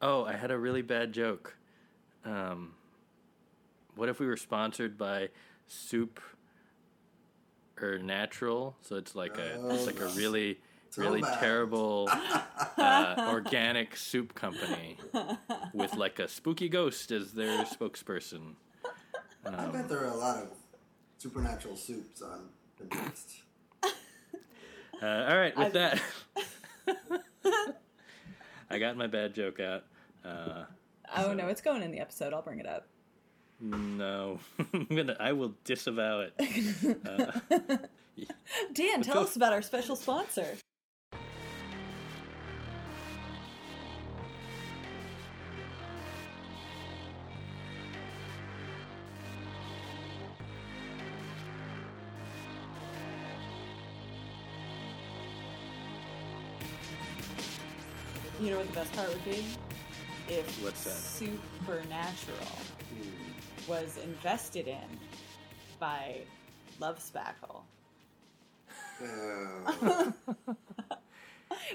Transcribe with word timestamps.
Oh, 0.00 0.24
I 0.24 0.34
had 0.34 0.50
a 0.50 0.58
really 0.58 0.82
bad 0.82 1.12
joke. 1.12 1.56
Um, 2.24 2.74
what 3.96 4.08
if 4.08 4.20
we 4.20 4.26
were 4.26 4.36
sponsored 4.36 4.96
by 4.96 5.30
Soup 5.66 6.20
or 7.80 7.98
Natural? 7.98 8.76
So 8.82 8.96
it's 8.96 9.14
like 9.14 9.38
a 9.38 9.68
it's 9.70 9.86
like 9.86 10.00
a 10.00 10.06
really 10.08 10.60
really 10.96 11.20
Throwback. 11.20 11.40
terrible 11.40 12.08
uh, 12.78 13.26
organic 13.30 13.96
soup 13.96 14.34
company 14.34 14.96
with 15.74 15.94
like 15.96 16.18
a 16.18 16.26
spooky 16.28 16.68
ghost 16.68 17.10
as 17.10 17.32
their 17.32 17.64
spokesperson. 17.64 18.54
I 19.44 19.66
bet 19.66 19.88
there 19.88 20.00
are 20.04 20.12
a 20.12 20.16
lot 20.16 20.36
of 20.42 20.48
supernatural 21.18 21.76
soups 21.76 22.22
on 22.22 22.48
Pinterest. 22.80 23.40
Uh, 25.00 25.06
all 25.28 25.36
right, 25.38 25.56
with 25.56 25.76
I've- 25.76 25.78
that, 25.78 26.02
I 28.70 28.78
got 28.78 28.96
my 28.96 29.06
bad 29.06 29.34
joke 29.34 29.60
out. 29.60 29.84
Uh, 30.24 30.64
Oh 31.16 31.32
no, 31.32 31.48
it's 31.48 31.60
going 31.62 31.82
in 31.82 31.90
the 31.90 32.00
episode. 32.00 32.32
I'll 32.32 32.42
bring 32.42 32.60
it 32.60 32.66
up. 32.66 32.86
no, 33.60 34.38
I'm 34.72 34.84
gonna. 34.84 35.16
I 35.18 35.32
will 35.32 35.54
disavow 35.64 36.20
it. 36.20 36.34
Dan, 38.74 39.02
tell 39.02 39.20
us 39.20 39.36
about 39.36 39.52
our 39.52 39.62
special 39.62 39.96
sponsor. 39.96 40.56
Best 58.78 58.92
part 58.94 59.08
would 59.08 59.24
be? 59.24 59.44
If 60.28 60.62
What's 60.62 60.84
that? 60.84 60.92
Supernatural 60.92 62.38
hmm. 62.94 63.70
was 63.70 63.98
invested 64.04 64.68
in 64.68 64.84
by 65.80 66.18
Love 66.78 67.00
Spackle. 67.00 67.62
Oh. 69.02 70.12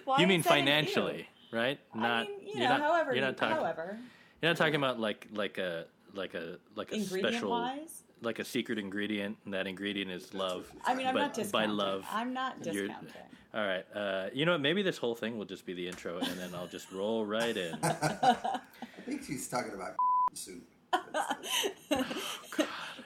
Why 0.06 0.20
you 0.20 0.28
mean 0.28 0.40
is 0.40 0.46
that 0.46 0.54
an 0.54 0.66
financially, 0.66 1.28
right? 1.52 1.78
Not. 1.94 2.06
I 2.06 2.30
mean, 2.30 2.40
you 2.40 2.48
you're 2.54 2.60
know, 2.60 2.70
not, 2.70 2.82
however, 2.82 3.14
You're 3.14 3.26
not 3.26 3.36
talking. 3.36 3.58
however, 3.58 3.98
You're 4.42 4.52
not 4.52 4.58
talking 4.58 4.76
about 4.76 4.98
like 4.98 5.28
like 5.34 5.58
a 5.58 5.86
like 6.14 6.36
a 6.36 6.58
like 6.76 6.94
a 6.94 7.02
special 7.02 7.50
wise. 7.50 8.03
Like 8.24 8.40
a 8.40 8.46
secret 8.46 8.80
ingredient, 8.80 9.38
and 9.46 9.54
that 9.54 9.68
ingredient 9.68 10.12
is 10.12 10.34
love. 10.34 10.66
I 10.86 10.96
mean, 10.96 11.08
I'm 11.08 11.14
but 11.14 11.38
not 11.38 11.52
by 11.52 11.66
love, 11.66 12.06
I'm 12.12 12.34
not 12.34 12.56
you're- 12.66 12.88
discounting. 12.88 13.14
All 13.56 13.62
right. 13.68 13.86
Uh, 13.94 14.30
you 14.34 14.46
know 14.48 14.54
what? 14.54 14.62
Maybe 14.62 14.82
this 14.82 14.98
whole 14.98 15.14
thing 15.14 15.38
will 15.38 15.46
just 15.46 15.64
be 15.64 15.74
the 15.76 15.88
intro, 15.88 16.18
and 16.18 16.40
then 16.40 16.50
I'll 16.56 16.66
just 16.68 16.92
roll 16.92 17.24
right 17.24 17.56
in. 17.56 17.78
I 17.84 18.60
think 19.06 19.24
she's 19.24 19.48
talking 19.48 19.74
about 19.74 19.96
soup. 20.34 20.64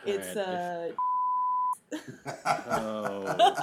It's 0.05 0.37
Alright, 0.37 0.93
uh, 2.35 2.53
Oh. 2.69 3.55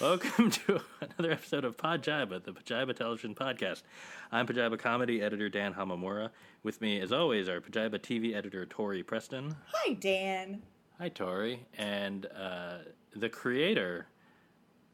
Welcome 0.00 0.50
to 0.66 0.80
another 1.00 1.32
episode 1.32 1.64
of 1.64 1.76
Podjiba, 1.76 2.42
the 2.44 2.52
Pajiba 2.52 2.94
Television 2.94 3.34
Podcast. 3.34 3.82
I'm 4.30 4.46
Pajiba 4.46 4.78
Comedy 4.78 5.20
editor 5.20 5.48
Dan 5.48 5.74
Hamamura. 5.74 6.30
With 6.62 6.80
me, 6.80 7.00
as 7.00 7.10
always, 7.12 7.48
our 7.48 7.60
Pajiba 7.60 7.98
TV 7.98 8.34
editor 8.34 8.64
Tori 8.66 9.02
Preston. 9.02 9.56
hi 9.72 9.94
Dan. 9.94 10.62
Hi, 10.98 11.08
Tori, 11.08 11.64
and 11.76 12.26
uh, 12.26 12.78
the 13.14 13.28
creator, 13.28 14.06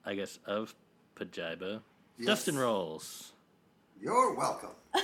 I 0.05 0.15
guess, 0.15 0.39
of 0.47 0.75
Pajiba, 1.17 1.81
Yes. 2.17 2.27
Dustin 2.27 2.57
Rowles. 2.59 3.33
You're 4.01 4.35
welcome. 4.35 4.71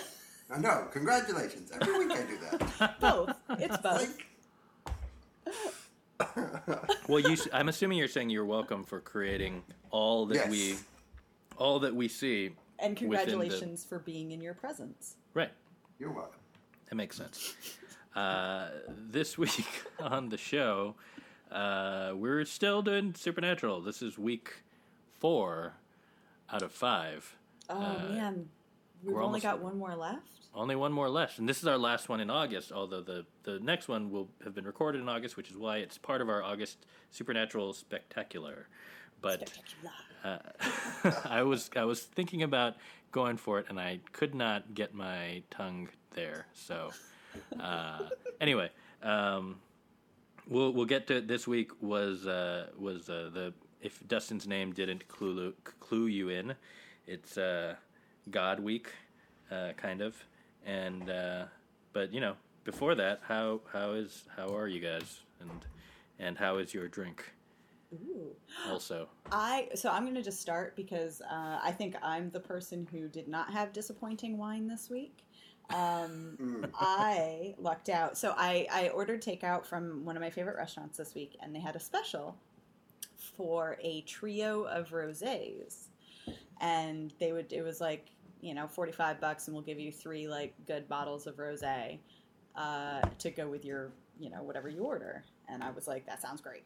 Uh, 0.53 0.59
no, 0.59 0.89
congratulations. 0.91 1.71
Every 1.81 1.97
week 2.05 2.11
I 2.11 2.23
do 2.25 2.37
that. 2.39 2.99
Both. 3.01 3.37
It's 3.51 3.77
both. 3.77 4.19
Like, 5.47 5.55
Well, 7.09 7.21
you, 7.21 7.37
I'm 7.53 7.69
assuming 7.69 7.99
you're 7.99 8.09
saying 8.09 8.31
you're 8.31 8.45
welcome 8.45 8.85
for 8.85 9.01
creating 9.01 9.63
all 9.91 10.27
that 10.27 10.35
Yes. 10.37 10.51
we, 10.51 10.75
all 11.59 11.81
that 11.81 11.95
we 11.95 12.09
see. 12.09 12.51
And 12.79 12.99
within 12.99 13.11
the- 13.11 13.17
congratulations 13.19 13.85
for 13.85 13.99
being 13.99 14.31
in 14.33 14.41
your 14.41 14.55
presence. 14.55 15.17
Right. 15.35 15.51
you're 15.99 16.13
welcome. 16.13 16.39
That 16.89 16.95
makes 16.97 17.17
sense. 17.17 17.55
Uh, 18.17 18.69
this 18.89 19.37
week 19.39 19.67
on 20.01 20.29
the 20.29 20.37
show, 20.39 20.95
uh, 21.51 22.13
we're 22.15 22.45
still 22.45 22.83
doing 22.83 23.15
Supernatural. 23.15 23.81
This 23.81 24.03
is 24.03 24.19
week 24.19 24.63
four 25.19 25.75
out 26.53 26.63
of 26.63 26.73
five. 26.73 27.37
Oh 27.69 27.77
Uh, 27.81 28.09
man, 28.09 28.49
we've 29.03 29.15
only 29.15 29.25
almost- 29.25 29.43
got 29.43 29.61
one 29.61 29.79
more 29.79 29.95
left. 29.95 30.27
Only 30.53 30.75
one 30.75 30.93
more 30.93 31.09
left, 31.09 31.39
and 31.39 31.49
this 31.49 31.59
is 31.59 31.69
our 31.69 31.79
last 31.79 32.09
one 32.09 32.19
in 32.19 32.29
August. 32.29 32.73
Although 32.73 33.03
the 33.03 33.25
the 33.45 33.61
next 33.61 33.87
one 33.87 34.11
will 34.11 34.29
have 34.43 34.53
been 34.53 34.65
recorded 34.65 35.01
in 35.01 35.09
August, 35.09 35.37
which 35.37 35.49
is 35.49 35.57
why 35.57 35.77
it's 35.77 35.97
part 35.97 36.21
of 36.21 36.29
our 36.29 36.43
August 36.43 36.87
Supernatural 37.11 37.73
Spectacular. 37.73 38.67
But 39.21 39.49
Spectacular. 39.49 41.23
I 41.25 41.43
was 41.45 41.71
I 41.77 41.85
was 41.85 42.03
thinking 42.03 42.43
about 42.43 42.75
going 43.13 43.37
for 43.37 43.61
it, 43.61 43.67
and 43.69 43.79
I 43.79 44.01
could 44.13 44.35
not 44.35 44.75
get 44.75 44.93
my 44.93 45.43
tongue 45.51 45.89
there. 46.15 46.47
So 46.53 46.91
uh, 47.61 48.09
anyway, 48.41 48.71
um, 49.03 49.61
we'll 50.49 50.73
we'll 50.73 50.85
get 50.87 51.07
to 51.09 51.17
it. 51.19 51.29
This 51.29 51.47
week 51.47 51.71
was 51.81 52.27
uh, 52.27 52.67
was 52.77 53.09
uh, 53.09 53.31
the 53.33 53.55
if 53.81 54.07
Dustin's 54.09 54.47
name 54.47 54.73
didn't 54.73 55.07
clue 55.09 55.55
clue 55.79 56.07
you 56.07 56.29
in, 56.29 56.55
it's 57.07 57.39
uh, 57.39 57.77
God 58.31 58.61
Week, 58.61 58.89
uh, 59.51 59.73
kind 59.77 60.01
of, 60.01 60.17
and 60.65 61.09
uh, 61.11 61.45
but 61.93 62.13
you 62.13 62.21
know 62.21 62.35
before 62.65 62.95
that, 62.95 63.21
how 63.27 63.61
how 63.73 63.93
is 63.93 64.25
how 64.37 64.55
are 64.57 64.69
you 64.69 64.81
guys 64.81 65.21
and 65.41 65.65
and 66.19 66.39
how 66.39 66.59
is 66.59 66.75
your 66.75 66.89
drink 66.89 67.33
Ooh. 67.93 68.35
also? 68.69 69.09
I 69.33 69.69
so 69.75 69.91
I'm 69.91 70.05
going 70.05 70.15
to 70.15 70.23
just 70.23 70.41
start 70.41 70.77
because 70.77 71.21
uh, 71.23 71.61
I 71.63 71.73
think 71.73 71.97
I'm 72.03 72.31
the 72.31 72.41
person 72.41 72.87
who 72.91 73.09
did 73.09 73.29
not 73.29 73.53
have 73.53 73.73
disappointing 73.73 74.39
wine 74.39 74.69
this 74.69 74.91
week. 74.91 75.25
Um, 75.73 76.67
I 76.75 77.55
lucked 77.59 77.89
out. 77.89 78.19
So 78.19 78.35
I, 78.37 78.67
I 78.73 78.89
ordered 78.89 79.23
takeout 79.23 79.65
from 79.65 80.05
one 80.05 80.17
of 80.17 80.23
my 80.23 80.31
favorite 80.31 80.57
restaurants 80.57 80.97
this 80.97 81.15
week, 81.15 81.37
and 81.41 81.55
they 81.55 81.61
had 81.61 81.77
a 81.77 81.81
special 81.81 82.37
for 83.17 83.79
a 83.81 84.01
trio 84.03 84.65
of 84.65 84.91
rosés, 84.91 85.89
and 86.61 87.13
they 87.19 87.33
would 87.33 87.53
it 87.53 87.63
was 87.63 87.81
like 87.81 88.07
you 88.41 88.55
know 88.55 88.67
45 88.67 89.21
bucks, 89.21 89.47
and 89.47 89.55
we'll 89.55 89.65
give 89.65 89.79
you 89.79 89.93
three 89.93 90.29
like 90.29 90.55
good 90.67 90.89
bottles 90.89 91.27
of 91.27 91.37
rosé 91.37 91.99
uh, 92.57 93.03
to 93.19 93.31
go 93.31 93.49
with 93.49 93.65
your 93.65 93.93
you 94.19 94.31
know 94.31 94.43
whatever 94.43 94.69
you 94.69 94.83
order. 94.83 95.25
And 95.49 95.63
I 95.63 95.71
was 95.71 95.89
like, 95.89 96.07
that 96.07 96.23
sounds 96.23 96.41
great. 96.41 96.65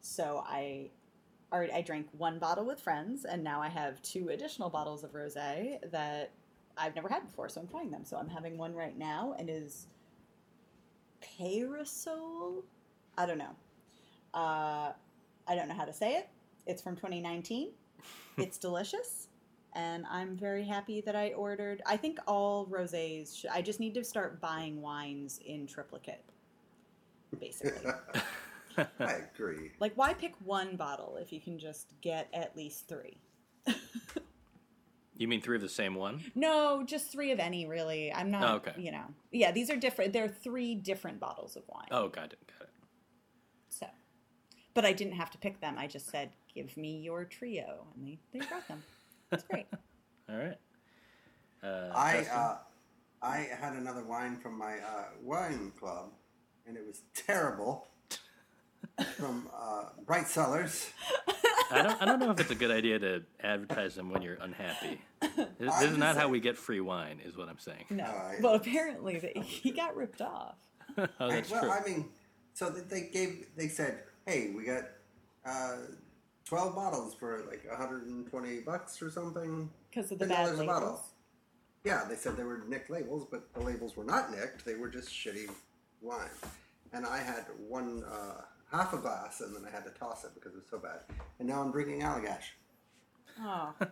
So 0.00 0.42
I 0.46 0.90
already 1.52 1.72
I 1.72 1.82
drank 1.82 2.06
one 2.16 2.38
bottle 2.38 2.64
with 2.64 2.80
friends, 2.80 3.24
and 3.24 3.42
now 3.42 3.60
I 3.60 3.68
have 3.68 4.00
two 4.02 4.28
additional 4.28 4.70
bottles 4.70 5.04
of 5.04 5.12
rosé 5.12 5.78
that 5.90 6.30
I've 6.76 6.94
never 6.94 7.08
had 7.08 7.24
before. 7.24 7.48
So 7.48 7.60
I'm 7.60 7.68
trying 7.68 7.90
them. 7.90 8.04
So 8.04 8.16
I'm 8.16 8.28
having 8.28 8.56
one 8.56 8.74
right 8.74 8.96
now, 8.96 9.34
and 9.38 9.50
is 9.50 9.86
Parasol. 11.38 12.64
I 13.18 13.26
don't 13.26 13.38
know. 13.38 13.54
Uh, 14.32 14.92
I 15.48 15.54
don't 15.54 15.68
know 15.68 15.74
how 15.74 15.84
to 15.84 15.92
say 15.92 16.14
it. 16.14 16.28
It's 16.66 16.80
from 16.82 16.96
2019. 16.96 17.70
it's 18.38 18.58
delicious, 18.58 19.28
and 19.74 20.04
I'm 20.10 20.36
very 20.36 20.64
happy 20.64 21.00
that 21.02 21.14
I 21.16 21.30
ordered. 21.32 21.82
I 21.86 21.96
think 21.96 22.18
all 22.26 22.66
rosés. 22.66 23.36
Sh- 23.36 23.46
I 23.50 23.62
just 23.62 23.80
need 23.80 23.94
to 23.94 24.04
start 24.04 24.40
buying 24.40 24.80
wines 24.82 25.40
in 25.44 25.66
triplicate, 25.66 26.24
basically. 27.38 27.90
I 28.98 29.16
agree. 29.34 29.72
Like, 29.80 29.92
why 29.96 30.14
pick 30.14 30.34
one 30.44 30.76
bottle 30.76 31.16
if 31.20 31.32
you 31.32 31.40
can 31.40 31.58
just 31.58 31.88
get 32.00 32.28
at 32.32 32.56
least 32.56 32.88
three? 32.88 33.18
You 35.16 35.28
mean 35.28 35.42
three 35.42 35.56
of 35.56 35.60
the 35.62 35.68
same 35.68 35.94
one? 35.96 36.22
No, 36.34 36.82
just 36.82 37.12
three 37.12 37.30
of 37.30 37.38
any, 37.40 37.66
really. 37.66 38.10
I'm 38.10 38.30
not, 38.30 38.42
Oh, 38.42 38.54
okay. 38.56 38.72
you 38.80 38.90
know. 38.90 39.04
Yeah, 39.30 39.52
these 39.52 39.68
are 39.68 39.76
different. 39.76 40.14
They're 40.14 40.28
three 40.28 40.74
different 40.74 41.20
bottles 41.20 41.56
of 41.56 41.62
wine. 41.68 41.88
Oh, 41.90 42.08
got 42.08 42.32
it, 42.32 42.38
got 42.58 42.62
it. 42.62 42.72
So, 43.68 43.86
but 44.72 44.86
I 44.86 44.94
didn't 44.94 45.12
have 45.14 45.30
to 45.32 45.38
pick 45.38 45.60
them. 45.60 45.74
I 45.76 45.88
just 45.88 46.08
said, 46.08 46.30
give 46.54 46.74
me 46.78 47.00
your 47.02 47.26
trio. 47.26 47.84
And 47.94 48.06
they, 48.06 48.18
they 48.32 48.46
brought 48.46 48.66
them. 48.66 48.82
That's 49.30 49.44
great. 49.44 49.66
All 50.28 50.36
right. 50.36 50.56
Uh, 51.62 51.90
I 51.94 52.26
uh, 52.32 52.56
I 53.22 53.48
had 53.60 53.74
another 53.74 54.04
wine 54.04 54.38
from 54.38 54.56
my 54.58 54.74
uh, 54.74 55.04
wine 55.22 55.72
club, 55.78 56.10
and 56.66 56.76
it 56.76 56.86
was 56.86 57.02
terrible. 57.14 57.86
from 59.16 59.48
uh, 59.54 59.84
Bright 60.06 60.26
Cellars. 60.26 60.90
I 61.70 61.82
don't. 61.82 62.02
I 62.02 62.04
don't 62.04 62.18
know 62.18 62.30
if 62.30 62.40
it's 62.40 62.50
a 62.50 62.54
good 62.54 62.70
idea 62.70 62.98
to 62.98 63.22
advertise 63.42 63.94
them 63.94 64.10
when 64.10 64.22
you're 64.22 64.38
unhappy. 64.40 65.00
This, 65.20 65.46
this 65.58 65.74
is 65.74 65.80
just 65.80 65.98
not 65.98 66.16
how 66.16 66.28
we 66.28 66.40
get 66.40 66.56
free 66.56 66.80
wine, 66.80 67.20
is 67.24 67.36
what 67.36 67.48
I'm 67.48 67.58
saying. 67.58 67.84
No. 67.90 68.04
Uh, 68.04 68.32
well, 68.40 68.54
apparently 68.54 69.18
the, 69.18 69.40
he 69.40 69.70
got 69.70 69.94
ripped 69.96 70.20
off. 70.20 70.56
oh, 70.98 71.06
that's 71.18 71.50
well, 71.50 71.62
true. 71.62 71.70
I 71.70 71.84
mean, 71.86 72.08
so 72.54 72.70
they 72.70 73.08
gave, 73.12 73.46
they 73.56 73.68
said, 73.68 74.00
hey, 74.26 74.52
we 74.54 74.64
got 74.64 74.84
uh, 75.44 75.76
12 76.44 76.74
bottles 76.74 77.14
for 77.14 77.44
like 77.48 77.64
120 77.68 78.60
bucks 78.60 79.00
or 79.02 79.10
something. 79.10 79.70
Because 79.90 80.10
of 80.10 80.18
the 80.18 80.26
$10 80.26 80.28
bad 80.28 80.48
a 80.48 80.56
bottle. 80.64 80.66
labels. 80.88 81.00
Yeah, 81.84 82.04
they 82.08 82.16
said 82.16 82.36
they 82.36 82.44
were 82.44 82.64
nicked 82.68 82.90
labels, 82.90 83.26
but 83.30 83.52
the 83.54 83.60
labels 83.60 83.96
were 83.96 84.04
not 84.04 84.30
nicked. 84.30 84.64
They 84.64 84.74
were 84.74 84.88
just 84.88 85.08
shitty 85.10 85.48
wine. 86.02 86.28
And 86.92 87.06
I 87.06 87.18
had 87.18 87.46
one 87.68 88.02
uh, 88.04 88.42
half 88.70 88.92
a 88.92 88.98
glass, 88.98 89.40
and 89.40 89.54
then 89.54 89.64
I 89.66 89.70
had 89.70 89.84
to 89.84 89.90
toss 89.90 90.24
it 90.24 90.32
because 90.34 90.52
it 90.54 90.58
was 90.58 90.68
so 90.70 90.78
bad. 90.78 91.00
And 91.38 91.48
now 91.48 91.62
I'm 91.62 91.70
drinking 91.72 92.02
Allagash. 92.02 92.50
Oh. 93.40 93.72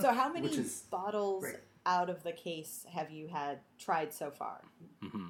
So 0.00 0.12
how 0.12 0.32
many 0.32 0.48
Which 0.48 0.58
bottles 0.90 1.42
great. 1.42 1.56
out 1.84 2.08
of 2.08 2.22
the 2.22 2.30
case 2.32 2.86
have 2.92 3.10
you 3.10 3.26
had 3.28 3.58
tried 3.78 4.12
so 4.14 4.30
far? 4.30 4.62
hmm 5.02 5.26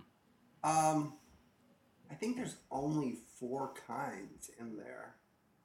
Um, 0.63 1.15
I 2.11 2.15
think 2.15 2.37
there's 2.37 2.57
only 2.71 3.17
four 3.41 3.73
kinds 3.87 4.51
in 4.61 4.77
there. 4.77 5.15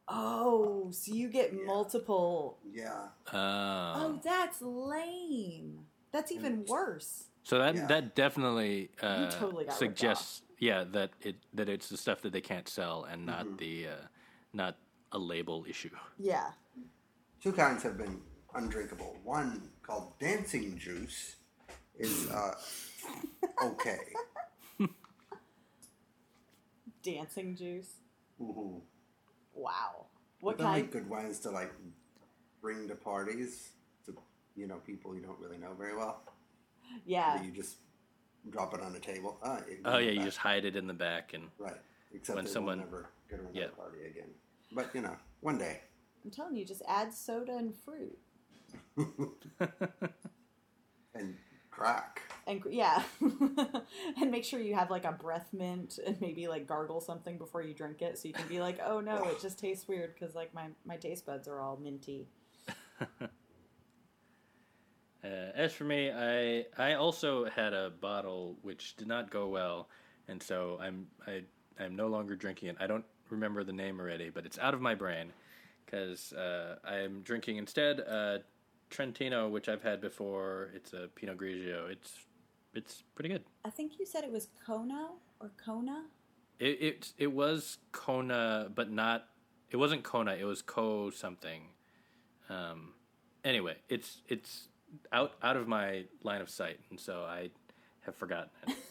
Oh, 0.08 0.92
so 0.92 1.14
you 1.14 1.30
get 1.30 1.54
Yeah. 1.54 1.64
multiple. 1.66 2.60
Yeah. 2.72 3.10
Oh, 3.32 3.94
Oh, 3.96 4.20
that's 4.24 4.62
lame. 4.62 5.88
That's 6.12 6.32
even 6.32 6.66
worse. 6.66 7.30
so 7.44 7.58
that 7.60 7.76
Yeah. 7.76 7.88
that 7.88 8.16
definitely 8.16 8.92
uh, 9.02 9.30
totally 9.32 9.70
suggests, 9.70 10.42
yeah, 10.60 10.84
that 10.86 11.12
it 11.22 11.36
that 11.54 11.70
it's 11.70 11.90
the 11.90 11.98
stuff 11.98 12.22
that 12.22 12.32
they 12.32 12.42
can't 12.42 12.68
sell 12.68 13.04
and 13.06 13.26
not 13.26 13.46
Mhm. 13.46 13.58
the 13.58 13.88
uh, 13.88 14.08
not 14.54 14.78
a 15.12 15.18
label 15.20 15.66
issue. 15.68 15.96
Yeah. 16.20 16.54
Two 17.42 17.52
kinds 17.54 17.84
have 17.84 17.98
been 17.98 18.22
undrinkable. 18.56 19.18
One 19.24 19.72
called 19.82 20.18
Dancing 20.20 20.78
Juice 20.78 21.36
is 21.96 22.30
uh, 22.30 22.56
okay. 23.64 24.14
Dancing 27.02 27.56
juice. 27.56 28.00
Mhm. 28.40 28.82
Wow. 29.54 30.06
What 30.42 30.58
They'll 30.58 30.72
make 30.72 30.92
kind? 30.92 31.04
good 31.04 31.10
wines 31.10 31.40
to 31.40 31.50
like 31.52 31.72
bring 32.62 32.88
to 32.88 32.96
parties 32.96 33.70
to 34.06 34.16
you 34.56 34.68
know 34.68 34.78
people 34.86 35.16
you 35.16 35.22
don't 35.22 35.40
really 35.40 35.58
know 35.58 35.74
very 35.78 35.96
well. 35.96 36.22
Yeah. 37.06 37.38
That 37.38 37.46
you 37.46 37.52
just 37.52 37.78
drop 38.50 38.74
it 38.74 38.82
on 38.82 38.94
the 38.94 39.00
table. 39.00 39.38
Ah, 39.44 39.60
Oh 39.86 39.98
yeah, 40.00 40.12
you 40.12 40.24
just 40.24 40.38
hide 40.38 40.66
it 40.66 40.76
in 40.76 40.88
the 40.88 40.94
back 40.94 41.34
and 41.34 41.50
right. 41.58 41.78
Except 42.14 42.36
when 42.36 42.46
someone- 42.48 42.80
will 42.80 42.86
never 42.86 43.10
go 43.30 43.38
to 43.38 43.44
another 43.44 43.60
yeah. 43.60 43.68
party 43.76 44.06
again. 44.06 44.30
But 44.72 44.94
you 44.94 45.02
know, 45.02 45.16
one 45.42 45.58
day. 45.58 45.82
I'm 46.24 46.32
telling 46.32 46.56
you, 46.56 46.64
just 46.66 46.82
add 46.88 47.14
soda 47.14 47.58
and 47.58 47.74
fruit. 47.76 48.18
and 51.16 51.36
crack. 51.70 52.22
And 52.46 52.62
yeah. 52.70 53.04
and 53.22 54.32
make 54.32 54.44
sure 54.44 54.60
you 54.60 54.76
have 54.76 54.90
like 54.92 55.06
a 55.06 55.12
breath 55.12 55.50
mint 55.54 56.00
and 56.06 56.20
maybe 56.20 56.48
like 56.48 56.68
gargle 56.68 57.02
something 57.02 57.38
before 57.38 57.62
you 57.62 57.74
drink 57.74 58.02
it 58.02 58.18
so 58.18 58.28
you 58.28 58.34
can 58.34 58.48
be 58.48 58.60
like, 58.60 58.80
oh 58.86 59.00
no, 59.00 59.24
it 59.24 59.42
just 59.42 59.60
tastes 59.60 59.88
weird 59.88 60.14
because 60.14 60.36
like 60.36 60.54
my, 60.54 60.68
my 60.86 60.98
taste 60.98 61.26
buds 61.26 61.48
are 61.48 61.62
all 61.62 61.78
minty. 61.82 62.28
Uh, 65.24 65.52
as 65.56 65.72
for 65.72 65.86
me, 65.86 66.12
I 66.12 66.66
I 66.78 66.96
also 66.96 67.46
had 67.46 67.74
a 67.74 67.90
bottle 67.90 68.58
which 68.62 68.98
did 68.98 69.08
not 69.08 69.30
go 69.30 69.48
well, 69.48 69.88
and 70.28 70.44
so 70.44 70.78
I'm 70.82 71.08
I 71.26 71.44
I'm 71.80 71.96
no 71.96 72.08
longer 72.08 72.36
drinking 72.36 72.70
it. 72.70 72.78
I 72.80 72.88
don't 72.88 73.06
remember 73.30 73.64
the 73.64 73.72
name 73.72 74.00
already, 74.00 74.30
but 74.30 74.46
it's 74.46 74.60
out 74.60 74.74
of 74.74 74.82
my 74.82 74.96
brain 74.96 75.32
because 75.86 76.34
uh, 76.34 76.76
I'm 76.84 77.22
drinking 77.22 77.58
instead 77.58 78.02
uh, 78.02 78.40
Trentino, 78.90 79.48
which 79.48 79.70
I've 79.70 79.82
had 79.82 80.02
before. 80.02 80.72
It's 80.76 80.92
a 80.92 81.08
Pinot 81.16 81.38
Grigio. 81.38 81.90
It's 81.90 82.12
it's 82.74 83.04
pretty 83.16 83.30
good. 83.30 83.44
I 83.66 83.70
think 83.70 84.00
you 84.00 84.06
said 84.06 84.24
it 84.24 84.32
was 84.32 84.48
Kona 84.66 85.10
or 85.40 85.52
Kona. 85.64 86.06
It 86.60 86.82
it 86.82 87.14
it 87.18 87.32
was 87.32 87.78
Kona, 87.92 88.70
but 88.74 88.92
not. 88.92 89.28
It 89.72 89.78
wasn't 89.78 90.04
Kona. 90.04 90.34
It 90.34 90.46
was 90.46 90.62
Co 90.62 91.10
something. 91.10 91.64
Um. 92.50 92.94
Anyway, 93.44 93.76
it's 93.90 94.22
it's 94.28 94.68
out 95.12 95.34
out 95.42 95.58
of 95.58 95.68
my 95.68 96.06
line 96.24 96.42
of 96.42 96.50
sight, 96.50 96.80
and 96.90 97.00
so 97.00 97.24
I 97.24 97.50
have 98.02 98.16
forgotten 98.16 98.50
it. 98.68 98.76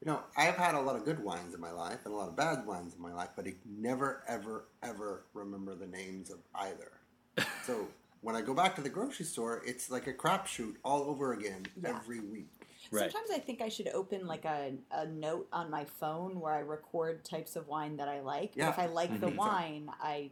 You 0.00 0.12
know, 0.12 0.20
I've 0.36 0.54
had 0.54 0.76
a 0.76 0.80
lot 0.80 0.94
of 0.94 1.04
good 1.04 1.22
wines 1.22 1.54
in 1.54 1.60
my 1.60 1.72
life 1.72 1.98
and 2.04 2.14
a 2.14 2.16
lot 2.16 2.28
of 2.28 2.36
bad 2.36 2.64
wines 2.64 2.94
in 2.94 3.02
my 3.02 3.12
life, 3.12 3.30
but 3.34 3.46
I 3.48 3.54
never, 3.66 4.22
ever, 4.28 4.66
ever 4.82 5.24
remember 5.34 5.74
the 5.74 5.88
names 5.88 6.30
of 6.30 6.38
either. 6.54 6.92
so 7.66 7.88
when 8.20 8.34
I 8.36 8.42
go 8.42 8.54
back 8.54 8.74
to 8.76 8.82
the 8.82 8.88
grocery 8.88 9.24
store, 9.26 9.62
it's 9.64 9.90
like 9.90 10.06
a 10.06 10.12
crapshoot 10.12 10.74
all 10.84 11.02
over 11.04 11.32
again 11.32 11.66
Yeah. 11.80 11.90
every 11.90 12.20
week. 12.20 12.48
Right. 12.90 13.10
Sometimes 13.10 13.30
I 13.30 13.38
think 13.38 13.60
I 13.60 13.68
should 13.68 13.88
open 13.88 14.26
like 14.26 14.44
a, 14.44 14.72
a 14.90 15.06
note 15.06 15.48
on 15.52 15.70
my 15.70 15.84
phone 15.84 16.40
where 16.40 16.52
I 16.54 16.60
record 16.60 17.24
types 17.24 17.54
of 17.56 17.68
wine 17.68 17.96
that 17.98 18.08
I 18.08 18.20
like. 18.20 18.56
Yeah. 18.56 18.66
But 18.66 18.72
if 18.72 18.78
I 18.78 18.86
like 18.86 19.20
the 19.20 19.26
Mhm. 19.28 19.36
wine, 19.36 19.90
I 20.00 20.30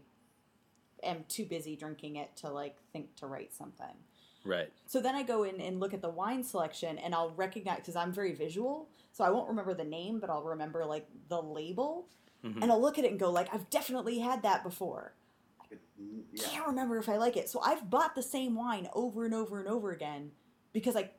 am 1.03 1.25
too 1.29 1.45
busy 1.45 1.77
drinking 1.77 2.17
it 2.17 2.35
to 2.37 2.51
like 2.51 2.77
think 2.93 3.15
to 3.17 3.27
write 3.27 3.53
something. 3.53 3.95
Right. 4.45 4.73
So 4.87 5.01
then 5.01 5.15
I 5.15 5.23
go 5.23 5.43
in 5.43 5.61
and 5.61 5.81
look 5.81 5.93
at 5.93 6.01
the 6.01 6.09
wine 6.09 6.43
selection 6.45 6.99
and 6.99 7.15
I'll 7.15 7.31
recognize 7.31 7.79
because 7.79 7.97
I'm 7.97 8.13
very 8.13 8.33
visual. 8.33 8.89
So 9.13 9.25
I 9.25 9.31
won't 9.31 9.49
remember 9.49 9.75
the 9.75 9.85
name, 9.85 10.21
but 10.21 10.31
I'll 10.31 10.45
remember 10.45 10.85
like 10.87 11.07
the 11.29 11.43
label 11.43 12.07
Mhm. 12.45 12.63
and 12.63 12.71
I'll 12.71 12.81
look 12.81 12.99
at 12.99 13.05
it 13.05 13.11
and 13.11 13.21
go 13.21 13.31
like 13.31 13.53
I've 13.53 13.69
definitely 13.71 14.21
had 14.21 14.43
that 14.43 14.63
before. 14.63 15.15
It, 15.99 16.25
yeah. 16.33 16.49
Can't 16.49 16.67
remember 16.67 16.99
if 16.99 17.09
I 17.09 17.17
like 17.17 17.37
it. 17.37 17.49
So 17.49 17.61
I've 17.61 17.89
bought 17.89 18.15
the 18.15 18.23
same 18.23 18.55
wine 18.55 18.89
over 18.95 19.25
and 19.25 19.35
over 19.35 19.59
and 19.59 19.69
over 19.69 19.93
again 19.93 20.31
because 20.73 20.97
I 20.97 21.11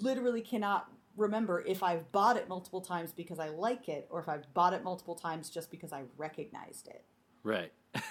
literally 0.00 0.40
cannot 0.40 0.90
remember 1.16 1.64
if 1.66 1.82
I've 1.82 2.10
bought 2.12 2.36
it 2.36 2.48
multiple 2.48 2.80
times 2.80 3.12
because 3.12 3.38
I 3.38 3.48
like 3.48 3.88
it 3.88 4.06
or 4.10 4.20
if 4.20 4.28
I've 4.28 4.52
bought 4.54 4.72
it 4.72 4.84
multiple 4.84 5.14
times 5.14 5.50
just 5.50 5.70
because 5.70 5.92
I 5.92 6.02
recognized 6.16 6.88
it. 6.88 7.04
Right. 7.42 7.72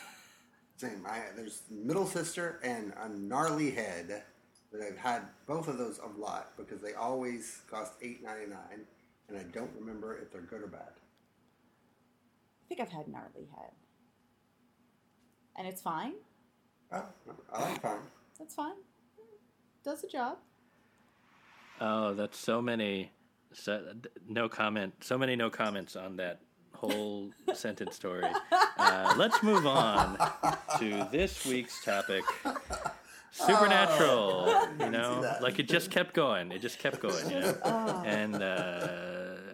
Same. 0.77 1.05
I, 1.07 1.21
there's 1.35 1.63
Middle 1.71 2.05
Sister 2.05 2.59
and 2.63 2.93
a 3.01 3.09
Gnarly 3.09 3.71
Head 3.71 4.23
that 4.71 4.81
I've 4.81 4.97
had 4.97 5.23
both 5.47 5.67
of 5.67 5.77
those 5.77 5.99
a 5.99 6.19
lot 6.19 6.51
because 6.57 6.81
they 6.81 6.93
always 6.93 7.61
cost 7.69 7.93
eight 8.01 8.23
ninety 8.23 8.47
nine, 8.47 8.85
and 9.29 9.37
I 9.37 9.43
don't 9.43 9.71
remember 9.79 10.17
if 10.17 10.31
they're 10.31 10.41
good 10.41 10.61
or 10.61 10.67
bad. 10.67 10.91
I 10.91 12.67
think 12.67 12.81
I've 12.81 12.89
had 12.89 13.07
gnarly 13.07 13.47
head. 13.55 13.71
And 15.57 15.67
it's 15.67 15.81
fine. 15.81 16.13
Oh, 16.91 17.03
I 17.53 17.61
like 17.61 17.81
fine. 17.81 17.97
That's 18.37 18.53
fine. 18.55 18.75
Does 19.83 20.01
the 20.01 20.07
job. 20.07 20.37
Oh, 21.81 22.13
that's 22.13 22.37
so 22.37 22.61
many. 22.61 23.11
So, 23.53 23.81
no 24.27 24.47
comment. 24.49 24.93
So 25.01 25.17
many 25.17 25.35
no 25.35 25.49
comments 25.49 25.95
on 25.95 26.17
that 26.17 26.41
whole 26.73 27.31
sentence 27.53 27.95
story. 27.95 28.25
Uh, 28.77 29.13
let's 29.17 29.41
move 29.41 29.65
on 29.65 30.17
to 30.79 31.07
this 31.11 31.45
week's 31.45 31.83
topic. 31.83 32.23
Supernatural, 33.31 34.45
Oh, 34.47 34.69
you 34.79 34.89
know, 34.91 35.37
like 35.41 35.59
it 35.59 35.67
just 35.67 35.91
kept 35.91 36.13
going. 36.13 36.51
It 36.51 36.59
just 36.61 36.79
kept 36.79 36.99
going, 36.99 37.29
you 37.29 37.39
know. 37.39 37.57
Oh. 37.63 38.03
And 38.05 38.35
uh, 38.35 38.87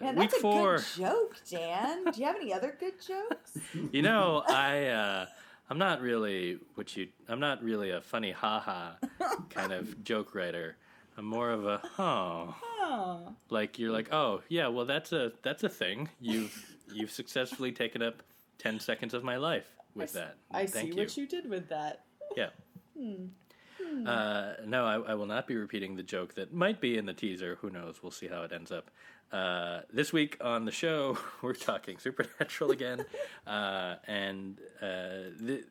Man, 0.00 0.16
week 0.16 0.30
that's 0.30 0.34
a 0.38 0.40
four, 0.40 0.76
good 0.76 0.84
joke, 0.96 1.36
Dan. 1.50 2.04
Do 2.04 2.20
you 2.20 2.26
have 2.26 2.36
any 2.36 2.52
other 2.52 2.74
good 2.78 2.94
jokes? 3.06 3.58
you 3.92 4.00
know, 4.02 4.42
I 4.48 4.86
uh, 4.86 5.26
I'm 5.70 5.78
not 5.78 6.00
really 6.00 6.58
what 6.74 6.96
you. 6.96 7.08
I'm 7.28 7.40
not 7.40 7.62
really 7.62 7.90
a 7.90 8.00
funny 8.00 8.32
ha 8.32 8.60
ha 8.60 8.96
kind 9.50 9.72
of 9.72 10.04
joke 10.04 10.34
writer. 10.34 10.76
I'm 11.16 11.24
more 11.24 11.50
of 11.50 11.66
a 11.66 11.80
oh. 11.98 12.54
Oh. 12.86 13.34
like 13.50 13.78
you're 13.78 13.92
like 13.92 14.12
oh 14.12 14.42
yeah 14.48 14.68
well 14.68 14.84
that's 14.84 15.12
a 15.12 15.32
that's 15.42 15.64
a 15.64 15.68
thing 15.68 16.08
you've 16.20 16.76
you've 16.92 17.10
successfully 17.10 17.72
taken 17.72 18.02
up 18.02 18.22
10 18.58 18.78
seconds 18.80 19.14
of 19.14 19.24
my 19.24 19.36
life 19.36 19.66
with 19.94 20.12
that 20.12 20.36
I 20.50 20.66
thank 20.66 20.92
see 20.92 20.96
you 20.96 21.02
what 21.02 21.16
you 21.16 21.26
did 21.26 21.48
with 21.48 21.68
that. 21.70 22.02
yeah 22.36 22.50
uh, 24.06 24.54
no 24.66 24.84
I, 24.84 25.12
I 25.12 25.14
will 25.14 25.26
not 25.26 25.46
be 25.46 25.56
repeating 25.56 25.96
the 25.96 26.02
joke 26.02 26.34
that 26.34 26.52
might 26.52 26.80
be 26.80 26.98
in 26.98 27.06
the 27.06 27.14
teaser 27.14 27.58
who 27.60 27.70
knows 27.70 28.02
we'll 28.02 28.12
see 28.12 28.26
how 28.26 28.42
it 28.42 28.52
ends 28.52 28.70
up 28.70 28.90
uh, 29.32 29.80
this 29.92 30.12
week 30.12 30.36
on 30.40 30.64
the 30.64 30.72
show 30.72 31.18
we're 31.42 31.52
talking 31.52 31.98
supernatural 31.98 32.70
again 32.70 33.04
uh, 33.46 33.96
and 34.06 34.58
uh, 34.80 35.30
the, 35.40 35.64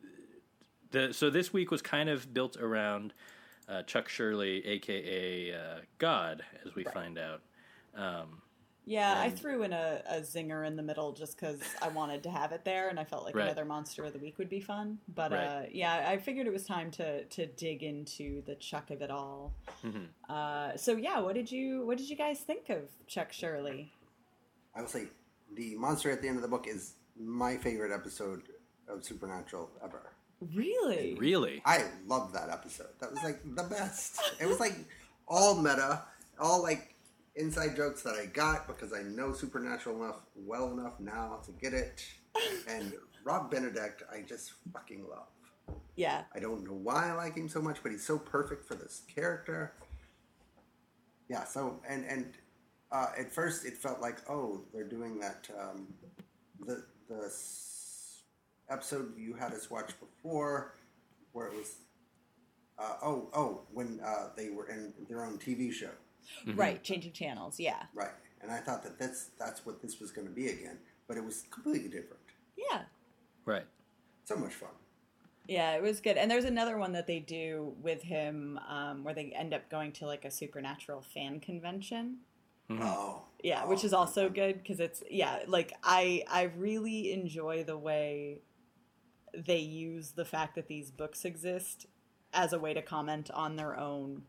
the 0.90 1.14
so 1.14 1.30
this 1.30 1.52
week 1.52 1.70
was 1.70 1.82
kind 1.82 2.08
of 2.08 2.32
built 2.32 2.56
around 2.56 3.12
uh, 3.68 3.82
Chuck 3.82 4.08
Shurley, 4.08 4.66
aka 4.66 5.54
uh, 5.54 5.58
God, 5.98 6.42
as 6.64 6.74
we 6.74 6.84
find 6.84 7.18
out. 7.18 7.42
Um, 7.94 8.42
Yeah, 8.86 9.18
I 9.18 9.30
threw 9.30 9.62
in 9.62 9.72
a, 9.72 10.02
a 10.06 10.20
zinger 10.20 10.66
in 10.66 10.76
the 10.76 10.82
middle 10.82 11.12
just 11.12 11.38
because 11.40 11.60
I 11.80 11.88
wanted 11.88 12.22
to 12.24 12.30
have 12.30 12.52
it 12.52 12.64
there, 12.64 12.90
and 12.90 13.00
I 13.00 13.04
felt 13.04 13.24
like 13.24 13.34
Right. 13.34 13.44
another 13.46 13.64
monster 13.64 14.04
of 14.04 14.12
the 14.12 14.18
week 14.18 14.36
would 14.38 14.50
be 14.50 14.60
fun. 14.60 14.98
But 15.14 15.32
uh, 15.32 15.62
yeah, 15.72 16.06
I 16.08 16.18
figured 16.18 16.46
it 16.46 16.52
was 16.52 16.66
time 16.66 16.90
to 16.92 17.24
to 17.24 17.46
dig 17.46 17.82
into 17.82 18.42
the 18.42 18.54
Chuck 18.56 18.90
of 18.90 19.00
it 19.00 19.10
all. 19.10 19.54
mhm. 19.82 20.08
Uh, 20.28 20.76
so 20.76 20.96
yeah, 20.96 21.20
what 21.20 21.34
did 21.34 21.50
you 21.50 21.86
what 21.86 21.96
did 21.98 22.10
you 22.10 22.16
guys 22.16 22.40
think 22.40 22.68
of 22.68 22.82
Chuck 23.06 23.32
Shurley? 23.32 23.88
I 24.74 24.80
will 24.82 24.88
say 24.88 25.06
the 25.54 25.74
monster 25.76 26.10
at 26.10 26.20
the 26.20 26.28
end 26.28 26.36
of 26.36 26.42
the 26.42 26.48
book 26.48 26.66
is 26.66 26.94
my 27.18 27.56
favorite 27.56 27.92
episode 27.92 28.42
of 28.88 29.04
Supernatural 29.04 29.70
ever. 29.82 30.10
Really? 30.54 31.14
Really? 31.14 31.62
I 31.64 31.84
love 32.06 32.32
that 32.34 32.50
episode. 32.50 32.88
That 33.00 33.10
was 33.12 33.22
like 33.22 33.40
the 33.44 33.62
best. 33.62 34.20
It 34.40 34.46
was 34.46 34.60
like 34.60 34.74
all 35.26 35.54
meta, 35.56 36.02
all 36.38 36.62
like 36.62 36.93
inside 37.36 37.76
jokes 37.76 38.02
that 38.02 38.14
I 38.14 38.26
got 38.26 38.66
because 38.66 38.92
I 38.92 39.02
know 39.02 39.32
Supernatural 39.32 40.02
enough 40.04 40.20
well 40.36 40.72
enough 40.72 41.00
now 41.00 41.40
to 41.44 41.52
get 41.52 41.74
it. 41.74 42.04
And 42.68 42.94
Rob 43.24 43.50
Benedict, 43.50 44.02
I 44.12 44.22
just 44.22 44.52
fucking 44.72 45.06
love. 45.08 45.28
Yeah. 45.96 46.24
I 46.34 46.40
don't 46.40 46.64
know 46.64 46.74
why 46.74 47.10
I 47.10 47.12
like 47.12 47.36
him 47.36 47.48
so 47.48 47.62
much, 47.62 47.82
but 47.82 47.92
he's 47.92 48.06
so 48.06 48.18
perfect 48.18 48.66
for 48.66 48.74
this 48.74 49.02
character. 49.14 49.74
yeah. 51.28 51.44
So 51.44 51.80
and 51.88 52.04
and 52.04 52.34
uh, 52.92 53.08
at 53.18 53.32
first 53.32 53.64
it 53.64 53.76
felt 53.76 54.00
like 54.00 54.18
oh 54.30 54.62
they're 54.72 54.84
doing 54.88 55.18
that 55.20 55.48
um, 55.58 55.88
the 56.66 56.84
the 57.08 57.32
episode 58.70 59.16
you 59.18 59.34
had 59.34 59.52
us 59.52 59.70
watch 59.70 59.92
before 60.00 60.74
where 61.32 61.46
it 61.48 61.54
was 61.56 61.76
uh, 62.78 62.94
oh 63.02 63.28
oh 63.34 63.62
when 63.72 64.00
uh, 64.04 64.28
they 64.36 64.50
were 64.50 64.68
in 64.68 64.92
their 65.08 65.24
own 65.24 65.38
TV 65.38 65.72
show 65.72 65.90
Right, 66.54 66.82
changing 66.82 67.12
channels. 67.12 67.58
Yeah, 67.60 67.82
right 67.94 68.10
and 68.42 68.50
I 68.52 68.58
thought 68.58 68.82
that 68.82 68.98
that's 68.98 69.30
that's 69.38 69.64
what 69.64 69.80
this 69.80 70.00
was 70.00 70.10
going 70.10 70.26
to 70.28 70.32
be 70.34 70.48
again 70.48 70.78
but 71.08 71.16
it 71.16 71.24
was 71.24 71.44
completely 71.50 71.88
different 71.88 72.22
yeah, 72.56 72.82
Right. 73.46 73.64
so 74.24 74.36
much 74.36 74.52
fun 74.54 74.70
yeah. 75.46 75.72
It 75.72 75.82
was 75.82 76.00
good. 76.00 76.16
And 76.16 76.30
there's 76.30 76.46
another 76.46 76.78
one 76.78 76.92
that 76.92 77.06
they 77.06 77.18
do 77.20 77.74
with 77.82 78.02
him, 78.02 78.58
um, 78.66 79.04
where 79.04 79.12
they 79.14 79.30
end 79.36 79.52
up 79.52 79.68
going 79.68 79.92
to 79.92 80.06
like 80.06 80.24
a 80.24 80.30
supernatural 80.30 81.02
fan 81.02 81.38
convention. 81.40 82.18
oh 82.70 83.24
Yeah, 83.42 83.62
Oh, 83.64 83.68
which 83.68 83.84
is 83.84 83.92
also 83.92 84.30
good 84.30 84.58
because 84.62 84.80
it's 84.80 85.02
yeah, 85.10 85.40
like 85.46 85.72
I 85.82 86.24
I 86.30 86.44
really 86.44 87.12
enjoy 87.12 87.62
the 87.64 87.76
way 87.76 88.40
they 89.36 89.58
use 89.58 90.12
the 90.12 90.24
fact 90.24 90.54
that 90.54 90.68
these 90.68 90.90
books 90.90 91.24
exist 91.24 91.86
as 92.32 92.52
a 92.52 92.58
way 92.58 92.72
to 92.74 92.82
comment 92.82 93.30
on 93.32 93.56
their 93.56 93.78
own. 93.78 94.22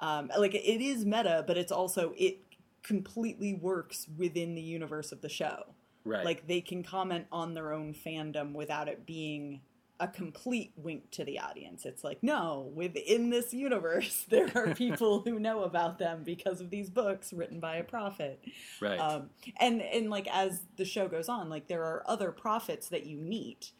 Um, 0.00 0.30
like 0.36 0.54
it 0.54 0.82
is 0.82 1.04
meta, 1.04 1.44
but 1.46 1.56
it's 1.56 1.72
also 1.72 2.12
it 2.16 2.38
completely 2.82 3.54
works 3.54 4.06
within 4.16 4.54
the 4.54 4.62
universe 4.62 5.12
of 5.12 5.20
the 5.20 5.28
show. 5.28 5.64
Right. 6.04 6.24
Like 6.24 6.46
they 6.46 6.60
can 6.60 6.82
comment 6.82 7.26
on 7.30 7.54
their 7.54 7.72
own 7.72 7.94
fandom 7.94 8.52
without 8.52 8.88
it 8.88 9.06
being 9.06 9.60
a 10.00 10.08
complete 10.08 10.72
wink 10.76 11.10
to 11.10 11.24
the 11.24 11.38
audience. 11.38 11.84
It's 11.84 12.02
like, 12.02 12.22
no, 12.22 12.72
within 12.74 13.28
this 13.28 13.52
universe, 13.52 14.24
there 14.30 14.50
are 14.54 14.74
people 14.74 15.20
who 15.20 15.38
know 15.38 15.62
about 15.62 15.98
them 15.98 16.22
because 16.24 16.60
of 16.60 16.70
these 16.70 16.88
books 16.88 17.32
written 17.32 17.60
by 17.60 17.76
a 17.76 17.84
prophet. 17.84 18.42
right. 18.80 18.98
Um, 18.98 19.28
and 19.58 19.82
and 19.82 20.10
like 20.10 20.26
as 20.34 20.62
the 20.76 20.86
show 20.86 21.06
goes 21.06 21.28
on, 21.28 21.50
like 21.50 21.68
there 21.68 21.84
are 21.84 22.02
other 22.06 22.32
prophets 22.32 22.88
that 22.88 23.06
you 23.06 23.18
meet. 23.18 23.72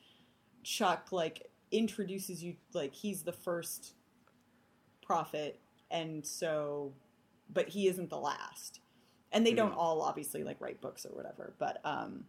Chuck 0.62 1.08
like 1.10 1.50
introduces 1.72 2.44
you 2.44 2.56
like 2.74 2.92
he's 2.92 3.22
the 3.22 3.32
first 3.32 3.94
prophet, 5.02 5.58
and 5.90 6.24
so, 6.26 6.92
but 7.52 7.68
he 7.68 7.88
isn't 7.88 8.10
the 8.10 8.18
last. 8.18 8.80
And 9.32 9.46
they 9.46 9.54
don't 9.54 9.72
all 9.72 10.02
obviously 10.02 10.42
like 10.42 10.60
write 10.60 10.80
books 10.80 11.06
or 11.06 11.14
whatever, 11.14 11.54
but 11.58 11.80
um, 11.84 12.24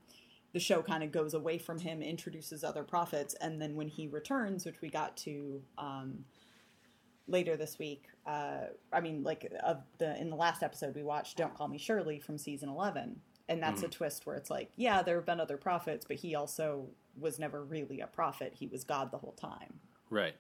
the 0.54 0.60
show 0.60 0.82
kind 0.82 1.04
of 1.04 1.12
goes 1.12 1.34
away 1.34 1.58
from 1.58 1.80
him, 1.80 2.02
introduces 2.02 2.64
other 2.64 2.84
prophets, 2.84 3.36
and 3.42 3.62
then 3.62 3.76
when 3.76 3.88
he 3.88 4.08
returns, 4.08 4.66
which 4.66 4.82
we 4.82 4.90
got 4.90 5.16
to 5.18 5.62
um, 5.78 6.26
later 7.28 7.56
this 7.56 7.80
week, 7.80 8.06
uh, 8.28 8.66
I 8.92 9.02
mean, 9.02 9.24
like 9.24 9.52
of 9.64 9.82
the 9.98 10.20
in 10.20 10.30
the 10.30 10.36
last 10.36 10.62
episode 10.62 10.94
we 10.94 11.04
watched, 11.04 11.38
"Don't 11.38 11.56
Call 11.56 11.68
Me 11.68 11.80
Shurley" 11.80 12.22
from 12.22 12.38
season 12.38 12.70
eleven, 12.70 13.20
and 13.48 13.64
that's 13.64 13.82
a 13.84 13.88
twist 13.88 14.26
where 14.26 14.36
it's 14.36 14.50
like, 14.50 14.72
yeah, 14.76 15.02
there 15.02 15.16
have 15.16 15.26
been 15.26 15.40
other 15.40 15.58
prophets, 15.58 16.06
but 16.08 16.18
he 16.18 16.36
also 16.36 16.88
was 17.20 17.40
never 17.40 17.64
really 17.64 18.02
a 18.02 18.08
prophet; 18.08 18.54
he 18.56 18.68
was 18.68 18.84
God 18.84 19.12
the 19.12 19.18
whole 19.18 19.34
time. 19.34 19.80
Right. 20.10 20.36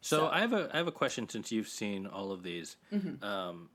So, 0.00 0.18
So- 0.18 0.28
I 0.28 0.40
have 0.40 0.52
a 0.52 0.70
I 0.72 0.76
have 0.76 0.86
a 0.86 0.92
question 0.92 1.28
since 1.28 1.50
you've 1.52 1.68
seen 1.68 2.06
all 2.06 2.30
of 2.32 2.42
these, 2.42 2.76
um, 3.22 3.68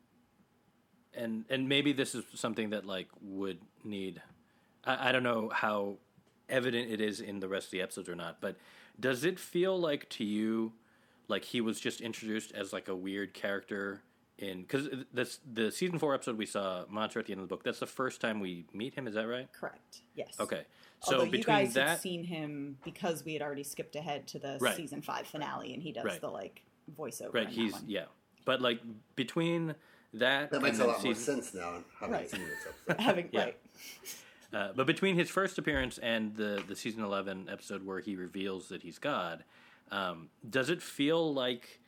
and 1.14 1.46
and 1.50 1.68
maybe 1.70 1.94
this 1.94 2.16
is 2.16 2.24
something 2.34 2.70
that 2.72 2.86
like 2.86 3.08
would 3.22 3.60
need. 3.84 4.22
I, 4.86 5.10
I 5.10 5.12
don't 5.12 5.24
know 5.24 5.50
how 5.50 5.98
evident 6.50 6.92
it 6.92 7.02
is 7.02 7.20
in 7.22 7.40
the 7.40 7.48
rest 7.48 7.68
of 7.68 7.72
the 7.72 7.82
episodes 7.82 8.10
or 8.10 8.16
not, 8.16 8.42
but 8.42 8.56
does 9.00 9.24
it 9.24 9.40
feel 9.40 9.80
like 9.80 10.10
to 10.10 10.24
you 10.24 10.74
like 11.28 11.46
he 11.46 11.62
was 11.62 11.80
just 11.80 12.02
introduced 12.02 12.52
as 12.54 12.74
like 12.74 12.88
a 12.88 12.96
weird 12.96 13.34
character 13.34 14.02
in 14.50 14.62
because 14.62 14.88
this 15.14 15.40
the 15.52 15.72
season 15.72 15.98
four 16.00 16.14
episode 16.14 16.38
we 16.38 16.46
saw 16.46 16.84
monster 16.90 17.20
at 17.20 17.26
the 17.26 17.32
end 17.34 17.42
of 17.42 17.48
the 17.48 17.54
book 17.56 17.64
that's 17.64 17.80
the 17.80 17.86
first 17.88 18.22
time 18.22 18.40
we 18.40 18.66
meet 18.74 18.94
him 18.96 19.08
is 19.08 19.16
that 19.16 19.28
right 19.28 19.52
Correct. 19.54 20.02
Yes. 20.16 20.36
okay 20.40 20.64
so 21.02 21.14
Although 21.16 21.26
you 21.26 21.32
between 21.32 21.56
guys 21.58 21.76
had 21.76 21.88
that 21.88 22.02
seen 22.02 22.24
him 22.24 22.78
because 22.86 23.26
we 23.26 23.34
had 23.34 23.42
already 23.42 23.64
skipped 23.64 23.96
ahead 23.96 24.26
to 24.28 24.40
the 24.40 24.58
Right. 24.62 24.76
season 24.76 25.02
five 25.02 25.28
finale, 25.28 25.74
and 25.74 25.84
he 25.84 25.92
does 25.92 26.06
Right. 26.06 26.22
the 26.22 26.30
like 26.30 26.62
voiceover. 26.98 27.34
right 27.34 27.50
he's 27.50 27.74
that 27.74 27.82
one. 27.82 27.90
yeah 27.90 28.06
but 28.46 28.62
like 28.62 28.80
between 29.16 29.76
that 30.14 30.52
that 30.52 30.62
makes 30.62 30.78
a 30.78 30.80
then 30.80 30.88
lot 30.90 31.04
more 31.04 31.16
sense 31.16 31.54
now 31.54 31.84
having 32.00 32.14
Right. 32.14 32.30
seen 32.30 32.42
this 32.42 32.68
episode 32.90 33.02
having 33.04 33.30
Yeah. 33.32 33.44
right. 33.44 33.58
Uh, 34.54 34.72
but 34.76 34.86
between 34.86 35.16
his 35.16 35.30
first 35.32 35.58
appearance 35.58 35.98
and 35.98 36.36
the 36.36 36.64
the 36.68 36.76
season 36.76 37.04
eleven 37.04 37.50
episode 37.50 37.84
where 37.86 38.00
he 38.00 38.16
reveals 38.16 38.68
that 38.70 38.84
he's 38.84 39.00
God, 39.00 39.44
um, 39.90 40.30
does 40.48 40.70
it 40.70 40.80
feel 40.82 41.34
like 41.34 41.80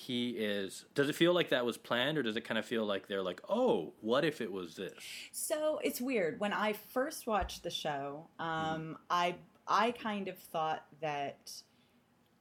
he 0.00 0.30
is? 0.30 0.84
Does 0.94 1.08
it 1.08 1.14
feel 1.14 1.32
like 1.34 1.50
that 1.50 1.64
was 1.64 1.76
planned, 1.76 2.16
or 2.18 2.22
does 2.22 2.36
it 2.36 2.42
kind 2.42 2.58
of 2.58 2.64
feel 2.64 2.84
like 2.84 3.06
they're 3.08 3.22
like, 3.22 3.40
oh, 3.48 3.92
what 4.00 4.24
if 4.24 4.40
it 4.40 4.50
was 4.50 4.74
this? 4.76 4.94
So 5.32 5.78
it's 5.84 6.00
weird. 6.00 6.40
When 6.40 6.52
I 6.52 6.72
first 6.72 7.26
watched 7.26 7.62
the 7.62 7.70
show, 7.70 8.26
um, 8.38 8.96
I 9.10 9.36
I 9.68 9.92
kind 9.92 10.28
of 10.28 10.38
thought 10.38 10.84
that 11.00 11.52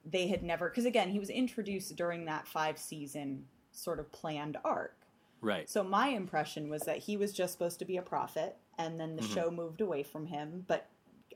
they 0.05 0.27
had 0.27 0.41
never 0.43 0.69
because 0.69 0.85
again 0.85 1.09
he 1.09 1.19
was 1.19 1.29
introduced 1.29 1.95
during 1.95 2.25
that 2.25 2.47
five 2.47 2.79
season 2.79 3.45
sort 3.71 3.99
of 3.99 4.11
planned 4.11 4.57
arc. 4.63 4.95
Right. 5.41 5.69
So 5.69 5.83
my 5.83 6.09
impression 6.09 6.69
was 6.69 6.81
that 6.83 6.97
he 6.97 7.17
was 7.17 7.31
just 7.33 7.53
supposed 7.53 7.79
to 7.79 7.85
be 7.85 7.97
a 7.97 8.01
prophet, 8.01 8.55
and 8.77 8.99
then 8.99 9.15
the 9.15 9.21
Mm-hmm. 9.21 9.33
show 9.33 9.51
moved 9.51 9.81
away 9.81 10.03
from 10.03 10.25
him. 10.25 10.65
But 10.67 10.87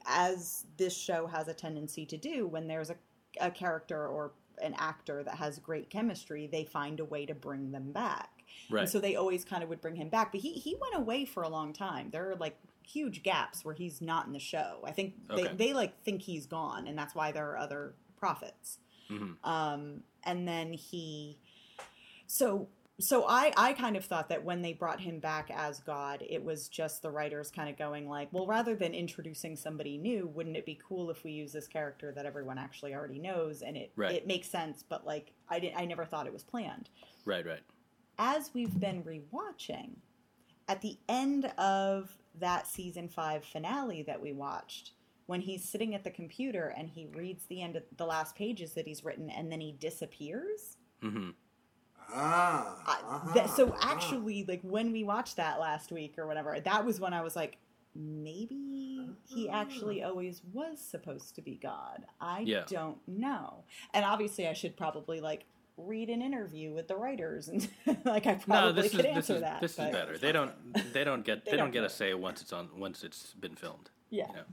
as 0.05 0.65
this 0.77 0.95
show 0.97 1.27
has 1.27 1.47
a 1.47 1.53
tendency 1.53 2.05
to 2.07 2.17
do, 2.17 2.47
when 2.47 2.67
there's 2.67 2.89
a, 2.89 2.95
a 3.39 3.49
character 3.51 4.05
or 4.07 4.31
an 4.61 4.75
actor 4.77 5.23
that 5.23 5.35
has 5.35 5.59
great 5.59 5.89
chemistry, 5.89 6.47
they 6.51 6.63
find 6.65 6.99
a 6.99 7.05
way 7.05 7.25
to 7.25 7.33
bring 7.33 7.71
them 7.71 7.91
back. 7.91 8.29
Right. 8.69 8.81
And 8.81 8.89
so 8.89 8.99
they 8.99 9.15
always 9.15 9.43
kind 9.43 9.63
of 9.63 9.69
would 9.69 9.81
bring 9.81 9.95
him 9.95 10.09
back. 10.09 10.31
But 10.31 10.41
he, 10.41 10.53
he 10.53 10.75
went 10.79 10.95
away 10.95 11.25
for 11.25 11.43
a 11.43 11.49
long 11.49 11.73
time. 11.73 12.09
There 12.11 12.29
are 12.31 12.35
like 12.35 12.57
huge 12.85 13.23
gaps 13.23 13.63
where 13.65 13.73
he's 13.73 14.01
not 14.01 14.27
in 14.27 14.33
the 14.33 14.39
show. 14.39 14.79
I 14.85 14.91
think 14.91 15.15
they, 15.27 15.45
Okay. 15.45 15.55
they 15.55 15.73
like 15.73 16.01
think 16.03 16.21
he's 16.21 16.45
gone, 16.45 16.87
and 16.87 16.97
that's 16.97 17.15
why 17.15 17.31
there 17.31 17.49
are 17.51 17.57
other 17.57 17.93
prophets. 18.17 18.79
Mhm. 19.09 19.35
Um, 19.43 20.03
and 20.23 20.47
then 20.47 20.73
he, 20.73 21.37
so 22.27 22.67
so 22.99 23.25
I 23.27 23.51
I 23.57 23.73
kind 23.73 23.97
of 23.97 24.05
thought 24.05 24.29
that 24.29 24.43
when 24.43 24.61
they 24.61 24.73
brought 24.73 24.99
him 24.99 25.19
back 25.19 25.49
as 25.53 25.79
God, 25.79 26.23
it 26.27 26.43
was 26.43 26.67
just 26.69 27.01
the 27.01 27.09
writers 27.11 27.49
kind 27.51 27.69
of 27.69 27.77
going 27.77 28.07
like, 28.07 28.29
well, 28.31 28.45
rather 28.47 28.75
than 28.75 28.93
introducing 28.93 29.55
somebody 29.55 29.97
new, 29.97 30.27
wouldn't 30.27 30.57
it 30.57 30.65
be 30.65 30.79
cool 30.87 31.09
if 31.09 31.23
we 31.23 31.31
use 31.31 31.51
this 31.51 31.67
character 31.67 32.11
that 32.11 32.25
everyone 32.25 32.57
actually 32.57 32.93
already 32.93 33.19
knows 33.19 33.61
and 33.61 33.75
it 33.77 33.91
Right. 33.95 34.15
it 34.15 34.27
makes 34.27 34.47
sense, 34.49 34.83
but 34.87 35.05
like 35.05 35.33
I 35.49 35.59
didn't 35.59 35.77
I 35.77 35.85
never 35.85 36.05
thought 36.05 36.27
it 36.27 36.33
was 36.33 36.43
planned 36.43 36.89
Right. 37.25 37.45
Right. 37.45 37.63
as 38.19 38.51
we've 38.53 38.79
been 38.79 39.03
rewatching, 39.03 39.95
at 40.67 40.81
the 40.81 40.97
end 41.09 41.45
of 41.57 42.17
that 42.39 42.67
season 42.67 43.09
five 43.09 43.43
finale 43.43 44.03
that 44.03 44.21
we 44.21 44.33
watched, 44.33 44.91
when 45.25 45.41
he's 45.41 45.63
sitting 45.67 45.95
at 45.95 46.03
the 46.03 46.11
computer 46.11 46.73
and 46.77 46.89
he 46.89 47.07
reads 47.07 47.45
the 47.45 47.61
end 47.61 47.75
of 47.75 47.83
the 47.97 48.05
last 48.05 48.35
pages 48.35 48.73
that 48.73 48.85
he's 48.87 49.03
written 49.03 49.29
and 49.29 49.51
then 49.51 49.61
he 49.61 49.71
disappears. 49.71 50.77
hmm 51.01 51.31
ah 52.13 52.81
uh-huh, 52.87 53.33
that, 53.33 53.49
so 53.49 53.69
uh-huh. 53.69 53.91
actually, 53.91 54.45
like 54.47 54.61
when 54.61 54.91
we 54.91 55.03
watched 55.03 55.37
that 55.37 55.59
last 55.59 55.91
week 55.91 56.15
or 56.17 56.27
whatever, 56.27 56.59
that 56.59 56.85
was 56.85 56.99
when 56.99 57.13
I 57.13 57.21
was 57.21 57.35
like, 57.35 57.57
maybe 57.95 59.09
he 59.27 59.49
actually 59.49 60.03
always 60.03 60.41
was 60.51 60.79
supposed 60.79 61.35
to 61.35 61.41
be 61.41 61.55
God. 61.61 62.05
I 62.19 62.39
Yeah. 62.41 62.63
don't 62.67 62.97
know. 63.07 63.63
And 63.93 64.05
obviously, 64.05 64.47
I 64.47 64.53
should 64.53 64.75
probably 64.77 65.19
like 65.19 65.45
read 65.77 66.09
an 66.09 66.21
interview 66.21 66.71
with 66.71 66.87
the 66.87 66.95
writers 66.95 67.47
and 67.47 67.67
like 68.05 68.27
I 68.27 68.35
probably 68.35 68.47
No, 68.47 68.71
this 68.73 68.85
is 68.85 68.91
could 68.91 69.05
this 69.05 69.15
answer 69.15 69.35
is 69.35 69.41
that. 69.41 69.61
this 69.61 69.71
is 69.71 69.77
better. 69.77 70.17
They 70.17 70.31
don't 70.31 70.51
they 70.93 71.03
don't 71.03 71.25
get 71.25 71.45
they, 71.45 71.51
They 71.51 71.57
don't, 71.57 71.67
don't 71.67 71.73
get 71.73 71.83
a 71.83 71.89
say 71.89 72.13
once 72.13 72.41
it's 72.41 72.53
on 72.53 72.69
once 72.77 73.03
it's 73.03 73.33
been 73.33 73.55
filmed. 73.55 73.89
Yeah. 74.09 74.27
You 74.29 74.35
know? 74.35 74.43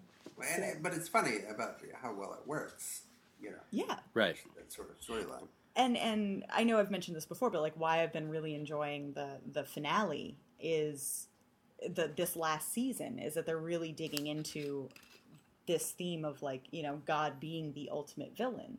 And 0.54 0.64
it- 0.64 0.82
but 0.82 0.94
it's 0.94 1.08
funny 1.08 1.36
about 1.54 1.80
how 2.00 2.14
well 2.14 2.32
it 2.32 2.46
works 2.46 3.02
you 3.40 3.50
know 3.50 3.58
Yeah. 3.70 3.96
Right. 4.14 4.36
that 4.56 4.72
sort 4.72 4.90
of 4.90 4.98
storyline 5.00 5.48
and 5.76 5.96
and 5.96 6.44
I 6.52 6.64
know 6.64 6.78
I've 6.78 6.90
mentioned 6.90 7.16
this 7.16 7.26
before, 7.26 7.50
but 7.50 7.62
like 7.62 7.74
why 7.76 8.02
I've 8.02 8.12
been 8.12 8.28
really 8.28 8.54
enjoying 8.54 9.12
the 9.12 9.38
the 9.50 9.64
finale 9.64 10.36
is 10.60 11.28
the 11.88 12.10
this 12.14 12.36
last 12.36 12.72
season 12.72 13.18
is 13.18 13.34
that 13.34 13.46
they're 13.46 13.58
really 13.58 13.92
digging 13.92 14.26
into 14.26 14.88
this 15.66 15.92
theme 15.92 16.24
of 16.24 16.42
like 16.42 16.64
you 16.70 16.82
know 16.82 17.00
God 17.06 17.40
being 17.40 17.72
the 17.72 17.88
ultimate 17.90 18.36
villain, 18.36 18.78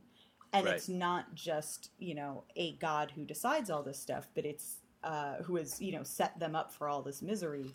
and 0.53 0.65
Right. 0.65 0.75
it's 0.75 0.89
not 0.89 1.33
just 1.33 1.91
you 1.99 2.15
know 2.15 2.43
a 2.55 2.73
God 2.73 3.11
who 3.15 3.25
decides 3.25 3.69
all 3.69 3.83
this 3.83 3.99
stuff, 3.99 4.27
but 4.35 4.45
it's 4.45 4.77
uh, 5.03 5.37
who 5.43 5.55
has 5.55 5.81
you 5.81 5.91
know 5.93 6.03
set 6.03 6.37
them 6.39 6.55
up 6.55 6.73
for 6.73 6.87
all 6.89 7.01
this 7.01 7.21
misery, 7.21 7.73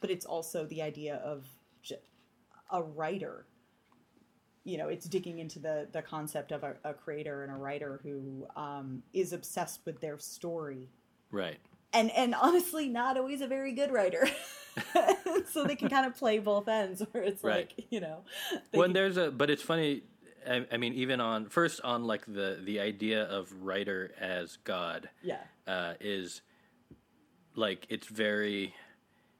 but 0.00 0.10
it's 0.10 0.26
also 0.26 0.66
the 0.66 0.82
idea 0.82 1.16
of 1.16 1.46
j- 1.82 1.96
a 2.70 2.82
writer 2.82 3.46
you 4.68 4.76
know 4.78 4.88
it's 4.88 5.06
digging 5.08 5.38
into 5.38 5.58
the 5.58 5.88
the 5.92 6.02
concept 6.02 6.52
of 6.52 6.62
a, 6.62 6.74
a 6.84 6.92
creator 6.94 7.42
and 7.42 7.52
a 7.52 7.56
writer 7.56 8.00
who 8.02 8.46
um, 8.56 9.02
is 9.12 9.32
obsessed 9.32 9.80
with 9.86 10.00
their 10.00 10.18
story 10.18 10.88
Right. 11.30 11.58
and 11.92 12.10
and 12.12 12.34
honestly 12.34 12.88
not 12.88 13.16
always 13.16 13.40
a 13.40 13.46
very 13.46 13.72
good 13.72 13.90
writer 13.90 14.28
so 15.52 15.64
they 15.64 15.74
can 15.76 15.88
kind 15.88 16.06
of 16.06 16.14
play 16.16 16.38
both 16.38 16.68
ends 16.68 17.02
where 17.12 17.22
it's 17.22 17.42
Right. 17.42 17.72
like 17.78 17.86
you 17.90 18.00
know 18.00 18.18
when 18.72 18.88
can- 18.88 18.92
there's 18.94 19.16
a 19.16 19.30
but 19.30 19.48
it's 19.50 19.62
funny 19.62 20.02
I, 20.48 20.66
I 20.72 20.76
mean 20.76 20.94
even 20.94 21.20
on 21.20 21.48
first 21.48 21.80
on 21.82 22.04
like 22.04 22.24
the 22.26 22.60
the 22.62 22.80
idea 22.80 23.24
of 23.24 23.50
writer 23.62 24.12
as 24.20 24.56
god 24.64 25.08
yeah 25.22 25.40
uh, 25.66 25.94
is 26.00 26.42
like 27.54 27.86
it's 27.88 28.06
very 28.06 28.74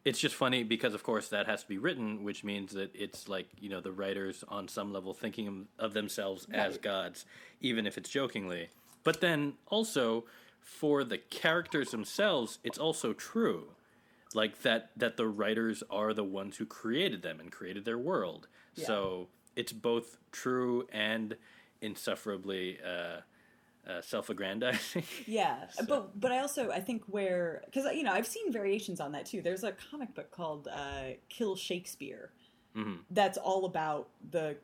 it's 0.08 0.18
just 0.18 0.34
funny 0.34 0.62
because 0.62 0.94
of 0.94 1.02
course 1.02 1.28
that 1.28 1.46
has 1.46 1.62
to 1.62 1.68
be 1.68 1.76
written 1.76 2.24
which 2.24 2.42
means 2.42 2.72
that 2.72 2.90
it's 2.94 3.28
like 3.28 3.46
you 3.60 3.68
know 3.68 3.80
the 3.80 3.92
writers 3.92 4.42
on 4.48 4.66
some 4.66 4.92
level 4.92 5.12
thinking 5.12 5.66
of 5.78 5.92
themselves 5.92 6.46
as 6.52 6.78
gods 6.78 7.26
even 7.60 7.86
if 7.86 7.98
it's 7.98 8.08
jokingly. 8.08 8.68
But 9.04 9.20
then 9.20 9.54
also 9.66 10.24
for 10.60 11.04
the 11.04 11.18
characters 11.18 11.90
themselves 11.90 12.58
it's 12.64 12.78
also 12.78 13.12
true 13.12 13.68
like 14.34 14.62
that 14.62 14.90
that 14.96 15.16
the 15.16 15.26
writers 15.26 15.82
are 15.90 16.14
the 16.14 16.24
ones 16.24 16.56
who 16.56 16.66
created 16.66 17.22
them 17.22 17.38
and 17.40 17.52
created 17.52 17.84
their 17.84 17.98
world. 17.98 18.48
Yeah. 18.74 18.86
so 18.86 19.28
it's 19.56 19.72
both 19.72 20.18
true 20.32 20.86
and 20.92 21.36
insufferably 21.80 22.78
uh, 22.82 23.20
uh, 23.88 24.00
self-aggrandizing 24.02 25.02
Yeah, 25.26 25.68
So- 25.70 25.84
but 25.86 26.20
but 26.20 26.30
I 26.32 26.38
also 26.40 26.70
I 26.70 26.80
think 26.80 27.02
where 27.06 27.62
because 27.66 27.84
you 27.94 28.02
know 28.02 28.12
I've 28.12 28.26
seen 28.26 28.52
variations 28.52 29.00
on 29.00 29.12
that 29.12 29.26
too. 29.26 29.40
There's 29.42 29.64
a 29.64 29.72
comic 29.72 30.14
book 30.14 30.30
called 30.30 30.68
uh, 30.70 31.12
Kill 31.28 31.56
Shakespeare 31.56 32.32
Mhm. 32.76 32.98
that's 33.10 33.38
all 33.38 33.64
about 33.64 34.10
the 34.30 34.56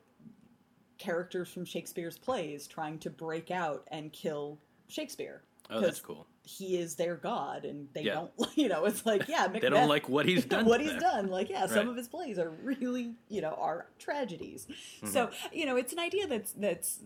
characters 0.99 1.49
from 1.49 1.65
Shakespeare's 1.65 2.19
plays 2.19 2.67
trying 2.67 2.99
to 3.01 3.11
break 3.11 3.51
out 3.51 3.87
and 3.91 4.13
kill 4.13 4.59
Shakespeare. 4.89 5.43
oh 5.71 5.81
that's 5.81 6.01
cool 6.01 6.27
He 6.43 6.77
is 6.79 6.95
their 6.95 7.17
god, 7.17 7.65
and 7.65 7.89
they 7.95 8.03
Yeah. 8.03 8.15
don't. 8.15 8.31
You 8.57 8.69
know, 8.69 8.85
it's 8.85 9.05
like 9.07 9.27
yeah, 9.29 9.49
they 9.49 9.59
don't 9.61 9.89
like 9.89 10.09
what 10.09 10.27
he's 10.27 10.45
done 10.55 10.67
what 10.67 10.81
he's 10.83 10.95
done. 11.01 11.29
Like, 11.29 11.49
yeah, 11.49 11.67
some 11.67 11.89
of 11.89 11.97
his 11.97 12.07
plays 12.09 12.39
are 12.39 12.51
really, 12.51 13.15
you 13.29 13.41
know, 13.41 13.55
are 13.59 13.87
tragedies. 13.99 14.67
Mm-hmm. 14.69 15.07
So, 15.09 15.31
you 15.53 15.65
know, 15.67 15.77
it's 15.77 15.93
an 15.95 15.99
idea 15.99 16.27
that's 16.27 16.53
that's 16.53 17.01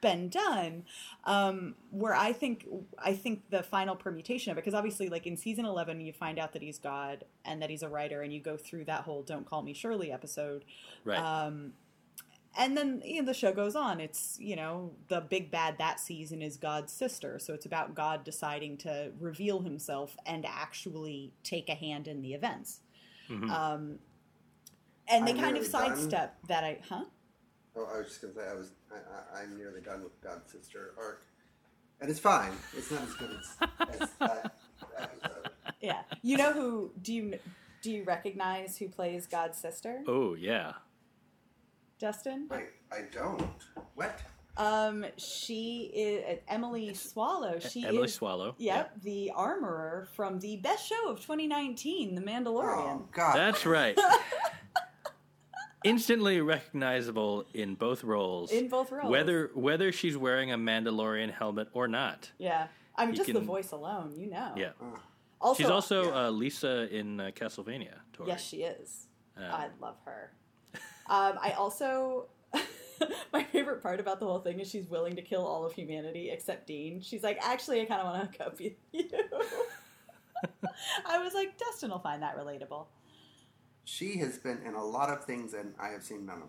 been 0.00 0.28
done. 0.28 0.84
Um, 1.24 1.74
where 1.90 2.14
I 2.14 2.32
think 2.32 2.66
I 2.98 3.14
think 3.14 3.50
the 3.50 3.62
final 3.62 3.96
permutation 3.96 4.50
of 4.52 4.58
it, 4.58 4.60
because 4.62 4.74
obviously, 4.74 5.08
like 5.08 5.26
in 5.26 5.36
season 5.36 5.64
eleven, 5.64 6.00
you 6.00 6.12
find 6.12 6.38
out 6.38 6.52
that 6.52 6.62
he's 6.62 6.78
God 6.78 7.24
and 7.44 7.60
that 7.62 7.70
he's 7.70 7.82
a 7.82 7.88
writer, 7.88 8.22
and 8.22 8.32
you 8.32 8.40
go 8.40 8.56
through 8.56 8.84
that 8.86 9.02
whole 9.02 9.22
"Don't 9.22 9.46
Call 9.46 9.62
Me 9.62 9.74
Shurley" 9.74 10.12
episode. 10.12 10.64
right 11.04 11.18
Um, 11.18 11.72
and 12.56 12.76
then 12.76 13.02
you 13.04 13.20
know 13.20 13.26
the 13.26 13.34
show 13.34 13.52
goes 13.52 13.76
on. 13.76 14.00
It's 14.00 14.36
you 14.40 14.56
know 14.56 14.92
the 15.08 15.20
big 15.20 15.50
bad 15.50 15.78
that 15.78 16.00
season 16.00 16.42
is 16.42 16.56
God's 16.56 16.92
sister, 16.92 17.38
so 17.38 17.54
it's 17.54 17.66
about 17.66 17.94
God 17.94 18.24
deciding 18.24 18.78
to 18.78 19.12
reveal 19.20 19.60
Himself 19.60 20.16
and 20.26 20.44
actually 20.46 21.32
take 21.44 21.68
a 21.68 21.74
hand 21.74 22.08
in 22.08 22.22
the 22.22 22.34
events. 22.34 22.80
Mhm. 23.28 23.50
Um, 23.50 23.98
and 25.06 25.26
they 25.26 25.32
I'm 25.32 25.38
kind 25.38 25.56
of 25.56 25.62
nearly 25.62 25.68
done. 25.68 25.96
sidestep 25.96 26.36
that. 26.48 26.64
I 26.64 26.78
huh? 26.88 27.04
Oh, 27.78 27.88
I 27.94 27.98
was 27.98 28.08
just 28.08 28.22
gonna 28.22 28.34
say 28.34 28.50
I 28.50 28.54
was 28.54 28.72
I, 28.90 28.96
I, 28.96 29.42
I'm 29.42 29.56
nearly 29.56 29.80
done 29.80 30.02
with 30.02 30.20
God's 30.20 30.50
Sister 30.50 30.94
arc, 30.98 31.24
and 32.00 32.10
it's 32.10 32.18
fine. 32.18 32.52
It's 32.76 32.90
not 32.90 33.02
as 33.02 33.14
good 33.14 33.30
as, 33.30 34.00
as 34.00 34.10
that 34.20 34.54
episode. 34.98 35.50
Yeah. 35.80 36.02
You 36.22 36.36
know 36.36 36.52
who? 36.52 36.90
Do 37.00 37.12
you 37.12 37.38
do 37.82 37.92
you 37.92 38.04
recognize 38.04 38.76
who 38.76 38.88
plays 38.88 39.26
God's 39.26 39.58
sister? 39.58 40.02
oh 40.08 40.34
yeah 40.34 40.72
Justin. 41.98 42.46
Wait, 42.50 42.68
I 42.92 43.02
don't. 43.12 43.42
What? 43.94 44.20
Um, 44.56 45.06
she 45.16 45.90
is 45.94 46.24
uh, 46.24 46.52
Emily 46.52 46.94
Swallow. 46.94 47.58
She 47.60 47.84
Emily 47.84 48.04
is 48.04 48.14
Swallow. 48.14 48.54
Yep, 48.58 49.02
the 49.02 49.32
armorer 49.34 50.08
from 50.14 50.40
the 50.40 50.56
best 50.56 50.88
show 50.88 51.08
of 51.08 51.20
2019, 51.20 52.14
The 52.16 52.20
Mandalorian. 52.20 53.00
Oh 53.00 53.08
God. 53.12 53.36
That's 53.36 53.64
right. 53.66 53.96
Instantly 55.84 56.40
recognizable 56.40 57.46
in 57.54 57.74
both 57.74 58.02
roles. 58.02 58.50
In 58.50 58.68
both 58.68 58.90
roles. 58.90 59.10
Whether 59.10 59.50
whether 59.54 59.92
she's 59.92 60.16
wearing 60.16 60.52
a 60.52 60.58
Mandalorian 60.58 61.32
helmet 61.32 61.68
or 61.72 61.88
not. 61.88 62.30
Yeah. 62.38 62.66
I 62.96 63.06
mean, 63.06 63.14
You 63.14 63.24
just 63.24 63.32
the 63.32 63.40
voice 63.40 63.70
alone, 63.70 64.12
you 64.16 64.28
know. 64.28 64.52
Yeah. 64.56 64.70
Also, 65.40 65.62
she's 65.62 65.70
also 65.70 66.04
yeah. 66.04 66.26
uh, 66.26 66.30
Lisa 66.30 66.92
in 66.92 67.20
uh, 67.20 67.30
Castlevania. 67.34 67.94
Tori. 68.12 68.28
Yes, 68.28 68.44
she 68.44 68.64
is. 68.64 69.06
Um, 69.36 69.44
I 69.44 69.68
love 69.80 69.96
her. 70.04 70.32
Um, 71.08 71.38
I 71.40 71.54
also. 71.56 72.26
My 73.32 73.44
favorite 73.44 73.80
part 73.80 74.00
about 74.00 74.18
the 74.18 74.26
whole 74.26 74.40
thing 74.40 74.58
is 74.58 74.68
she's 74.68 74.88
willing 74.88 75.14
to 75.14 75.22
kill 75.22 75.46
all 75.46 75.64
of 75.64 75.72
humanity 75.72 76.30
except 76.30 76.66
Dean. 76.66 77.00
She's 77.00 77.22
like, 77.22 77.38
actually, 77.40 77.80
I 77.80 77.84
kind 77.84 78.00
of 78.00 78.06
want 78.08 78.32
to 78.32 78.36
hook 78.38 78.46
up 78.48 78.58
with 78.58 78.72
you. 78.90 79.04
I 81.06 81.22
was 81.22 81.32
like, 81.32 81.56
Dustin 81.56 81.90
will 81.90 82.00
find 82.00 82.20
that 82.22 82.36
relatable. 82.36 82.86
She 83.88 84.18
has 84.18 84.36
been 84.38 84.60
in 84.66 84.74
a 84.74 84.84
lot 84.84 85.08
of 85.08 85.24
things, 85.24 85.54
and 85.54 85.72
I 85.80 85.88
have 85.88 86.02
seen 86.02 86.26
none 86.26 86.36
of 86.36 86.40
them. 86.42 86.48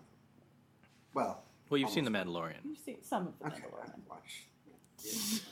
Well, 1.14 1.42
well, 1.70 1.78
you've 1.80 1.88
seen 1.88 2.04
The 2.04 2.10
almost. 2.18 2.28
Mandalorian. 2.28 2.64
You 2.64 2.76
see 2.76 2.98
some 3.02 3.28
of 3.28 3.38
the 3.38 3.46
okay, 3.46 3.62
Mandalorian. 3.62 3.92
I've. 4.10 4.46
Is, 5.02 5.42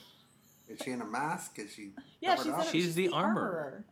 is 0.69 0.79
she 0.85 0.91
in 0.91 1.01
a 1.01 1.07
mask? 1.07 1.59
Is 1.59 1.73
she? 1.73 1.93
Yeah, 2.21 2.37
she's, 2.37 2.49
up? 2.49 2.65
in- 2.67 2.71
She's 2.73 2.95
the 2.95 3.09
armorer. 3.09 3.85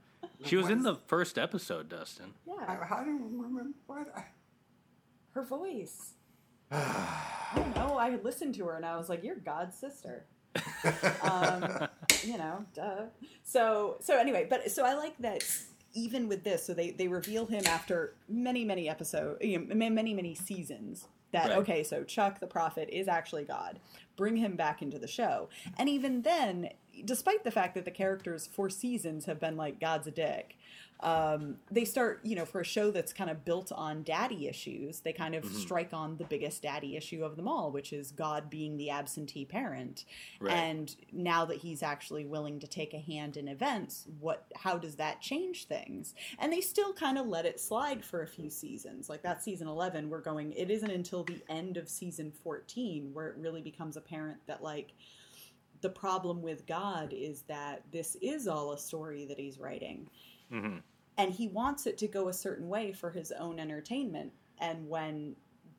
She 0.44 0.56
was 0.56 0.64
What 0.64 0.72
in 0.72 0.78
is- 0.80 0.84
the 0.84 0.96
first 1.06 1.38
episode, 1.38 1.88
Dustin. 1.88 2.34
Yeah, 2.46 2.54
I, 2.68 2.84
how 2.84 3.02
do 3.02 3.10
you 3.10 3.30
remember? 3.32 3.70
What? 3.86 4.08
I, 4.14 4.24
her 5.32 5.42
voice. 5.42 6.12
I 6.70 7.52
don't 7.54 7.74
know. 7.76 7.96
I 7.96 8.10
had 8.10 8.24
listened 8.24 8.54
to 8.56 8.64
her 8.66 8.76
and 8.76 8.84
I 8.84 8.96
was 8.98 9.08
like, 9.08 9.24
"You're 9.24 9.36
God's 9.36 9.76
sister." 9.76 10.26
um, 11.22 11.88
you 12.24 12.36
know, 12.36 12.64
duh. 12.74 13.04
So, 13.44 13.96
so 14.00 14.18
anyway, 14.18 14.46
but 14.50 14.70
so 14.70 14.84
I 14.84 14.94
like 14.94 15.16
that 15.20 15.44
even 15.96 16.28
with 16.28 16.44
this, 16.44 16.64
so 16.64 16.74
they 16.74 16.90
they 16.90 17.08
reveal 17.08 17.46
him 17.46 17.64
after 17.66 18.14
many 18.28 18.64
many 18.64 18.88
episodes, 18.88 19.38
you 19.42 19.58
know, 19.58 19.74
many 19.74 20.14
many 20.14 20.34
seasons. 20.34 21.06
That 21.32 21.48
Right. 21.48 21.58
okay, 21.58 21.82
so 21.82 22.04
Chuck 22.04 22.38
the 22.38 22.46
prophet 22.46 22.88
is 22.92 23.08
actually 23.08 23.44
God. 23.44 23.80
Bring 24.16 24.36
him 24.36 24.54
back 24.56 24.80
into 24.80 24.98
the 24.98 25.08
show, 25.08 25.48
and 25.76 25.88
even 25.88 26.22
then, 26.22 26.70
despite 27.04 27.42
the 27.44 27.50
fact 27.50 27.74
that 27.74 27.84
the 27.84 27.90
characters 27.90 28.46
for 28.46 28.70
seasons 28.70 29.24
have 29.24 29.40
been 29.40 29.56
like 29.56 29.80
God's 29.80 30.06
a 30.06 30.10
dick, 30.12 30.56
um, 31.00 31.56
they 31.70 31.84
start, 31.84 32.20
you 32.22 32.34
know, 32.34 32.44
for 32.46 32.60
a 32.60 32.64
show 32.64 32.90
that's 32.90 33.12
kind 33.12 33.28
of 33.28 33.44
built 33.44 33.70
on 33.72 34.02
daddy 34.02 34.48
issues, 34.48 35.00
they 35.00 35.12
kind 35.12 35.34
of 35.34 35.44
Mm-hmm. 35.46 35.58
strike 35.58 35.92
on 35.92 36.16
the 36.16 36.24
biggest 36.24 36.62
daddy 36.62 36.96
issue 36.96 37.22
of 37.24 37.36
them 37.36 37.46
all, 37.46 37.70
which 37.70 37.92
is 37.92 38.10
God 38.10 38.48
being 38.50 38.76
the 38.76 38.90
absentee 38.90 39.44
parent. 39.44 40.04
Right. 40.40 40.52
And 40.54 40.96
now 41.12 41.44
that 41.44 41.58
he's 41.58 41.82
actually 41.82 42.24
willing 42.24 42.58
to 42.60 42.66
take 42.66 42.94
a 42.94 42.98
hand 42.98 43.36
in 43.36 43.46
events, 43.48 44.06
what 44.18 44.46
how 44.56 44.78
does 44.78 44.96
that 44.96 45.20
change 45.20 45.66
things? 45.66 46.14
And 46.38 46.52
they 46.52 46.60
still 46.60 46.92
kind 46.94 47.18
of 47.18 47.26
let 47.26 47.46
it 47.46 47.60
slide 47.60 48.04
for 48.04 48.22
a 48.22 48.26
few 48.26 48.50
seasons. 48.50 49.08
Like 49.08 49.22
that 49.22 49.42
season 49.42 49.68
11, 49.68 50.08
we're 50.08 50.20
going 50.20 50.52
it 50.52 50.70
isn't 50.70 50.90
until 50.90 51.22
the 51.24 51.42
end 51.48 51.76
of 51.76 51.88
season 51.88 52.32
14 52.42 53.10
where 53.12 53.28
it 53.28 53.36
really 53.36 53.60
becomes 53.62 53.96
apparent 53.96 54.38
that 54.46 54.62
like 54.62 54.92
the 55.82 55.90
problem 55.90 56.42
with 56.42 56.66
God 56.66 57.12
is 57.12 57.42
that 57.42 57.82
this 57.92 58.16
is 58.22 58.48
all 58.48 58.72
a 58.72 58.78
story 58.78 59.26
that 59.26 59.38
he's 59.38 59.58
writing 59.60 60.08
hmm 60.50 60.78
and 61.18 61.32
he 61.32 61.48
wants 61.48 61.86
it 61.86 61.96
to 61.98 62.06
go 62.08 62.28
a 62.28 62.32
certain 62.32 62.68
way 62.68 62.92
for 62.92 63.10
his 63.10 63.32
own 63.32 63.58
entertainment. 63.58 64.32
And 64.58 64.88
when 64.88 65.34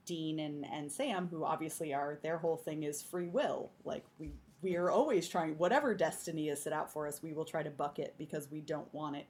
Dean 0.06 0.40
and, 0.40 0.66
and 0.66 0.92
Sam, 0.92 1.28
who 1.28 1.44
obviously 1.46 1.94
are 1.94 2.18
their 2.24 2.38
whole 2.40 2.58
thing 2.58 2.84
is 2.84 3.02
free 3.04 3.28
will, 3.28 3.72
like 3.86 4.04
we 4.20 4.32
we 4.64 4.76
are 4.76 4.90
always 4.90 5.30
trying 5.30 5.56
whatever 5.60 5.94
destiny 5.94 6.50
is 6.50 6.64
set 6.64 6.74
out 6.74 6.92
for 6.92 7.06
us, 7.08 7.22
we 7.22 7.34
will 7.34 7.46
try 7.46 7.62
to 7.62 7.70
buck 7.70 8.00
it 8.00 8.16
because 8.18 8.50
we 8.50 8.62
don't 8.62 8.92
want 8.94 9.16
it. 9.16 9.28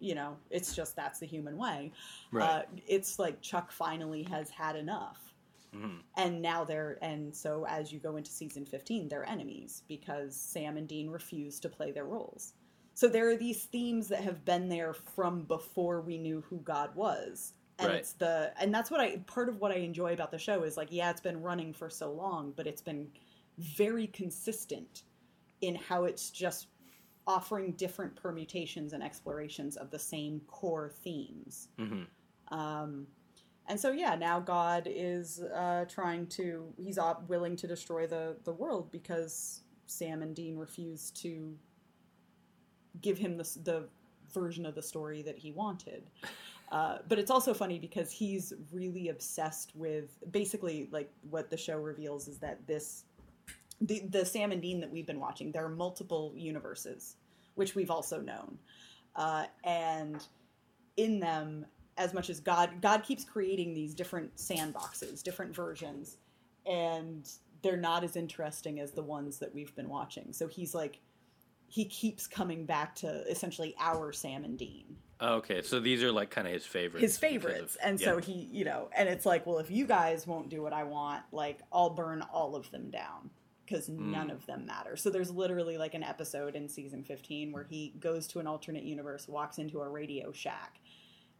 You 0.00 0.16
know, 0.16 0.36
it's 0.50 0.74
just 0.74 0.96
that's 0.96 1.20
the 1.20 1.26
human 1.26 1.56
way. 1.56 1.92
Right. 2.32 2.44
Uh, 2.48 2.62
it's 2.88 3.18
like 3.20 3.40
Chuck 3.40 3.70
finally 3.70 4.24
has 4.24 4.50
had 4.50 4.74
enough 4.76 5.32
Mhm. 5.74 6.00
and 6.16 6.40
now 6.40 6.64
they're 6.64 6.98
and 7.02 7.34
so 7.34 7.66
as 7.68 7.92
you 7.92 7.98
go 7.98 8.16
into 8.16 8.30
season 8.30 8.64
15 8.64 9.08
they're 9.08 9.28
enemies 9.28 9.82
because 9.88 10.34
sam 10.36 10.76
and 10.76 10.88
dean 10.88 11.10
refuse 11.10 11.58
to 11.60 11.68
play 11.68 11.90
their 11.90 12.04
roles 12.04 12.54
so 12.96 13.08
there 13.08 13.28
are 13.30 13.36
these 13.36 13.62
themes 13.64 14.08
that 14.08 14.24
have 14.24 14.44
been 14.44 14.68
there 14.68 14.92
from 14.92 15.42
before 15.44 16.00
we 16.00 16.18
knew 16.18 16.42
who 16.48 16.58
god 16.58 16.94
was. 16.96 17.52
And 17.78 17.88
Right. 17.88 17.98
it's 17.98 18.12
the 18.14 18.52
and 18.58 18.74
that's 18.74 18.90
what 18.90 19.00
i 19.00 19.18
part 19.26 19.50
of 19.50 19.60
what 19.60 19.70
i 19.70 19.74
enjoy 19.74 20.14
about 20.14 20.30
the 20.30 20.38
show 20.38 20.62
is 20.62 20.78
like 20.78 20.88
yeah 20.90 21.10
it's 21.10 21.20
been 21.20 21.42
running 21.42 21.74
for 21.74 21.90
so 21.90 22.10
long 22.10 22.54
but 22.56 22.66
it's 22.66 22.80
been 22.80 23.06
very 23.58 24.06
consistent 24.06 25.02
in 25.60 25.74
how 25.74 26.04
it's 26.04 26.30
just 26.30 26.68
offering 27.26 27.72
different 27.72 28.16
permutations 28.16 28.94
and 28.94 29.02
explorations 29.02 29.76
of 29.76 29.90
the 29.90 29.98
same 29.98 30.40
core 30.48 30.88
themes. 30.88 31.68
Hmm 31.78 32.04
um, 32.48 33.06
and 33.68 33.78
so, 33.78 33.90
yeah, 33.90 34.14
now 34.14 34.38
God 34.38 34.86
is 34.86 35.40
uh, 35.40 35.86
trying 35.88 36.26
to, 36.28 36.72
he's 36.76 36.98
willing 37.26 37.56
to 37.56 37.66
destroy 37.66 38.06
the, 38.06 38.36
the 38.44 38.52
world 38.52 38.92
because 38.92 39.62
Sam 39.86 40.22
and 40.22 40.34
Dean 40.34 40.56
refuse 40.56 41.10
to 41.12 41.56
give 43.02 43.18
him 43.18 43.36
the, 43.36 43.58
the 43.64 43.88
version 44.32 44.66
of 44.66 44.74
the 44.74 44.82
story 44.82 45.22
that 45.22 45.38
he 45.38 45.52
wanted. 45.52 46.04
Uh, 46.72 46.98
but 47.08 47.18
it's 47.18 47.30
also 47.30 47.54
funny 47.54 47.78
because 47.78 48.10
he's 48.10 48.52
really 48.72 49.08
obsessed 49.08 49.72
with 49.74 50.18
basically 50.32 50.88
like 50.90 51.10
what 51.30 51.48
the 51.48 51.56
show 51.56 51.78
reveals 51.78 52.26
is 52.26 52.38
that 52.38 52.66
this 52.66 53.04
the 53.80 54.00
the 54.10 54.24
Sam 54.24 54.52
and 54.52 54.60
Dean 54.60 54.80
that 54.80 54.90
we've 54.90 55.06
been 55.06 55.20
watching 55.20 55.52
there 55.52 55.64
are 55.64 55.68
multiple 55.68 56.32
universes 56.34 57.16
which 57.54 57.74
we've 57.74 57.90
also 57.90 58.20
known 58.20 58.58
uh, 59.14 59.44
and 59.64 60.26
in 60.96 61.20
them 61.20 61.66
as 61.98 62.12
much 62.12 62.30
as 62.30 62.40
God 62.40 62.80
God 62.80 63.04
keeps 63.04 63.24
creating 63.24 63.72
these 63.72 63.94
different 63.94 64.34
sandboxes 64.36 65.22
different 65.22 65.54
versions 65.54 66.16
and 66.64 67.28
they're 67.62 67.76
not 67.76 68.02
as 68.02 68.16
interesting 68.16 68.80
as 68.80 68.90
the 68.90 69.02
ones 69.02 69.38
that 69.38 69.54
we've 69.54 69.74
been 69.76 69.88
watching 69.88 70.32
so 70.32 70.48
he's 70.48 70.74
like 70.74 70.98
he 71.68 71.84
keeps 71.84 72.26
coming 72.26 72.64
back 72.64 72.94
to 72.96 73.08
essentially 73.30 73.74
our 73.80 74.12
Sam 74.12 74.44
and 74.44 74.58
Dean. 74.58 74.96
Okay, 75.20 75.62
so 75.62 75.80
these 75.80 76.02
are 76.02 76.12
like 76.12 76.30
kind 76.30 76.46
of 76.46 76.52
his 76.52 76.66
favorites. 76.66 77.00
his 77.02 77.16
favorites 77.18 77.74
of- 77.76 77.80
and 77.88 78.00
yeah. 78.00 78.06
so 78.06 78.18
he 78.18 78.48
you 78.52 78.64
know 78.66 78.88
and 78.96 79.08
it's 79.08 79.24
like 79.24 79.46
well 79.46 79.58
if 79.58 79.70
you 79.70 79.86
guys 79.86 80.26
won't 80.26 80.50
do 80.50 80.60
what 80.62 80.74
i 80.74 80.84
want 80.84 81.22
like 81.32 81.60
i'll 81.72 81.88
burn 81.88 82.20
all 82.30 82.54
of 82.54 82.70
them 82.70 82.90
down 82.90 83.30
because 83.64 83.86
Hmm. 83.86 84.12
none 84.12 84.30
of 84.30 84.44
them 84.44 84.66
matter 84.66 84.94
so 84.94 85.08
there's 85.08 85.30
literally 85.30 85.78
like 85.78 85.94
an 85.94 86.02
episode 86.02 86.54
in 86.54 86.68
season 86.68 87.02
15 87.02 87.50
where 87.50 87.64
he 87.64 87.94
goes 87.98 88.26
to 88.28 88.40
an 88.40 88.46
alternate 88.46 88.84
universe 88.84 89.26
walks 89.26 89.56
into 89.56 89.80
a 89.80 89.88
radio 89.88 90.32
shack 90.32 90.80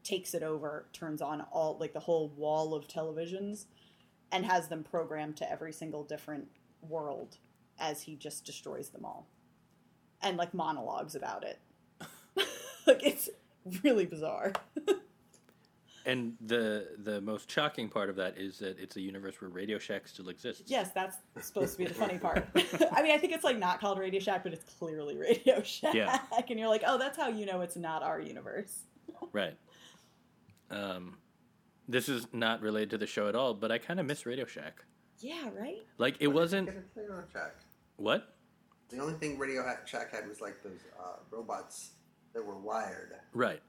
takes 0.03 0.33
it 0.33 0.43
over 0.43 0.87
turns 0.95 1.21
on 1.21 1.43
all 1.53 1.77
like 1.79 1.93
the 1.93 2.01
whole 2.01 2.29
wall 2.31 2.73
of 2.75 2.89
televisions 2.89 3.67
and 4.33 4.47
has 4.47 4.69
them 4.69 4.85
programmed 4.85 5.37
to 5.37 5.53
every 5.53 5.73
single 5.73 6.03
different 6.03 6.49
world 6.81 7.37
as 7.79 8.01
he 8.01 8.17
just 8.17 8.47
destroys 8.47 8.89
them 8.89 9.05
all 9.05 9.29
and 10.22 10.37
like 10.37 10.52
monologues 10.55 11.14
about 11.14 11.44
it 11.44 11.61
like 12.87 13.05
it's 13.05 13.29
really 13.83 14.07
bizarre 14.07 14.52
And 16.07 16.37
the 16.40 16.87
the 16.98 17.20
most 17.20 17.50
shocking 17.50 17.88
part 17.88 18.09
of 18.09 18.14
that 18.14 18.38
is 18.38 18.61
that 18.61 18.79
it's 18.79 18.94
a 18.94 19.00
universe 19.00 19.40
where 19.40 19.50
Radio 19.50 19.76
Shack 19.76 20.07
still 20.07 20.29
exists. 20.29 20.62
Yes, 20.66 20.92
that's 20.94 21.16
supposed 21.40 21.72
to 21.72 21.79
be 21.79 21.87
the 21.87 21.94
funny 21.94 22.16
part. 22.16 22.46
I 22.55 23.02
mean, 23.02 23.11
I 23.11 23.18
think 23.18 23.33
it's 23.33 23.42
like 23.42 23.59
not 23.59 23.81
called 23.81 23.98
Radio 23.98 24.20
Shack, 24.20 24.44
but 24.44 24.52
it's 24.52 24.72
clearly 24.79 25.18
Radio 25.18 25.61
Shack. 25.64 25.94
Yeah. 25.94 26.16
And 26.48 26.61
you're 26.61 26.68
like, 26.68 26.85
oh, 26.87 26.96
that's 26.96 27.18
how 27.18 27.26
you 27.26 27.44
know 27.44 27.61
it's 27.61 27.74
not 27.74 28.05
our 28.05 28.20
universe. 28.20 28.85
Right. 29.33 29.57
Um, 30.70 31.18
this 31.88 32.09
is 32.09 32.29
not 32.33 32.62
related 32.62 32.90
to 32.90 32.98
the 32.98 33.07
show 33.09 33.29
at 33.29 33.35
all, 33.35 33.55
but 33.55 33.72
I 33.72 33.79
kind 33.79 33.98
of 33.98 34.07
miss 34.07 34.26
Radio 34.26 34.46
Shack. 34.46 34.85
Yeah, 35.18 35.50
right? 35.59 35.85
Like 35.98 36.18
it 36.20 36.29
wasn't 36.29 36.66
Get 36.66 36.76
a 36.98 37.33
Shack. 37.33 37.57
what? 37.96 38.36
The 38.88 38.99
only 38.99 39.14
thing 39.14 39.38
Radio 39.38 39.64
Shack 39.85 40.12
had 40.12 40.29
was 40.29 40.40
like 40.40 40.62
those 40.62 40.81
uh, 40.99 41.16
robots 41.31 41.90
that 42.37 42.44
were 42.44 42.57
wired. 42.57 43.14
Right. 43.33 43.61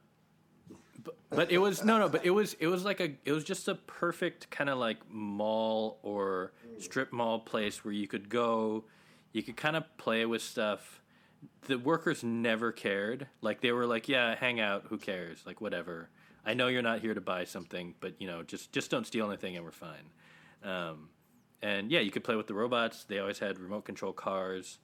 But, 1.04 1.16
but 1.30 1.52
it 1.52 1.60
was 1.60 1.86
no 1.86 2.00
no 2.00 2.10
but 2.10 2.26
it 2.26 2.32
was 2.32 2.56
it 2.60 2.68
was 2.68 2.84
like 2.84 3.00
a 3.00 3.16
it 3.24 3.32
was 3.32 3.46
just 3.46 3.68
a 3.70 3.76
perfect 3.76 4.50
kind 4.50 4.70
of 4.70 4.78
like 4.78 4.98
mall 5.10 6.00
or 6.04 6.52
strip 6.80 7.14
mall 7.14 7.40
place 7.40 7.86
where 7.86 7.94
you 7.94 8.08
could 8.08 8.30
go 8.30 8.84
you 9.32 9.42
could 9.42 9.56
kind 9.56 9.76
of 9.78 9.86
play 9.98 10.26
with 10.26 10.42
stuff. 10.42 11.02
The 11.68 11.78
workers 11.78 12.24
never 12.24 12.72
cared. 12.72 13.28
Like 13.42 13.62
they 13.62 13.72
were 13.72 13.86
like 13.86 14.10
yeah 14.10 14.36
hang 14.36 14.60
out 14.60 14.86
who 14.90 14.98
cares? 14.98 15.44
Like 15.46 15.62
whatever. 15.62 16.10
I 16.46 16.54
know 16.54 16.68
you're 16.68 16.82
not 16.82 17.00
here 17.00 17.14
to 17.14 17.22
buy 17.22 17.46
something 17.46 17.96
but 18.02 18.20
you 18.20 18.28
know 18.28 18.44
just 18.44 18.74
just 18.74 18.92
don't 18.92 19.08
steal 19.08 19.28
anything 19.28 19.56
and 19.56 19.64
we're 19.64 19.72
fine. 19.72 20.10
Um, 20.64 21.10
and 21.62 21.90
yeah 21.90 22.02
you 22.02 22.12
could 22.12 22.26
play 22.26 22.36
with 22.36 22.48
the 22.48 22.54
robots. 22.54 23.06
They 23.06 23.20
always 23.20 23.40
had 23.40 23.60
remote 23.60 23.86
control 23.86 24.12
cars 24.12 24.80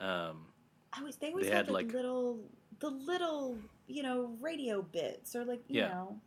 um, 0.00 0.46
I 0.92 1.02
was, 1.02 1.16
they 1.16 1.28
always 1.28 1.46
They 1.46 1.52
had, 1.52 1.66
had, 1.66 1.70
like, 1.74 1.86
like- 1.86 1.94
little, 1.94 2.38
the 2.80 2.90
little, 2.90 3.56
you 3.86 4.02
know, 4.02 4.36
radio 4.40 4.82
bits 4.82 5.34
or 5.36 5.44
like, 5.44 5.62
you 5.68 5.80
Yeah. 5.80 5.88
know. 5.88 6.20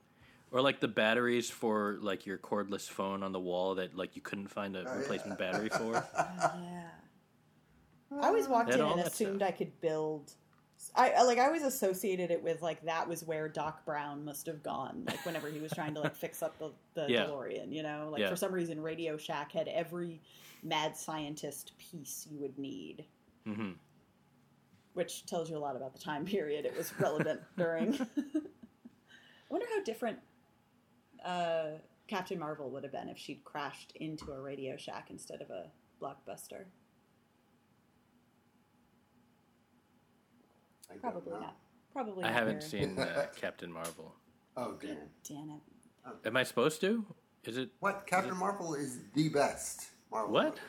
Or 0.51 0.61
like 0.61 0.79
the 0.79 0.87
batteries 0.87 1.47
for 1.51 1.97
like 2.01 2.25
your 2.25 2.39
cordless 2.39 2.89
phone 2.89 3.21
on 3.21 3.31
the 3.33 3.39
wall 3.39 3.75
that 3.75 3.95
like 3.95 4.15
you 4.15 4.21
couldn't 4.23 4.47
find 4.47 4.75
a 4.75 4.83
Oh, 4.83 4.97
replacement 4.97 5.39
yeah. 5.39 5.51
battery 5.51 5.69
for. 5.77 5.93
Yeah. 6.17 6.83
I 8.19 8.27
always 8.27 8.47
walked 8.47 8.69
They 8.71 8.79
in 8.79 8.81
and 8.85 8.99
assumed 9.01 9.41
stuff. 9.41 9.47
I 9.47 9.51
could 9.51 9.79
build. 9.81 10.31
I 10.95 11.11
I- 11.11 11.21
like. 11.23 11.37
I 11.37 11.45
always 11.45 11.61
associated 11.61 12.31
it 12.31 12.41
with 12.43 12.63
like 12.63 12.83
that 12.85 13.07
was 13.07 13.23
where 13.23 13.47
Doc 13.47 13.85
Brown 13.85 14.25
must 14.25 14.47
have 14.47 14.63
gone. 14.63 15.03
Like 15.05 15.23
whenever 15.23 15.49
he 15.49 15.59
was 15.59 15.71
trying 15.71 15.93
to 15.93 15.99
like 16.01 16.15
fix 16.15 16.41
up 16.41 16.57
the, 16.57 16.71
the 16.95 17.05
Yeah. 17.07 17.25
DeLorean, 17.25 17.71
you 17.71 17.83
know. 17.83 18.09
Like 18.11 18.21
Yeah. 18.21 18.29
for 18.31 18.35
some 18.35 18.51
reason, 18.51 18.81
Radio 18.81 19.17
Shack 19.17 19.51
had 19.51 19.67
every 19.67 20.19
mad 20.63 20.97
scientist 20.97 21.73
piece 21.77 22.27
you 22.31 22.39
would 22.39 22.57
need, 22.57 23.05
hmm 23.53 23.71
which 24.93 25.25
tells 25.27 25.49
you 25.49 25.55
a 25.55 25.59
lot 25.59 25.75
about 25.77 25.93
the 25.93 25.99
time 25.99 26.25
period 26.25 26.65
it 26.65 26.75
was 26.75 26.91
relevant 26.99 27.39
during. 27.57 27.93
I 27.95 28.01
wonder 29.49 29.65
how 29.73 29.81
different 29.83 30.17
uh, 31.23 31.67
Captain 32.07 32.37
Marvel 32.39 32.69
would 32.71 32.83
have 32.83 32.91
been 32.91 33.07
if 33.07 33.17
she'd 33.17 33.43
crashed 33.45 33.93
into 33.95 34.31
a 34.31 34.41
Radio 34.41 34.75
Shack 34.75 35.07
instead 35.09 35.41
of 35.41 35.49
a 35.51 35.67
blockbuster. 36.01 36.65
I 40.89 40.93
don't 40.93 41.01
Probably 41.01 41.33
not. 41.39 41.55
Probably. 41.93 42.23
I 42.23 42.27
not 42.27 42.33
haven't 42.33 42.63
very- 42.69 42.83
seen 42.85 42.99
uh, 42.99 43.27
Captain 43.39 43.71
Marvel. 43.71 44.13
Oh, 44.57 44.75
damn. 44.81 44.97
Damn 45.27 45.49
it. 45.51 45.61
Am 46.27 46.35
I 46.35 46.43
supposed 46.43 46.81
to? 46.81 47.05
Is 47.45 47.57
it 47.57 47.69
What? 47.79 48.05
Captain 48.07 48.35
Marvel 48.35 48.73
is 48.73 48.99
the 49.13 49.29
best 49.29 49.89
Marvel. 50.11 50.33
what? 50.33 50.45
movie. 50.45 50.59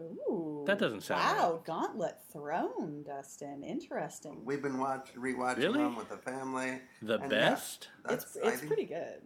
Ooh. 0.00 0.64
That 0.66 0.78
doesn't 0.78 1.02
sound 1.02 1.20
Wow, 1.38 1.62
Gauntlet 1.64 2.16
Thrown, 2.32 3.02
Dustin. 3.04 3.62
Interesting. 3.64 4.42
We've 4.44 4.62
been 4.62 4.78
watch 4.78 5.10
rewatching 5.16 5.56
Really? 5.58 5.78
them 5.80 5.96
with 5.96 6.08
the 6.08 6.16
family. 6.16 6.80
The 7.02 7.18
And 7.18 7.32
yeah, 7.32 7.50
best? 7.50 7.88
It's 8.08 8.36
it's 8.36 8.58
think, 8.60 8.66
pretty 8.66 8.84
good. 8.86 9.22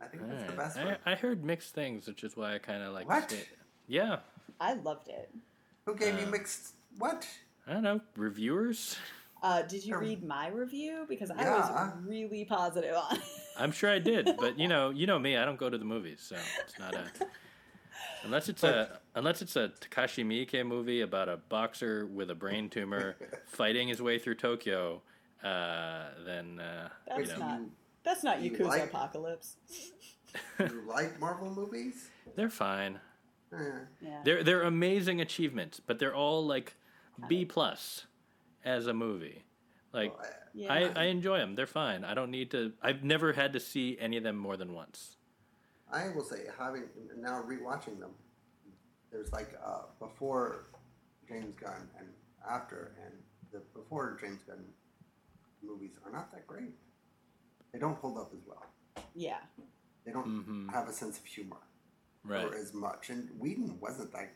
I 0.00 0.06
think 0.06 0.26
that's 0.28 0.44
the 0.44 0.50
Alright. 0.52 0.56
best 0.56 0.76
one. 0.78 0.96
I, 1.06 1.12
I 1.12 1.14
heard 1.14 1.44
mixed 1.44 1.74
things, 1.74 2.06
which 2.06 2.24
is 2.24 2.36
why 2.36 2.54
I 2.54 2.58
kind 2.58 2.82
of 2.82 2.92
like. 2.92 3.02
It. 3.04 3.08
What? 3.08 3.30
stayed- 3.30 3.46
Yeah, 3.86 4.18
I 4.60 4.74
loved 4.74 5.08
it. 5.08 5.30
Who 5.86 5.94
gave 5.94 6.18
you 6.18 6.26
Uh, 6.26 6.30
mixed? 6.30 6.74
What? 6.98 7.26
I 7.66 7.72
don't 7.74 7.82
know. 7.82 8.00
Reviewers? 8.16 8.96
Uh, 9.42 9.62
did 9.62 9.84
you 9.84 9.96
read 9.98 10.22
my 10.22 10.48
review? 10.48 11.06
Because 11.08 11.30
I 11.30 11.42
yeah. 11.42 11.56
was 11.56 11.92
really 12.06 12.44
positive 12.44 12.94
on 12.94 13.16
it. 13.16 13.22
I'm 13.58 13.72
sure 13.72 13.90
I 13.90 13.98
did, 13.98 14.30
but 14.38 14.58
you 14.58 14.68
know, 14.72 14.90
you 14.90 15.06
know 15.06 15.18
me. 15.18 15.36
I 15.36 15.44
don't 15.44 15.58
go 15.58 15.70
to 15.70 15.78
the 15.78 15.84
movies, 15.84 16.20
so 16.20 16.36
it's 16.64 16.78
not 16.78 16.94
a. 16.94 17.04
Unless 18.24 18.48
it's 18.48 18.62
a 18.64 18.98
unless 19.14 19.42
it's 19.42 19.56
a 19.56 19.70
Takashi 19.80 20.24
Miike 20.24 20.66
movie 20.66 21.00
about 21.00 21.28
a 21.28 21.36
boxer 21.36 22.06
with 22.06 22.30
a 22.30 22.34
brain 22.34 22.68
tumor 22.68 23.16
fighting 23.46 23.88
his 23.88 24.00
way 24.02 24.18
through 24.18 24.34
Tokyo, 24.36 25.02
uh, 25.42 26.04
then 26.24 26.60
uh, 26.60 26.88
you 27.16 27.24
That's 27.26 27.38
know 27.38 27.46
not 27.46 27.60
that's 28.02 28.24
not 28.24 28.42
you 28.42 28.50
Yakuza 28.52 28.66
like- 28.66 28.84
Apocalypse. 28.84 29.56
you 30.58 30.82
like 30.86 31.18
Marvel 31.18 31.50
movies? 31.50 32.08
they're 32.36 32.50
fine. 32.50 33.00
Eh. 33.52 33.56
Yeah. 34.00 34.20
They're 34.24 34.44
they're 34.44 34.62
amazing 34.62 35.20
achievements, 35.20 35.80
but 35.84 35.98
they're 35.98 36.14
all 36.14 36.46
like 36.46 36.74
B 37.28 37.44
plus 37.44 38.06
as 38.64 38.86
a 38.86 38.94
movie. 38.94 39.44
Like 39.92 40.16
Well, 40.16 40.26
I- 40.26 40.34
yeah. 40.54 40.72
I, 40.72 41.02
I 41.02 41.04
enjoy 41.06 41.38
them. 41.38 41.54
They're 41.54 41.66
fine. 41.66 42.04
I 42.04 42.14
don't 42.14 42.30
need 42.30 42.50
to. 42.52 42.72
I've 42.82 43.02
never 43.04 43.32
had 43.32 43.52
to 43.54 43.60
see 43.60 43.96
any 44.00 44.16
of 44.16 44.22
them 44.24 44.36
more 44.36 44.56
than 44.56 44.72
once. 44.74 45.16
I 45.92 46.08
will 46.14 46.24
say, 46.24 46.46
having 46.58 46.84
now 47.18 47.42
rewatching 47.42 47.98
them, 47.98 48.10
there's 49.10 49.32
like 49.32 49.50
uh, 49.64 49.82
before 49.98 50.66
James 51.28 51.54
Gunn 51.56 51.88
and 51.98 52.08
after, 52.48 52.92
and 53.04 53.14
the 53.52 53.60
before 53.78 54.16
James 54.20 54.42
Gunn 54.46 54.64
movies 55.62 55.90
are 56.04 56.12
not 56.12 56.30
that 56.32 56.46
great. 56.46 56.70
They 57.72 57.78
don't 57.78 57.96
hold 57.98 58.18
up 58.18 58.32
as 58.34 58.40
well. 58.46 58.64
yeah. 59.14 59.38
They 60.04 60.12
don't 60.12 60.26
Mhm. 60.46 60.72
have 60.72 60.88
a 60.88 60.92
sense 60.92 61.18
of 61.18 61.24
humor 61.26 61.58
Right. 62.24 62.44
or 62.46 62.54
as 62.54 62.72
much. 62.72 63.10
And 63.10 63.28
Whedon 63.38 63.78
wasn't 63.80 64.12
that. 64.12 64.30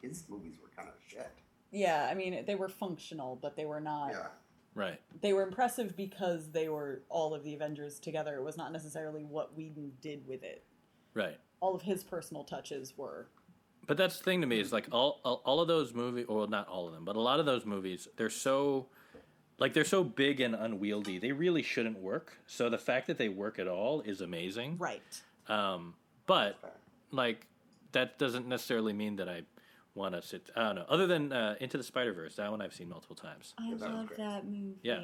His 0.00 0.28
movies 0.28 0.56
were 0.62 0.68
kind 0.68 0.88
of 0.88 0.94
shit. 1.06 1.28
Yeah, 1.72 2.06
I 2.10 2.14
mean 2.14 2.44
they 2.46 2.54
were 2.54 2.68
functional, 2.68 3.36
but 3.36 3.56
they 3.56 3.66
were 3.66 3.80
not 3.80 4.12
Yeah. 4.12 4.28
Right. 4.74 5.00
they 5.20 5.32
were 5.32 5.42
impressive 5.42 5.96
because 5.96 6.52
they 6.52 6.68
were 6.68 7.02
all 7.08 7.34
of 7.34 7.42
the 7.42 7.54
Avengers 7.54 7.98
together. 7.98 8.36
It 8.36 8.42
was 8.42 8.56
not 8.56 8.70
necessarily 8.72 9.24
what 9.24 9.54
Whedon 9.54 9.98
did 10.00 10.26
with 10.26 10.42
it. 10.44 10.64
Right. 11.14 11.38
All 11.60 11.74
of 11.74 11.82
his 11.82 12.02
personal 12.02 12.44
touches 12.44 12.96
were 12.96 13.28
But 13.86 13.96
that's 13.96 14.18
the 14.18 14.24
thing 14.24 14.40
to 14.40 14.46
me 14.46 14.60
is 14.60 14.72
like 14.72 14.88
all, 14.92 15.20
all 15.24 15.42
all 15.44 15.60
of 15.60 15.68
those 15.68 15.92
movies, 15.92 16.26
or 16.28 16.46
not 16.46 16.68
all 16.68 16.86
of 16.86 16.94
them, 16.94 17.04
but 17.04 17.16
a 17.16 17.20
lot 17.20 17.40
of 17.40 17.46
those 17.46 17.66
movies, 17.66 18.08
they're 18.16 18.30
so 18.30 18.86
like 19.58 19.74
they're 19.74 19.84
so 19.84 20.02
big 20.04 20.40
and 20.40 20.54
unwieldy. 20.54 21.18
They 21.18 21.32
really 21.32 21.62
shouldn't 21.62 21.98
work. 21.98 22.38
So 22.46 22.70
the 22.70 22.78
fact 22.78 23.06
that 23.08 23.18
they 23.18 23.28
work 23.28 23.58
at 23.58 23.68
all 23.68 24.00
is 24.02 24.20
amazing. 24.20 24.76
right. 24.78 25.02
Um, 25.48 25.94
but 26.26 26.56
like 27.10 27.46
that 27.92 28.18
doesn't 28.18 28.46
necessarily 28.46 28.92
mean 28.92 29.16
that 29.16 29.28
I 29.28 29.42
want 29.94 30.14
to 30.14 30.22
sit. 30.22 30.48
I 30.56 30.62
don't 30.62 30.76
know. 30.76 30.86
Other 30.88 31.06
than 31.08 31.32
uh, 31.32 31.56
Into 31.60 31.76
the 31.76 31.82
Spider 31.82 32.12
Verse, 32.12 32.36
that 32.36 32.50
one 32.50 32.62
I've 32.62 32.72
seen 32.72 32.88
multiple 32.88 33.16
times. 33.16 33.52
I 33.58 33.68
Yeah, 33.70 33.74
that 33.78 33.90
love 33.90 34.12
that 34.16 34.44
movie. 34.46 34.76
Yeah. 34.82 35.00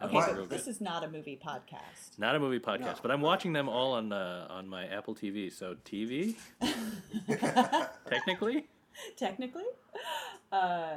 That 0.00 0.06
Okay, 0.06 0.16
was 0.16 0.26
but 0.26 0.36
real 0.36 0.46
this 0.46 0.66
is 0.66 0.80
not 0.80 1.04
a 1.04 1.08
movie 1.08 1.38
podcast. 1.42 2.18
Not 2.18 2.34
a 2.34 2.40
movie 2.40 2.58
podcast, 2.58 2.80
No. 2.80 2.94
but 3.02 3.10
I'm 3.10 3.20
watching 3.20 3.52
them 3.52 3.68
all 3.68 3.92
on 3.92 4.12
uh, 4.12 4.46
on 4.50 4.68
my 4.68 4.86
Apple 4.86 5.14
TV. 5.14 5.52
So 5.52 5.76
TV, 5.84 6.34
technically. 8.08 8.66
Technically. 9.16 9.64
Uh, 10.52 10.94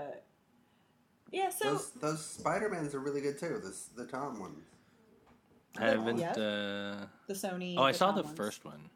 yeah, 1.31 1.49
so 1.49 1.71
those 1.71 1.89
those 1.91 2.25
Spider 2.25 2.69
Mans 2.69 2.93
are 2.95 2.99
really 2.99 3.21
good 3.21 3.37
too. 3.37 3.59
This 3.63 3.89
the 3.95 4.05
Tom 4.05 4.39
ones. 4.39 4.63
I 5.79 5.85
haven't. 5.89 6.17
Yeah. 6.17 6.31
Uh, 6.31 7.05
the 7.27 7.33
Sony. 7.33 7.75
oh, 7.77 7.83
I 7.83 7.91
saw 7.91 8.07
Tom 8.07 8.15
the 8.15 8.23
ones. 8.23 8.37
first 8.37 8.65
one. 8.65 8.89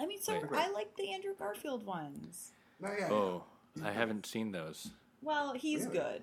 I 0.00 0.06
mean, 0.06 0.20
so 0.20 0.32
Wait. 0.34 0.44
I 0.52 0.70
like 0.70 0.96
the 0.96 1.12
Andrew 1.12 1.34
Garfield 1.38 1.84
ones. 1.84 2.52
No, 2.80 2.90
yeah. 2.98 3.10
Oh, 3.10 3.44
I 3.84 3.90
haven't 3.92 4.24
seen 4.26 4.52
those. 4.52 4.90
Well, 5.22 5.52
he's 5.54 5.80
Really? 5.86 5.98
good. 5.98 6.22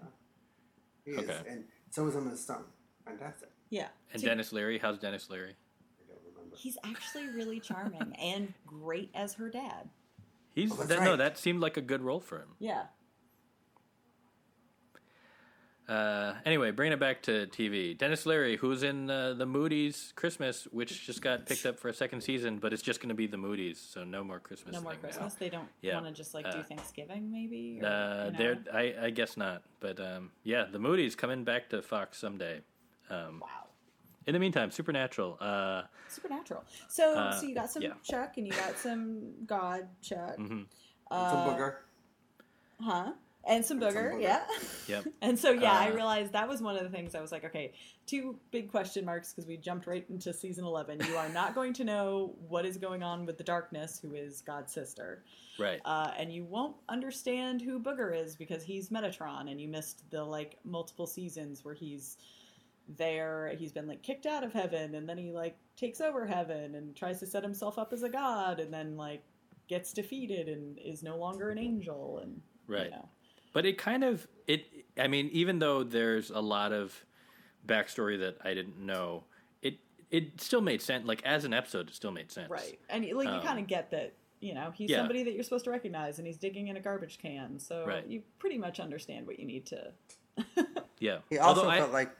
He 1.06 1.12
is, 1.12 1.20
Okay. 1.20 1.38
and 1.48 1.64
so 1.92 2.08
is 2.08 2.16
Emma 2.16 2.36
Stone. 2.36 2.64
Fantastic. 3.08 3.50
Yeah. 3.70 3.88
And 4.14 4.22
To- 4.22 4.28
Denis 4.28 4.52
Leary, 4.54 4.78
how's 4.80 4.98
Denis 5.00 5.30
Leary? 5.30 5.56
I 5.56 6.12
don't 6.14 6.20
remember. 6.36 6.56
He's 6.58 6.78
actually 6.84 7.28
really 7.30 7.60
charming 7.60 8.14
and 8.22 8.54
great 8.66 9.10
as 9.16 9.34
her 9.36 9.50
dad. 9.50 9.90
He's 10.54 10.72
Oh, 10.72 10.76
that's 10.76 10.90
that, 10.90 11.04
no, 11.04 11.16
that 11.16 11.38
seemed 11.38 11.60
like 11.62 11.78
a 11.78 11.82
good 11.82 12.02
role 12.02 12.20
for 12.20 12.38
him. 12.40 12.50
Yeah. 12.60 12.84
Uh, 15.88 16.34
anyway, 16.46 16.70
bringing 16.72 16.92
it 16.92 17.00
back 17.00 17.22
to 17.22 17.48
TV. 17.48 17.98
Denis 17.98 18.26
Leary, 18.26 18.58
who's 18.58 18.84
in 18.84 19.10
uh, 19.10 19.34
the 19.36 19.46
Moody's 19.46 20.12
Christmas, 20.18 20.68
which 20.72 21.06
just 21.06 21.22
got 21.22 21.46
picked 21.46 21.66
up 21.66 21.80
for 21.80 21.88
a 21.88 21.94
second 21.94 22.20
season, 22.22 22.58
but 22.58 22.74
it's 22.74 22.82
just 22.82 23.00
going 23.00 23.08
to 23.08 23.16
be 23.16 23.26
the 23.26 23.38
Moody's, 23.38 23.80
so 23.80 24.04
no 24.04 24.22
more 24.22 24.40
Christmas. 24.42 24.74
No 24.74 24.82
more 24.82 24.92
thing 24.92 25.00
now. 25.04 25.08
Christmas. 25.08 25.34
They 25.36 25.48
don't 25.48 25.70
Yeah. 25.82 25.94
want 25.94 26.08
to 26.08 26.12
just 26.12 26.34
like 26.34 26.44
do 26.52 26.58
Uh, 26.58 26.64
Thanksgiving, 26.64 27.32
maybe. 27.32 27.80
Or, 27.82 27.88
Uh, 27.88 28.32
you 28.38 28.44
know? 28.44 28.58
I, 28.74 28.96
I 29.04 29.10
guess 29.12 29.38
not, 29.38 29.64
but 29.80 29.98
um, 30.02 30.32
yeah, 30.44 30.66
the 30.70 30.80
Moody's 30.80 31.16
coming 31.16 31.46
back 31.46 31.70
to 31.70 31.82
Fox 31.82 32.18
someday. 32.18 32.64
Um, 33.10 33.40
wow. 33.42 33.48
in 34.26 34.34
the 34.34 34.40
meantime, 34.40 34.72
Supernatural. 34.72 35.38
Uh, 35.40 35.84
Supernatural. 36.10 36.64
So, 36.90 37.16
Uh, 37.18 37.32
so 37.34 37.46
you 37.48 37.56
got 37.56 37.70
some 37.72 37.84
yeah. 37.84 37.94
Chuck 38.04 38.38
and 38.38 38.46
you 38.48 38.54
got 38.54 38.78
some 38.78 39.46
God 39.46 39.88
Chuck, 40.02 40.38
mhm. 40.38 40.66
uh, 41.12 41.32
Some 41.32 41.56
booger. 41.56 41.76
huh? 42.82 43.14
And 43.50 43.64
some 43.64 43.82
And 43.82 43.94
some 43.94 44.04
booger, 44.04 44.14
booger. 44.16 44.22
yeah. 44.22 44.46
Yep. 44.88 45.06
And 45.22 45.40
so, 45.40 45.52
yeah, 45.52 45.72
I 45.72 45.90
Uh, 45.90 45.94
realized 45.96 46.34
that 46.34 46.50
was 46.50 46.62
one 46.62 46.76
of 46.76 46.84
the 46.84 46.90
things 46.90 47.16
I 47.16 47.22
was 47.22 47.32
like, 47.32 47.46
okay, 47.46 47.72
two 48.06 48.38
big 48.52 48.70
question 48.70 49.06
marks 49.06 49.32
because 49.32 49.48
we 49.48 49.56
jumped 49.56 49.88
right 49.88 50.06
into 50.10 50.34
season 50.34 50.66
11. 50.66 51.00
You 51.08 51.16
are 51.16 51.30
not 51.30 51.56
going 51.56 51.72
to 51.74 51.86
know 51.86 52.36
what 52.50 52.66
is 52.66 52.76
going 52.78 53.04
on 53.04 53.26
with 53.26 53.38
the 53.38 53.46
darkness, 53.46 54.00
who 54.02 54.16
is 54.16 54.42
God's 54.42 54.74
sister. 54.74 55.24
Right. 55.58 55.80
Uh, 55.86 56.12
and 56.18 56.32
you 56.34 56.44
won't 56.44 56.76
understand 56.90 57.62
who 57.62 57.80
Booger 57.80 58.14
is 58.14 58.36
because 58.36 58.64
he's 58.64 58.90
Metatron, 58.90 59.50
and 59.50 59.62
you 59.62 59.70
missed 59.70 60.04
the 60.12 60.24
like 60.24 60.58
multiple 60.66 61.08
seasons 61.08 61.64
where 61.64 61.74
he's 61.74 62.18
there. 62.98 63.54
He's 63.58 63.72
been 63.72 63.88
like 63.88 64.02
kicked 64.02 64.26
out 64.26 64.44
of 64.44 64.54
heaven, 64.54 64.96
and 64.96 65.08
then 65.08 65.18
he 65.18 65.32
like 65.32 65.56
takes 65.76 66.02
over 66.02 66.26
heaven 66.26 66.76
and 66.76 66.96
tries 66.96 67.20
to 67.20 67.26
set 67.26 67.44
himself 67.44 67.78
up 67.78 67.94
as 67.94 68.04
a 68.04 68.10
god, 68.10 68.60
and 68.60 68.74
then 68.74 68.96
like 68.98 69.24
gets 69.68 69.92
defeated 69.94 70.48
and 70.48 70.78
is 70.80 71.04
no 71.04 71.18
longer 71.18 71.50
an 71.50 71.58
angel, 71.58 72.20
and 72.24 72.42
Right. 72.68 72.86
You 72.86 72.92
know. 72.92 73.10
But 73.54 73.66
it 73.66 73.78
kind 73.78 74.04
of 74.04 74.28
it. 74.48 74.66
I 75.00 75.08
mean, 75.08 75.30
even 75.32 75.60
though 75.60 75.84
there's 75.84 76.30
a 76.30 76.40
lot 76.40 76.72
of 76.74 76.94
backstory 77.66 78.20
that 78.20 78.38
I 78.44 78.54
didn't 78.54 78.78
know, 78.80 79.24
it 79.62 79.80
it 80.12 80.40
still 80.42 80.62
made 80.62 80.82
sense. 80.82 81.06
Like 81.08 81.22
as 81.26 81.44
an 81.46 81.54
episode, 81.54 81.90
it 81.90 81.96
still 81.96 82.12
made 82.12 82.32
sense. 82.32 82.50
Right. 82.50 82.80
And 82.90 83.04
like 83.14 83.28
you 83.28 83.34
Um, 83.34 83.42
kind 83.42 83.60
of 83.60 83.68
get 83.68 83.90
that, 83.92 84.14
you 84.42 84.54
know, 84.54 84.72
he's 84.76 84.90
yeah. 84.90 84.98
somebody 84.98 85.24
that 85.24 85.34
you're 85.34 85.44
supposed 85.44 85.66
to 85.66 85.72
recognize 85.72 86.18
and 86.20 86.28
he's 86.28 86.38
digging 86.38 86.68
in 86.68 86.78
a 86.78 86.80
garbage 86.80 87.18
can. 87.20 87.58
So 87.60 87.86
Right. 87.86 88.06
you 88.08 88.22
pretty 88.40 88.58
much 88.58 88.80
understand 88.80 89.26
what 89.26 89.40
you 89.40 89.46
need 89.46 89.66
to 89.68 89.92
Yeah. 91.00 91.20
He 91.30 91.38
also 91.40 91.62
Although 91.62 91.72
I- 91.72 91.78
felt 91.80 91.92
like 91.94 92.12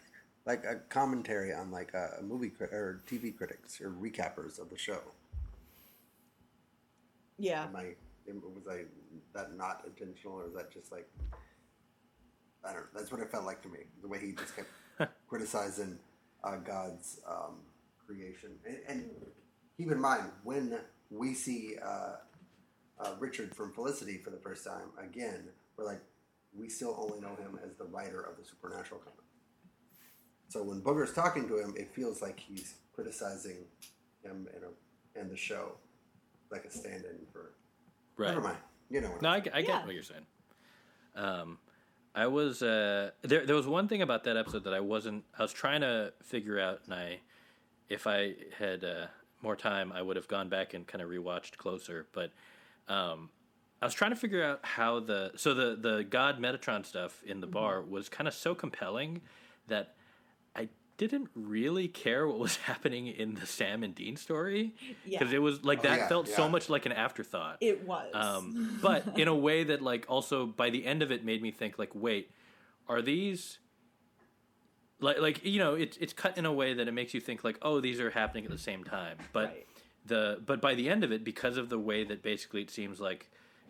like 0.48 0.64
a 0.64 0.76
commentary 0.88 1.54
on 1.54 1.70
like 1.72 1.94
a, 1.94 2.16
a 2.20 2.24
movie 2.24 2.50
cri- 2.50 2.68
or 2.68 3.02
TV 3.06 3.36
critics 3.36 3.82
or 3.82 3.92
recappers 3.92 4.60
of 4.60 4.70
the 4.70 4.78
show. 4.78 5.02
Yeah. 7.38 7.66
Am 7.66 7.76
I 7.76 7.94
was 8.26 8.64
I 8.70 8.86
that 9.34 9.56
not 9.56 9.84
intentional 9.86 10.38
or 10.38 10.48
is 10.48 10.54
that 10.54 10.72
just 10.72 10.92
like 10.92 11.08
I 12.64 12.70
don't 12.74 12.82
know. 12.82 12.88
That's 12.96 13.12
what 13.12 13.22
it 13.22 13.30
felt 13.30 13.46
like 13.46 13.62
to 13.64 13.70
me. 13.70 13.80
The 14.02 14.08
way 14.08 14.20
he 14.20 14.32
just 14.32 14.56
kept 14.56 14.70
criticizing 15.28 16.00
uh, 16.44 16.56
God's 16.58 17.20
um, 17.28 17.58
creation. 18.06 18.52
And, 18.66 18.78
and 18.88 19.10
keep 19.78 19.92
in 19.92 20.02
mind 20.02 20.24
when 20.44 20.80
we 21.12 21.34
see 21.34 21.76
uh, 21.84 22.16
uh, 23.00 23.12
Richard 23.20 23.54
from 23.54 23.74
Felicity 23.74 24.18
for 24.18 24.30
the 24.30 24.38
first 24.38 24.66
time 24.66 24.92
again, 24.98 25.50
we're 25.76 25.86
like 25.86 26.02
we 26.58 26.70
still 26.70 26.98
only 26.98 27.20
know 27.20 27.36
him 27.36 27.60
as 27.64 27.76
the 27.76 27.86
writer 27.86 28.22
of 28.22 28.38
the 28.38 28.46
Supernatural 28.46 29.02
comic. 29.02 29.27
So 30.50 30.64
when 30.64 30.82
Booger's 30.82 31.14
talking 31.14 31.48
to 31.50 31.58
him, 31.60 31.74
it 31.78 31.90
feels 31.94 32.22
like 32.22 32.40
he's 32.40 32.76
criticizing 32.94 33.58
him 34.24 34.48
and, 34.54 34.64
a, 34.64 35.20
and 35.20 35.30
the 35.30 35.36
show, 35.38 35.74
like 36.52 36.66
a 36.66 36.72
stand-in 36.72 37.18
for. 37.32 37.52
right. 38.16 38.30
Never 38.30 38.42
mind. 38.42 38.58
You 38.90 39.02
know 39.02 39.10
what 39.12 39.22
No, 39.22 39.30
I'm 39.30 39.36
I, 39.36 39.40
get- 39.42 39.54
get 39.54 39.68
Yeah. 39.68 39.86
what 39.86 39.94
you're 39.94 40.04
saying. 40.04 40.26
Um, 41.16 41.58
I 42.16 42.28
was 42.28 42.64
uh, 42.64 43.12
there. 43.22 43.46
There 43.46 43.56
was 43.56 43.68
one 43.68 43.88
thing 43.88 44.02
about 44.02 44.24
that 44.24 44.38
episode 44.38 44.64
that 44.64 44.74
I 44.74 44.80
wasn't. 44.80 45.24
I 45.38 45.42
was 45.44 45.54
trying 45.54 45.82
to 45.82 46.14
figure 46.24 46.60
out, 46.60 46.82
and 46.86 46.94
I, 46.94 47.20
if 47.90 48.08
I 48.08 48.34
had 48.58 48.84
uh, 48.84 49.08
more 49.42 49.56
time, 49.56 49.92
I 49.92 50.02
would 50.02 50.16
have 50.16 50.28
gone 50.28 50.50
back 50.50 50.74
and 50.74 50.88
kind 50.88 51.02
of 51.04 51.10
rewatched 51.10 51.58
closer. 51.58 52.08
But 52.14 52.32
um, 52.88 53.30
I 53.82 53.86
was 53.86 53.94
trying 53.94 54.12
to 54.12 54.16
figure 54.18 54.44
out 54.44 54.62
how 54.64 55.00
the 55.00 55.32
so 55.36 55.54
the 55.54 55.76
the 55.76 56.04
God 56.04 56.40
Metatron 56.40 56.86
stuff 56.86 57.22
in 57.24 57.34
Mm-hmm. 57.34 57.42
the 57.42 57.48
bar 57.48 57.82
was 57.84 58.10
kind 58.10 58.28
of 58.28 58.34
so 58.34 58.56
compelling 58.56 59.22
that 59.68 59.94
I 60.58 60.70
didn't 60.98 61.30
really 61.36 61.88
care 61.88 62.28
what 62.28 62.40
was 62.40 62.56
happening 62.72 63.08
in 63.08 63.36
the 63.36 63.46
Sam 63.46 63.84
and 63.84 63.94
Dean 63.94 64.16
story 64.18 64.74
Yeah. 65.06 65.20
because 65.20 65.32
it 65.34 65.42
was 65.42 65.64
like 65.64 65.80
Oh, 65.80 65.84
that 65.84 65.98
yeah, 66.00 66.08
felt 66.08 66.28
so 66.28 66.50
much 66.50 66.70
like 66.70 66.86
an 66.86 66.92
afterthought 66.92 67.58
It 67.62 67.86
was. 67.86 68.14
um, 68.16 68.80
but 68.82 69.18
in 69.18 69.28
a 69.28 69.36
way 69.36 69.64
that 69.64 69.82
like 69.82 70.06
also 70.10 70.46
by 70.48 70.70
the 70.72 70.86
end 70.86 71.02
of 71.04 71.12
it 71.12 71.24
made 71.24 71.42
me 71.42 71.52
think 71.52 71.78
like 71.78 71.92
wait 71.94 72.32
are 72.90 73.02
these 73.02 73.60
like 75.00 75.20
like 75.20 75.46
you 75.46 75.60
know 75.60 75.76
it's 75.76 75.98
it's 75.98 76.14
cut 76.14 76.38
in 76.38 76.46
a 76.46 76.52
way 76.54 76.74
that 76.74 76.88
it 76.88 76.92
makes 76.94 77.14
you 77.14 77.20
think 77.20 77.44
like 77.44 77.58
oh 77.62 77.80
these 77.80 78.00
are 78.00 78.10
happening 78.10 78.46
at 78.46 78.52
the 78.52 78.58
same 78.58 78.84
time 78.84 79.18
but 79.34 79.50
Right. 79.50 79.68
the 80.06 80.42
but 80.46 80.62
by 80.62 80.74
the 80.74 80.90
end 80.90 81.04
of 81.04 81.12
it 81.12 81.24
because 81.24 81.58
of 81.58 81.70
the 81.70 81.78
way 81.78 82.04
that 82.04 82.24
basically 82.24 82.62
it 82.62 82.72
seems 82.72 83.00
like 83.00 83.30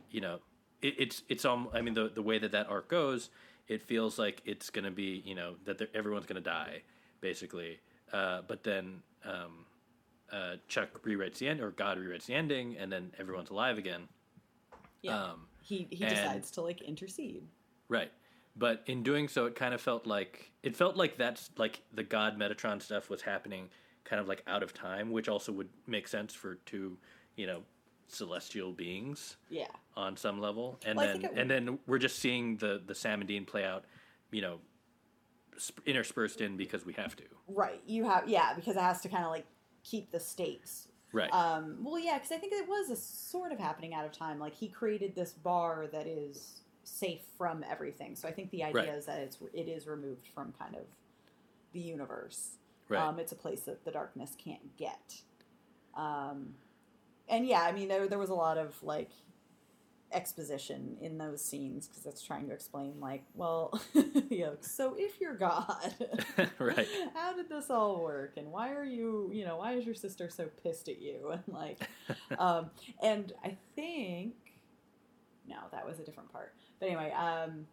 you 0.09 0.21
know 0.21 0.39
it, 0.81 0.93
it's 0.97 1.23
it's 1.27 1.43
um 1.43 1.67
I 1.73 1.81
mean 1.81 1.95
the 1.95 2.09
the 2.13 2.21
way 2.21 2.37
that 2.39 2.51
that 2.53 2.69
arc 2.69 2.87
goes 2.87 3.29
it 3.67 3.81
feels 3.81 4.17
like 4.17 4.41
it's 4.45 4.69
gonna 4.69 4.91
be 4.91 5.21
you 5.25 5.35
know 5.35 5.55
that 5.65 5.81
everyone's 5.93 6.25
gonna 6.25 6.39
die 6.41 6.81
basically 7.21 7.79
uh, 8.13 8.41
but 8.47 8.63
then 8.63 9.01
um, 9.25 9.65
uh, 10.31 10.55
Chuck 10.67 11.03
rewrites 11.03 11.39
the 11.39 11.47
end 11.47 11.61
or 11.61 11.71
God 11.71 11.97
rewrites 11.97 12.25
the 12.25 12.35
ending 12.35 12.77
and 12.77 12.91
then 12.91 13.11
everyone's 13.19 13.49
alive 13.49 13.77
again 13.77 14.07
yeah. 15.01 15.23
um, 15.23 15.47
he 15.61 15.87
he 15.89 16.03
and- 16.03 16.15
decides 16.15 16.51
to 16.51 16.61
like 16.61 16.81
intercede. 16.81 17.43
Right. 17.89 18.11
But 18.55 18.81
in 18.87 19.03
doing 19.03 19.27
so, 19.27 19.45
it 19.45 19.55
kind 19.55 19.73
of 19.73 19.81
felt 19.81 20.07
like 20.07 20.51
it 20.63 20.75
felt 20.75 20.95
like 20.97 21.17
that's 21.17 21.51
like 21.57 21.81
the 21.93 22.03
God 22.03 22.39
Metatron 22.39 22.81
stuff 22.81 23.09
was 23.09 23.21
happening 23.21 23.69
kind 24.03 24.19
of 24.19 24.27
like 24.27 24.41
out 24.47 24.63
of 24.63 24.73
time, 24.73 25.11
which 25.11 25.29
also 25.29 25.51
would 25.51 25.69
make 25.85 26.07
sense 26.07 26.33
for 26.33 26.55
two, 26.65 26.97
you 27.35 27.45
know, 27.45 27.61
celestial 28.07 28.71
beings 28.73 29.37
Yeah. 29.49 29.67
on 29.95 30.15
some 30.17 30.39
level. 30.39 30.79
And 30.85 30.97
Well, 30.97 31.07
then 31.07 31.25
it- 31.25 31.31
and 31.37 31.49
then 31.49 31.79
we're 31.87 31.97
just 31.99 32.19
seeing 32.19 32.57
the 32.57 32.81
the 32.85 32.95
Sam 32.95 33.21
and 33.21 33.27
Dean 33.27 33.45
play 33.45 33.63
out, 33.65 33.85
you 34.31 34.41
know, 34.41 34.59
sp- 35.59 35.83
interspersed 35.85 36.41
in 36.41 36.57
because 36.57 36.85
we 36.85 36.93
have 36.93 37.15
to. 37.17 37.23
Right. 37.47 37.81
You 37.85 38.05
have 38.05 38.27
yeah 38.27 38.53
because 38.53 38.75
it 38.77 38.81
has 38.81 39.01
to 39.01 39.09
kind 39.09 39.23
of 39.23 39.31
like 39.31 39.45
keep 39.83 40.11
the 40.11 40.19
stakes. 40.19 40.87
Right. 41.13 41.31
Um, 41.33 41.83
well, 41.83 41.97
yeah, 41.99 42.15
because 42.17 42.31
I 42.33 42.37
think 42.37 42.51
it 42.53 42.67
was 42.67 42.89
a 42.89 42.95
sort 42.95 43.51
of 43.53 43.59
happening 43.59 43.93
out 43.93 44.05
of 44.05 44.11
time. 44.11 44.39
Like 44.39 44.53
he 44.55 44.67
created 44.67 45.15
this 45.15 45.31
bar 45.33 45.87
that 45.87 46.05
is 46.05 46.61
safe 46.83 47.21
from 47.37 47.63
everything. 47.63 48.15
So 48.15 48.27
I 48.27 48.31
think 48.31 48.49
the 48.51 48.63
idea 48.63 48.81
Right. 48.83 48.89
is 48.97 49.05
that 49.05 49.19
it's 49.19 49.37
it 49.53 49.67
is 49.67 49.87
removed 49.87 50.27
from 50.27 50.53
kind 50.53 50.75
of 50.75 50.85
the 51.73 51.79
universe. 51.81 52.57
right. 52.89 53.01
Um, 53.01 53.19
it's 53.19 53.33
a 53.33 53.35
place 53.35 53.61
that 53.63 53.83
the 53.83 53.91
darkness 53.91 54.33
can't 54.37 54.75
get. 54.77 55.21
Um, 55.93 56.55
and 57.29 57.45
yeah, 57.47 57.61
I 57.61 57.71
mean, 57.71 57.87
there 57.87 58.07
there 58.07 58.19
was 58.19 58.29
a 58.29 58.35
lot 58.35 58.57
of 58.57 58.81
like 58.83 59.09
exposition 60.11 60.97
in 61.01 61.17
those 61.17 61.43
scenes 61.43 61.87
because 61.87 62.05
it's 62.05 62.21
trying 62.21 62.47
to 62.47 62.53
explain, 62.53 62.99
like, 62.99 63.23
well, 63.33 63.79
you 64.29 64.39
know, 64.45 64.57
so 64.61 64.95
if 64.97 65.19
you're 65.19 65.35
God, 65.35 65.93
Right. 66.59 66.87
How 67.13 67.33
did 67.35 67.49
this 67.49 67.69
all 67.69 68.01
work? 68.01 68.33
And 68.37 68.51
why 68.51 68.71
are 68.73 68.85
you, 68.85 69.29
you 69.33 69.45
know, 69.45 69.57
why 69.57 69.73
is 69.73 69.85
your 69.85 69.95
sister 69.95 70.29
so 70.29 70.49
pissed 70.63 70.87
at 70.87 71.01
you? 71.01 71.31
And 71.31 71.43
like, 71.47 71.87
um, 72.37 72.69
and 73.01 73.33
I 73.43 73.57
think, 73.75 74.33
no, 75.47 75.57
that 75.71 75.85
was 75.85 75.99
a 75.99 76.03
different 76.03 76.31
part. 76.31 76.53
But 76.79 76.87
anyway, 76.87 77.11
um, 77.11 77.67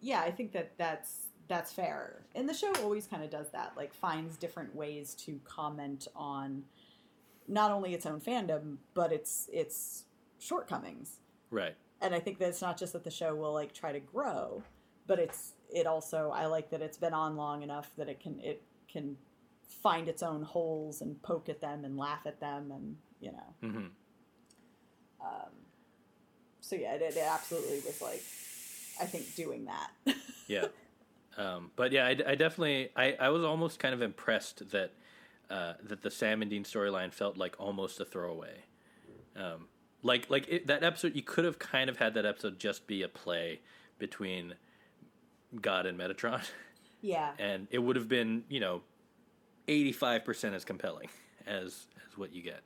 yeah, 0.00 0.20
I 0.20 0.30
think 0.30 0.52
that 0.52 0.72
that's 0.78 1.26
that's 1.46 1.72
fair. 1.72 2.22
And 2.34 2.48
the 2.48 2.54
show 2.54 2.72
always 2.82 3.06
kind 3.06 3.22
of 3.22 3.30
does 3.30 3.50
that, 3.50 3.72
like 3.76 3.92
finds 3.92 4.36
different 4.36 4.74
ways 4.74 5.14
to 5.26 5.40
comment 5.44 6.08
on 6.16 6.64
not 7.48 7.70
only 7.70 7.94
its 7.94 8.06
own 8.06 8.20
fandom 8.20 8.76
but 8.94 9.12
its 9.12 9.48
its 9.52 10.04
shortcomings. 10.38 11.20
right. 11.50 11.74
And 12.00 12.14
I 12.14 12.20
think 12.20 12.38
that 12.38 12.48
it's 12.48 12.60
not 12.60 12.78
just 12.78 12.92
that 12.92 13.04
the 13.04 13.10
show 13.10 13.34
will 13.34 13.54
like 13.54 13.72
try 13.72 13.92
to 13.92 14.00
grow, 14.00 14.62
but 15.06 15.18
it's 15.18 15.52
it 15.72 15.86
also 15.86 16.30
I 16.34 16.46
like 16.46 16.70
that 16.70 16.82
it's 16.82 16.98
been 16.98 17.14
on 17.14 17.36
long 17.36 17.62
enough 17.62 17.90
that 17.96 18.08
it 18.08 18.20
can 18.20 18.40
it 18.40 18.62
can 18.90 19.16
find 19.82 20.08
its 20.08 20.22
own 20.22 20.42
holes 20.42 21.00
and 21.00 21.20
poke 21.22 21.48
at 21.48 21.60
them 21.60 21.84
and 21.84 21.96
laugh 21.96 22.26
at 22.26 22.40
them 22.40 22.70
and 22.70 22.96
you 23.20 23.32
know. 23.32 23.54
Mm-hmm. 23.62 23.86
Um, 25.24 25.52
so 26.60 26.76
yeah, 26.76 26.94
it, 26.94 27.02
it 27.02 27.16
absolutely 27.18 27.80
was 27.86 28.02
like 28.02 28.22
I 29.00 29.06
think 29.06 29.34
doing 29.34 29.66
that. 29.66 29.90
yeah 30.46 30.66
um, 31.38 31.70
but 31.76 31.92
yeah 31.92 32.04
I, 32.04 32.10
I 32.10 32.34
definitely 32.34 32.90
I, 32.96 33.16
I 33.18 33.28
was 33.30 33.42
almost 33.44 33.78
kind 33.78 33.94
of 33.94 34.02
impressed 34.02 34.70
that 34.70 34.92
uh, 35.50 35.74
that 35.82 36.02
the 36.02 36.10
Sam 36.10 36.42
and 36.42 36.50
Dean 36.50 36.64
storyline 36.64 37.12
felt 37.12 37.36
like 37.36 37.54
almost 37.58 38.00
a 38.00 38.04
throwaway 38.04 38.64
um, 39.36 39.66
like 40.02 40.28
like 40.30 40.46
it, 40.48 40.66
that 40.66 40.82
episode 40.84 41.14
you 41.14 41.22
could 41.22 41.44
have 41.44 41.58
kind 41.58 41.88
of 41.90 41.96
had 41.98 42.14
that 42.14 42.24
episode 42.26 42.58
just 42.58 42.86
be 42.86 43.02
a 43.02 43.08
play 43.08 43.60
between 43.98 44.54
God 45.60 45.86
and 45.86 45.98
Metatron 45.98 46.42
yeah. 47.00 47.32
and 47.38 47.66
it 47.70 47.78
would 47.78 47.96
have 47.96 48.08
been 48.08 48.44
you 48.48 48.60
know 48.60 48.82
85% 49.68 50.54
as 50.54 50.64
compelling 50.64 51.08
as 51.46 51.86
as 52.10 52.18
what 52.18 52.34
you 52.34 52.42
get 52.42 52.60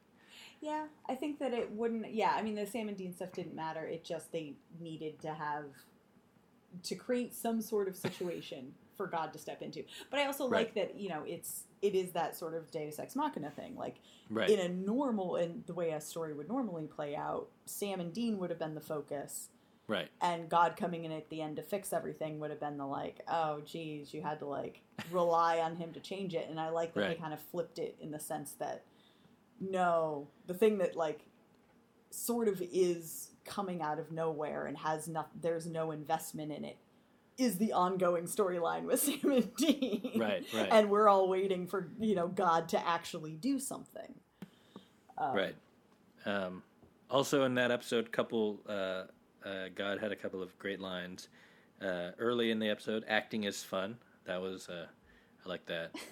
Yeah, 0.61 0.87
I 1.09 1.14
think 1.14 1.38
that 1.38 1.53
it 1.55 1.71
wouldn't. 1.71 2.12
Yeah, 2.12 2.33
I 2.37 2.43
mean, 2.43 2.57
the 2.57 2.67
Sam 2.67 2.88
and 2.88 2.97
Dean 2.97 3.14
stuff 3.14 3.31
didn't 3.33 3.55
matter. 3.55 3.85
It 3.87 4.03
just 4.05 4.33
they 4.33 4.55
needed 4.81 5.21
to 5.21 5.33
have 5.33 5.67
to 6.83 6.95
create 6.97 7.33
some 7.35 7.61
sort 7.61 7.87
of 7.87 7.97
situation 7.97 8.75
for 8.97 9.07
God 9.07 9.33
to 9.35 9.38
step 9.38 9.62
into. 9.62 9.85
But 10.11 10.19
I 10.19 10.27
also 10.27 10.49
Right. 10.49 10.67
like 10.67 10.75
that 10.75 10.99
you 11.01 11.09
know 11.09 11.23
it's 11.27 11.64
it 11.83 11.95
is 11.95 12.12
that 12.12 12.37
sort 12.37 12.55
of 12.55 12.71
Deus 12.71 12.99
ex 12.99 13.14
machina 13.14 13.51
thing. 13.51 13.77
Like 13.77 13.97
Right. 14.31 14.51
in 14.51 14.59
a 14.59 14.69
normal 14.69 15.37
in 15.37 15.64
the 15.67 15.73
way 15.73 15.91
a 15.91 16.01
story 16.01 16.35
would 16.35 16.49
normally 16.49 16.87
play 16.87 17.17
out, 17.17 17.49
Sam 17.64 18.01
and 18.01 18.12
Dean 18.12 18.38
would 18.38 18.51
have 18.51 18.59
been 18.59 18.75
the 18.75 18.81
focus, 18.81 19.49
right. 19.87 20.09
and 20.21 20.51
God 20.51 20.77
coming 20.77 21.05
in 21.07 21.12
at 21.12 21.31
the 21.31 21.41
end 21.41 21.57
to 21.57 21.62
fix 21.62 21.95
everything 21.95 22.38
would 22.41 22.51
have 22.51 22.61
been 22.61 22.77
the 22.77 22.87
like, 22.87 23.21
oh 23.29 23.61
geez, 23.62 24.12
you 24.12 24.21
had 24.21 24.38
to 24.41 24.47
like 24.47 24.83
rely 25.11 25.61
on 25.61 25.77
him 25.77 25.93
to 25.95 26.01
change 26.01 26.35
it. 26.35 26.49
And 26.51 26.61
I 26.61 26.69
like 26.69 26.93
that 26.95 27.09
they 27.09 27.14
kind 27.14 27.33
of 27.33 27.41
flipped 27.41 27.79
it 27.79 27.97
in 28.01 28.11
the 28.11 28.21
sense 28.21 28.53
that 28.59 28.85
no, 29.61 30.29
the 30.47 30.55
thing 30.55 30.79
that 30.79 30.95
like 30.95 31.23
sort 32.11 32.49
of 32.49 32.62
is 32.73 33.31
coming 33.45 33.81
out 33.81 33.99
of 33.99 34.12
nowhere 34.12 34.67
and 34.67 34.77
has 34.77 35.09
no 35.09 35.25
there's 35.41 35.67
no 35.67 35.91
investment 35.91 36.53
in 36.53 36.64
it 36.64 36.77
is 37.38 37.57
the 37.57 37.72
ongoing 37.72 38.24
storyline 38.24 38.83
with 38.83 39.01
Sam 39.05 39.31
and 39.33 39.55
Dean. 39.57 40.12
Right, 40.16 40.44
right. 40.53 40.68
And 40.70 40.90
we're 40.90 41.09
all 41.09 41.29
waiting 41.29 41.66
for, 41.66 41.88
you 41.98 42.14
know, 42.14 42.29
God 42.29 42.68
to 42.70 42.87
actually 42.87 43.37
do 43.37 43.59
something. 43.59 44.14
Um, 45.16 45.35
Right. 45.35 45.57
Um, 46.27 46.62
also 47.11 47.44
in 47.44 47.55
that 47.55 47.70
episode, 47.70 48.12
couple 48.12 48.61
uh, 48.68 49.05
uh, 49.44 49.68
God 49.74 49.98
had 49.98 50.12
a 50.12 50.16
couple 50.16 50.42
of 50.42 50.57
great 50.59 50.81
lines 50.81 51.29
uh, 51.81 52.11
early 52.18 52.51
in 52.51 52.59
the 52.59 52.68
episode. 52.68 53.05
Acting 53.09 53.44
is 53.44 53.62
fun. 53.62 53.96
That 54.27 54.40
was 54.40 54.68
uh, 54.68 54.87
I 55.44 55.48
like 55.48 55.64
that. 55.66 55.92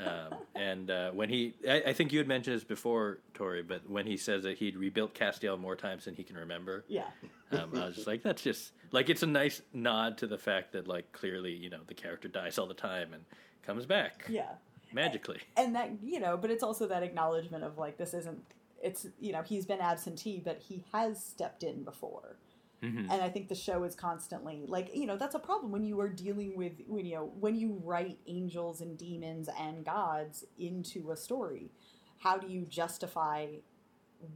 um, 0.00 0.34
and 0.54 0.90
uh, 0.90 1.10
when 1.12 1.28
he, 1.28 1.54
I, 1.68 1.82
I 1.88 1.92
think 1.92 2.12
you 2.12 2.18
had 2.18 2.28
mentioned 2.28 2.56
this 2.56 2.64
before, 2.64 3.18
Tori, 3.34 3.62
but 3.62 3.88
when 3.88 4.06
he 4.06 4.16
says 4.16 4.42
that 4.44 4.58
he'd 4.58 4.76
rebuilt 4.76 5.14
Castiel 5.14 5.58
more 5.58 5.76
times 5.76 6.04
than 6.06 6.14
he 6.14 6.22
can 6.24 6.36
remember, 6.36 6.84
Yeah. 6.88 7.04
um, 7.52 7.70
I 7.74 7.86
was 7.86 7.94
just 7.96 8.06
like, 8.06 8.22
that's 8.22 8.42
just 8.42 8.72
like 8.92 9.08
it's 9.10 9.22
a 9.22 9.26
nice 9.26 9.62
nod 9.72 10.18
to 10.18 10.26
the 10.26 10.38
fact 10.38 10.72
that 10.72 10.88
like 10.88 11.12
clearly 11.12 11.52
you 11.52 11.70
know 11.70 11.80
the 11.86 11.94
character 11.94 12.28
dies 12.28 12.58
all 12.58 12.66
the 12.66 12.74
time 12.74 13.12
and 13.12 13.24
comes 13.62 13.84
back 13.86 14.24
Yeah. 14.28 14.52
magically. 14.92 15.40
and 15.56 15.74
that 15.74 15.90
you 16.02 16.20
know 16.20 16.36
but 16.36 16.50
it's 16.50 16.62
also 16.62 16.86
that 16.88 17.02
acknowledgement 17.02 17.64
of 17.64 17.76
like 17.78 17.98
this 17.98 18.14
isn't 18.14 18.40
it's 18.82 19.06
you 19.20 19.32
know 19.32 19.42
he's 19.42 19.66
been 19.66 19.80
absentee 19.80 20.40
but 20.42 20.58
he 20.58 20.84
has 20.92 21.22
stepped 21.22 21.62
in 21.62 21.82
before 21.82 22.36
Mhm. 22.82 23.10
and 23.10 23.22
i 23.22 23.28
think 23.28 23.48
the 23.48 23.54
show 23.54 23.82
is 23.82 23.94
constantly 23.96 24.64
like 24.66 24.94
you 24.94 25.04
know 25.06 25.16
that's 25.16 25.34
a 25.34 25.38
problem 25.40 25.72
when 25.72 25.84
you 25.84 25.98
are 26.00 26.08
dealing 26.08 26.56
with 26.56 26.72
when 26.86 27.04
you 27.04 27.16
know 27.16 27.32
when 27.40 27.56
you 27.56 27.80
write 27.84 28.18
angels 28.26 28.80
and 28.80 28.96
demons 28.96 29.48
and 29.58 29.84
gods 29.84 30.44
into 30.58 31.10
a 31.10 31.16
story 31.16 31.72
how 32.18 32.38
do 32.38 32.46
you 32.46 32.62
justify 32.66 33.46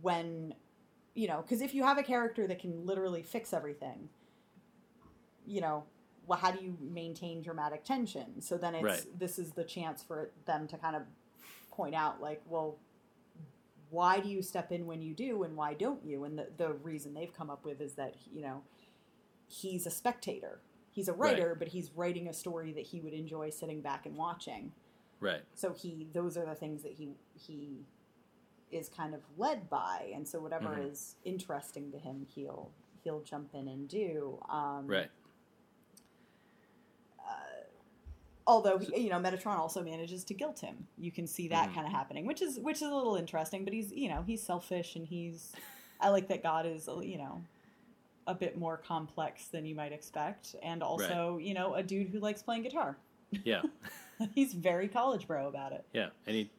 when 0.00 0.54
you 1.14 1.28
know 1.28 1.40
because 1.42 1.60
if 1.60 1.72
you 1.74 1.84
have 1.84 1.98
a 1.98 2.02
character 2.02 2.46
that 2.46 2.58
can 2.58 2.84
literally 2.84 3.22
fix 3.22 3.52
everything 3.52 4.08
you 5.46 5.60
know 5.60 5.84
well 6.26 6.38
how 6.38 6.50
do 6.50 6.62
you 6.64 6.76
maintain 6.80 7.42
dramatic 7.42 7.84
tension 7.84 8.40
so 8.40 8.56
then 8.56 8.74
it's 8.74 8.82
Right. 8.84 9.18
this 9.18 9.38
is 9.38 9.52
the 9.52 9.64
chance 9.64 10.02
for 10.02 10.30
them 10.46 10.66
to 10.68 10.76
kind 10.78 10.96
of 10.96 11.02
point 11.70 11.94
out 11.94 12.20
like 12.20 12.42
well 12.48 12.76
why 13.92 14.18
do 14.20 14.28
you 14.28 14.40
step 14.42 14.72
in 14.72 14.86
when 14.86 15.02
you 15.02 15.12
do 15.14 15.42
and 15.42 15.54
why 15.54 15.74
don't 15.74 16.02
you 16.04 16.24
and 16.24 16.38
the, 16.38 16.46
the 16.56 16.72
reason 16.72 17.12
they've 17.12 17.36
come 17.36 17.50
up 17.50 17.62
with 17.64 17.80
is 17.80 17.92
that 17.92 18.14
you 18.32 18.40
know 18.42 18.62
he's 19.48 19.86
a 19.86 19.90
spectator 19.90 20.58
he's 20.90 21.08
a 21.08 21.12
Right. 21.12 21.34
writer 21.36 21.54
but 21.54 21.68
he's 21.68 21.90
writing 21.94 22.26
a 22.26 22.32
story 22.32 22.72
that 22.72 22.86
he 22.86 23.00
would 23.00 23.12
enjoy 23.12 23.50
sitting 23.50 23.82
back 23.82 24.06
and 24.06 24.16
watching 24.16 24.72
Right. 25.20 25.42
so 25.54 25.72
he 25.74 26.06
those 26.14 26.36
are 26.38 26.46
the 26.46 26.54
things 26.54 26.82
that 26.82 26.92
he 26.92 27.10
he 27.34 27.84
is 28.70 28.88
kind 28.88 29.14
of 29.14 29.20
led 29.36 29.68
by 29.68 30.10
and 30.14 30.26
so 30.26 30.40
whatever 30.40 30.70
Mhm. 30.76 30.90
is 30.90 31.16
interesting 31.24 31.92
to 31.92 31.98
him 31.98 32.26
he'll 32.34 32.70
he'll 33.04 33.20
jump 33.22 33.54
in 33.54 33.68
and 33.68 33.88
do 33.88 34.38
um 34.48 34.86
Right. 34.86 35.10
Although 38.46 38.80
you 38.96 39.08
know 39.10 39.18
metatron 39.18 39.56
also 39.58 39.82
manages 39.82 40.24
to 40.24 40.34
guilt 40.34 40.60
him. 40.60 40.86
You 40.98 41.10
can 41.12 41.26
see 41.26 41.48
that 41.48 41.70
Mhm. 41.70 41.74
kind 41.74 41.86
of 41.86 41.92
happening 41.92 42.26
which 42.26 42.42
is 42.42 42.58
which 42.58 42.76
is 42.76 42.82
a 42.88 42.94
little 42.94 43.16
interesting 43.16 43.64
but 43.64 43.72
he's 43.72 43.92
you 43.92 44.08
know 44.08 44.22
he's 44.26 44.42
selfish 44.42 44.96
and 44.96 45.06
he's 45.06 45.52
i 46.00 46.08
like 46.08 46.28
that 46.28 46.42
god 46.42 46.66
is 46.66 46.88
you 47.02 47.18
know 47.18 47.42
a 48.26 48.34
bit 48.34 48.56
more 48.56 48.76
complex 48.76 49.48
than 49.48 49.66
you 49.66 49.74
might 49.74 49.92
expect. 49.92 50.54
And 50.62 50.80
also 50.82 51.38
you 51.38 51.54
know 51.54 51.74
a 51.74 51.82
dude 51.82 52.08
who 52.08 52.20
likes 52.20 52.42
playing 52.42 52.62
guitar. 52.62 52.96
Yeah. 53.44 53.62
he's 54.34 54.52
very 54.54 54.86
college 54.88 55.26
bro 55.26 55.48
about 55.48 55.72
it. 55.72 55.84
Yeah, 55.92 56.10
and 56.26 56.36
he 56.36 56.50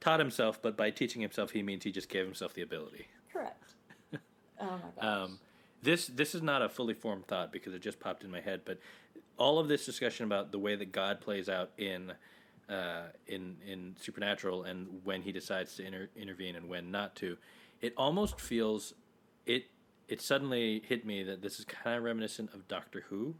taught 0.00 0.18
himself, 0.18 0.62
but 0.62 0.76
by 0.78 0.90
teaching 0.90 1.20
himself, 1.20 1.50
he 1.50 1.62
means 1.62 1.84
he 1.84 1.92
just 1.92 2.08
gave 2.08 2.24
himself 2.24 2.54
the 2.54 2.62
ability. 2.62 3.06
correct. 3.32 3.74
Oh 4.62 4.78
my 4.78 4.90
gosh. 4.94 5.04
Um, 5.04 5.38
this 5.82 6.06
this 6.08 6.34
is 6.34 6.42
not 6.42 6.60
a 6.62 6.68
fully 6.68 6.92
formed 6.94 7.26
thought 7.26 7.50
because 7.52 7.72
it 7.74 7.80
just 7.80 7.98
popped 8.00 8.24
in 8.24 8.30
my 8.30 8.40
head, 8.40 8.60
but 8.66 8.78
all 9.40 9.58
of 9.58 9.66
this 9.66 9.84
discussion 9.86 10.26
about 10.26 10.52
the 10.52 10.58
way 10.58 10.76
that 10.76 10.92
God 10.92 11.20
plays 11.20 11.48
out 11.48 11.70
in 11.78 12.12
uh, 12.68 13.06
in 13.26 13.56
in 13.66 13.96
supernatural 13.98 14.62
and 14.62 14.86
when 15.02 15.22
he 15.22 15.32
decides 15.32 15.74
to 15.76 15.84
inter- 15.84 16.10
intervene 16.14 16.54
and 16.54 16.68
when 16.68 16.92
not 16.92 17.16
to, 17.16 17.36
it 17.80 17.92
almost 17.96 18.38
feels 18.40 18.94
it. 19.46 19.64
It 20.08 20.20
suddenly 20.20 20.82
hit 20.86 21.06
me 21.06 21.22
that 21.22 21.40
this 21.40 21.58
is 21.58 21.64
kind 21.64 21.96
of 21.96 22.02
reminiscent 22.04 22.52
of 22.52 22.68
Doctor 22.68 23.04
Who. 23.08 23.34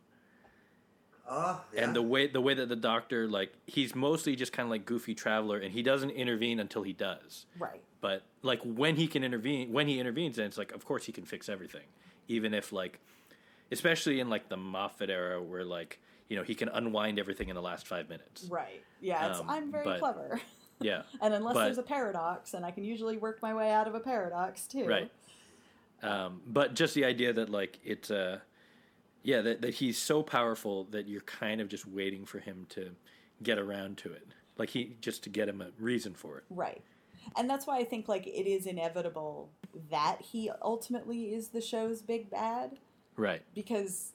Oh, 1.33 1.61
yeah. 1.73 1.85
and 1.85 1.95
the 1.95 2.03
way 2.03 2.27
the 2.27 2.41
way 2.41 2.55
that 2.55 2.69
the 2.69 2.75
doctor 2.75 3.29
like 3.29 3.53
he's 3.65 3.95
mostly 3.95 4.35
just 4.35 4.53
kind 4.53 4.67
of 4.67 4.71
like 4.71 4.85
goofy 4.85 5.15
traveler 5.15 5.59
and 5.59 5.73
he 5.73 5.81
doesn't 5.81 6.11
intervene 6.11 6.59
until 6.59 6.83
he 6.83 6.93
does 6.93 7.47
right 7.57 7.81
but 8.01 8.23
like 8.43 8.61
when 8.65 8.97
he 8.97 9.07
can 9.07 9.23
intervene 9.23 9.73
when 9.73 9.87
he 9.87 10.01
intervenes 10.01 10.37
then 10.37 10.47
it's 10.47 10.59
like 10.59 10.73
of 10.73 10.85
course 10.85 11.05
he 11.05 11.13
can 11.13 11.25
fix 11.25 11.49
everything 11.49 11.85
even 12.27 12.53
if 12.53 12.73
like 12.73 12.99
especially 13.73 14.21
in 14.21 14.29
like 14.29 14.49
the 14.49 14.57
moffat 14.57 15.11
era 15.11 15.43
where 15.43 15.65
like 15.65 16.01
you 16.29 16.37
know 16.37 16.43
he 16.43 16.55
can 16.55 16.69
unwind 16.69 17.19
everything 17.19 17.49
in 17.49 17.55
the 17.55 17.63
last 17.63 17.87
five 17.87 18.09
minutes. 18.09 18.45
Right. 18.51 18.83
Yeah 19.01 19.31
it's, 19.31 19.41
Um, 19.41 19.51
i'm 19.51 19.73
very 19.73 19.85
but- 19.85 19.99
clever. 20.01 20.41
Yeah 20.83 21.03
and 21.21 21.35
unless 21.35 21.55
But- 21.55 21.65
there's 21.65 21.79
a 21.79 21.83
paradox 21.83 22.55
and 22.55 22.65
i 22.65 22.71
can 22.71 22.85
usually 22.85 23.19
work 23.19 23.43
my 23.43 23.53
way 23.55 23.71
out 23.71 23.87
of 23.87 23.95
a 23.95 24.01
paradox 24.01 24.67
too. 24.67 24.87
Right. 24.87 25.11
Um, 26.03 26.41
but 26.47 26.75
just 26.75 26.95
the 26.95 27.05
idea 27.05 27.33
that 27.35 27.51
like 27.51 27.79
it's 27.85 28.11
uh 28.11 28.39
yeah 29.23 29.43
that, 29.43 29.61
that 29.61 29.75
he's 29.75 29.99
so 29.99 30.23
powerful 30.23 30.85
that 30.93 31.07
you're 31.07 31.21
kind 31.23 31.61
of 31.61 31.69
just 31.69 31.87
waiting 31.87 32.25
for 32.25 32.39
him 32.39 32.67
to 32.71 32.91
get 33.43 33.59
around 33.59 33.99
to 33.99 34.13
it. 34.13 34.27
Like 34.57 34.71
he 34.71 34.97
just 35.03 35.23
to 35.25 35.29
get 35.31 35.49
him 35.49 35.61
a 35.61 35.69
reason 35.79 36.15
for 36.15 36.39
it. 36.39 36.45
Right. 36.49 36.81
And 37.37 37.49
that's 37.51 37.67
why 37.67 37.77
I 37.79 37.85
think 37.85 38.09
like 38.09 38.27
it 38.27 38.49
is 38.49 38.65
inevitable 38.65 39.51
that 39.91 40.23
he 40.23 40.51
ultimately 40.63 41.35
is 41.35 41.49
the 41.49 41.61
show's 41.61 42.01
big 42.01 42.31
bad 42.31 42.79
right 43.21 43.43
because 43.55 44.13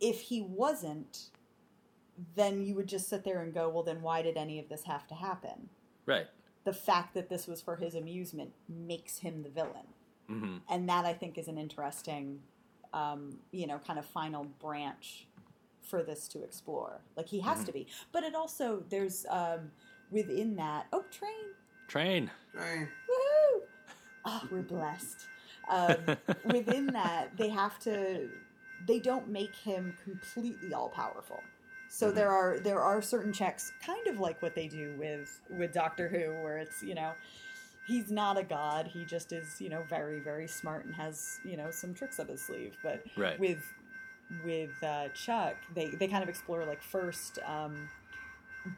if 0.00 0.20
he 0.20 0.42
wasn't 0.42 1.30
then 2.34 2.62
you 2.62 2.74
would 2.74 2.86
just 2.86 3.08
sit 3.10 3.24
there 3.24 3.42
and 3.42 3.52
go, 3.52 3.68
well 3.68 3.82
then 3.82 4.00
why 4.00 4.22
did 4.22 4.36
any 4.38 4.58
of 4.58 4.68
this 4.70 4.84
have 4.84 5.06
to 5.06 5.14
happen? 5.14 5.68
right 6.06 6.26
The 6.64 6.72
fact 6.72 7.12
that 7.14 7.28
this 7.28 7.46
was 7.46 7.60
for 7.60 7.76
his 7.76 7.94
amusement 7.94 8.52
makes 8.68 9.18
him 9.18 9.42
the 9.42 9.50
villain. 9.50 9.86
hmm 10.26 10.56
And 10.68 10.88
that 10.88 11.04
I 11.04 11.12
think 11.12 11.36
is 11.38 11.48
an 11.48 11.58
interesting 11.58 12.40
um, 12.94 13.38
you 13.52 13.66
know, 13.66 13.78
kind 13.86 13.98
of 13.98 14.06
final 14.06 14.44
branch 14.60 15.26
for 15.82 16.02
this 16.02 16.26
to 16.28 16.42
explore. 16.42 17.00
Like 17.16 17.28
he 17.28 17.40
has 17.40 17.58
Mhm. 17.58 17.66
to 17.66 17.72
be. 17.72 17.86
But 18.12 18.22
it 18.24 18.34
also 18.34 18.82
there's 18.88 19.26
um 19.28 19.70
within 20.10 20.56
that 20.56 20.86
oh 20.92 21.04
train 21.10 21.46
train 21.88 22.30
Right. 22.54 22.88
Woohoo! 23.10 23.60
Oh, 24.24 24.42
we're 24.50 24.62
blessed. 24.62 25.26
Um, 25.68 25.96
within 26.44 26.86
that, 26.88 27.36
they 27.36 27.48
have 27.48 27.78
to. 27.80 28.28
They 28.86 28.98
don't 29.00 29.28
make 29.28 29.54
him 29.54 29.96
completely 30.04 30.72
all 30.74 30.88
powerful. 30.90 31.42
So 31.88 32.10
Mhm. 32.10 32.14
there 32.14 32.30
are 32.30 32.58
there 32.58 32.80
are 32.80 33.00
certain 33.02 33.32
checks, 33.32 33.72
kind 33.84 34.06
of 34.06 34.18
like 34.20 34.40
what 34.42 34.54
they 34.54 34.68
do 34.68 34.94
with 34.98 35.40
with 35.50 35.72
Doctor 35.72 36.08
Who, 36.08 36.42
where 36.42 36.58
it's 36.58 36.82
you 36.82 36.94
know 36.94 37.12
he's 37.86 38.10
not 38.10 38.36
a 38.36 38.42
god. 38.42 38.86
He 38.88 39.04
just 39.04 39.32
is 39.32 39.60
you 39.60 39.68
know 39.70 39.82
very 39.88 40.20
very 40.20 40.46
smart 40.48 40.84
and 40.84 40.94
has 40.94 41.38
you 41.44 41.56
know 41.56 41.70
some 41.70 41.94
tricks 41.94 42.18
up 42.20 42.28
his 42.28 42.40
sleeve. 42.42 42.76
But 42.82 43.04
right 43.16 43.38
with 43.40 43.62
with 44.44 44.70
uh, 44.82 45.08
Chuck, 45.14 45.54
they 45.74 45.86
they 45.90 46.08
kind 46.08 46.22
of 46.22 46.28
explore 46.28 46.64
like 46.64 46.82
first 46.82 47.38
um, 47.46 47.88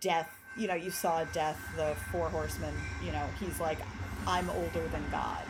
death. 0.00 0.30
You 0.56 0.68
know, 0.68 0.74
you 0.74 0.90
saw 0.90 1.24
death, 1.24 1.58
the 1.76 1.94
four 2.12 2.28
horsemen. 2.28 2.74
You 3.04 3.12
know, 3.12 3.26
he's 3.40 3.58
like, 3.60 3.78
I'm 4.26 4.48
older 4.50 4.86
than 4.88 5.04
God. 5.10 5.42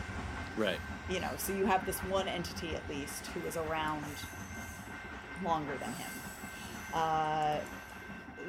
right 0.57 0.79
You 1.09 1.19
know, 1.19 1.31
so 1.37 1.53
you 1.53 1.65
have 1.65 1.85
this 1.85 1.97
one 2.03 2.27
entity 2.27 2.75
at 2.75 2.87
least 2.89 3.27
who 3.27 3.45
is 3.47 3.57
around 3.57 4.05
longer 5.43 5.75
than 5.77 5.91
him. 5.93 6.11
Uh, 6.93 7.57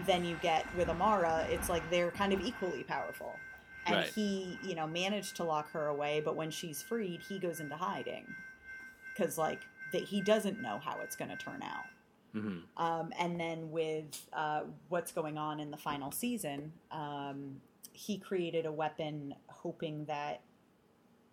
then 0.06 0.24
you 0.24 0.36
get 0.42 0.66
with 0.76 0.88
Amara, 0.88 1.46
it's 1.50 1.68
like 1.68 1.88
they're 1.90 2.10
kind 2.10 2.32
of 2.32 2.40
equally 2.40 2.82
powerful. 2.84 3.34
And 3.86 3.96
Right. 3.96 4.06
he, 4.14 4.58
you 4.62 4.74
know, 4.74 4.86
managed 4.86 5.36
to 5.36 5.44
lock 5.44 5.70
her 5.72 5.86
away, 5.86 6.20
but 6.20 6.36
when 6.36 6.50
she's 6.50 6.82
freed, 6.82 7.22
he 7.22 7.38
goes 7.38 7.60
into 7.60 7.76
hiding. 7.76 8.26
Because, 9.14 9.38
like, 9.38 9.60
that 9.92 10.02
he 10.02 10.20
doesn't 10.20 10.60
know 10.60 10.78
how 10.78 10.98
it's 11.00 11.16
going 11.16 11.30
to 11.30 11.36
turn 11.36 11.62
out. 11.62 11.86
hmm 12.32 12.58
Um, 12.76 13.12
and 13.18 13.40
then 13.40 13.70
with 13.70 14.28
uh, 14.32 14.62
what's 14.88 15.12
going 15.12 15.38
on 15.38 15.60
in 15.60 15.70
the 15.70 15.76
final 15.76 16.12
season, 16.12 16.72
um, 16.92 17.60
he 17.92 18.18
created 18.18 18.66
a 18.66 18.72
weapon 18.72 19.34
hoping 19.48 20.04
that 20.04 20.42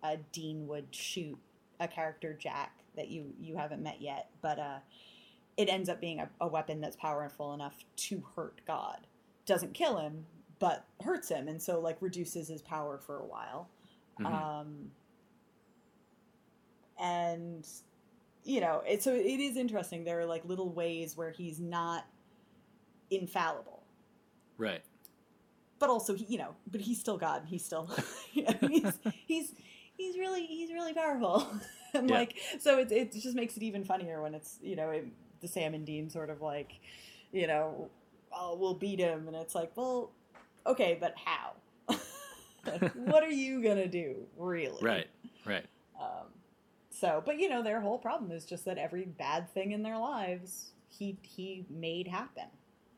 uh, 0.02 0.16
Dean 0.32 0.66
would 0.68 0.86
shoot 0.94 1.38
a 1.80 1.88
character 1.88 2.34
Jack 2.38 2.72
that 2.96 3.08
you 3.08 3.32
you 3.40 3.56
haven't 3.56 3.82
met 3.82 4.00
yet, 4.00 4.30
but 4.42 4.58
uh, 4.58 4.78
it 5.56 5.68
ends 5.68 5.88
up 5.88 6.00
being 6.00 6.20
a, 6.20 6.28
a 6.40 6.48
weapon 6.48 6.80
that's 6.80 6.96
powerful 6.96 7.54
enough 7.54 7.74
to 7.96 8.22
hurt 8.36 8.60
God. 8.66 9.06
Doesn't 9.46 9.74
kill 9.74 9.98
him, 9.98 10.26
but 10.58 10.84
hurts 11.02 11.28
him, 11.28 11.48
and 11.48 11.60
so 11.62 11.80
like 11.80 11.96
reduces 12.00 12.48
his 12.48 12.62
power 12.62 12.98
for 12.98 13.18
a 13.18 13.26
while. 13.26 13.68
Mhm. 14.20 14.26
Um, 14.26 14.90
and 17.00 17.66
you 18.44 18.60
know, 18.60 18.82
it, 18.86 19.02
so 19.02 19.14
it 19.14 19.40
is 19.40 19.56
interesting. 19.56 20.04
There 20.04 20.20
are 20.20 20.26
like 20.26 20.44
little 20.44 20.70
ways 20.72 21.16
where 21.16 21.30
he's 21.30 21.60
not 21.60 22.06
infallible, 23.10 23.82
right. 24.56 24.82
but 25.78 25.90
also 25.90 26.14
he, 26.14 26.24
you 26.28 26.38
know, 26.38 26.54
but 26.70 26.80
he's 26.80 26.98
still 26.98 27.18
God. 27.18 27.42
He's 27.46 27.64
still, 27.64 27.90
he's 28.32 28.98
he's 29.26 29.52
he's 29.98 30.16
really 30.16 30.46
he's 30.46 30.72
really 30.72 30.94
powerful, 30.94 31.46
and 31.94 32.08
Yeah. 32.08 32.16
like 32.20 32.36
so 32.58 32.78
it 32.78 32.90
it 32.90 33.12
just 33.12 33.36
makes 33.36 33.56
it 33.58 33.62
even 33.62 33.84
funnier 33.84 34.22
when 34.22 34.34
it's 34.34 34.58
you 34.62 34.76
know 34.76 34.90
it, 34.90 35.06
the 35.42 35.48
Sam 35.48 35.74
and 35.74 35.84
Dean 35.84 36.08
sort 36.08 36.30
of 36.30 36.40
like, 36.40 36.72
you 37.32 37.46
know, 37.46 37.90
oh 38.32 38.56
we'll 38.56 38.74
beat 38.74 38.98
him, 38.98 39.26
and 39.28 39.36
it's 39.36 39.54
like 39.54 39.72
well, 39.76 40.10
okay, 40.66 40.96
but 40.98 41.14
how? 41.22 41.52
What 42.94 43.22
are 43.22 43.30
you 43.30 43.62
gonna 43.62 43.88
do, 43.88 44.26
really? 44.36 44.82
Right. 44.82 45.06
Right. 45.46 45.64
Um, 46.00 46.26
so, 46.90 47.22
but 47.24 47.38
you 47.38 47.48
know, 47.48 47.62
their 47.62 47.80
whole 47.80 47.98
problem 47.98 48.30
is 48.30 48.44
just 48.44 48.64
that 48.66 48.76
every 48.78 49.04
bad 49.04 49.48
thing 49.54 49.72
in 49.72 49.82
their 49.82 49.98
lives 49.98 50.72
he 50.90 51.16
he 51.22 51.64
made 51.70 52.08
happen. 52.08 52.44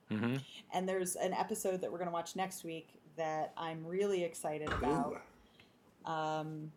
hmm 0.09 0.37
And 0.73 0.89
there's 0.89 1.17
an 1.17 1.33
episode 1.35 1.81
that 1.83 1.93
we're 1.93 1.99
going 1.99 2.09
to 2.09 2.13
watch 2.13 2.35
next 2.35 2.65
week 2.65 2.89
that 3.17 3.53
I'm 3.57 3.87
really 3.87 4.25
excited 4.25 4.73
about 4.73 5.21
Ooh. 6.07 6.11
um, 6.11 6.73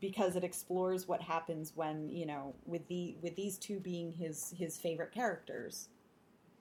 because 0.00 0.36
it 0.36 0.44
explores 0.44 1.08
what 1.08 1.20
happens 1.20 1.72
when 1.74 2.08
you 2.10 2.26
know 2.26 2.54
with 2.66 2.86
the 2.88 3.16
with 3.22 3.36
these 3.36 3.58
two 3.58 3.80
being 3.80 4.12
his 4.12 4.54
his 4.56 4.76
favorite 4.76 5.12
characters. 5.12 5.88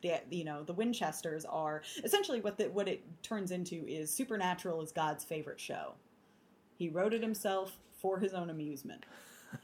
The, 0.01 0.21
you 0.29 0.43
know 0.43 0.63
the 0.63 0.73
Winchesters 0.73 1.45
are 1.45 1.81
essentially 2.03 2.39
what 2.39 2.57
the, 2.57 2.65
what 2.65 2.87
it 2.87 3.01
turns 3.23 3.51
into 3.51 3.87
is 3.87 4.11
Supernatural 4.11 4.81
is 4.81 4.91
God's 4.91 5.23
favorite 5.23 5.59
show. 5.59 5.93
He 6.77 6.89
wrote 6.89 7.13
it 7.13 7.23
himself 7.23 7.77
for 7.97 8.19
his 8.19 8.33
own 8.33 8.49
amusement. 8.49 9.05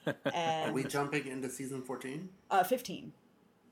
Are 0.34 0.72
we 0.72 0.84
jumping 0.86 1.28
into 1.28 1.50
season 1.50 1.82
14? 1.82 2.30
uh, 2.50 2.64
15. 2.64 3.12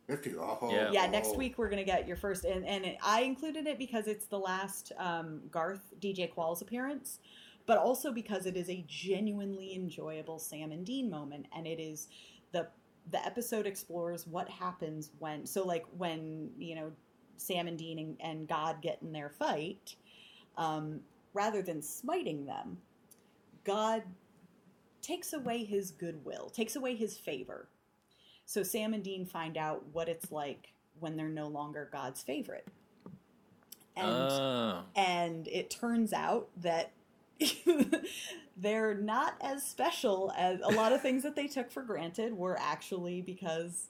50. 0.09 0.35
Oh, 0.37 0.69
Yeah. 0.71 0.91
Yeah, 0.91 1.05
next 1.07 1.37
week 1.37 1.57
we're 1.57 1.69
gonna 1.69 1.83
get 1.83 2.07
your 2.07 2.17
first, 2.17 2.43
and 2.43 2.65
and 2.65 2.83
it, 2.83 2.97
I 3.03 3.21
included 3.21 3.67
it 3.67 3.77
because 3.77 4.07
it's 4.07 4.25
the 4.25 4.39
last 4.39 4.91
um, 4.97 5.41
Garth 5.51 5.81
DJ 6.01 6.33
Qualls 6.33 6.61
appearance, 6.61 7.19
but 7.69 7.77
also 7.77 8.11
because 8.11 8.47
it 8.47 8.57
is 8.57 8.67
a 8.67 8.83
genuinely 8.87 9.75
enjoyable 9.75 10.39
Sam 10.39 10.71
and 10.71 10.83
Dean 10.83 11.07
moment, 11.07 11.45
and 11.55 11.67
it 11.67 11.79
is 11.79 12.07
the 12.51 12.67
the 13.11 13.23
episode 13.23 13.67
explores 13.67 14.25
what 14.25 14.49
happens 14.49 15.11
when 15.19 15.45
so 15.45 15.63
like 15.63 15.85
when 15.95 16.49
you 16.57 16.73
know 16.73 16.91
Sam 17.37 17.67
and 17.67 17.77
Dean 17.77 17.99
and, 17.99 18.17
and 18.21 18.47
God 18.47 18.81
get 18.81 18.97
in 19.03 19.11
their 19.11 19.29
fight, 19.29 19.95
um, 20.57 21.01
rather 21.35 21.61
than 21.61 21.83
smiting 21.83 22.47
them, 22.47 22.79
God 23.63 24.01
takes 25.03 25.33
away 25.33 25.63
his 25.63 25.91
goodwill, 25.91 26.49
takes 26.49 26.75
away 26.75 26.95
his 26.95 27.19
favor. 27.19 27.67
So 28.47 28.63
Sam 28.63 28.95
and 28.95 29.03
Dean 29.03 29.27
find 29.27 29.57
out 29.57 29.83
what 29.93 30.09
it's 30.09 30.31
like 30.31 30.73
when 30.99 31.15
they're 31.15 31.29
no 31.29 31.47
longer 31.47 31.87
God's 31.91 32.23
favorite. 32.23 32.67
And 33.95 34.07
oh. 34.31 34.81
and 34.95 35.47
it 35.47 35.69
turns 35.69 36.13
out 36.13 36.49
that 36.57 36.93
they're 38.57 38.95
not 38.95 39.35
as 39.41 39.63
special 39.63 40.33
as 40.37 40.59
a 40.63 40.69
lot 40.69 40.91
of 40.91 41.01
things 41.01 41.23
that 41.23 41.35
they 41.35 41.47
took 41.47 41.71
for 41.71 41.81
granted 41.83 42.33
were 42.33 42.57
actually 42.59 43.21
because 43.21 43.87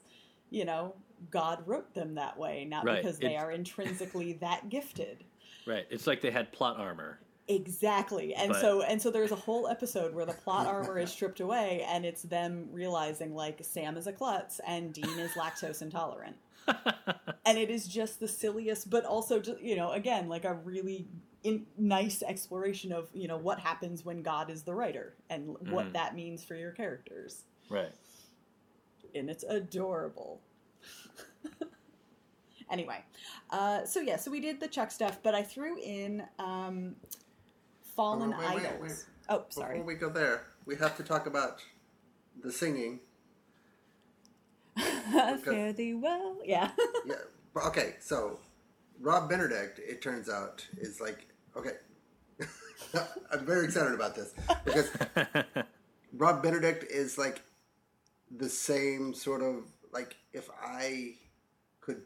you 0.50 0.64
know 0.64 0.94
God 1.30 1.62
wrote 1.66 1.92
them 1.94 2.14
that 2.14 2.38
way, 2.38 2.64
not 2.64 2.84
Right. 2.84 3.02
because 3.02 3.18
they 3.18 3.28
It's- 3.34 3.42
are 3.42 3.50
intrinsically 3.52 4.34
that 4.34 4.68
gifted. 4.70 5.24
Right. 5.66 5.86
It's 5.90 6.06
like 6.06 6.22
they 6.22 6.30
had 6.30 6.50
plot 6.52 6.78
armor. 6.78 7.18
Exactly. 7.48 8.34
And 8.34 8.52
But- 8.52 8.60
so 8.60 8.82
and 8.82 9.02
so 9.02 9.10
there's 9.10 9.32
a 9.32 9.36
whole 9.36 9.68
episode 9.68 10.14
where 10.14 10.24
the 10.24 10.32
plot 10.32 10.66
armor 10.66 10.98
is 10.98 11.10
stripped 11.10 11.40
away 11.40 11.84
and 11.88 12.06
it's 12.06 12.22
them 12.22 12.68
realizing 12.72 13.34
like 13.34 13.58
Sam 13.62 13.96
is 13.96 14.06
a 14.06 14.12
klutz 14.12 14.60
and 14.66 14.92
Dean 14.94 15.18
is 15.18 15.32
lactose 15.32 15.82
intolerant. 15.82 16.36
and 17.44 17.58
it 17.58 17.68
is 17.70 17.88
just 17.88 18.20
the 18.20 18.28
silliest 18.28 18.88
but 18.90 19.04
also 19.04 19.40
just, 19.40 19.60
you 19.60 19.74
know 19.76 19.90
again 19.92 20.28
like 20.28 20.44
a 20.44 20.54
really 20.54 21.06
in, 21.42 21.66
nice 21.78 22.22
exploration 22.22 22.92
of, 22.92 23.08
you 23.14 23.26
know, 23.28 23.36
what 23.38 23.58
happens 23.60 24.04
when 24.04 24.22
God 24.22 24.50
is 24.50 24.62
the 24.62 24.74
writer 24.74 25.14
and 25.30 25.56
what 25.70 25.86
Mhm. 25.86 25.92
that 25.94 26.14
means 26.14 26.44
for 26.44 26.54
your 26.54 26.72
characters. 26.72 27.44
right. 27.70 27.92
And 29.14 29.28
it's 29.30 29.42
adorable. 29.44 30.40
anyway, 32.70 33.04
uh, 33.50 33.84
so 33.84 34.00
yeah, 34.00 34.16
so 34.16 34.30
we 34.30 34.40
did 34.40 34.60
the 34.60 34.68
Chuck 34.68 34.90
stuff, 34.90 35.18
but 35.22 35.34
I 35.34 35.42
threw 35.42 35.78
in 35.82 36.22
um, 36.38 36.94
Fallen 37.96 38.32
Oh, 38.32 38.38
wait, 38.38 38.54
wait, 38.56 38.66
Idols. 38.66 38.80
wait. 38.80 39.06
Oh, 39.28 39.44
sorry. 39.48 39.74
Before 39.78 39.86
we 39.86 39.94
go 39.96 40.08
there, 40.10 40.46
we 40.66 40.76
have 40.76 40.96
to 40.98 41.02
talk 41.02 41.26
about 41.26 41.60
the 42.42 42.52
singing. 42.52 43.00
Fare 45.44 45.72
thee 45.72 45.94
well. 45.94 46.36
Yeah. 46.44 46.70
Yeah. 47.06 47.16
Okay, 47.66 47.96
so 47.98 48.38
Rob 49.00 49.28
Benedict, 49.28 49.80
it 49.80 50.00
turns 50.00 50.28
out, 50.28 50.66
is 50.78 51.00
like 51.00 51.26
okay. 51.56 51.72
I'm 53.32 53.46
very 53.46 53.64
excited 53.66 53.92
about 53.92 54.14
this 54.14 54.34
because 54.64 54.90
Rob 56.12 56.42
Benedict 56.42 56.84
is 56.90 57.18
like 57.18 57.42
the 58.30 58.48
same 58.48 59.14
sort 59.14 59.42
of 59.42 59.64
like 59.92 60.16
if 60.32 60.48
I 60.62 61.14
could 61.80 62.02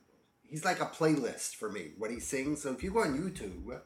he's 0.46 0.64
like 0.64 0.80
a 0.80 0.86
playlist 0.86 1.56
for 1.56 1.70
me 1.70 1.92
what 1.98 2.10
he 2.10 2.20
sings. 2.20 2.62
So 2.62 2.72
if 2.72 2.82
you 2.82 2.90
go 2.90 3.00
on 3.00 3.18
YouTube, 3.18 3.80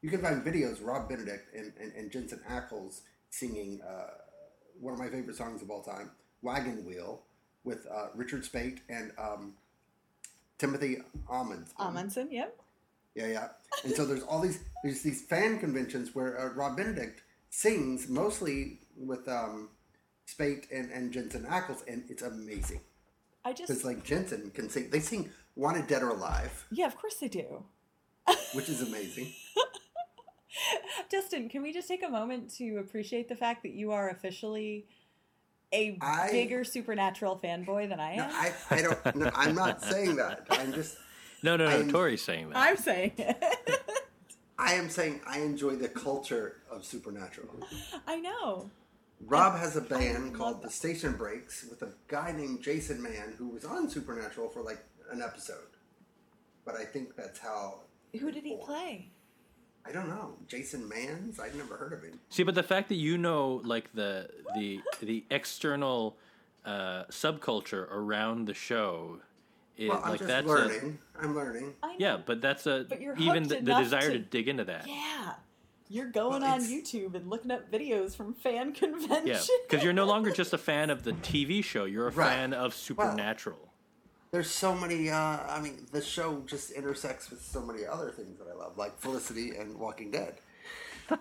you 0.00 0.10
can 0.10 0.20
find 0.20 0.44
videos 0.44 0.84
Rob 0.84 1.08
Benedict 1.08 1.54
and, 1.54 1.72
and, 1.80 1.92
and 1.92 2.10
Jensen 2.10 2.40
Ackles 2.50 3.02
singing 3.30 3.80
uh, 3.82 4.10
one 4.80 4.92
of 4.92 4.98
my 4.98 5.08
favorite 5.08 5.36
songs 5.36 5.62
of 5.62 5.70
all 5.70 5.82
time, 5.82 6.10
Wagon 6.42 6.84
Wheel, 6.84 7.22
with 7.64 7.86
uh, 7.90 8.08
Richard 8.14 8.44
Speight 8.44 8.80
and 8.88 9.12
um, 9.16 9.54
Timothy 10.58 10.98
Omundson. 11.30 11.74
Omundson, 11.76 12.28
yep. 12.30 12.58
Yeah, 13.14 13.26
yeah. 13.26 13.48
And 13.84 13.94
so 13.94 14.04
there's 14.06 14.22
all 14.22 14.40
these 14.40 14.60
there's 14.82 15.02
these 15.02 15.22
fan 15.22 15.58
conventions 15.58 16.14
where 16.14 16.38
uh, 16.40 16.54
Rob 16.54 16.76
Benedict 16.76 17.22
sings 17.50 18.08
mostly 18.08 18.80
with 18.96 19.28
um, 19.28 19.68
Speight 20.26 20.66
and, 20.72 20.90
and 20.90 21.12
Jensen 21.12 21.44
Ackles, 21.44 21.86
and 21.86 22.04
it's 22.08 22.22
amazing. 22.22 22.80
I 23.44 23.52
just 23.52 23.68
Because 23.68 23.84
like 23.84 24.04
Jensen 24.04 24.50
can 24.54 24.68
sing, 24.70 24.88
they 24.90 25.00
sing 25.00 25.30
"Wanted 25.56 25.86
Dead 25.88 26.02
or 26.02 26.10
Alive," 26.10 26.66
Yeah, 26.70 26.86
of 26.86 26.96
course 26.96 27.16
they 27.16 27.28
do. 27.28 27.64
which 28.54 28.68
is 28.68 28.80
amazing. 28.82 29.32
Dustin, 31.10 31.48
can 31.48 31.62
we 31.62 31.72
just 31.72 31.88
take 31.88 32.02
a 32.02 32.08
moment 32.08 32.54
to 32.56 32.76
appreciate 32.76 33.28
the 33.28 33.34
fact 33.36 33.62
that 33.64 33.72
you 33.72 33.90
are 33.92 34.10
officially 34.10 34.86
a 35.72 35.98
I- 36.00 36.28
bigger 36.30 36.62
supernatural 36.64 37.40
fanboy 37.42 37.88
than 37.88 37.98
I 38.00 38.16
No, 38.16 38.22
am? 38.24 38.30
I, 38.32 38.52
I 38.70 38.82
don't. 38.82 39.16
No, 39.16 39.30
I'm 39.34 39.54
not 39.54 39.82
saying 39.82 40.16
that. 40.16 40.46
I'm 40.50 40.72
just. 40.72 40.96
No, 41.42 41.56
no, 41.56 41.64
no. 41.66 41.70
I'm- 41.70 41.90
Tori's 41.90 42.22
saying 42.22 42.50
that. 42.50 42.56
I'm 42.58 42.76
saying 42.76 43.12
it. 43.18 43.42
I 44.58 44.74
am 44.74 44.88
saying 44.88 45.20
I 45.26 45.40
enjoy 45.40 45.74
the 45.76 45.88
culture 45.88 46.58
of 46.70 46.84
Supernatural. 46.84 47.66
I 48.06 48.16
know. 48.20 48.70
Rob 49.26 49.58
has 49.58 49.76
a 49.76 49.80
band 49.80 50.34
called 50.34 50.62
that. 50.62 50.68
The 50.68 50.72
Station 50.72 51.12
Breaks 51.14 51.64
with 51.68 51.82
a 51.82 51.92
guy 52.08 52.32
named 52.32 52.62
Jason 52.62 53.02
Mann 53.02 53.34
who 53.38 53.48
was 53.48 53.64
on 53.64 53.88
Supernatural 53.88 54.48
for 54.50 54.62
like 54.62 54.84
an 55.10 55.20
episode. 55.22 55.58
But 56.64 56.76
I 56.76 56.84
think 56.84 57.16
that's 57.16 57.38
how. 57.40 57.80
Who 58.18 58.30
did 58.30 58.44
he 58.44 58.52
Or- 58.54 58.66
play? 58.66 59.08
I 59.84 59.90
don't 59.90 60.08
know. 60.08 60.36
Jason 60.46 60.88
Manns? 60.88 61.40
I've 61.40 61.56
never 61.56 61.76
heard 61.76 61.92
of 61.92 62.04
him. 62.04 62.20
See, 62.30 62.44
but 62.44 62.54
the 62.54 62.62
fact 62.62 62.88
that 62.90 62.94
you 62.94 63.18
know 63.18 63.60
like 63.64 63.92
the 63.94 64.28
the 64.54 64.80
the 65.00 65.24
external 65.28 66.16
uh, 66.64 67.04
subculture 67.10 67.88
around 67.90 68.46
the 68.46 68.54
show 68.54 69.18
is 69.76 69.88
Well, 69.88 70.00
I'm 70.04 70.10
like 70.10 70.18
just 70.18 70.28
that's 70.28 70.46
learning. 70.46 70.98
I'm 71.20 71.34
learning. 71.34 71.74
I 71.82 71.88
know. 71.88 71.94
yeah, 71.98 72.16
but 72.24 72.40
that's 72.40 72.66
a 72.66 72.86
But 72.88 73.00
you're 73.00 73.16
even 73.16 73.44
the, 73.44 73.56
the 73.60 73.74
desire 73.74 74.00
to- 74.10 74.12
to 74.12 74.18
dig 74.18 74.48
into 74.48 74.64
that. 74.64 74.86
Yeah. 74.88 75.32
You're 75.88 76.10
going 76.10 76.42
Well, 76.42 76.54
on 76.54 76.60
YouTube 76.62 77.14
and 77.14 77.28
looking 77.28 77.50
up 77.50 77.70
videos 77.70 78.16
from 78.16 78.32
fan 78.34 78.72
conventions. 78.82 79.26
Yeah, 79.50 79.56
because 79.68 79.84
you're 79.84 79.92
no 79.92 80.06
longer 80.06 80.30
just 80.30 80.52
a 80.54 80.58
fan 80.58 80.88
of 80.88 81.02
the 81.02 81.12
TV 81.12 81.62
show; 81.62 81.84
you're 81.84 82.08
a 82.08 82.10
Right. 82.12 82.28
fan 82.28 82.54
of 82.54 82.74
Supernatural. 82.74 83.58
There's 84.30 84.48
so 84.50 84.74
many. 84.74 85.10
Uh, 85.10 85.16
I 85.46 85.60
mean, 85.60 85.86
the 85.92 86.00
show 86.00 86.42
just 86.46 86.70
intersects 86.70 87.28
with 87.28 87.42
so 87.42 87.60
many 87.60 87.84
other 87.84 88.10
things 88.10 88.38
that 88.38 88.46
I 88.50 88.54
love, 88.56 88.78
like 88.78 88.98
Felicity 88.98 89.50
and 89.56 89.78
Walking 89.78 90.10
Dead, 90.10 90.36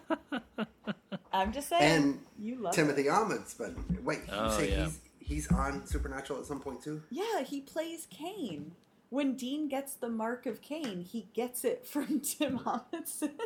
I'm 1.34 1.52
just 1.52 1.68
saying. 1.70 1.84
and 2.04 2.20
you 2.39 2.56
love 2.56 2.74
Timothy 2.74 3.04
it. 3.08 3.12
Omundson. 3.12 4.02
Wait, 4.04 4.20
you 4.20 4.24
Oh, 4.32 4.58
say 4.58 4.72
yeah. 4.72 4.86
he's 4.86 4.99
he's 5.22 5.51
on 5.51 5.86
Supernatural 5.86 6.39
at 6.39 6.45
some 6.45 6.59
point 6.59 6.84
too? 6.84 7.03
Yeah, 7.09 7.43
he 7.43 7.61
plays 7.61 8.07
Cain. 8.09 8.74
When 9.09 9.36
Dean 9.36 9.67
gets 9.67 9.93
the 9.93 10.09
mark 10.09 10.45
of 10.45 10.61
Cain, 10.61 11.01
he 11.01 11.28
gets 11.34 11.63
it 11.65 11.86
from 11.86 12.19
Tim 12.22 12.59
Omundson. 12.59 13.32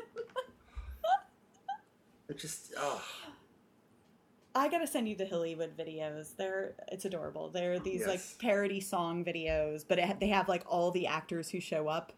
It 2.28 2.40
just 2.40 2.74
oh, 2.76 3.04
I 4.56 4.68
gotta 4.68 4.88
send 4.88 5.08
you 5.08 5.16
the 5.16 5.28
Hollywood 5.28 5.78
videos. 5.78 6.36
They're 6.36 6.74
it's 6.92 7.06
adorable. 7.06 7.50
They're 7.50 7.78
these 7.80 8.08
like 8.08 8.22
parody 8.40 8.80
song 8.80 9.24
videos, 9.24 9.86
but 9.88 10.00
it, 10.00 10.20
they 10.20 10.30
have 10.30 10.50
like 10.50 10.64
all 10.66 10.92
the 10.92 11.08
actors 11.08 11.50
who 11.50 11.60
show 11.60 11.88
up 11.88 12.14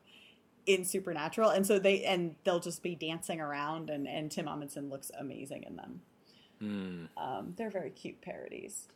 in 0.65 0.85
Supernatural, 0.85 1.49
and 1.49 1.67
so 1.67 1.77
they 1.79 2.03
and 2.05 2.35
they'll 2.43 2.59
just 2.59 2.83
be 2.83 2.95
dancing 2.95 3.41
around, 3.41 3.89
and 3.89 4.07
and 4.07 4.31
Tim 4.31 4.45
Omundson 4.45 4.89
looks 4.89 5.11
amazing 5.19 5.63
in 5.63 5.75
them. 5.75 6.01
Hmm. 6.59 7.05
Um, 7.17 7.53
they're 7.57 7.69
very 7.69 7.89
cute 7.89 8.21
parodies. 8.21 8.87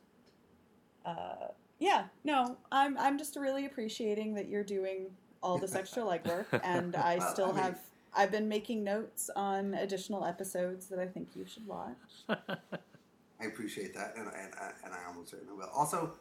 Uh, 1.06 1.48
yeah, 1.80 2.06
no, 2.24 2.58
I'm 2.72 2.98
I'm 2.98 3.18
just 3.18 3.36
really 3.36 3.66
appreciating 3.66 4.36
that 4.36 4.48
you're 4.48 4.64
doing 4.64 5.08
all 5.42 5.58
this 5.58 5.74
extra 5.76 6.04
legwork, 6.04 6.46
and 6.64 6.96
I 6.96 7.18
Well, 7.18 7.34
still 7.34 7.46
I 7.50 7.54
mean- 7.54 7.64
have. 7.64 7.80
I've 8.14 8.30
been 8.30 8.50
making 8.50 8.84
notes 8.84 9.30
on 9.38 9.74
additional 9.74 10.26
episodes 10.26 10.88
that 10.88 11.00
I 11.00 11.08
think 11.08 11.30
you 11.34 11.46
should 11.46 11.66
watch. 11.66 11.96
I 12.30 13.46
appreciate 13.46 13.94
that, 13.96 14.16
and 14.18 14.28
and, 14.28 14.54
and 14.84 14.94
I 14.94 15.08
almost 15.08 15.32
certainly 15.32 15.54
will. 15.56 15.70
Also, 15.74 16.12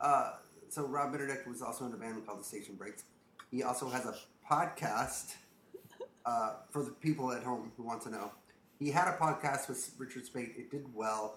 uh, 0.00 0.32
so 0.70 0.86
Rob 0.86 1.12
Benedict 1.12 1.46
was 1.46 1.60
also 1.60 1.84
in 1.84 1.92
a 1.92 1.96
band 1.96 2.26
called 2.26 2.40
the 2.40 2.44
Station 2.44 2.76
Breaks. 2.76 3.04
He 3.50 3.62
also 3.62 3.90
has 3.90 4.06
a 4.06 4.14
podcast 4.50 5.34
uh, 6.24 6.54
for 6.70 6.82
the 6.82 6.90
people 6.92 7.30
at 7.30 7.42
home 7.42 7.70
who 7.76 7.82
want 7.82 8.00
to 8.04 8.10
know. 8.10 8.32
He 8.78 8.90
had 8.90 9.06
a 9.06 9.16
podcast 9.18 9.68
with 9.68 9.94
Richard 9.98 10.24
Speight. 10.26 10.54
It 10.56 10.70
did 10.70 10.86
well 10.94 11.36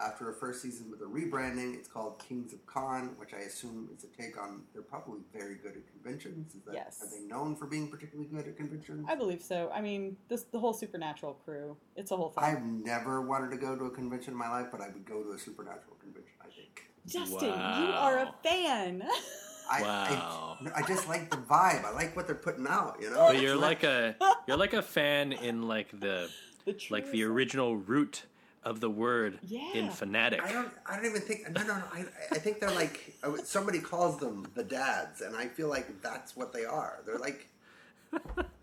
after 0.00 0.30
a 0.30 0.34
first 0.34 0.60
season 0.62 0.90
with 0.90 1.00
a 1.00 1.04
rebranding. 1.04 1.74
It's 1.74 1.88
called 1.88 2.18
Kings 2.18 2.52
of 2.52 2.64
Con, 2.66 3.14
which 3.18 3.32
I 3.32 3.38
assume 3.38 3.88
is 3.96 4.04
a 4.04 4.08
take 4.08 4.40
on. 4.40 4.62
They're 4.72 4.82
probably 4.82 5.20
very 5.32 5.54
good 5.56 5.72
at 5.76 5.86
conventions. 5.90 6.54
Is 6.54 6.62
that, 6.66 6.74
Yes. 6.74 7.00
Are 7.02 7.08
they 7.10 7.24
known 7.26 7.56
for 7.56 7.66
being 7.66 7.88
particularly 7.88 8.28
good 8.28 8.46
at 8.46 8.56
conventions? 8.56 9.06
I 9.08 9.14
believe 9.14 9.42
so. 9.42 9.70
I 9.72 9.80
mean, 9.80 10.16
this 10.28 10.44
the 10.44 10.58
whole 10.58 10.74
supernatural 10.74 11.34
crew. 11.44 11.76
It's 11.96 12.10
a 12.10 12.16
whole 12.16 12.30
thing. 12.30 12.44
I've 12.44 12.62
never 12.62 13.22
wanted 13.22 13.50
to 13.52 13.56
go 13.56 13.76
to 13.76 13.84
a 13.84 13.90
convention 13.90 14.32
in 14.32 14.38
my 14.38 14.50
life, 14.50 14.66
but 14.70 14.80
I 14.80 14.88
would 14.88 15.04
go 15.06 15.22
to 15.22 15.32
a 15.32 15.38
supernatural 15.38 15.96
convention. 16.00 16.32
I 16.40 16.46
think. 16.46 16.82
Dustin, 17.10 17.48
you 17.48 17.92
are 17.94 18.18
a 18.18 18.34
fan. 18.42 19.02
I, 19.70 19.82
Wow. 19.82 20.58
I, 20.76 20.82
I 20.82 20.86
just 20.86 21.08
like 21.08 21.28
the 21.30 21.38
vibe. 21.38 21.84
I 21.84 21.90
like 21.92 22.14
what 22.14 22.26
they're 22.26 22.36
putting 22.36 22.66
out. 22.68 22.98
You 23.00 23.10
know. 23.10 23.16
But 23.28 23.40
you're 23.40 23.54
not- 23.54 23.62
like 23.62 23.82
a 23.82 24.14
you're 24.46 24.56
like 24.56 24.74
a 24.74 24.82
fan 24.82 25.32
in 25.32 25.66
like 25.66 25.90
the 25.98 26.28
the 26.66 26.76
like 26.90 27.10
the 27.10 27.24
original 27.24 27.76
root 27.76 28.24
of 28.66 28.80
the 28.80 28.90
word 28.90 29.38
Yeah. 29.42 29.72
in 29.74 29.90
fanatic. 29.90 30.42
I 30.42 30.52
don't. 30.52 30.70
I 30.84 30.96
don't 30.96 31.06
even 31.06 31.22
think. 31.22 31.48
No, 31.50 31.62
no, 31.62 31.76
no. 31.78 31.84
I, 31.92 32.04
I 32.32 32.38
think 32.38 32.58
they're 32.60 32.70
like 32.72 33.14
somebody 33.44 33.78
calls 33.78 34.18
them 34.18 34.46
the 34.54 34.64
dads, 34.64 35.20
and 35.22 35.34
I 35.36 35.46
feel 35.46 35.68
like 35.68 36.02
that's 36.02 36.36
what 36.36 36.52
they 36.52 36.64
are. 36.64 36.98
They're 37.06 37.18
like 37.18 37.48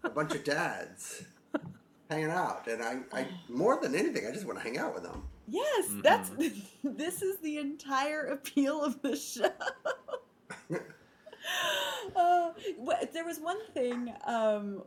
a 0.03 0.09
bunch 0.09 0.33
of 0.35 0.43
dads 0.43 1.23
hanging 2.09 2.29
out, 2.29 2.67
and 2.67 2.83
I, 2.83 2.99
I 3.13 3.27
more 3.49 3.79
than 3.81 3.95
anything, 3.95 4.27
I 4.27 4.31
just 4.31 4.45
want 4.45 4.57
to 4.59 4.63
hang 4.63 4.77
out 4.77 4.93
with 4.93 5.03
them. 5.03 5.23
Yes, 5.47 5.87
Mm-hmm. 5.89 6.01
that's 6.01 6.29
this 6.83 7.21
is 7.21 7.37
the 7.39 7.57
entire 7.57 8.25
appeal 8.27 8.83
of 8.83 9.01
the 9.01 9.15
show. 9.15 9.51
uh, 12.15 12.49
there 13.13 13.25
was 13.25 13.39
one 13.39 13.59
thing. 13.73 14.13
Um, 14.25 14.83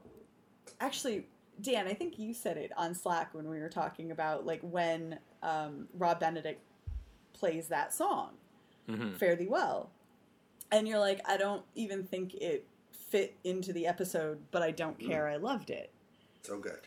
actually, 0.80 1.26
Dan, 1.60 1.86
I 1.86 1.94
think 1.94 2.18
you 2.18 2.34
said 2.34 2.56
it 2.56 2.70
on 2.76 2.94
Slack 2.94 3.32
when 3.34 3.48
we 3.48 3.58
were 3.60 3.68
talking 3.68 4.10
about 4.10 4.44
like 4.46 4.60
when 4.62 5.18
um, 5.42 5.88
Rob 5.94 6.20
Benedict 6.20 6.60
plays 7.32 7.68
that 7.68 7.92
song, 7.94 8.30
Mhm. 8.88 9.16
"Fare 9.16 9.36
Thee 9.36 9.46
Well," 9.48 9.90
and 10.70 10.86
you're 10.86 10.98
like, 10.98 11.20
I 11.28 11.36
don't 11.36 11.64
even 11.74 12.04
think 12.04 12.34
it 12.34 12.66
fit 12.92 13.34
into 13.44 13.72
the 13.72 13.86
episode, 13.86 14.38
but 14.50 14.62
I 14.62 14.70
don't 14.70 14.98
care. 14.98 15.28
I 15.28 15.36
loved 15.36 15.70
it. 15.70 15.90
So 16.42 16.58
good. 16.58 16.86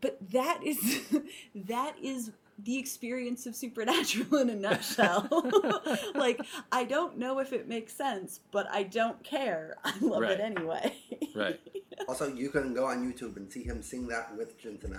but 0.00 0.16
that 0.30 0.60
is 0.64 1.02
that 1.54 1.96
is 2.00 2.30
the 2.64 2.76
experience 2.78 3.46
of 3.46 3.54
supernatural 3.54 4.36
in 4.38 4.50
a 4.50 4.54
nutshell 4.56 5.28
like 6.14 6.40
i 6.72 6.82
don't 6.84 7.16
know 7.16 7.38
if 7.38 7.52
it 7.52 7.68
makes 7.68 7.92
sense 7.92 8.40
but 8.50 8.66
i 8.70 8.82
don't 8.82 9.22
care 9.22 9.76
i 9.84 9.92
love 10.00 10.22
Right. 10.22 10.32
it 10.32 10.40
anyway 10.40 10.94
Right. 11.34 11.60
Also, 12.06 12.32
you 12.32 12.48
can 12.50 12.74
go 12.74 12.86
on 12.86 13.04
YouTube 13.12 13.36
and 13.36 13.52
see 13.52 13.64
him 13.64 13.82
sing 13.82 14.06
that 14.06 14.34
with 14.36 14.56
Jensen 14.56 14.98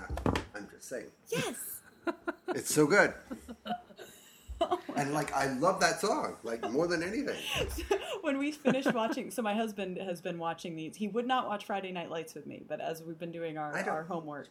I'm 0.53 0.67
just 0.69 0.87
saying, 0.89 1.05
yes 1.29 1.81
it's 2.49 2.73
so 2.73 2.85
good. 2.85 3.13
And 4.97 5.13
like, 5.13 5.31
I 5.33 5.47
love 5.53 5.79
that 5.79 6.01
song 6.01 6.35
like 6.43 6.69
more 6.69 6.85
than 6.87 7.01
anything. 7.01 7.37
when 8.21 8.37
we 8.37 8.51
finished 8.51 8.93
watching 8.93 9.31
so 9.31 9.41
my 9.41 9.53
husband 9.55 9.97
has 9.97 10.19
been 10.19 10.37
watching 10.37 10.75
these 10.75 10.97
he 10.97 11.07
would 11.07 11.25
not 11.25 11.47
watch 11.47 11.65
friday 11.65 11.91
night 11.93 12.09
lights 12.11 12.35
with 12.35 12.45
me 12.45 12.61
but 12.67 12.81
as 12.81 13.01
we've 13.01 13.17
been 13.17 13.31
doing 13.31 13.57
our, 13.57 13.73
our 13.89 14.03
homework 14.03 14.49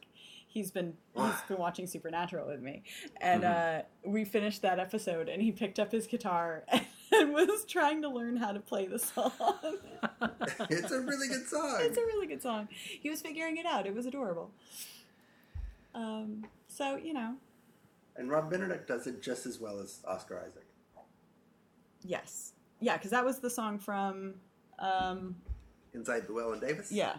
he's 0.50 0.70
been 0.70 0.94
he's 1.14 1.40
been 1.46 1.58
watching 1.58 1.86
supernatural 1.86 2.46
with 2.48 2.60
me 2.60 2.82
and 3.20 3.42
Mm-hmm. 3.42 4.08
uh, 4.08 4.10
we 4.10 4.24
finished 4.24 4.62
that 4.62 4.78
episode 4.78 5.28
and 5.28 5.42
he 5.42 5.52
picked 5.52 5.78
up 5.78 5.92
his 5.92 6.06
guitar 6.06 6.64
and 7.12 7.32
was 7.32 7.64
trying 7.66 8.02
to 8.02 8.08
learn 8.08 8.36
how 8.36 8.52
to 8.52 8.60
play 8.60 8.86
the 8.86 8.98
song 8.98 9.30
It's 10.70 10.90
a 10.90 11.00
really 11.00 11.28
good 11.28 11.46
song. 11.46 11.76
it's 11.80 11.96
a 11.98 12.00
really 12.02 12.26
good 12.26 12.42
song. 12.42 12.68
He 12.72 13.08
was 13.10 13.20
figuring 13.20 13.56
it 13.58 13.66
out. 13.66 13.86
It 13.86 13.94
was 13.94 14.06
adorable. 14.06 14.50
Um, 15.94 16.46
so 16.68 16.96
you 16.96 17.12
know, 17.12 17.34
And 18.16 18.30
Rob 18.30 18.50
Benedict 18.50 18.86
does 18.88 19.06
it 19.06 19.22
just 19.22 19.46
as 19.46 19.58
well 19.60 19.78
as 19.80 20.00
Oscar 20.06 20.38
Isaac. 20.46 20.66
yes, 22.04 22.52
yeah, 22.80 22.96
because 22.96 23.10
that 23.10 23.24
was 23.24 23.38
the 23.40 23.50
song 23.50 23.78
from, 23.78 24.34
um, 24.78 25.36
Inside 25.94 26.26
Llewyn 26.28 26.60
Davis. 26.60 26.92
yeah, 26.92 27.16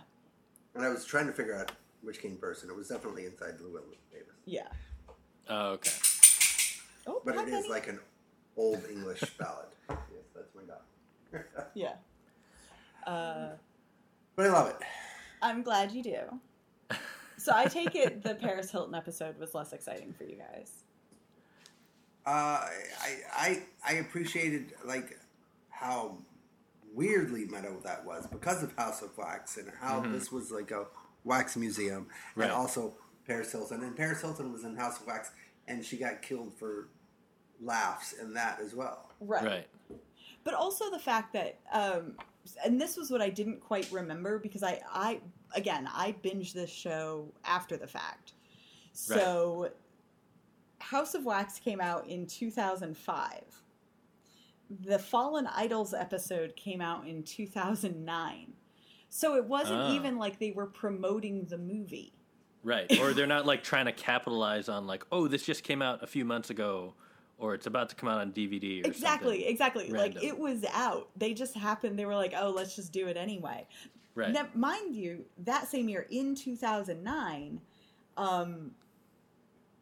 And 0.76 0.86
I 0.86 0.90
was 0.90 1.04
trying 1.06 1.28
to 1.28 1.34
figure 1.34 1.56
out 1.56 1.72
which 2.02 2.22
came 2.22 2.38
first, 2.38 2.64
and 2.64 2.72
it 2.72 2.76
was 2.76 2.88
definitely 2.90 3.26
Inside 3.26 3.60
Llewyn 3.60 3.84
Davis. 4.12 4.28
yeah. 4.46 4.68
Oh, 5.50 5.72
okay. 5.72 5.92
Oh, 7.08 7.22
But 7.26 7.36
hi, 7.36 7.42
it 7.44 7.48
is 7.50 7.54
Penny. 7.56 7.70
like 7.70 7.88
an 7.88 8.00
old 8.56 8.82
English 8.90 9.22
ballad. 9.40 9.66
yes, 9.90 9.98
that's 10.36 10.54
my 10.56 10.62
dog. 10.64 11.44
yeah. 11.74 11.94
Uh, 13.08 13.52
but 14.36 14.46
I 14.46 14.50
love 14.50 14.70
it. 14.70 14.76
I'm 15.42 15.64
glad 15.64 15.92
you 15.92 16.04
do. 16.04 16.20
So 17.38 17.54
I 17.56 17.66
take 17.66 17.96
it 17.96 18.22
the 18.22 18.36
Paris 18.42 18.70
Hilton 18.70 18.94
episode 18.94 19.40
was 19.40 19.56
less 19.56 19.72
exciting 19.74 20.14
for 20.14 20.26
you 20.26 20.36
guys. 20.36 20.84
Uh, 22.26 22.30
I, 23.02 23.16
I 23.34 23.64
I 23.88 23.94
appreciated 23.94 24.74
like 24.86 25.18
how 25.70 26.18
weirdly 26.94 27.46
meta 27.46 27.72
that 27.84 28.06
was 28.06 28.28
because 28.28 28.62
of 28.62 28.76
House 28.76 29.02
of 29.02 29.18
Wax 29.18 29.58
and 29.58 29.72
how 29.80 30.02
this 30.02 30.32
was 30.32 30.52
like 30.52 30.70
a 30.72 30.86
wax 31.30 31.56
museum 31.56 32.08
Right. 32.36 32.46
and 32.46 32.54
also 32.54 32.94
Paris 33.26 33.52
Hilton 33.52 33.84
and 33.84 33.96
Paris 33.96 34.22
Hilton 34.22 34.52
was 34.52 34.64
in 34.66 34.76
House 34.76 35.00
of 35.00 35.08
Wax 35.08 35.32
and 35.68 35.86
she 35.86 35.96
got 35.98 36.22
killed 36.22 36.54
for 36.58 36.90
laughs 37.62 38.14
in 38.14 38.34
that 38.34 38.60
as 38.60 38.74
well. 38.74 39.12
Right. 39.22 39.44
Right. 39.46 39.68
But 40.44 40.54
also 40.56 40.90
the 40.90 41.00
fact 41.00 41.32
that, 41.34 41.60
um, 41.72 42.16
and 42.66 42.82
this 42.82 42.98
was 42.98 43.12
what 43.12 43.22
I 43.22 43.30
didn't 43.30 43.60
quite 43.62 43.88
remember 43.92 44.40
because 44.40 44.64
I, 44.64 44.82
I 44.92 45.20
again, 45.54 45.88
I 45.94 46.16
binged 46.24 46.54
this 46.54 46.70
show 46.72 47.28
after 47.46 47.78
the 47.78 47.88
fact. 47.88 48.34
So, 48.94 49.70
House 50.80 51.14
of 51.14 51.26
Wax 51.26 51.60
came 51.60 51.80
out 51.82 52.08
in 52.08 52.26
2005. 52.26 53.42
The 54.86 54.98
Fallen 55.00 55.48
Idols 55.48 55.94
episode 55.94 56.56
came 56.56 56.82
out 56.82 57.06
in 57.08 57.22
2009. 57.24 58.54
So 59.10 59.36
it 59.36 59.46
wasn't 59.46 59.80
Ah. 59.82 59.94
even 59.96 60.18
like 60.18 60.40
they 60.40 60.52
were 60.52 60.68
promoting 60.68 61.46
the 61.46 61.58
movie. 61.58 62.14
Right. 62.64 63.00
Or 63.00 63.14
they're 63.14 63.26
not 63.28 63.46
like 63.46 63.64
trying 63.64 63.86
to 63.86 63.92
capitalize 63.92 64.70
on 64.70 64.86
like, 64.86 65.06
oh, 65.12 65.28
this 65.28 65.44
just 65.44 65.64
came 65.64 65.82
out 65.82 66.04
a 66.04 66.08
few 66.08 66.26
months 66.26 66.50
ago, 66.50 66.94
or 67.38 67.54
it's 67.56 67.66
about 67.68 67.90
to 67.90 67.96
come 67.96 68.10
out 68.10 68.20
on 68.20 68.32
DVD. 68.34 68.84
Or 68.84 68.88
Exactly, 68.88 69.38
something. 69.38 69.50
exactly. 69.52 69.90
Like 69.92 70.22
it 70.24 70.38
was 70.38 70.66
out. 70.74 71.10
They 71.16 71.34
just 71.34 71.56
happened. 71.56 71.98
They 71.98 72.06
were 72.06 72.16
like, 72.16 72.34
"Oh, 72.38 72.50
let's 72.52 72.76
just 72.76 72.92
do 72.92 73.08
it 73.08 73.16
anyway." 73.18 73.66
Right. 74.14 74.32
Now, 74.34 74.48
mind 74.54 74.96
you, 74.96 75.26
that 75.46 75.68
same 75.70 75.88
year 75.88 76.06
in 76.10 76.36
2009, 76.36 77.62
um, 78.18 78.72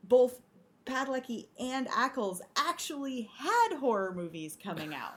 both 0.03 0.41
Padalecki 0.85 1.47
and 1.59 1.87
Ackles 1.87 2.41
actually 2.55 3.29
had 3.35 3.77
horror 3.79 4.13
movies 4.13 4.57
coming 4.61 4.93
out 4.93 5.15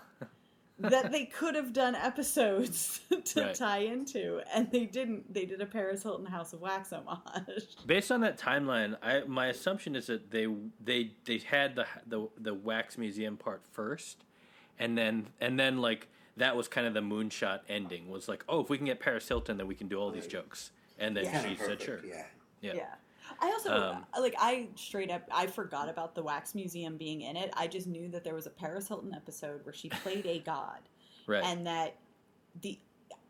that 0.80 1.12
they 1.12 1.26
could 1.26 1.54
have 1.54 1.72
done 1.72 1.94
episodes 1.94 3.00
to 3.24 3.40
Right. 3.42 3.54
tie 3.54 3.78
into, 3.78 4.40
and 4.54 4.70
they 4.70 4.86
didn't. 4.86 5.32
They 5.32 5.44
did 5.46 5.60
a 5.60 5.66
Paris 5.66 6.02
Hilton 6.02 6.26
House 6.26 6.52
of 6.52 6.60
Wax 6.60 6.92
homage. 6.92 7.64
Based 7.86 8.10
on 8.10 8.20
that 8.22 8.38
timeline, 8.38 8.96
I 9.02 9.22
my 9.26 9.46
assumption 9.46 9.94
is 9.96 10.06
that 10.06 10.30
they 10.30 10.46
they 10.82 11.12
they 11.24 11.38
had 11.38 11.76
the 11.76 11.86
the 12.06 12.28
the 12.38 12.54
wax 12.54 12.96
museum 12.98 13.36
part 13.36 13.62
first, 13.72 14.24
and 14.78 14.96
then 14.96 15.28
and 15.40 15.58
then 15.58 15.78
like 15.78 16.08
that 16.36 16.56
was 16.56 16.68
kind 16.68 16.86
of 16.86 16.94
the 16.94 17.00
moonshot 17.00 17.60
ending 17.68 18.08
was 18.08 18.28
like, 18.28 18.44
oh, 18.48 18.60
if 18.60 18.70
we 18.70 18.76
can 18.78 18.86
get 18.86 19.00
Paris 19.00 19.28
Hilton, 19.28 19.56
then 19.58 19.66
we 19.66 19.74
can 19.74 19.88
do 19.88 19.96
all 19.98 20.10
these 20.10 20.26
jokes, 20.26 20.70
and 20.98 21.16
then 21.16 21.24
Yeah, 21.24 21.42
she 21.48 21.56
said 21.56 21.80
sure. 21.82 22.00
Yeah. 22.06 22.24
Yeah. 22.62 22.72
Yeah. 22.74 22.94
I 23.40 23.46
also 23.48 23.72
Um, 23.94 24.06
like 24.20 24.34
I 24.38 24.68
straight 24.76 25.10
up 25.10 25.22
I 25.32 25.46
forgot 25.46 25.88
about 25.88 26.14
the 26.14 26.22
wax 26.22 26.54
museum 26.54 26.96
being 26.96 27.22
in 27.22 27.36
it. 27.36 27.52
I 27.56 27.66
just 27.66 27.86
knew 27.86 28.08
that 28.10 28.24
there 28.24 28.34
was 28.34 28.46
a 28.46 28.50
Paris 28.50 28.88
Hilton 28.88 29.14
episode 29.14 29.64
where 29.64 29.74
she 29.74 29.88
played 30.02 30.26
a 30.26 30.38
god 30.40 30.80
Right. 31.26 31.44
and 31.44 31.66
that 31.66 31.96
the 32.60 32.78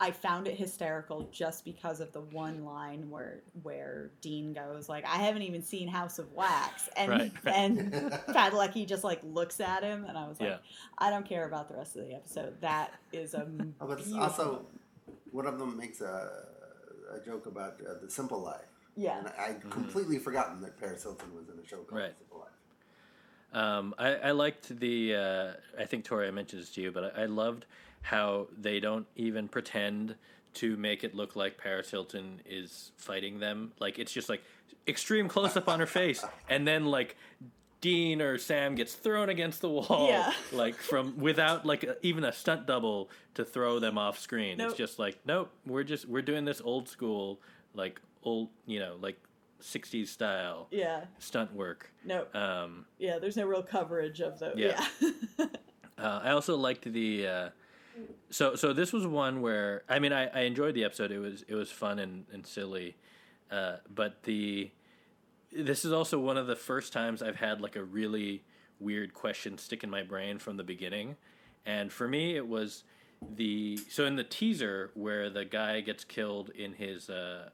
I 0.02 0.12
found 0.12 0.48
it 0.48 0.56
hysterical 0.56 1.28
just 1.30 1.62
because 1.62 2.00
of 2.00 2.11
the 2.12 2.22
one 2.22 2.64
line 2.64 3.11
where 3.11 3.40
where 3.62 4.11
Dean 4.22 4.54
goes 4.54 4.88
like, 4.88 5.04
"I 5.04 5.16
haven't 5.18 5.42
even 5.42 5.62
seen 5.62 5.88
House 5.88 6.18
of 6.18 6.32
Wax," 6.32 6.88
and 6.96 7.11
Right, 7.11 7.32
right. 7.44 7.54
and 7.54 7.92
Padalecki 8.28 8.86
just 8.86 9.04
like 9.04 9.20
looks 9.22 9.61
at 9.61 9.82
him, 9.82 10.06
and 10.06 10.16
I 10.16 10.26
was 10.26 10.40
like, 10.40 10.48
Yeah. 10.50 10.56
"I 10.96 11.11
don't 11.11 11.26
care 11.28 11.44
about 11.46 11.68
the 11.68 11.74
rest 11.76 11.96
of 11.96 12.06
the 12.06 12.14
episode. 12.14 12.58
That 12.62 12.94
is 13.12 13.34
a 13.34 13.46
Oh, 13.80 13.86
but 13.86 14.00
it's 14.00 14.12
also 14.14 14.64
one 15.32 15.46
of 15.46 15.58
them 15.58 15.76
makes 15.76 16.00
a, 16.00 16.44
a 17.12 17.20
joke 17.22 17.44
about 17.44 17.74
uh, 17.86 17.94
the 18.02 18.11
simple 18.11 18.40
life. 18.40 18.70
Yeah, 19.01 19.18
And 19.18 19.28
I 19.38 19.46
I'd 19.51 19.70
completely 19.70 20.18
forgotten 20.18 20.61
that 20.62 20.78
Paris 20.78 21.03
Hilton 21.03 21.34
was 21.34 21.48
in 21.48 21.59
a 21.59 21.66
show 21.66 21.78
called 21.78 22.01
Right. 22.03 22.16
Simple 22.18 22.38
Life. 22.40 23.62
Um, 23.62 23.94
I, 23.98 24.14
I 24.14 24.30
liked 24.32 24.78
the. 24.78 25.14
Uh, 25.16 25.53
I 25.80 25.84
think 25.86 26.05
Tori, 26.05 26.28
I 26.28 26.30
mentioned 26.30 26.62
this 26.62 26.70
to 26.70 26.82
you, 26.82 26.92
but 26.92 27.16
I, 27.16 27.22
I 27.22 27.26
loved 27.26 27.66
how 28.03 28.46
they 28.57 28.78
don't 28.80 29.07
even 29.16 29.48
pretend 29.48 30.14
to 30.55 30.76
make 30.76 31.05
it 31.05 31.14
look 31.14 31.36
like 31.36 31.59
Paris 31.59 31.90
Hilton 31.90 32.40
is 32.46 32.92
fighting 32.96 33.40
them. 33.40 33.72
Like 33.80 33.98
it's 33.98 34.12
just 34.12 34.28
like 34.28 34.42
extreme 34.86 35.28
close 35.28 35.57
up 35.57 35.68
on 35.68 35.80
her 35.80 35.86
face, 35.86 36.24
and 36.48 36.66
then 36.66 36.86
like 36.86 37.16
Dean 37.80 38.20
or 38.22 38.36
Sam 38.38 38.74
gets 38.74 38.94
thrown 38.94 39.28
against 39.30 39.61
the 39.62 39.68
wall, 39.70 40.09
Yeah. 40.09 40.32
like 40.53 40.76
from 40.76 41.18
without 41.18 41.64
like 41.66 41.82
a, 41.84 41.96
even 42.07 42.24
a 42.24 42.32
stunt 42.32 42.66
double 42.66 43.11
to 43.34 43.44
throw 43.44 43.78
them 43.80 43.98
off 43.98 44.18
screen. 44.18 44.59
Nope. 44.59 44.70
It's 44.70 44.78
just 44.78 44.98
like 44.98 45.18
nope, 45.24 45.51
we're 45.66 45.84
just 45.84 46.07
we're 46.07 46.22
doing 46.22 46.44
this 46.44 46.61
old 46.61 46.88
school, 46.88 47.40
like 47.74 48.01
old 48.23 48.49
you 48.66 48.79
know 48.79 48.97
like 49.01 49.18
'60s 49.61 50.09
style 50.09 50.68
yeah, 50.71 51.05
stunt 51.18 51.55
work. 51.55 51.93
no, 52.05 52.27
Um, 52.35 52.87
yeah. 52.99 53.18
There's 53.18 53.37
no 53.37 53.47
real 53.47 53.62
coverage 53.62 54.21
of 54.21 54.39
those. 54.39 54.55
Yeah. 54.57 54.85
yeah. 55.01 55.47
Uh, 55.99 56.18
I 56.25 56.31
also 56.31 56.57
liked 56.57 56.91
the. 56.91 57.27
Uh, 57.27 57.49
so 58.31 58.55
so 58.55 58.73
this 58.73 58.91
was 58.91 59.07
one 59.07 59.43
where 59.43 59.83
I 59.87 59.99
mean 59.99 60.14
I, 60.14 60.29
I 60.29 60.41
enjoyed 60.45 60.75
the 60.75 60.85
episode. 60.85 61.11
It 61.11 61.18
was 61.18 61.45
it 61.47 61.55
was 61.55 61.71
fun 61.71 61.99
and 61.99 62.25
and 62.33 62.47
silly, 62.47 62.97
uh, 63.51 63.77
but 63.95 64.23
the 64.23 64.71
this 65.53 65.85
is 65.85 65.93
also 65.93 66.18
one 66.18 66.39
of 66.39 66.47
the 66.47 66.57
first 66.57 66.95
times 66.95 67.21
I've 67.23 67.37
had 67.37 67.61
like 67.61 67.77
a 67.77 67.85
really 67.85 68.45
weird 68.79 69.12
question 69.12 69.59
stick 69.59 69.85
in 69.85 69.91
my 69.91 70.03
brain 70.03 70.39
from 70.39 70.57
the 70.57 70.64
beginning, 70.64 71.16
and 71.66 71.93
for 71.93 72.09
me 72.09 72.35
it 72.35 72.49
was 72.49 72.85
the 73.37 73.77
so 73.91 74.07
in 74.07 74.16
the 74.16 74.25
teaser 74.25 74.91
where 74.95 75.29
the 75.29 75.45
guy 75.45 75.83
gets 75.83 76.05
killed 76.05 76.49
in 76.49 76.73
his 76.73 77.11
uh, 77.11 77.51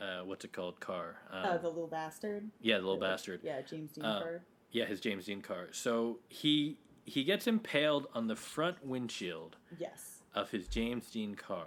uh, 0.00 0.24
what's 0.24 0.44
it 0.44 0.52
called 0.52 0.78
car 0.80 1.16
um, 1.32 1.44
uh, 1.44 1.58
the 1.58 1.68
little 1.68 1.86
bastard. 1.86 2.48
yeah 2.60 2.76
the 2.76 2.82
little 2.84 3.00
bastard 3.00 3.40
Yeah, 3.42 3.60
James 3.62 3.92
Dean 3.92 4.04
Uh, 4.04 4.20
Carr. 4.20 4.40
yeah 4.72 4.84
his 4.84 5.00
James 5.00 5.24
Dean 5.26 5.40
car 5.42 5.68
so 5.72 6.18
he 6.28 6.78
he 7.04 7.24
gets 7.24 7.46
impaled 7.46 8.06
on 8.14 8.26
the 8.26 8.36
front 8.36 8.84
windshield 8.84 9.56
Yes. 9.78 10.22
of 10.34 10.50
his 10.50 10.68
James 10.68 11.10
Dean 11.10 11.34
car. 11.34 11.66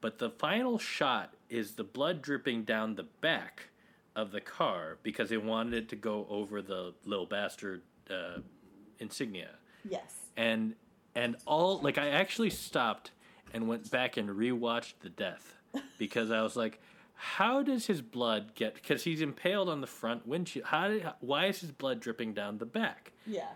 But 0.00 0.18
the 0.18 0.30
final 0.30 0.78
shot 0.78 1.34
is 1.50 1.72
the 1.72 1.82
blood 1.82 2.22
dripping 2.22 2.62
down 2.62 2.94
the 2.94 3.02
back 3.20 3.70
of 4.14 4.30
the 4.30 4.40
car 4.40 4.98
because 5.02 5.30
they 5.30 5.38
wanted 5.38 5.74
it 5.74 5.88
to 5.88 5.96
go 5.96 6.24
over 6.30 6.62
the 6.62 6.94
little 7.04 7.26
bastard 7.26 7.82
uh, 8.08 8.42
insignia. 9.00 9.56
Yes. 9.88 10.14
And 10.36 10.76
and 11.16 11.34
all 11.46 11.80
like 11.80 11.98
I 11.98 12.10
actually 12.10 12.50
stopped 12.50 13.10
and 13.52 13.66
went 13.66 13.90
back 13.90 14.16
and 14.16 14.28
rewatched 14.30 14.94
the 15.00 15.08
death 15.08 15.56
because 15.98 16.30
I 16.30 16.42
was 16.42 16.54
like, 16.54 16.80
how 17.14 17.62
does 17.62 17.86
his 17.86 18.02
blood 18.02 18.54
get? 18.54 18.74
Because 18.74 19.04
he's 19.04 19.20
impaled 19.20 19.68
on 19.68 19.80
the 19.80 19.86
front 19.86 20.26
windshield. 20.26 20.66
How? 20.66 20.88
Did, 20.88 21.06
why 21.20 21.46
is 21.46 21.60
his 21.60 21.70
blood 21.70 22.00
dripping 22.00 22.34
down 22.34 22.58
the 22.58 22.66
back? 22.66 23.12
Yeah. 23.26 23.48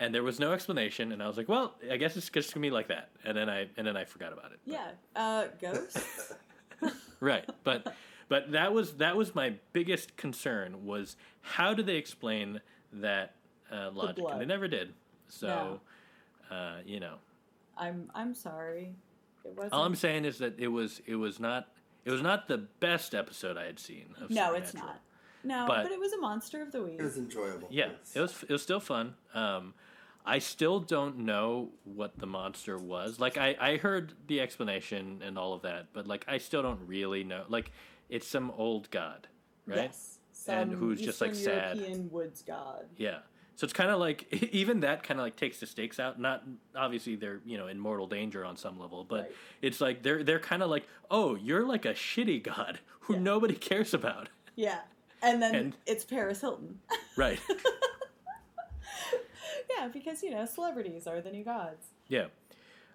And 0.00 0.14
there 0.14 0.22
was 0.22 0.40
no 0.40 0.52
explanation, 0.52 1.12
and 1.12 1.22
I 1.22 1.28
was 1.28 1.36
like, 1.36 1.48
"Well, 1.48 1.74
I 1.90 1.96
guess 1.96 2.16
it's 2.16 2.28
just 2.28 2.52
gonna 2.52 2.62
be 2.62 2.70
like 2.70 2.88
that." 2.88 3.10
And 3.24 3.36
then 3.36 3.48
I 3.48 3.68
and 3.76 3.86
then 3.86 3.96
I 3.96 4.04
forgot 4.04 4.32
about 4.32 4.52
it. 4.52 4.58
But- 4.66 4.72
Yeah. 4.72 4.90
Uh, 5.14 5.46
ghosts. 5.60 6.32
right. 7.20 7.48
But 7.62 7.94
but 8.28 8.52
that 8.52 8.72
was 8.72 8.94
that 8.94 9.16
was 9.16 9.34
my 9.34 9.54
biggest 9.72 10.16
concern 10.16 10.84
was 10.84 11.16
how 11.42 11.74
do 11.74 11.82
they 11.82 11.96
explain 11.96 12.60
that 12.94 13.34
uh, 13.70 13.90
logic? 13.92 14.16
blood. 14.16 14.32
And 14.32 14.40
they 14.40 14.46
never 14.46 14.66
did. 14.68 14.94
So, 15.28 15.80
uh, 16.50 16.76
you 16.84 17.00
know, 17.00 17.14
I'm 17.76 18.10
I'm 18.14 18.34
sorry. 18.34 18.94
It 19.44 19.54
wasn't. 19.56 19.74
all 19.74 19.84
I'm 19.84 19.94
saying 19.94 20.24
is 20.24 20.38
that 20.38 20.58
it 20.58 20.68
was 20.68 21.00
it 21.06 21.16
was 21.16 21.38
not 21.38 21.68
it 22.04 22.10
was 22.10 22.22
not 22.22 22.48
the 22.48 22.58
best 22.58 23.14
episode 23.14 23.56
I 23.56 23.64
had 23.66 23.78
seen. 23.78 24.14
Of 24.20 24.30
no, 24.30 24.54
it's 24.54 24.74
not. 24.74 25.00
No, 25.42 25.66
But- 25.66 25.82
but, 25.84 25.92
it 25.92 26.00
was 26.00 26.12
a 26.12 26.18
monster 26.18 26.62
of 26.62 26.72
the 26.72 26.82
week. 26.82 26.96
It 26.98 27.02
was 27.02 27.18
enjoyable. 27.18 27.68
Yeah, 27.70 27.90
Yes. 27.90 28.16
it 28.16 28.20
was 28.20 28.42
it 28.44 28.50
was 28.50 28.62
still 28.62 28.80
fun. 28.80 29.14
Um, 29.34 29.74
I 30.26 30.38
still 30.38 30.80
don't 30.80 31.18
know 31.18 31.70
what 31.84 32.18
the 32.18 32.26
monster 32.26 32.78
was. 32.78 33.20
Like 33.20 33.36
I, 33.36 33.54
I 33.60 33.76
heard 33.76 34.14
the 34.26 34.40
explanation 34.40 35.20
and 35.22 35.38
all 35.38 35.52
of 35.52 35.62
that, 35.62 35.88
but 35.92 36.06
like 36.06 36.24
I 36.26 36.38
still 36.38 36.62
don't 36.62 36.80
really 36.86 37.24
know. 37.24 37.44
Like 37.48 37.72
it's 38.08 38.26
some 38.26 38.50
old 38.52 38.90
god, 38.90 39.28
right? 39.66 39.76
Yes. 39.76 40.18
Some 40.32 40.54
And 40.58 40.72
who's 40.72 41.00
just, 41.00 41.20
like, 41.20 41.30
Eastern 41.30 41.44
sad. 41.54 41.76
European 41.76 42.10
woods 42.10 42.42
god. 42.42 42.86
Yeah. 42.96 43.18
So 43.56 43.64
it's 43.64 43.72
kind 43.72 43.90
of 43.90 44.00
like 44.00 44.26
even 44.52 44.80
that 44.80 45.02
kind 45.02 45.20
of 45.20 45.24
like 45.24 45.36
takes 45.36 45.60
the 45.60 45.66
stakes 45.66 46.00
out. 46.00 46.20
Not 46.20 46.42
obviously 46.74 47.14
they're 47.16 47.40
you 47.44 47.56
know 47.58 47.66
in 47.68 47.78
mortal 47.78 48.06
danger 48.06 48.44
on 48.44 48.56
some 48.56 48.78
level, 48.78 49.04
but 49.04 49.20
Right. 49.22 49.32
it's 49.62 49.80
like 49.80 50.02
they're 50.02 50.22
they're 50.24 50.40
kind 50.40 50.62
of 50.62 50.70
like 50.70 50.86
oh 51.10 51.34
you're 51.36 51.64
like 51.64 51.84
a 51.84 51.94
shitty 51.94 52.42
god 52.42 52.80
who 53.00 53.14
Yeah. 53.14 53.20
nobody 53.20 53.54
cares 53.54 53.92
about, 53.94 54.28
Yeah. 54.56 54.80
And 55.22 55.40
then 55.42 55.54
And- 55.54 55.76
it's 55.86 56.04
Paris 56.04 56.40
Hilton. 56.42 56.80
right? 57.16 57.40
yeah, 59.78 59.88
because 59.88 60.22
you 60.22 60.30
know 60.30 60.44
celebrities 60.46 61.06
are 61.06 61.20
the 61.20 61.30
new 61.30 61.44
gods. 61.44 61.86
Yeah, 62.08 62.26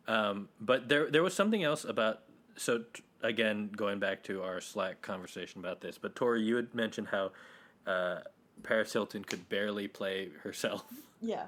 um, 0.07 0.49
but 0.59 0.89
there 0.89 1.09
there 1.09 1.23
was 1.23 1.33
something 1.33 1.63
else 1.63 1.83
about. 1.85 2.21
So 2.55 2.79
t- 2.93 3.03
again, 3.21 3.69
going 3.75 3.99
back 3.99 4.23
to 4.23 4.43
our 4.43 4.59
Slack 4.61 5.01
conversation 5.01 5.59
about 5.59 5.81
this, 5.81 5.97
but 5.97 6.15
Tori, 6.15 6.41
you 6.43 6.55
had 6.57 6.73
mentioned 6.75 7.07
how 7.07 7.31
uh, 7.87 8.19
Paris 8.63 8.93
Hilton 8.93 9.23
could 9.23 9.47
barely 9.49 9.87
play 9.87 10.29
herself, 10.43 10.83
Yeah. 11.21 11.45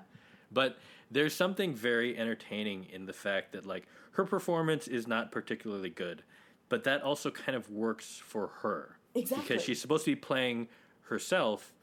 but 0.51 0.77
there's 1.09 1.33
something 1.33 1.73
very 1.73 2.17
entertaining 2.17 2.85
in 2.91 3.05
the 3.05 3.13
fact 3.13 3.51
that 3.53 3.65
like 3.65 3.87
her 4.11 4.25
performance 4.25 4.87
is 4.87 5.07
not 5.07 5.31
particularly 5.31 5.89
good, 5.89 6.23
but 6.69 6.83
that 6.85 7.01
also 7.01 7.31
kind 7.31 7.55
of 7.55 7.69
works 7.69 8.21
for 8.25 8.47
her 8.61 8.97
Exactly. 9.15 9.47
because 9.47 9.63
she's 9.63 9.81
supposed 9.81 10.05
to 10.05 10.11
be 10.11 10.15
playing 10.15 10.67
herself, 11.03 11.73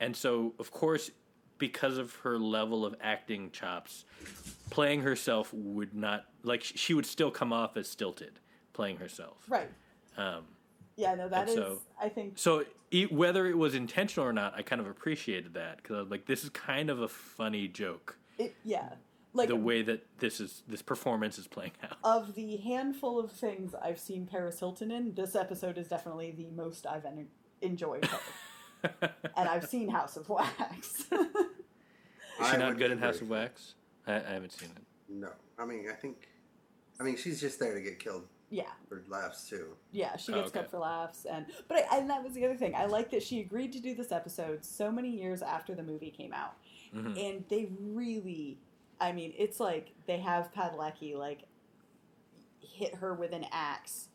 and 0.00 0.14
so 0.16 0.54
of 0.58 0.70
course 0.70 1.10
because 1.58 1.96
of 1.96 2.14
her 2.16 2.38
level 2.38 2.84
of 2.84 2.94
acting 3.00 3.50
chops, 3.50 4.04
playing 4.68 5.00
herself 5.00 5.54
would 5.54 5.94
not 5.94 6.26
like 6.42 6.62
she 6.62 6.92
would 6.92 7.06
still 7.06 7.30
come 7.30 7.50
off 7.52 7.78
as 7.78 7.88
stilted 7.88 8.38
playing 8.74 8.98
herself. 8.98 9.38
Right. 9.48 9.70
Um, 10.18 10.44
Yeah. 10.96 11.14
No, 11.14 11.28
that 11.28 11.40
And 11.42 11.48
is. 11.50 11.54
so- 11.56 11.82
I 12.00 12.08
think. 12.08 12.38
so 12.38 12.64
e- 12.90 13.06
whether 13.06 13.46
it 13.46 13.56
was 13.58 13.74
intentional 13.74 14.26
or 14.28 14.32
not, 14.32 14.54
I 14.56 14.62
kind 14.62 14.80
of 14.80 14.86
appreciated 14.86 15.54
that 15.54 15.78
because 15.78 15.96
I 15.96 16.00
was 16.00 16.10
like, 16.10 16.26
this 16.26 16.42
is 16.44 16.50
kind 16.50 16.90
of 16.90 17.00
a 17.00 17.08
funny 17.08 17.68
joke. 17.68 18.18
It, 18.38 18.54
yeah. 18.64 18.90
Like 19.32 19.48
the 19.48 19.56
way 19.56 19.82
that 19.82 20.06
this 20.18 20.40
is 20.40 20.62
this 20.66 20.80
performance 20.80 21.38
is 21.38 21.46
playing 21.46 21.72
out. 21.82 21.98
of 22.02 22.34
the 22.34 22.56
handful 22.56 23.18
of 23.18 23.30
things 23.30 23.74
I've 23.74 23.98
seen 24.00 24.24
Paris 24.26 24.58
Hilton 24.60 24.90
in, 24.90 25.12
this 25.14 25.36
episode 25.36 25.76
is 25.76 25.88
definitely 25.88 26.30
the 26.30 26.46
most 26.56 26.86
I've 26.86 27.04
en- 27.04 27.28
enjoyed 27.60 28.06
her. 28.06 28.20
and 29.36 29.48
I've 29.48 29.66
seen 29.66 29.90
House 29.90 30.16
of 30.16 30.28
Wax. 30.30 31.04
Is 32.40 32.46
she 32.48 32.54
I 32.54 32.56
not 32.56 32.78
good 32.78 32.90
in. 32.90 32.98
House 32.98 33.20
of 33.20 33.28
Wax? 33.30 33.74
I, 34.06 34.14
I 34.16 34.20
haven't 34.34 34.52
seen 34.52 34.70
it. 34.76 34.82
No, 35.08 35.28
I 35.58 35.64
mean 35.66 35.86
I 35.90 35.94
think, 35.94 36.28
I 37.00 37.02
mean 37.02 37.16
she's 37.16 37.40
just 37.40 37.58
there 37.60 37.74
to 37.74 37.80
get 37.80 37.98
killed 37.98 38.24
yeah. 38.50 38.70
for 38.88 39.02
laughs 39.08 39.48
too. 39.48 39.76
Yeah, 39.92 40.16
she 40.16 40.32
Oh, 40.32 40.36
gets 40.36 40.48
okay. 40.50 40.60
cut 40.60 40.70
for 40.70 40.78
laughs, 40.78 41.24
and 41.24 41.46
but 41.68 41.78
I, 41.90 41.98
and 41.98 42.10
that 42.10 42.22
was 42.22 42.34
the 42.34 42.44
other 42.44 42.56
thing. 42.56 42.74
I 42.74 42.86
like 42.86 43.10
that 43.10 43.22
she 43.22 43.40
agreed 43.40 43.72
to 43.72 43.80
do 43.80 43.94
this 43.94 44.12
episode 44.12 44.64
so 44.64 44.90
many 44.92 45.10
years 45.10 45.42
after 45.42 45.74
the 45.74 45.82
movie 45.82 46.10
came 46.10 46.32
out, 46.32 46.54
Mhm. 46.94 47.18
and 47.18 47.44
they 47.48 47.68
really, 47.80 48.58
I 49.00 49.12
mean, 49.12 49.32
it's 49.36 49.58
like 49.60 49.92
they 50.06 50.18
have 50.18 50.52
Padalecki 50.52 51.16
like 51.16 51.44
hit 52.60 52.96
her 52.96 53.14
with 53.14 53.32
an 53.32 53.46
axe 53.52 54.08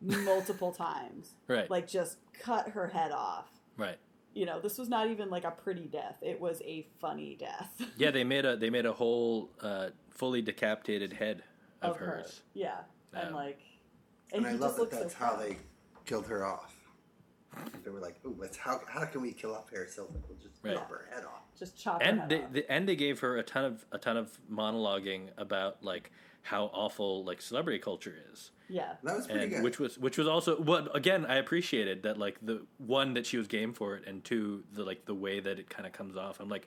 multiple 0.00 0.72
times, 0.76 1.34
Right, 1.48 1.70
like 1.70 1.86
just 1.88 2.18
cut 2.40 2.70
her 2.70 2.88
head 2.88 3.12
off. 3.12 3.48
right. 3.76 3.98
You 4.34 4.46
know, 4.46 4.60
this 4.60 4.78
was 4.78 4.88
not 4.88 5.08
even 5.10 5.28
like 5.28 5.44
a 5.44 5.50
pretty 5.50 5.86
death; 5.88 6.16
it 6.22 6.40
was 6.40 6.62
a 6.62 6.86
funny 7.02 7.36
death 7.38 7.70
Yeah, 7.98 8.10
they 8.10 8.24
made 8.24 8.46
a 8.46 8.56
they 8.56 8.70
made 8.70 8.86
a 8.86 8.92
whole 8.94 9.50
uh, 9.60 9.90
fully 10.10 10.40
decapitated 10.40 11.12
head 11.12 11.42
of, 11.82 11.98
her. 11.98 12.06
hers. 12.06 12.40
Yeah, 12.54 12.78
and 13.12 13.34
like, 13.34 13.60
And, 14.32 14.46
and, 14.46 14.56
I 14.56 14.58
love 14.58 14.76
that 14.76 14.90
that's 14.90 15.12
so 15.12 15.18
how 15.18 15.34
proud. 15.34 15.46
they 15.48 15.56
killed 16.06 16.26
her 16.26 16.44
off. 16.44 16.74
They 17.84 17.90
were 17.90 18.00
like, 18.00 18.16
"Ooh, 18.24 18.34
let's 18.38 18.56
how 18.56 18.80
how 18.88 19.04
can 19.04 19.20
we 19.20 19.32
kill 19.32 19.54
off 19.54 19.70
Paris 19.70 19.94
Hilton? 19.94 20.22
We'll 20.28 20.38
just 20.38 20.54
Right. 20.62 20.74
chop 20.74 20.88
her 20.90 21.06
head 21.12 21.24
off." 21.24 21.42
just 21.58 21.78
chop 21.78 22.02
her 22.02 22.08
and 22.08 22.20
head 22.20 22.28
they, 22.30 22.42
off. 22.42 22.52
they 22.52 22.64
and 22.66 22.88
they 22.88 22.96
gave 22.96 23.20
her 23.20 23.36
a 23.36 23.42
ton 23.42 23.64
of 23.64 23.84
a 23.92 23.98
ton 23.98 24.16
of 24.16 24.38
monologuing 24.50 25.28
about 25.36 25.82
like 25.84 26.10
how 26.40 26.64
awful 26.72 27.22
like 27.24 27.40
celebrity 27.42 27.78
culture 27.78 28.14
is 28.32 28.50
yeah, 28.68 28.94
That 29.04 29.16
was 29.16 29.26
pretty 29.26 29.42
and 29.42 29.50
good. 29.52 29.62
which 29.62 29.78
was 29.78 29.98
which 29.98 30.16
was 30.18 30.26
also 30.26 30.60
well 30.60 30.88
again 30.94 31.24
i 31.26 31.36
appreciated 31.36 32.02
that 32.04 32.18
like 32.18 32.38
the 32.42 32.62
one 32.78 33.12
that 33.14 33.26
she 33.26 33.36
was 33.36 33.46
game 33.46 33.74
for 33.74 33.94
it 33.96 34.04
and 34.08 34.24
two 34.24 34.64
the 34.72 34.82
like 34.82 35.04
the 35.04 35.14
way 35.14 35.38
that 35.40 35.58
it 35.60 35.68
kind 35.70 35.86
of 35.86 35.92
comes 35.92 36.16
off 36.16 36.40
i'm 36.40 36.48
like 36.48 36.66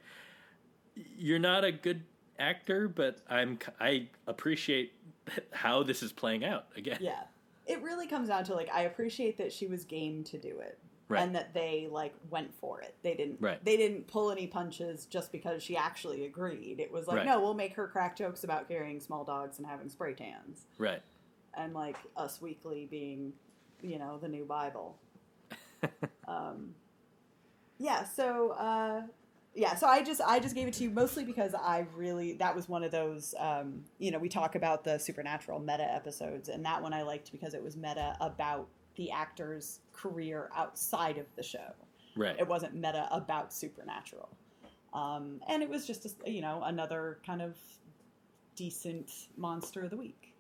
you're 0.96 1.40
not 1.40 1.66
a 1.66 1.72
good 1.72 2.04
actor 2.40 2.88
but 2.88 3.18
i'm 3.30 3.58
i 3.82 4.08
appreciate 4.28 4.94
how 5.52 5.82
this 5.84 6.04
is 6.04 6.14
playing 6.14 6.46
out 6.46 6.68
again. 6.78 7.00
Yeah. 7.02 7.24
It 7.66 7.82
really 7.82 8.08
comes 8.08 8.28
down 8.30 8.44
to 8.46 8.54
like 8.56 8.70
I 8.74 8.82
appreciate 8.84 9.38
that 9.38 9.52
she 9.52 9.68
was 9.68 9.86
game 9.86 10.24
to 10.26 10.38
do 10.38 10.60
it. 10.60 10.78
Right. 11.08 11.22
And 11.22 11.36
that 11.36 11.54
they 11.54 11.88
like 11.92 12.16
went 12.32 12.54
for 12.56 12.82
it. 12.82 12.96
They 13.04 13.14
didn't 13.14 13.38
Right. 13.40 13.64
they 13.64 13.78
didn't 13.78 14.08
pull 14.08 14.32
any 14.32 14.48
punches 14.48 15.06
just 15.06 15.32
because 15.32 15.62
she 15.62 15.78
actually 15.78 16.26
agreed. 16.26 16.80
It 16.80 16.92
was 16.92 17.08
like, 17.08 17.18
Right. 17.18 17.26
no, 17.28 17.40
we'll 17.40 17.54
make 17.54 17.76
her 17.76 17.88
crack 17.88 18.16
jokes 18.16 18.44
about 18.44 18.68
carrying 18.68 19.00
small 19.00 19.24
dogs 19.24 19.58
and 19.60 19.68
having 19.68 19.90
spray 19.90 20.14
tans. 20.14 20.66
Right. 20.80 21.02
And 21.54 21.74
like 21.74 21.98
Us 22.18 22.42
Weekly 22.42 22.88
being, 22.90 23.34
you 23.82 24.00
know, 24.00 24.18
the 24.18 24.28
new 24.28 24.46
Bible. 24.46 24.98
um 26.28 26.74
yeah, 27.78 28.04
so 28.04 28.52
uh 28.52 29.02
yeah, 29.56 29.76
so 29.76 29.88
I 29.88 30.04
just 30.04 30.20
I 30.22 30.40
just 30.40 30.54
gave 30.54 30.68
it 30.68 30.74
to 30.76 30.84
you 30.84 30.90
mostly 30.90 31.24
because 31.24 31.56
I 31.56 31.88
really 31.96 32.34
that 32.34 32.54
was 32.54 32.68
one 32.68 32.84
of 32.84 32.92
those 32.92 33.34
um, 33.40 33.84
you 34.00 34.12
know 34.12 34.20
we 34.20 34.28
talk 34.28 34.56
about 34.56 34.84
the 34.84 34.98
supernatural 34.98 35.60
meta 35.60 35.90
episodes 35.90 36.50
and 36.50 36.64
that 36.66 36.82
one 36.82 36.94
I 36.94 37.04
liked 37.04 37.32
because 37.32 37.54
it 37.54 37.64
was 37.64 37.78
meta 37.78 38.18
about 38.20 38.68
the 38.98 39.12
actor's 39.12 39.80
career 39.94 40.50
outside 40.56 41.18
of 41.18 41.26
the 41.38 41.44
show. 41.44 41.74
Right. 42.18 42.36
It 42.38 42.48
wasn't 42.48 42.76
meta 42.76 43.08
about 43.12 43.54
supernatural, 43.54 44.30
um, 44.94 45.40
and 45.48 45.64
it 45.64 45.70
was 45.70 45.88
just 45.88 46.06
a, 46.06 46.30
you 46.30 46.42
know 46.42 46.62
another 46.66 47.20
kind 47.26 47.42
of 47.42 47.58
decent 48.58 49.10
monster 49.38 49.84
of 49.84 49.90
the 49.90 49.98
week. 49.98 50.34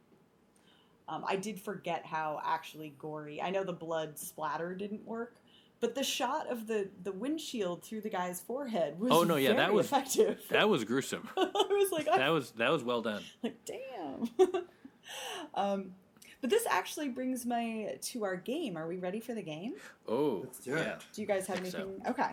Um, 1.07 1.23
I 1.27 1.35
did 1.37 1.59
forget 1.59 2.05
how 2.05 2.41
actually 2.43 2.95
gory. 2.99 3.41
I 3.41 3.49
know 3.49 3.63
the 3.63 3.73
blood 3.73 4.17
splatter 4.17 4.73
didn't 4.73 5.05
work, 5.05 5.35
but 5.79 5.95
the 5.95 6.03
shot 6.03 6.49
of 6.49 6.67
the 6.67 6.89
the 7.03 7.11
windshield 7.11 7.83
through 7.83 8.01
the 8.01 8.09
guy's 8.09 8.41
forehead 8.41 8.99
was 8.99 9.11
Oh, 9.11 9.23
no, 9.23 9.35
yeah, 9.35 9.53
that 9.53 9.73
was- 9.73 9.85
effective. 9.87 10.41
That 10.49 10.69
was 10.69 10.83
gruesome. 10.83 11.27
I 11.37 11.43
was 11.53 11.91
like, 11.91 12.07
I 12.07 12.17
That 12.17 12.29
was 12.29 12.51
that 12.51 12.71
was 12.71 12.83
well 12.83 13.01
done. 13.01 13.23
like 13.43 13.57
damn. 13.65 14.29
um, 15.53 15.91
but 16.41 16.49
this 16.49 16.65
actually 16.69 17.09
brings 17.09 17.45
my 17.45 17.97
to 18.01 18.23
our 18.23 18.35
game. 18.35 18.77
Are 18.77 18.87
we 18.87 18.97
ready 18.97 19.19
for 19.19 19.33
the 19.33 19.41
game? 19.41 19.73
Oh, 20.07 20.41
Let's 20.43 20.59
do 20.59 20.75
it. 20.75 20.79
yeah. 20.81 20.95
Do 21.13 21.21
you 21.21 21.27
guys 21.27 21.47
have 21.47 21.59
Think 21.59 21.71
so. 21.71 21.77
anything? 21.79 22.07
Okay. 22.07 22.29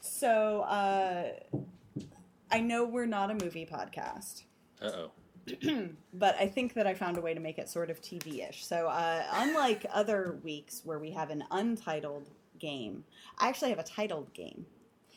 So 0.00 0.60
uh, 0.62 1.32
I 2.50 2.60
know 2.60 2.84
we're 2.84 3.06
not 3.06 3.30
a 3.30 3.34
movie 3.34 3.66
podcast. 3.66 4.42
Uh 4.80 4.90
oh. 4.94 5.10
but 6.14 6.34
I 6.40 6.48
think 6.48 6.74
that 6.74 6.86
I 6.88 6.94
found 6.94 7.18
a 7.18 7.20
way 7.20 7.32
to 7.34 7.38
make 7.40 7.58
it 7.58 7.68
sort 7.68 7.88
of 7.88 8.00
TV-ish. 8.02 8.64
So, 8.66 8.88
uh, 8.88 9.22
unlike 9.32 9.86
other 9.92 10.40
weeks 10.42 10.80
where 10.84 10.98
we 10.98 11.12
have 11.12 11.30
an 11.30 11.44
untitled 11.52 12.28
game, 12.58 13.04
I 13.38 13.48
actually 13.48 13.70
have 13.70 13.78
a 13.78 13.84
titled 13.84 14.32
game. 14.32 14.66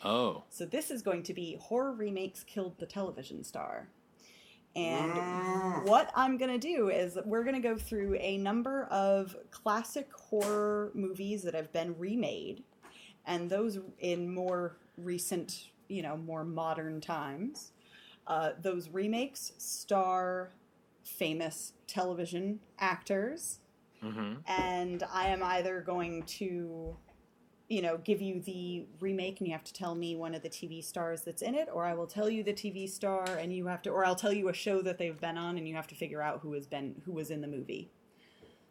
Oh. 0.03 0.43
So 0.49 0.65
this 0.65 0.91
is 0.91 1.01
going 1.01 1.23
to 1.23 1.33
be 1.33 1.57
horror 1.61 1.93
remakes 1.93 2.43
killed 2.43 2.77
the 2.79 2.85
television 2.85 3.43
star. 3.43 3.89
And 4.75 5.85
what 5.87 6.11
I'm 6.15 6.37
going 6.37 6.51
to 6.51 6.59
do 6.59 6.89
is 6.89 7.17
we're 7.25 7.43
going 7.43 7.55
to 7.55 7.67
go 7.67 7.75
through 7.75 8.15
a 8.19 8.37
number 8.37 8.83
of 8.85 9.35
classic 9.51 10.07
horror 10.13 10.91
movies 10.93 11.41
that 11.43 11.55
have 11.55 11.73
been 11.73 11.97
remade 11.97 12.63
and 13.25 13.49
those 13.49 13.79
in 13.99 14.31
more 14.33 14.77
recent, 14.97 15.71
you 15.87 16.01
know, 16.01 16.15
more 16.17 16.43
modern 16.43 17.01
times. 17.01 17.71
Uh, 18.27 18.51
those 18.61 18.89
remakes 18.89 19.53
star 19.57 20.51
famous 21.03 21.73
television 21.87 22.59
actors 22.79 23.59
Mm-hmm. 24.03 24.35
and 24.47 25.03
I 25.11 25.27
am 25.27 25.43
either 25.43 25.81
going 25.81 26.23
to, 26.23 26.95
you 27.69 27.83
know, 27.83 27.97
give 27.97 28.19
you 28.19 28.41
the 28.41 28.85
remake 28.99 29.39
and 29.39 29.47
you 29.47 29.53
have 29.53 29.63
to 29.63 29.73
tell 29.73 29.93
me 29.93 30.15
one 30.15 30.33
of 30.33 30.41
the 30.41 30.49
TV 30.49 30.83
stars 30.83 31.21
that's 31.21 31.43
in 31.43 31.53
it, 31.53 31.69
or 31.71 31.85
I 31.85 31.93
will 31.93 32.07
tell 32.07 32.27
you 32.27 32.43
the 32.43 32.53
TV 32.53 32.89
star 32.89 33.23
and 33.39 33.53
you 33.53 33.67
have 33.67 33.83
to, 33.83 33.91
or 33.91 34.03
I'll 34.03 34.15
tell 34.15 34.33
you 34.33 34.49
a 34.49 34.53
show 34.53 34.81
that 34.81 34.97
they've 34.97 35.19
been 35.19 35.37
on 35.37 35.57
and 35.57 35.67
you 35.67 35.75
have 35.75 35.87
to 35.87 35.95
figure 35.95 36.21
out 36.21 36.39
who 36.41 36.53
has 36.53 36.65
been 36.65 37.01
who 37.05 37.11
was 37.11 37.29
in 37.29 37.41
the 37.41 37.47
movie. 37.47 37.91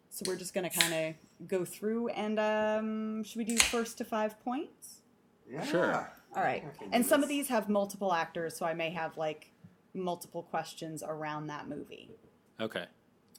So 0.09 0.23
we're 0.27 0.35
just 0.35 0.53
gonna 0.53 0.69
kind 0.69 0.93
of 0.93 1.47
go 1.47 1.63
through 1.63 2.09
and 2.09 2.39
um, 2.39 3.23
should 3.23 3.37
we 3.37 3.45
do 3.45 3.57
first 3.57 3.97
to 3.99 4.03
five 4.03 4.37
points? 4.43 4.97
Yeah. 5.49 5.63
Sure. 5.63 6.11
All 6.35 6.43
right. 6.43 6.65
And 6.91 7.03
do 7.03 7.09
some 7.09 7.23
of 7.23 7.29
these 7.29 7.47
have 7.47 7.69
multiple 7.69 8.13
actors, 8.13 8.57
so 8.57 8.65
I 8.65 8.73
may 8.73 8.89
have 8.89 9.17
like 9.17 9.51
multiple 9.93 10.43
questions 10.43 11.03
around 11.07 11.47
that 11.47 11.69
movie. 11.69 12.11
Okay. 12.59 12.85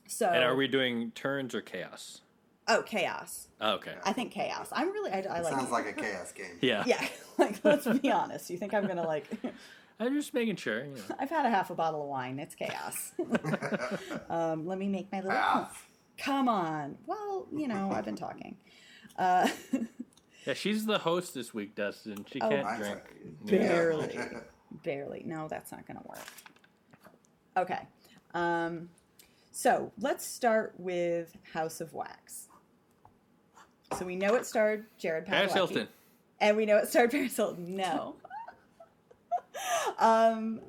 So 0.09 0.27
And 0.27 0.43
are 0.43 0.57
we 0.57 0.69
doing 0.69 1.11
turns 1.13 1.55
or 1.55 1.61
chaos? 1.61 2.23
Oh, 2.69 2.83
chaos. 2.83 3.49
Oh, 3.61 3.73
okay. 3.73 3.95
I 4.05 4.13
think 4.13 4.31
chaos. 4.33 4.69
I'm 4.73 4.91
really. 4.93 5.11
I, 5.11 5.17
I 5.17 5.39
It 5.39 5.45
like. 5.45 5.55
sounds 5.55 5.71
like 5.71 5.87
a 5.87 5.93
chaos 5.93 6.33
game. 6.33 6.47
Yeah. 6.61 6.85
Yeah, 6.87 7.05
like 7.39 7.65
let's 7.65 7.87
be 7.87 8.11
honest. 8.13 8.49
You 8.51 8.59
think 8.59 8.75
I'm 8.75 8.87
gonna 8.87 9.07
like? 9.07 9.27
I'm 10.01 10.15
just 10.15 10.33
making 10.33 10.57
sure. 10.57 10.85
You 10.85 10.95
know. 10.95 11.17
I've 11.19 11.31
had 11.31 11.45
a 11.47 11.51
half 11.51 11.71
a 11.71 11.75
bottle 11.75 12.03
of 12.03 12.09
wine. 12.09 12.39
It's 12.39 12.55
chaos. 12.55 13.13
um, 14.29 14.67
let 14.67 14.79
me 14.79 14.89
make 14.89 15.11
my 15.13 15.19
little. 15.19 15.33
Half. 15.33 15.89
Come 16.19 16.49
on. 16.49 16.97
Well, 17.07 17.47
you 17.55 17.67
know, 17.69 17.91
I've 17.93 18.05
been 18.05 18.17
talking. 18.17 18.57
Uh, 19.19 19.49
Yeah, 20.47 20.55
she's 20.55 20.87
the 20.87 20.97
host 20.99 21.35
this 21.35 21.53
week, 21.53 21.75
Dustin. 21.75 22.25
She 22.33 22.41
Oh. 22.41 22.49
can't 22.49 22.67
I'm 22.67 22.79
drink. 22.81 22.99
sorry. 23.47 23.61
Yeah. 23.61 23.69
Barely. 23.69 24.19
barely. 24.85 25.23
No, 25.27 25.49
that's 25.49 25.71
not 25.71 25.87
gonna 25.87 26.01
work. 26.07 26.25
Okay. 27.59 27.81
Um, 28.33 28.89
so 29.53 29.93
let's 30.01 30.25
start 30.25 30.73
with 30.79 31.37
House 31.53 31.81
of 31.83 31.93
Wax. 31.93 32.49
So 33.99 34.05
we 34.05 34.17
know 34.17 34.35
it 34.35 34.47
starred 34.47 34.87
Jared 34.99 35.27
Padalecki. 35.27 35.29
Paris 35.29 35.53
Hilton. 35.53 35.89
And 36.41 36.57
we 36.57 36.67
know 36.67 36.79
it 36.79 36.89
starred 36.89 37.11
Paris 37.11 37.37
Hilton. 37.37 37.77
No. 37.77 38.17
um, 39.99 40.61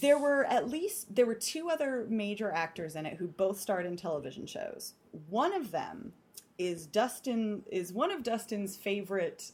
there 0.00 0.18
were 0.18 0.44
at 0.44 0.68
least 0.68 1.14
there 1.14 1.26
were 1.26 1.34
two 1.34 1.70
other 1.70 2.06
major 2.08 2.52
actors 2.52 2.94
in 2.94 3.06
it 3.06 3.16
who 3.16 3.26
both 3.26 3.58
starred 3.60 3.86
in 3.86 3.96
television 3.96 4.46
shows. 4.46 4.94
One 5.28 5.52
of 5.52 5.70
them 5.70 6.12
is 6.58 6.86
Dustin 6.86 7.62
is 7.70 7.92
one 7.92 8.10
of 8.10 8.22
Dustin's 8.22 8.76
favorite. 8.76 9.52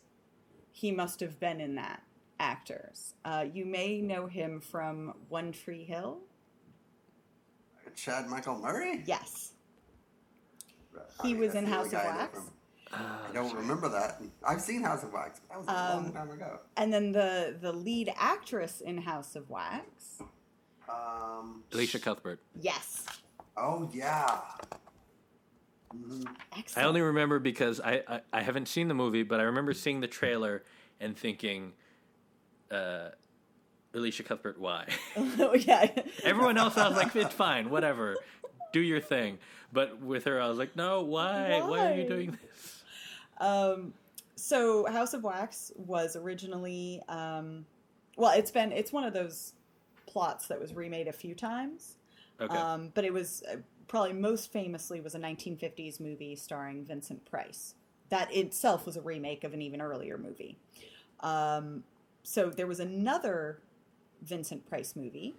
He 0.72 0.90
must 0.90 1.20
have 1.20 1.38
been 1.38 1.60
in 1.60 1.76
that 1.76 2.02
actors. 2.40 3.14
Uh, 3.24 3.46
you 3.52 3.64
may 3.64 4.00
know 4.00 4.26
him 4.26 4.60
from 4.60 5.14
One 5.28 5.52
Tree 5.52 5.84
Hill. 5.84 6.18
Chad 7.94 8.26
Michael 8.26 8.58
Murray? 8.58 9.04
Yes, 9.06 9.52
I 9.52 9.53
He 11.22 11.34
was 11.34 11.54
in 11.54 11.66
House 11.66 11.86
of 11.86 11.92
guy 11.92 12.04
I 12.08 12.12
know 12.12 12.18
Wax? 12.18 12.40
I 12.92 13.32
don't 13.32 13.54
remember 13.54 13.88
that. 13.88 14.20
I've 14.46 14.60
seen 14.60 14.82
House 14.82 15.02
of 15.02 15.12
Wax. 15.12 15.40
That 15.48 15.58
was 15.58 15.66
a 15.68 15.70
Um, 15.72 16.04
long 16.04 16.12
time 16.12 16.30
ago. 16.30 16.60
and 16.76 16.92
then 16.92 17.12
the 17.12 17.56
the 17.60 17.72
lead 17.72 18.12
actress 18.16 18.80
in 18.80 18.98
House 18.98 19.34
of 19.36 19.50
Wax. 19.50 20.20
Um, 20.88 21.64
Elisha 21.72 21.98
Cuthbert. 21.98 22.40
Yes, 22.60 23.06
oh, 23.56 23.90
yeah. 23.92 24.40
hmm 25.90 26.22
excellent. 26.56 26.84
I 26.84 26.88
only 26.88 27.00
remember 27.00 27.38
because 27.38 27.80
I, 27.80 28.02
I, 28.06 28.20
I 28.32 28.42
haven't 28.42 28.68
seen 28.68 28.88
the 28.88 28.94
movie, 28.94 29.22
but 29.22 29.40
I 29.40 29.44
remember 29.44 29.72
seeing 29.72 30.00
the 30.00 30.06
trailer 30.08 30.62
and 31.00 31.16
thinking, 31.16 31.72
uh, 32.70 33.08
Elisha 33.94 34.22
Cuthbert, 34.24 34.60
why? 34.60 34.86
oh, 35.16 35.54
yeah. 35.54 35.88
Everyone 36.22 36.58
else, 36.58 36.76
I 36.76 36.86
was 36.88 36.96
like, 36.96 37.16
it's 37.16 37.34
fine, 37.34 37.70
whatever, 37.70 38.16
do 38.74 38.80
your 38.80 39.00
thing. 39.00 39.38
But 39.72 40.00
with 40.00 40.24
her, 40.24 40.40
I 40.40 40.48
was 40.48 40.58
like, 40.58 40.76
no, 40.76 41.02
why? 41.02 41.62
Why, 41.64 41.92
are 41.92 41.96
you 41.96 42.08
doing 42.08 42.38
this? 42.54 42.82
Um, 43.38 43.94
so 44.36 44.84
House 44.86 45.14
of 45.14 45.24
Wax 45.24 45.72
was 45.76 46.16
originally, 46.16 47.00
um, 47.08 47.64
well, 48.16 48.32
it's 48.36 48.50
been 48.50 48.72
it's 48.72 48.92
one 48.92 49.04
of 49.04 49.12
those 49.12 49.54
plots 50.06 50.46
that 50.48 50.60
was 50.60 50.74
remade 50.74 51.08
a 51.08 51.12
few 51.12 51.34
times. 51.34 51.96
Okay. 52.40 52.54
Um, 52.54 52.90
but 52.94 53.04
it 53.04 53.12
was 53.12 53.42
uh, 53.50 53.56
probably 53.88 54.12
most 54.12 54.52
famously 54.52 55.00
was 55.00 55.14
a 55.14 55.18
1950s 55.18 56.00
movie 56.00 56.36
starring 56.36 56.84
Vincent 56.84 57.24
Price. 57.24 57.74
That 58.10 58.34
itself 58.34 58.86
was 58.86 58.96
a 58.96 59.00
remake 59.00 59.44
of 59.44 59.54
an 59.54 59.62
even 59.62 59.80
earlier 59.80 60.18
movie. 60.18 60.58
Um, 61.20 61.84
so 62.22 62.50
there 62.50 62.66
was 62.66 62.80
another 62.80 63.60
Vincent 64.22 64.68
Price 64.68 64.94
movie, 64.94 65.34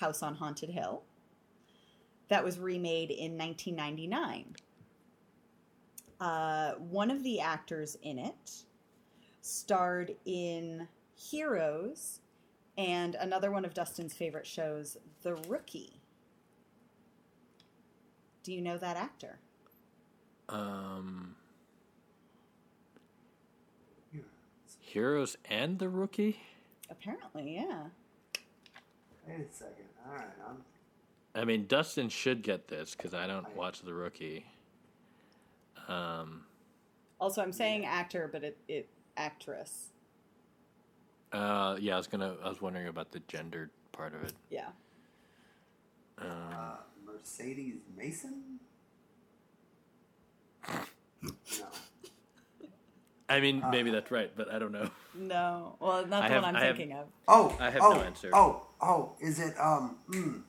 House 0.00 0.22
on 0.22 0.36
Haunted 0.36 0.70
Hill, 0.70 1.02
that 2.28 2.44
was 2.44 2.58
remade 2.58 3.10
in 3.10 3.36
1999. 3.38 4.54
Uh, 6.20 6.72
one 6.74 7.10
of 7.10 7.22
the 7.22 7.40
actors 7.40 7.96
in 8.02 8.18
it 8.18 8.64
starred 9.40 10.14
in 10.24 10.86
Heroes 11.14 12.20
and 12.76 13.14
another 13.16 13.50
one 13.50 13.64
of 13.64 13.74
Dustin's 13.74 14.14
favorite 14.14 14.46
shows, 14.46 14.96
The 15.22 15.34
Rookie. 15.48 16.00
Do 18.42 18.52
you 18.52 18.60
know 18.62 18.78
that 18.78 18.96
actor? 18.96 19.38
um, 20.48 21.34
Heroes 24.80 25.36
and 25.50 25.78
the 25.78 25.88
Rookie? 25.90 26.40
Apparently, 26.90 27.56
yeah. 27.56 27.82
Wait 29.26 29.46
a 29.50 29.52
second. 29.54 29.84
All 30.06 30.14
right. 30.14 30.24
I'm, 30.48 30.56
I 31.38 31.44
mean, 31.44 31.66
Dustin 31.68 32.08
should 32.08 32.42
get 32.42 32.66
this 32.68 32.94
because 32.96 33.14
I 33.14 33.26
don't 33.28 33.54
watch 33.56 33.82
the 33.82 33.94
Rookie. 33.94 34.44
Um, 35.86 36.42
Also, 37.20 37.40
I'm 37.42 37.52
saying 37.52 37.86
actor, 37.86 38.28
but 38.32 38.42
it, 38.42 38.58
it 38.66 38.88
actress. 39.16 39.90
uh, 41.32 41.76
yeah, 41.80 41.94
I 41.94 41.96
was 41.96 42.08
gonna. 42.08 42.34
I 42.42 42.48
was 42.48 42.60
wondering 42.60 42.88
about 42.88 43.12
the 43.12 43.20
gendered 43.28 43.70
part 43.92 44.14
of 44.14 44.24
it. 44.24 44.32
Yeah. 44.50 44.66
Um, 46.18 46.26
uh, 46.52 46.76
Mercedes 47.06 47.76
Mason? 47.96 48.58
No. 51.22 51.30
I 53.30 53.40
mean, 53.40 53.62
maybe 53.70 53.90
Uh, 53.90 53.92
that's 53.94 54.10
right, 54.10 54.32
but 54.34 54.50
I 54.52 54.58
don't 54.58 54.72
know. 54.72 54.90
No, 55.14 55.76
well, 55.80 56.04
not 56.06 56.24
I 56.24 56.28
the 56.28 56.34
have- 56.34 56.42
one 56.42 56.56
I'm 56.56 56.62
I 56.62 56.64
have- 56.66 56.76
thinking 56.76 56.96
of. 56.96 57.06
Oh, 57.28 57.56
I 57.60 57.70
have 57.70 57.82
oh, 57.82 57.92
no 57.92 58.00
answer. 58.00 58.30
Oh, 58.32 58.66
oh, 58.80 59.12
is 59.20 59.38
it 59.38 59.54
um 59.60 59.98
mm, 60.10 60.42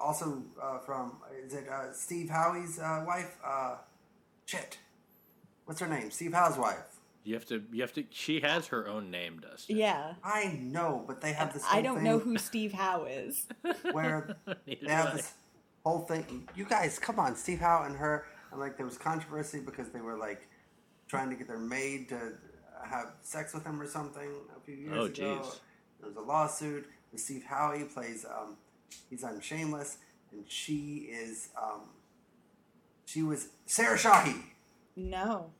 also 0.00 0.42
uh, 0.62 0.78
from 0.78 1.16
is 1.44 1.54
it 1.54 1.68
uh, 1.68 1.92
Steve 1.92 2.28
Howey's 2.28 2.78
uh, 2.78 3.04
wife? 3.06 3.36
Uh, 3.44 3.76
shit, 4.44 4.78
what's 5.64 5.80
her 5.80 5.86
name? 5.88 6.10
Steve 6.10 6.32
Howe's 6.32 6.58
wife. 6.58 6.98
You 7.24 7.34
have 7.34 7.44
to. 7.46 7.62
You 7.72 7.82
have 7.82 7.92
to. 7.94 8.04
She 8.10 8.40
has 8.40 8.68
her 8.68 8.86
own 8.86 9.10
name, 9.10 9.40
Dustin. 9.40 9.76
Yeah. 9.76 10.14
I 10.22 10.58
know, 10.62 11.02
but 11.06 11.20
they 11.20 11.32
have 11.32 11.52
this. 11.52 11.64
I 11.64 11.74
whole 11.74 11.82
don't 11.82 11.94
thing 11.96 12.04
know 12.04 12.18
who 12.20 12.38
Steve 12.38 12.72
Howe 12.72 13.04
is. 13.06 13.46
where 13.92 14.36
Neither 14.46 14.60
they 14.86 14.92
have 14.92 15.08
I. 15.08 15.16
this 15.16 15.32
whole 15.84 16.00
thing. 16.00 16.48
You 16.54 16.64
guys, 16.66 16.98
come 17.00 17.18
on, 17.18 17.34
Steve 17.34 17.58
Howe 17.58 17.82
and 17.84 17.96
her, 17.96 18.26
and 18.52 18.60
like 18.60 18.76
there 18.76 18.86
was 18.86 18.96
controversy 18.96 19.58
because 19.58 19.88
they 19.88 20.00
were 20.00 20.16
like 20.16 20.46
trying 21.08 21.28
to 21.30 21.36
get 21.36 21.48
their 21.48 21.58
maid 21.58 22.08
to 22.10 22.32
have 22.88 23.06
sex 23.22 23.52
with 23.54 23.64
him 23.64 23.80
or 23.80 23.86
something 23.88 24.28
a 24.56 24.60
few 24.64 24.74
years 24.76 24.92
Oh, 24.96 25.04
ago. 25.06 25.40
jeez. 25.42 25.58
There 25.98 26.08
was 26.08 26.16
a 26.16 26.20
lawsuit. 26.20 26.86
And 27.10 27.18
Steve 27.20 27.44
Howey 27.50 27.92
plays. 27.92 28.24
Um, 28.24 28.56
he's 29.10 29.24
on 29.24 29.40
Shameless, 29.40 29.98
and 30.32 30.44
she 30.48 31.08
is. 31.10 31.48
Um, 31.60 31.80
she 33.04 33.22
was 33.22 33.48
Sarah 33.66 33.96
Shahi. 33.98 34.42
No. 34.96 35.50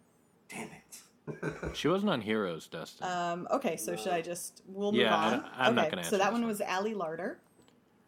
Damn 0.48 0.68
it. 0.68 1.00
She 1.74 1.88
wasn't 1.88 2.10
on 2.10 2.20
Heroes, 2.20 2.68
Dustin. 2.68 3.06
Um, 3.06 3.48
okay, 3.50 3.76
so 3.76 3.96
should 3.96 4.12
I 4.12 4.20
just 4.22 4.62
we'll 4.68 4.92
move 4.92 5.00
Yeah, 5.00 5.14
on? 5.16 5.32
don't- 5.32 5.44
I'm 5.56 5.74
not 5.74 5.90
gonna 5.90 6.04
So 6.04 6.18
that 6.18 6.30
one 6.32 6.42
one. 6.42 6.48
was 6.48 6.60
Ali 6.60 6.94
Larter. 6.94 7.36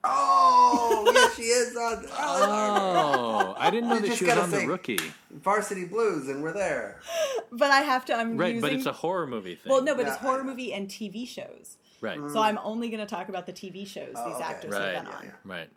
oh, 0.05 1.11
yes, 1.13 1.35
she 1.37 1.43
is 1.43 1.77
on. 1.77 2.05
oh, 2.13 3.55
I 3.59 3.71
didn't 3.71 3.89
know 3.89 3.97
You 3.97 4.07
that 4.09 4.17
she 4.17 4.25
was 4.25 4.39
on 4.39 4.51
the 4.53 4.67
Rookie. 4.69 4.99
Varsity 5.33 5.85
Blues, 5.85 6.29
and 6.29 6.43
we're 6.43 6.53
there. 6.53 7.01
But 7.51 7.71
I 7.73 7.81
have 7.81 8.05
to. 8.07 8.15
I'm 8.15 8.37
Right, 8.37 8.55
using. 8.55 8.61
but 8.61 8.73
it's 8.73 8.87
a 8.87 8.93
horror 8.93 9.27
movie 9.27 9.55
thing. 9.57 9.73
well, 9.73 9.83
no, 9.83 9.95
but 9.95 10.03
Yeah, 10.07 10.13
it's 10.13 10.19
horror 10.23 10.45
know. 10.45 10.51
movie 10.51 10.73
and 10.73 10.87
TV 10.89 11.27
shows. 11.27 11.77
Right. 12.01 12.19
So 12.31 12.41
I'm 12.41 12.59
only 12.63 12.89
going 12.91 13.01
to 13.01 13.07
talk 13.07 13.29
about 13.29 13.47
the 13.47 13.53
TV 13.53 13.87
shows 13.87 14.13
Oh, 14.15 14.25
these 14.27 14.37
okay. 14.37 14.45
actors 14.45 14.73
Right, 14.73 14.95
have 14.95 15.05
been 15.05 15.13
yeah, 15.13 15.19
on. 15.19 15.25
yeah. 15.25 15.31
Right. 15.45 15.71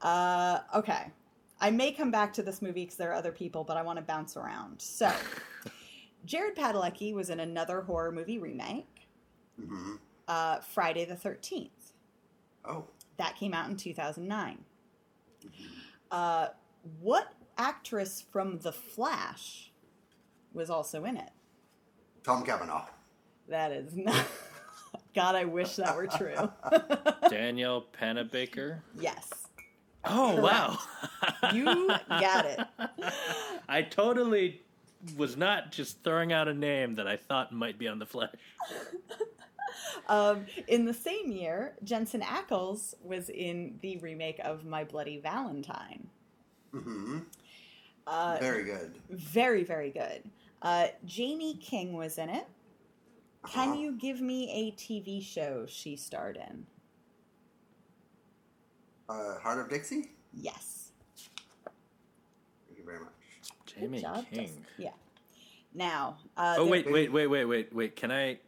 Uh, 0.00 0.60
okay. 0.78 1.10
I 1.60 1.70
may 1.70 1.92
come 1.92 2.10
back 2.10 2.32
to 2.34 2.42
this 2.42 2.62
movie 2.62 2.84
because 2.84 2.96
there 2.96 3.10
are 3.10 3.14
other 3.14 3.32
people, 3.32 3.64
but 3.64 3.76
I 3.76 3.82
want 3.82 3.98
to 3.98 4.02
bounce 4.04 4.36
around. 4.36 4.80
So, 4.80 5.12
Jared 6.24 6.56
Padalecki 6.56 7.12
was 7.12 7.30
in 7.30 7.40
another 7.40 7.80
horror 7.82 8.12
movie 8.12 8.38
remake, 8.38 9.08
hmm 9.58 9.96
uh, 10.28 10.60
Friday 10.60 11.04
the 11.06 11.14
13th. 11.16 11.70
Oh, 12.64 12.84
That 13.16 13.34
came 13.36 13.54
out 13.54 13.70
in 13.70 13.76
2009. 13.76 14.58
Uh, 16.10 16.48
what 17.00 17.32
actress 17.56 18.24
from 18.30 18.58
The 18.58 18.72
Flash 18.72 19.72
was 20.52 20.68
also 20.70 21.04
in 21.04 21.16
it? 21.16 21.30
Tom 22.22 22.44
Cavanagh. 22.44 22.84
That 23.48 23.72
is 23.72 23.96
not. 23.96 24.26
God, 25.18 25.34
I 25.34 25.44
wish 25.46 25.74
that 25.76 25.96
were 25.96 26.06
true. 26.06 26.48
Danielle 27.28 27.84
Panabaker. 28.00 28.78
yes. 29.00 29.28
Oh 30.04 30.40
wow! 30.40 30.78
You 31.52 31.88
got 32.08 32.46
it. 32.46 32.60
I 33.68 33.82
totally 33.82 34.62
was 35.16 35.36
not 35.36 35.72
just 35.72 36.04
throwing 36.04 36.32
out 36.32 36.46
a 36.46 36.54
name 36.54 36.94
that 36.94 37.08
I 37.08 37.16
thought 37.16 37.50
might 37.52 37.78
be 37.80 37.88
on 37.88 37.98
the 37.98 38.06
Flash. 38.06 38.30
Um, 40.08 40.46
in 40.68 40.84
the 40.86 40.94
same 40.94 41.30
year, 41.30 41.74
Jensen 41.84 42.20
Ackles 42.22 42.94
was 43.02 43.28
in 43.28 43.78
the 43.82 43.98
remake 43.98 44.40
of 44.42 44.64
My 44.64 44.82
Bloody 44.84 45.18
Valentine. 45.18 46.06
hmm 46.72 47.18
Uh, 48.06 48.38
Very 48.40 48.64
good. 48.64 48.94
very, 49.10 49.64
very 49.64 49.90
good. 49.90 50.22
Uh, 50.62 50.86
Jaime 51.14 51.54
King 51.56 51.92
was 51.92 52.16
in 52.18 52.30
it. 52.30 52.46
Can 53.46 53.70
Uh-huh. 53.70 53.78
you 53.80 53.92
give 53.92 54.20
me 54.20 54.50
a 54.50 54.72
TV 54.72 55.22
show 55.22 55.64
she 55.66 55.96
starred 55.96 56.36
in? 56.36 56.66
Uh, 59.08 59.38
Hart 59.38 59.58
of 59.60 59.68
Dixie? 59.70 60.10
Yes. 60.34 60.92
Thank 62.66 62.78
you 62.78 62.84
very 62.84 63.00
much. 63.00 63.12
Jaime 63.78 64.00
job, 64.00 64.26
King. 64.30 64.46
Justin. 64.46 64.66
Yeah. 64.76 64.90
Now. 65.72 66.18
Uh, 66.36 66.56
Oh 66.58 66.66
wait, 66.66 66.90
wait, 66.90 67.10
wait, 67.12 67.26
wait, 67.28 67.44
wait, 67.46 67.72
wait. 67.74 67.96
Can 67.96 68.10
I? 68.10 68.38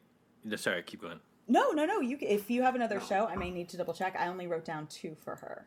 no, 0.45 0.57
Sorry, 0.57 0.82
keep 0.82 1.01
going. 1.01 1.20
No, 1.49 1.70
no, 1.72 1.84
no. 1.86 2.01
You, 2.01 2.18
if 2.20 2.51
you 2.51 2.62
have 2.62 2.74
another 2.74 2.99
No. 2.99 3.05
show, 3.07 3.26
I 3.26 3.36
may 3.36 3.51
need 3.51 3.68
to 3.70 3.76
double 3.76 3.95
check. 3.95 4.16
I 4.18 4.28
only 4.28 4.47
wrote 4.47 4.64
down 4.64 4.86
two 4.88 5.14
for 5.14 5.36
her, 5.36 5.66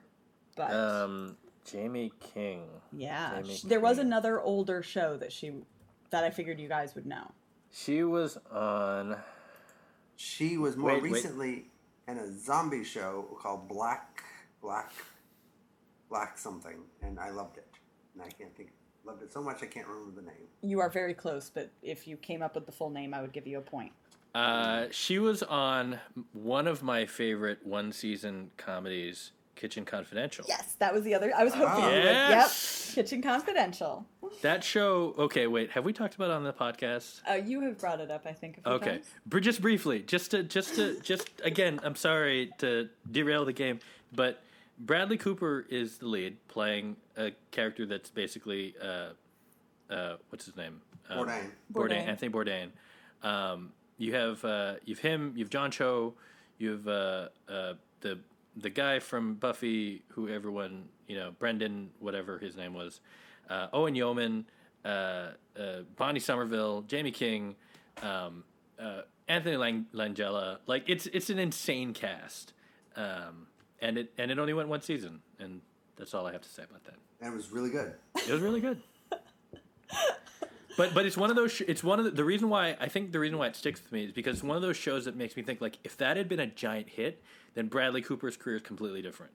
but 0.56 0.72
Um, 0.74 1.38
Jaime 1.72 2.12
King. 2.20 2.70
yeah, 2.92 3.32
Jaime 3.32 3.56
sh- 3.56 3.62
there 3.64 3.80
was 3.80 3.98
another 3.98 4.40
older 4.42 4.82
show 4.84 5.18
that 5.18 5.32
she 5.32 5.54
that 6.12 6.24
I 6.24 6.30
figured 6.30 6.60
you 6.60 6.68
guys 6.70 6.94
would 6.96 7.06
know. 7.08 7.32
She 7.74 8.04
was 8.04 8.38
on. 8.52 9.18
She 10.16 10.58
was 10.58 10.78
more 10.78 10.94
Wait, 10.94 11.04
wait. 11.04 11.12
recently 11.12 11.66
in 12.08 12.18
a 12.18 12.32
zombie 12.32 12.84
show 12.84 13.26
called 13.42 13.68
Black 13.68 14.24
Black 14.62 14.94
Black 16.08 16.38
something, 16.38 16.78
and 17.02 17.20
I 17.20 17.32
loved 17.32 17.58
it. 17.58 17.68
And 18.14 18.22
I 18.22 18.30
can't 18.30 18.56
think 18.56 18.70
loved 19.04 19.24
it 19.24 19.34
so 19.34 19.42
much 19.42 19.64
I 19.64 19.66
can't 19.66 19.88
remember 19.88 20.22
the 20.22 20.26
name. 20.28 20.48
You 20.62 20.80
are 20.82 20.90
very 20.90 21.16
close, 21.16 21.50
but 21.54 21.72
if 21.82 22.08
you 22.08 22.16
came 22.16 22.44
up 22.44 22.54
with 22.54 22.68
the 22.68 22.72
full 22.72 22.92
name, 22.92 23.12
I 23.12 23.22
would 23.22 23.34
give 23.34 23.48
you 23.48 23.58
a 23.58 23.62
point. 23.62 23.92
Uh, 24.36 24.86
she 24.92 25.18
was 25.18 25.42
on 25.44 26.00
one 26.32 26.68
of 26.68 26.84
my 26.84 27.06
favorite 27.08 27.60
one-season 27.66 28.52
comedies, 28.58 29.32
Kitchen 29.56 29.84
Confidential. 29.84 30.46
Yes, 30.48 30.76
that 30.80 30.94
was 30.94 31.04
the 31.04 31.16
other. 31.16 31.34
I 31.36 31.44
was 31.44 31.54
hoping 31.54 31.84
you 31.84 31.90
would. 31.90 32.04
Yes. 32.04 32.94
Yep, 32.96 33.06
Kitchen 33.06 33.22
Confidential. 33.22 34.06
That 34.42 34.64
show. 34.64 35.16
Okay, 35.18 35.48
wait. 35.48 35.72
Have 35.72 35.86
we 35.86 35.94
talked 35.94 36.16
about 36.16 36.30
it 36.30 36.34
on 36.34 36.44
the 36.44 36.54
podcast? 36.54 37.22
Uh, 37.30 37.36
you 37.36 37.62
have 37.62 37.78
brought 37.78 38.00
it 38.02 38.12
up, 38.12 38.26
I 38.26 38.34
think. 38.34 38.58
A 38.60 38.62
few 38.62 38.72
Okay, 38.74 38.90
times. 38.92 39.12
Br- 39.26 39.40
just 39.40 39.62
briefly, 39.62 40.00
just 40.02 40.32
to, 40.32 40.44
just 40.44 40.76
to, 40.76 41.00
just 41.02 41.30
again. 41.44 41.80
I'm 41.84 41.96
sorry 41.96 42.52
to 42.60 42.90
derail 43.10 43.46
the 43.46 43.54
game, 43.54 43.80
but 44.14 44.42
Bradley 44.80 45.18
Cooper 45.18 45.66
is 45.70 45.98
the 45.98 46.08
lead, 46.08 46.38
playing 46.48 46.98
a 47.18 47.32
character 47.52 47.86
that's 47.86 48.10
basically, 48.10 48.76
uh, 48.82 49.10
uh, 49.90 50.18
what's 50.30 50.46
his 50.46 50.56
name? 50.58 50.82
Um, 51.10 51.20
Bourdain. 51.20 51.42
Bourdain, 51.72 51.90
Bourdain. 51.90 52.08
Anthony 52.08 52.32
Bourdain. 52.32 52.70
Um, 53.22 53.72
you 53.98 54.14
have 54.16 54.44
uh, 54.44 54.76
you've 54.86 55.00
him, 55.00 55.34
you've 55.36 55.50
John 55.50 55.72
Cho, 55.72 56.14
you 56.58 56.72
have 56.72 56.88
uh, 56.88 57.28
uh, 57.48 57.74
the 58.02 58.20
the 58.58 58.70
guy 58.70 59.00
from 59.00 59.36
Buffy, 59.36 60.04
who 60.10 60.28
everyone 60.30 60.86
you 61.08 61.18
know, 61.18 61.32
Brendan, 61.38 61.90
whatever 62.00 62.40
his 62.40 62.56
name 62.56 62.74
was, 62.74 63.00
uh, 63.50 63.68
Owain 63.74 63.96
Yeoman, 63.96 64.46
uh, 64.86 64.88
uh, 64.88 65.32
Bonnie 65.96 66.20
Somerville, 66.20 66.86
Jaime 66.90 67.12
King, 67.12 67.56
um, 68.02 68.44
uh, 68.80 69.02
Anthony 69.28 69.58
Lang- 69.58 69.88
Langella. 69.94 70.60
Like 70.66 70.84
it's 70.88 71.08
it's 71.08 71.30
an 71.30 71.40
insane 71.40 71.94
cast, 71.94 72.54
um, 72.96 73.48
and 73.82 73.98
it 73.98 74.14
and 74.18 74.32
it 74.32 74.40
only 74.40 74.54
went 74.54 74.70
one 74.70 74.82
season, 74.82 75.22
and 75.40 75.62
that's 75.98 76.14
all 76.14 76.26
I 76.26 76.32
have 76.32 76.42
to 76.42 76.50
say 76.50 76.64
about 76.64 76.84
that. 76.86 76.96
And 77.22 77.34
it 77.34 77.36
was 77.36 77.52
really 77.52 77.70
good. 77.70 77.94
It 78.16 78.30
was 78.32 78.42
really 78.42 78.62
good. 78.62 78.82
But 80.76 80.94
but 80.94 81.06
it's 81.06 81.18
one 81.18 81.30
of 81.30 81.36
those. 81.36 81.52
Sh- 81.52 81.62
it's 81.68 81.84
one 81.84 82.00
of 82.00 82.06
the, 82.06 82.12
the 82.12 82.24
reason 82.24 82.50
why 82.50 82.76
I 82.80 82.88
think 82.88 83.12
the 83.12 83.20
reason 83.20 83.38
why 83.38 83.48
it 83.48 83.56
sticks 83.56 83.82
with 83.82 83.92
me 83.92 84.06
is 84.06 84.12
because 84.12 84.38
it's 84.38 84.44
one 84.44 84.56
of 84.56 84.64
those 84.64 84.78
shows 84.78 85.06
that 85.06 85.16
makes 85.16 85.36
me 85.38 85.44
think 85.44 85.62
like 85.62 85.78
if 85.84 85.96
that 85.98 86.18
had 86.18 86.28
been 86.28 86.40
a 86.40 86.48
giant 86.48 86.90
hit, 86.90 87.22
then 87.54 87.68
Bradley 87.68 88.02
Cooper's 88.02 88.36
career 88.36 88.56
is 88.56 88.62
completely 88.64 89.02
different 89.02 89.34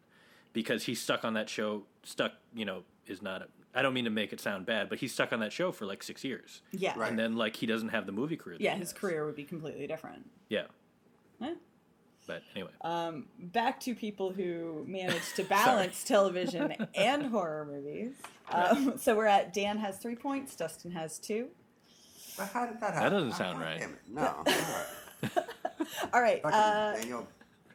because 0.52 0.84
he's 0.84 1.00
stuck 1.00 1.24
on 1.24 1.34
that 1.34 1.48
show. 1.48 1.84
Stuck, 2.02 2.32
you 2.54 2.64
know, 2.64 2.82
is 3.06 3.22
not. 3.22 3.48
I 3.75 3.83
don't 3.83 3.93
mean 3.95 4.05
to 4.05 4.11
make 4.11 4.33
it 4.33 4.41
sound 4.41 4.66
bad, 4.66 4.89
but 4.89 4.99
he's 4.99 5.12
stuck 5.12 5.33
on 5.33 5.41
that 5.41 5.53
show 5.53 5.71
for 5.73 5.85
like 5.87 6.03
six 6.03 6.25
years, 6.25 6.62
Yeah. 6.73 6.95
Right. 6.97 7.11
and 7.11 7.19
then 7.19 7.37
like 7.37 7.57
he 7.57 7.66
doesn't 7.66 7.91
have 7.91 8.07
the 8.07 8.12
movie 8.12 8.37
career. 8.37 8.57
Yeah, 8.61 8.75
his 8.75 8.91
has. 8.93 8.99
career 8.99 9.25
would 9.27 9.37
be 9.37 9.45
completely 9.45 9.87
different. 9.87 10.29
Yeah, 10.49 10.64
Eh. 11.43 11.55
but 12.27 12.43
anyway, 12.55 12.71
Um, 12.81 13.27
back 13.39 13.79
to 13.81 13.95
people 13.95 14.31
who 14.33 14.85
manage 14.89 15.35
to 15.35 15.45
balance 15.59 16.03
television 16.14 16.75
and 16.95 17.27
horror 17.27 17.64
movies. 17.66 18.14
Um, 18.51 18.97
so 18.97 19.14
we're 19.14 19.27
at 19.27 19.53
Dan 19.53 19.77
has 19.77 19.99
three 19.99 20.16
points, 20.16 20.57
Dustin 20.57 20.91
has 20.93 21.19
two. 21.19 21.49
But 22.39 22.49
how 22.49 22.64
did 22.64 22.81
that 22.81 22.95
happen? 22.95 23.03
That 23.03 23.11
doesn't 23.11 23.33
Oh, 23.35 23.37
sound 23.37 23.59
God 23.59 23.64
right. 23.66 23.79
Damn 23.79 23.91
it. 23.91 23.99
No. 24.09 24.23
All 24.25 25.33
right. 25.35 26.11
All 26.14 26.23
right. 26.23 26.43
Fucking 26.43 26.59
Uh, 26.59 26.93
Danielle 26.95 27.29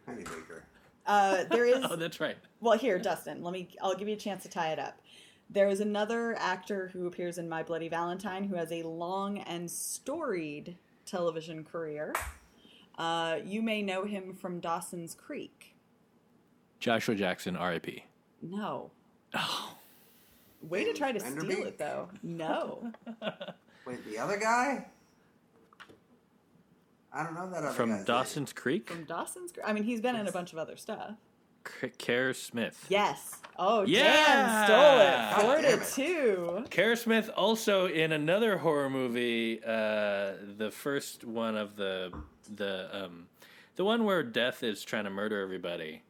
Panabaker. 0.07 0.61
uh, 1.05 1.43
there 1.51 1.65
is 1.65 1.85
oh, 1.87 1.95
that's 1.95 2.19
right. 2.19 2.37
Well, 2.59 2.75
here, 2.75 2.97
Dustin, 2.97 3.43
let 3.43 3.53
me. 3.53 3.67
I'll 3.83 3.93
give 3.93 4.07
you 4.07 4.15
a 4.15 4.17
chance 4.17 4.41
to 4.43 4.49
tie 4.49 4.71
it 4.71 4.79
up. 4.79 4.99
There 5.49 5.67
is 5.67 5.79
another 5.79 6.35
actor 6.39 6.89
who 6.93 7.05
appears 7.05 7.37
in 7.37 7.47
My 7.47 7.63
Bloody 7.63 7.87
Valentine 7.87 8.43
who 8.45 8.55
has 8.55 8.71
a 8.71 8.83
long 8.83 9.39
and 9.39 9.69
storied 9.69 10.77
television 11.05 11.63
career. 11.63 12.13
Uh, 12.97 13.37
you 13.43 13.61
may 13.61 13.81
know 13.81 14.03
him 14.05 14.33
from 14.33 14.59
Dawson's 14.59 15.13
Creek. 15.15 15.75
Joshua 16.79 17.15
Jackson, 17.15 17.55
R.I.P. 17.55 18.03
No. 18.41 18.91
Oh, 19.33 19.75
Way 20.61 20.85
to 20.85 20.93
try 20.93 21.11
to 21.11 21.19
steal 21.19 21.33
Van 21.35 21.41
Der 21.43 21.55
Beek? 21.55 21.65
it, 21.65 21.77
though. 21.77 22.09
No. 22.21 22.91
Wait, 23.85 24.05
the 24.09 24.17
other 24.17 24.37
guy? 24.37 24.85
I 27.13 27.23
don't 27.23 27.35
know 27.35 27.49
that 27.49 27.63
other 27.63 27.69
from 27.71 27.89
guy's 27.89 27.97
name. 27.99 28.05
Dawson's 28.05 28.53
Creek. 28.53 28.89
From 28.89 29.03
Dawson's 29.03 29.51
Creek. 29.51 29.65
I 29.67 29.73
mean, 29.73 29.83
he's 29.83 30.01
been 30.01 30.15
in 30.15 30.27
a 30.27 30.31
bunch 30.31 30.51
of 30.53 30.57
other 30.59 30.77
stuff. 30.77 31.15
K- 31.63 31.91
Kerr 31.97 32.33
Smith. 32.33 32.85
Yes. 32.89 33.37
Oh, 33.57 33.83
Yeah! 33.83 34.03
Dan 34.03 34.65
stole 34.65 34.99
it. 34.99 35.61
Four 35.61 35.61
God 35.61 35.83
to 35.85 35.91
two. 35.93 36.65
Kerr 36.71 36.95
Smith 36.95 37.29
also 37.35 37.85
in 37.87 38.11
another 38.11 38.57
horror 38.57 38.89
movie, 38.89 39.59
uh, 39.63 40.33
the 40.57 40.71
first 40.71 41.23
one 41.23 41.55
of 41.55 41.75
the 41.75 42.11
the 42.55 42.89
um, 43.05 43.27
the 43.75 43.83
one 43.85 44.03
where 44.05 44.23
death 44.23 44.63
is 44.63 44.83
trying 44.83 45.03
to 45.05 45.09
murder 45.09 45.39
everybody. 45.41 46.01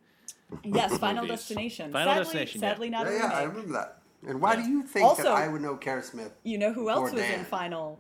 Yes, 0.64 0.98
Final 0.98 1.24
Movies. 1.24 1.40
Destination. 1.40 1.92
Final 1.92 2.14
sadly, 2.14 2.24
Destination, 2.24 2.62
yeah. 2.62 2.70
Sadly, 2.70 2.90
not 2.90 3.06
Yeah, 3.08 3.12
a 3.12 3.16
yeah, 3.18 3.30
I 3.32 3.44
remember 3.44 3.74
that. 3.74 4.00
And 4.28 4.40
why 4.40 4.54
Yeah. 4.54 4.64
do 4.64 4.70
you 4.70 4.84
think 4.84 5.06
Also- 5.06 5.24
that 5.24 5.32
I 5.34 5.48
would 5.48 5.62
know 5.62 5.76
Kerr 5.76 6.02
Smith? 6.02 6.32
You 6.44 6.58
know 6.58 6.72
who 6.72 6.90
else 6.90 7.12
Or 7.12 7.16
was 7.16 7.24
in 7.24 7.44
Final 7.46 8.00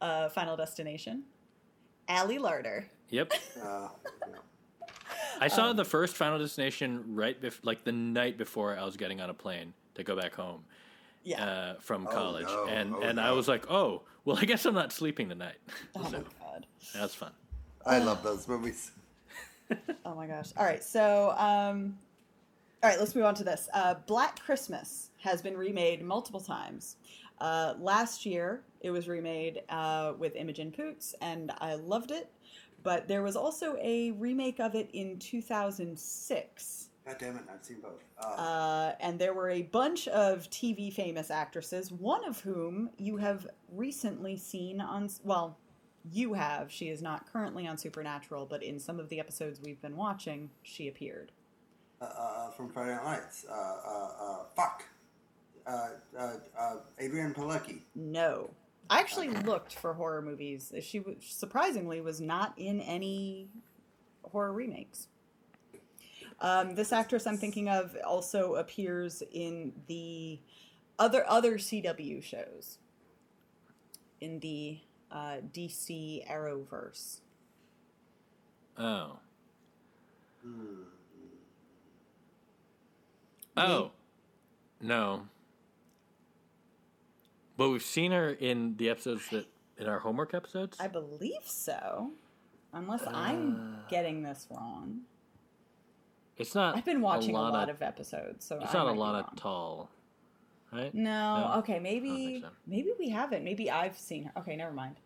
uh, 0.00 0.28
Final 0.30 0.56
Destination? 0.56 1.22
Ali 2.08 2.38
Larter. 2.38 2.86
Yep, 3.10 3.32
Uh, 3.62 3.88
yeah. 5.36 5.38
I 5.40 5.44
Um, 5.46 5.50
saw 5.50 5.72
the 5.72 5.84
first 5.84 6.16
Final 6.16 6.38
Destination 6.38 7.14
right 7.14 7.40
bef- 7.40 7.60
like 7.62 7.84
the 7.84 7.92
night 7.92 8.38
before 8.38 8.78
I 8.78 8.84
was 8.84 8.96
getting 8.96 9.20
on 9.20 9.30
a 9.30 9.34
plane 9.34 9.72
to 9.94 10.04
go 10.04 10.16
back 10.16 10.34
home 10.34 10.64
Yeah. 11.24 11.44
uh, 11.44 11.74
from 11.80 12.06
Oh, 12.06 12.10
college, 12.10 12.46
no. 12.46 12.66
and 12.66 12.94
Oh, 12.94 13.00
and 13.02 13.20
I 13.20 13.32
was 13.32 13.48
like, 13.48 13.70
oh, 13.70 14.02
well, 14.24 14.36
I 14.40 14.44
guess 14.44 14.64
I'm 14.66 14.74
not 14.74 14.92
sleeping 14.92 15.28
tonight. 15.28 15.56
oh 15.96 16.04
so 16.10 16.18
my 16.18 16.24
god. 16.40 16.66
that 16.94 17.02
was 17.02 17.14
fun. 17.14 17.32
I 17.84 17.98
love 17.98 18.22
those 18.22 18.46
movies. 18.48 18.92
Oh 20.04 20.14
my 20.14 20.26
gosh. 20.26 20.50
All 20.58 20.66
right. 20.66 20.84
So, 20.84 21.30
um, 21.38 21.96
all 22.82 22.90
right. 22.90 22.98
Let's 22.98 23.14
move 23.14 23.24
on 23.24 23.34
to 23.36 23.44
this. 23.44 23.70
Uh, 23.72 23.94
Black 24.06 24.38
Christmas 24.40 25.08
has 25.18 25.40
been 25.40 25.56
remade 25.56 26.02
multiple 26.02 26.40
times. 26.40 26.96
Uh, 27.40 27.74
last 27.78 28.24
year, 28.26 28.62
it 28.80 28.90
was 28.90 29.08
remade 29.08 29.62
uh, 29.68 30.12
with 30.18 30.36
Imogen 30.36 30.70
Poots, 30.72 31.14
and 31.20 31.52
I 31.60 31.74
loved 31.74 32.10
it. 32.10 32.30
But 32.82 33.06
there 33.08 33.22
was 33.22 33.36
also 33.36 33.76
a 33.80 34.10
remake 34.12 34.58
of 34.60 34.74
it 34.74 34.90
in 34.92 35.18
2006. 35.18 36.88
God 37.06 37.16
damn 37.18 37.36
it, 37.36 37.42
I've 37.52 37.64
seen 37.64 37.80
both. 37.80 38.02
Uh, 38.20 38.26
Uh, 38.40 38.94
and 39.00 39.18
there 39.18 39.34
were 39.34 39.50
a 39.50 39.62
bunch 39.62 40.06
of 40.08 40.48
TV 40.50 40.92
famous 40.92 41.30
actresses, 41.30 41.90
one 41.92 42.24
of 42.24 42.40
whom 42.40 42.90
you 42.98 43.16
have 43.16 43.46
recently 43.72 44.36
seen 44.36 44.80
on, 44.80 45.08
well, 45.24 45.58
you 46.12 46.34
have. 46.34 46.70
She 46.70 46.88
is 46.88 47.02
not 47.02 47.32
currently 47.32 47.66
on 47.66 47.78
Supernatural, 47.78 48.46
but 48.46 48.62
in 48.62 48.78
some 48.80 48.98
of 49.00 49.08
the 49.08 49.20
episodes 49.20 49.60
we've 49.60 49.80
been 49.80 49.96
watching, 49.96 50.50
she 50.62 50.88
appeared. 50.88 51.30
uh, 52.00 52.04
uh, 52.06 52.50
from 52.50 52.68
Friday 52.68 52.94
Night 52.96 53.04
Lights. 53.04 53.46
Uh, 53.48 53.52
uh, 53.54 54.08
uh, 54.20 54.36
fuck. 54.56 54.84
Uh, 55.66 55.88
uh, 56.18 56.32
uh, 56.58 56.76
Adrianne 57.00 57.34
Palicki. 57.34 57.80
No. 57.94 58.50
I 58.90 58.98
actually 59.00 59.28
looked 59.30 59.74
for 59.74 59.94
horror 59.94 60.20
movies. 60.20 60.72
She 60.82 61.00
was, 61.00 61.16
surprisingly 61.20 62.00
was 62.00 62.20
not 62.20 62.52
in 62.58 62.80
any 62.80 63.48
horror 64.22 64.52
remakes. 64.52 65.08
Um, 66.40 66.74
this 66.74 66.92
actress 66.92 67.26
I'm 67.26 67.36
thinking 67.38 67.68
of 67.68 67.96
also 68.04 68.56
appears 68.56 69.22
in 69.32 69.72
the 69.86 70.40
other 70.98 71.24
other 71.28 71.56
CW 71.58 72.22
shows 72.22 72.78
in 74.20 74.40
the 74.40 74.80
uh, 75.10 75.36
DC 75.52 76.28
Arrowverse. 76.28 77.20
Oh, 78.76 79.18
Hmm. 80.42 80.82
oh, 83.56 83.90
no. 84.80 85.28
But 87.56 87.68
we've 87.70 87.82
seen 87.82 88.12
her 88.12 88.30
in 88.30 88.76
the 88.76 88.88
episodes 88.90 89.28
that 89.30 89.46
in 89.78 89.86
our 89.86 89.98
homework 89.98 90.34
episodes. 90.34 90.76
I 90.80 90.88
believe 90.88 91.44
so, 91.44 92.10
unless 92.72 93.02
I'm 93.06 93.56
Uh. 93.84 93.88
getting 93.88 94.22
this 94.22 94.46
wrong. 94.50 95.02
It's 96.36 96.54
not. 96.54 96.76
I've 96.76 96.84
been 96.84 97.00
watching 97.02 97.34
a 97.36 97.40
lot, 97.40 97.52
lot 97.52 97.68
of 97.70 97.82
episodes, 97.82 98.44
so 98.44 98.58
It's 98.60 98.74
I 98.74 98.78
not 98.78 98.88
a 98.88 98.92
lot 98.98 99.14
of 99.24 99.36
tall, 99.36 99.90
right? 100.72 100.92
No, 100.94 101.48
No? 101.48 101.54
okay, 101.58 101.78
maybe 101.78 102.40
so. 102.40 102.48
maybe 102.66 102.90
we 102.98 103.10
haven't. 103.10 103.44
Maybe 103.44 103.70
I've 103.70 103.98
seen 103.98 104.24
her. 104.24 104.32
Okay, 104.38 104.56
never 104.56 104.72
mind. 104.72 104.96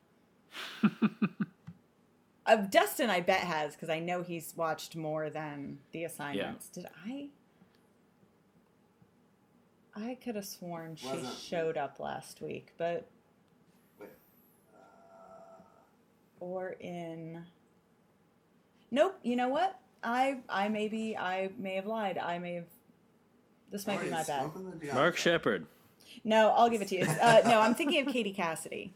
uh, 2.47 2.57
Dustin, 2.57 3.11
I 3.11 3.21
bet 3.21 3.41
has 3.41 3.75
because 3.75 3.91
I 3.91 3.99
know 3.99 4.23
he's 4.23 4.55
watched 4.57 4.95
more 4.97 5.29
than 5.31 5.79
the 5.93 6.05
assignments. 6.05 6.69
Did 6.69 6.87
I? 7.07 7.29
I 9.97 10.17
could 10.23 10.37
have 10.37 10.45
sworn 10.45 10.97
she 10.97 11.07
Wasn't- 11.07 11.35
showed 11.39 11.77
up 11.77 11.99
last 11.99 12.41
week, 12.43 12.73
but 12.77 13.09
Wait. 13.99 14.11
Uh, 14.75 15.63
or 16.41 16.77
in. 16.81 17.45
Nope. 18.91 19.19
You 19.23 19.37
know 19.37 19.49
what? 19.49 19.79
I 20.05 20.39
I 20.49 20.69
maybe 20.69 21.17
I 21.17 21.51
may 21.59 21.75
have 21.77 21.87
lied. 21.87 22.19
I 22.19 22.39
may 22.39 22.55
have. 22.55 22.67
This 23.71 23.87
might 23.87 24.01
be 24.03 24.11
my 24.11 24.23
bad. 24.23 24.51
Smoking 24.53 24.71
the 24.71 24.87
Deontay. 24.87 24.95
Mark 24.95 25.17
Sheppard. 25.17 25.67
No, 26.25 26.51
I'll 26.51 26.69
give 26.71 26.83
it 26.83 26.89
to 26.89 26.97
you. 26.99 27.05
Uh, 27.05 27.41
no, 27.47 27.61
I'm 27.61 27.75
thinking 27.75 28.07
of 28.07 28.13
Katie 28.13 28.33
Cassidy. 28.33 28.93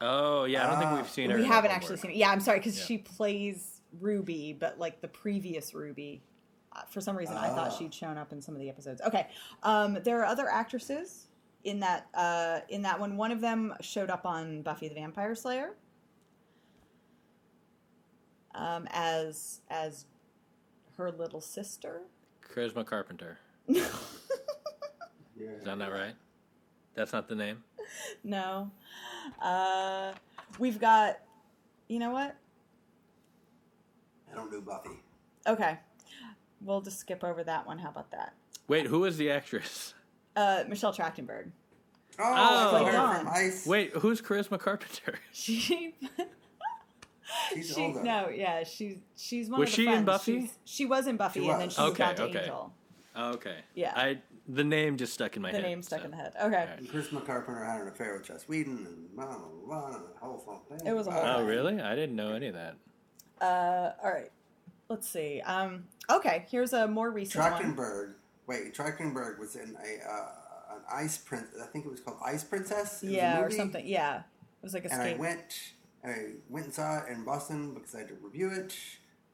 Oh 0.00 0.44
yeah, 0.44 0.64
I 0.64 0.70
don't 0.70 0.76
Ah. 0.76 0.80
think 0.80 1.02
we've 1.02 1.10
seen 1.10 1.30
her. 1.30 1.38
we 1.38 1.44
haven't 1.46 1.70
actually 1.70 1.96
homework. 1.96 2.00
seen 2.02 2.10
it. 2.10 2.16
Yeah, 2.16 2.30
I'm 2.30 2.40
sorry 2.40 2.58
because 2.58 2.78
Yeah. 2.78 2.84
she 2.86 2.98
plays 2.98 3.80
Ruby, 4.00 4.52
but 4.58 4.78
like 4.78 5.00
the 5.00 5.08
previous 5.08 5.72
Ruby. 5.72 6.20
For 6.90 7.00
some 7.00 7.16
reason, 7.16 7.36
I 7.36 7.48
thought 7.48 7.68
Ah. 7.72 7.76
she'd 7.76 7.94
shown 7.94 8.18
up 8.18 8.32
in 8.32 8.40
some 8.42 8.54
of 8.54 8.60
the 8.60 8.68
episodes. 8.68 9.00
Okay, 9.02 9.28
um, 9.62 9.94
there 10.04 10.20
are 10.20 10.24
other 10.24 10.48
actresses 10.48 11.28
in 11.64 11.80
that 11.80 12.06
uh, 12.14 12.60
in 12.68 12.82
that 12.82 12.98
one. 13.00 13.16
One 13.16 13.30
of 13.32 13.40
them 13.40 13.74
showed 13.80 14.10
up 14.10 14.26
on 14.26 14.62
Buffy 14.62 14.88
the 14.88 14.94
Vampire 14.94 15.34
Slayer 15.34 15.74
um, 18.54 18.86
as 18.90 19.60
as 19.70 20.06
her 20.96 21.10
little 21.10 21.40
sister. 21.40 22.02
Charisma 22.52 22.84
Carpenter. 22.86 23.38
Yeah. 25.36 25.48
Is 25.50 25.64
that 25.64 25.76
not 25.78 25.90
right? 25.90 26.14
That's 26.94 27.12
not 27.12 27.28
the 27.28 27.34
name. 27.34 27.64
no, 28.22 28.70
uh, 29.42 30.12
we've 30.60 30.78
got. 30.80 31.18
You 31.88 31.98
know 31.98 32.12
what? 32.12 32.36
I 34.30 34.36
don't 34.36 34.48
do 34.48 34.60
Buffy. 34.60 34.90
Okay, 35.46 35.76
we'll 36.64 36.80
just 36.80 36.98
skip 36.98 37.22
over 37.22 37.44
that 37.44 37.66
one. 37.66 37.78
How 37.78 37.90
about 37.90 38.10
that? 38.10 38.34
Wait, 38.68 38.86
who 38.86 39.04
is 39.04 39.16
the 39.16 39.30
actress? 39.30 39.94
Uh, 40.36 40.64
Michelle 40.68 40.92
Trachtenberg. 40.92 41.50
Oh, 42.18 42.22
Oh. 42.24 42.84
I 42.86 42.92
Dawn. 42.92 43.16
from 43.24 43.28
Ice. 43.28 43.66
Wait, 43.66 43.92
who's 43.96 44.20
Charisma 44.20 44.58
Carpenter? 44.58 45.18
She, 45.32 45.94
She's 47.54 47.74
she 47.74 47.80
older. 47.82 48.02
no, 48.02 48.28
yeah, 48.28 48.64
she's 48.64 48.98
she's 49.16 49.48
one 49.48 49.60
Was 49.60 49.70
of 49.70 49.76
the 49.76 49.82
she 49.82 49.88
in. 49.88 50.04
Buffy? 50.04 50.40
She's- 50.40 50.58
she 50.64 50.86
was 50.86 51.06
in 51.06 51.16
Buffy, 51.16 51.40
She 51.40 51.48
and 51.48 51.60
then 51.60 51.66
was. 51.68 51.74
she 51.74 51.80
moved 51.82 51.92
Okay, 52.00 52.04
on 52.10 52.14
to 52.16 52.22
okay. 52.24 52.38
Angel. 52.40 52.72
Oh, 53.16 53.30
okay. 53.32 53.56
Yeah. 53.74 53.92
I 53.96 54.18
the 54.48 54.62
name 54.64 54.96
just 54.98 55.14
stuck 55.14 55.34
in 55.36 55.42
my 55.42 55.50
The 55.50 55.56
head. 55.56 55.64
The 55.64 55.68
name 55.68 55.82
stuck 55.82 56.00
so. 56.00 56.04
in 56.04 56.10
the 56.10 56.16
head. 56.18 56.32
Okay, 56.36 56.44
Alright. 56.44 56.78
And 56.78 56.88
Chris 56.90 57.08
Carpenter 57.08 57.64
had 57.64 57.80
an 57.80 57.88
affair 57.88 58.12
with 58.14 58.24
Joss 58.26 58.46
Whedon 58.46 58.86
and 58.86 59.14
blah, 59.16 59.24
blah, 59.26 59.36
blah, 59.66 59.86
and 59.86 59.94
the 60.04 60.18
whole 60.20 60.62
thing. 60.68 60.86
It 60.86 60.92
was 60.92 61.06
a 61.06 61.10
whole 61.12 61.22
Oh, 61.24 61.36
thing. 61.38 61.46
really? 61.46 61.80
I 61.80 61.94
didn't 61.96 62.14
know 62.16 62.34
any 62.34 62.48
of 62.48 62.54
that. 62.54 62.76
uh, 63.40 63.92
all 64.04 64.12
right. 64.12 64.30
Let's 64.94 65.08
see. 65.08 65.40
Um, 65.40 65.86
okay, 66.08 66.46
here's 66.48 66.72
a 66.72 66.86
more 66.86 67.10
recent 67.10 67.42
one. 67.42 67.60
Trachtenberg. 67.60 68.12
Wait, 68.46 68.72
Trachtenberg 68.76 69.40
was 69.40 69.56
in 69.56 69.74
a 69.74 70.08
uh, 70.08 70.76
an 70.76 70.82
Ice 70.88 71.18
Prince. 71.18 71.48
I 71.60 71.66
think 71.66 71.84
it 71.84 71.90
was 71.90 71.98
called 71.98 72.18
Ice 72.24 72.44
Princess. 72.44 73.02
It 73.02 73.10
Yeah, 73.10 73.40
or 73.40 73.50
something. 73.50 73.84
Yeah, 73.84 74.18
it 74.18 74.22
was 74.62 74.72
like 74.72 74.84
a. 74.84 74.92
And 74.92 75.02
I 75.02 75.14
went 75.14 75.72
and 76.04 76.12
I 76.12 76.18
went 76.48 76.66
and 76.66 76.74
saw 76.74 76.98
it 76.98 77.08
in 77.10 77.24
Boston 77.24 77.74
because 77.74 77.92
I 77.96 77.98
had 78.00 78.08
to 78.08 78.14
review 78.22 78.52
it 78.52 78.72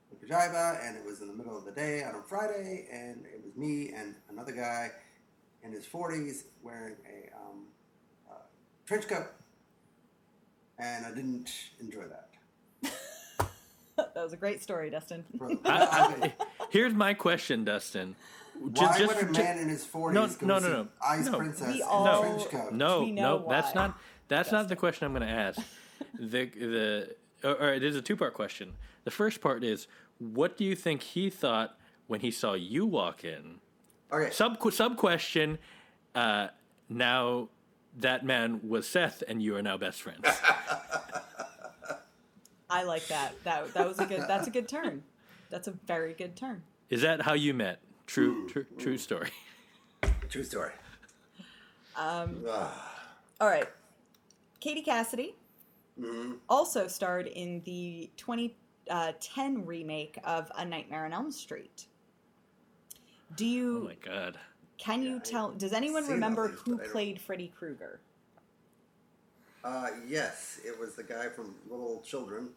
with 0.09 0.27
Pajiba, 0.27 0.83
and 0.83 0.97
it 0.97 1.05
was 1.05 1.21
in 1.21 1.29
the 1.29 1.35
middle 1.35 1.59
of 1.59 1.67
the 1.67 1.73
day 1.73 2.05
on 2.05 2.15
a 2.15 2.23
Friday, 2.23 2.89
and 2.91 3.27
it 3.27 3.43
was 3.45 3.55
me 3.55 3.93
and 3.95 4.15
another 4.31 4.53
guy 4.53 4.93
in 5.63 5.73
his 5.73 5.85
forties 5.85 6.45
wearing 6.63 6.97
a 7.05 7.37
um, 7.37 7.67
uh, 8.31 8.35
trench 8.87 9.07
coat, 9.07 9.27
and 10.79 11.05
I 11.05 11.11
didn't 11.11 11.53
enjoy 11.81 12.05
that. 12.05 12.30
that 14.15 14.23
was 14.23 14.33
a 14.33 14.37
great 14.37 14.63
story, 14.63 14.91
Dustin. 14.91 15.25
I, 15.41 15.53
I, 15.67 16.33
here's 16.71 16.95
my 16.95 17.15
question, 17.15 17.65
Dustin. 17.65 18.17
Ju- 18.73 18.85
Why 18.85 18.99
just- 18.99 19.15
would 19.17 19.31
a 19.31 19.33
ju- 19.33 19.43
man 19.43 19.59
in 19.59 19.69
his 19.69 19.85
forties 19.85 20.15
No, 20.15 20.27
go 20.27 20.47
no, 20.47 20.59
see 20.61 20.69
no, 20.69 20.73
no. 20.83 20.89
Ice 21.07 21.27
No. 21.27 21.39
Princess 21.39 21.69
We 21.69 21.75
in 21.83 21.83
all- 21.89 22.23
a 22.23 22.27
trench 22.39 22.51
coat? 22.51 22.73
No, 22.73 23.01
We 23.03 23.13
know 23.13 23.39
no, 23.39 23.47
that's 23.49 23.75
not 23.75 23.99
that's 24.29 24.53
not 24.53 24.69
the 24.69 24.77
question 24.77 25.07
I'm 25.07 25.13
going 25.15 25.27
to 25.27 25.35
ask. 25.35 25.61
The 26.19 26.47
the 26.47 27.17
or, 27.45 27.57
or 27.75 27.79
there's 27.79 27.97
a 27.97 28.03
two 28.03 28.17
part 28.17 28.35
question. 28.35 28.73
The 29.05 29.11
first 29.11 29.41
part 29.41 29.63
is, 29.65 29.87
what 30.19 30.57
do 30.57 30.65
you 30.65 30.75
think 30.75 31.03
he 31.03 31.31
thought 31.31 31.77
when 32.07 32.21
he 32.21 32.31
saw 32.31 32.55
you 32.55 32.85
walk 32.87 33.23
in? 33.25 33.57
Okay, 34.13 34.31
Sub 34.31 34.59
sub 34.73 34.97
question. 34.97 35.59
Uh, 36.15 36.49
now 36.89 37.49
that 37.99 38.25
man 38.25 38.61
was 38.67 38.89
Seth, 38.89 39.23
and 39.29 39.43
you 39.43 39.57
are 39.57 39.63
now 39.63 39.77
best 39.77 40.01
friends. 40.03 40.25
I 42.71 42.85
like 42.85 43.07
that. 43.09 43.33
That 43.45 43.75
that 43.75 43.87
was 43.87 43.99
a 43.99 44.07
good. 44.07 44.21
That's 44.29 44.47
a 44.47 44.51
good 44.51 44.69
turn. 44.69 45.03
That's 45.51 45.67
a 45.69 45.73
very 45.87 46.15
good 46.15 46.37
turn. 46.37 46.63
Is 46.89 47.03
that 47.03 47.23
how 47.23 47.35
you 47.35 47.53
met? 47.55 47.81
True, 48.07 48.49
true, 48.49 48.67
true 48.79 48.97
story. 48.99 49.31
true 50.29 50.45
story. 50.45 50.73
Um, 51.97 52.45
Ah, 52.49 53.09
all 53.41 53.49
right, 53.49 53.69
Katie 54.61 54.83
Cassidy 54.83 55.35
mhm. 56.01 56.37
also 56.49 56.87
starred 56.89 57.27
in 57.27 57.63
the 57.65 58.11
2010 58.17 59.67
remake 59.67 60.19
of 60.25 60.51
A 60.57 60.65
Nightmare 60.65 61.05
on 61.05 61.13
Elm 61.13 61.31
Street. 61.33 61.87
Do 63.37 63.45
you? 63.47 63.79
Oh 63.83 63.89
my 63.89 63.97
god. 64.05 64.39
can 64.79 65.03
you 65.03 65.15
Yeah, 65.15 65.21
tell? 65.21 65.51
Does 65.53 65.73
anyone 65.73 66.07
remember 66.07 66.49
these, 66.49 66.61
who 66.61 66.77
but 66.77 66.81
I 66.81 66.85
don't- 66.85 66.93
played 66.93 67.21
Freddy 67.21 67.53
Krueger? 67.57 68.01
Uh, 69.63 69.89
yes, 70.09 70.61
it 70.65 70.79
was 70.79 70.95
the 70.95 71.03
guy 71.03 71.29
from 71.29 71.55
Little 71.69 72.01
Children, 72.05 72.49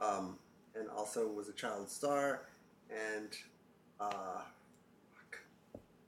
um, 0.00 0.38
and 0.78 0.88
also 0.90 1.26
was 1.26 1.48
a 1.48 1.52
child 1.52 1.88
star. 1.88 2.42
And 2.90 3.28
uh, 4.00 4.40
fuck, 5.14 5.38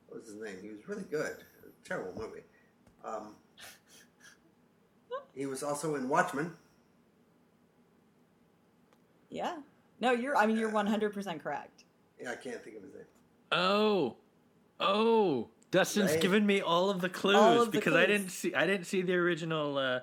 what 0.09 0.20
was 0.20 0.28
his 0.30 0.41
name? 0.41 0.57
He 0.62 0.68
was 0.68 0.86
really 0.89 1.05
good. 1.11 1.36
Terrible 1.84 2.12
movie. 2.20 2.43
Um, 3.05 3.34
he 5.34 5.47
was 5.47 5.62
also 5.62 5.95
in 5.97 6.09
Watchmen. 6.09 6.53
Yeah. 9.30 9.57
No, 10.01 10.12
you're. 10.12 10.36
I 10.36 10.47
mean, 10.47 10.57
you're 10.57 10.70
100 10.70 11.12
percent 11.12 11.43
correct. 11.43 11.84
Yeah, 12.20 12.32
I 12.32 12.36
can't 12.36 12.62
think 12.62 12.76
of 12.76 12.82
his 12.82 12.95
name. 12.95 13.05
Oh, 13.53 14.16
oh! 14.80 15.49
Dustin's 15.70 16.12
Right. 16.12 16.20
given 16.20 16.47
me 16.47 16.61
all 16.61 16.91
of 16.91 17.01
the 17.01 17.09
clues 17.09 17.36
All 17.36 17.61
of 17.61 17.66
the 17.72 17.78
because 17.78 17.95
I 17.95 18.07
didn't 18.07 18.30
see 18.30 18.55
I 18.55 18.66
didn't 18.66 18.86
see 18.86 19.03
the 19.03 19.14
original 19.14 19.76
uh, 19.78 20.01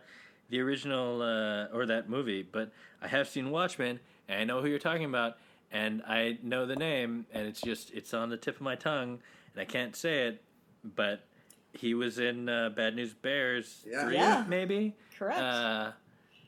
the 0.50 0.60
original 0.62 1.22
uh, 1.22 1.76
or 1.76 1.86
that 1.88 2.10
movie, 2.10 2.44
but 2.44 2.72
I 3.02 3.08
have 3.08 3.28
seen 3.28 3.52
Watchmen 3.52 4.00
and 4.28 4.40
I 4.40 4.44
know 4.44 4.62
who 4.62 4.68
you're 4.68 4.80
talking 4.80 5.06
about 5.06 5.38
and 5.72 6.02
I 6.08 6.38
know 6.44 6.66
the 6.66 6.76
name 6.76 7.26
and 7.34 7.48
it's 7.48 7.62
just 7.62 7.92
it's 7.94 8.14
on 8.14 8.30
the 8.30 8.38
tip 8.38 8.56
of 8.56 8.62
my 8.62 8.76
tongue 8.76 9.20
and 9.54 9.62
I 9.62 9.66
can't 9.66 9.96
say 9.96 10.28
it, 10.28 10.42
but 10.84 11.26
he 11.74 11.94
was 11.94 12.20
in 12.20 12.48
uh, 12.48 12.70
Bad 12.70 12.96
News 12.96 13.14
Bears 13.14 13.84
Yeah. 13.88 14.06
three 14.06 14.16
Yeah. 14.16 14.46
maybe. 14.48 14.96
Correct. 15.18 15.40
Uh, 15.40 15.92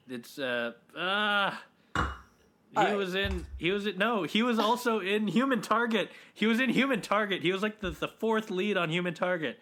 it's 0.10 0.40
uh 0.40 0.72
ah. 0.96 1.64
He 1.96 2.76
All 2.76 2.84
right. 2.84 2.98
was 2.98 3.16
in. 3.16 3.46
He 3.58 3.72
was 3.72 3.88
in. 3.88 3.98
No, 3.98 4.24
he 4.24 4.44
was 4.44 4.60
also 4.60 5.00
in 5.00 5.28
Human 5.30 5.62
Target. 5.62 6.10
He 6.34 6.46
was 6.46 6.60
in 6.60 6.70
Human 6.70 7.02
Target. 7.02 7.42
He 7.42 7.52
was 7.54 7.64
like 7.64 7.80
the, 7.80 7.92
the 7.92 8.10
fourth 8.10 8.52
lead 8.52 8.76
on 8.76 8.90
Human 8.90 9.14
Target, 9.14 9.58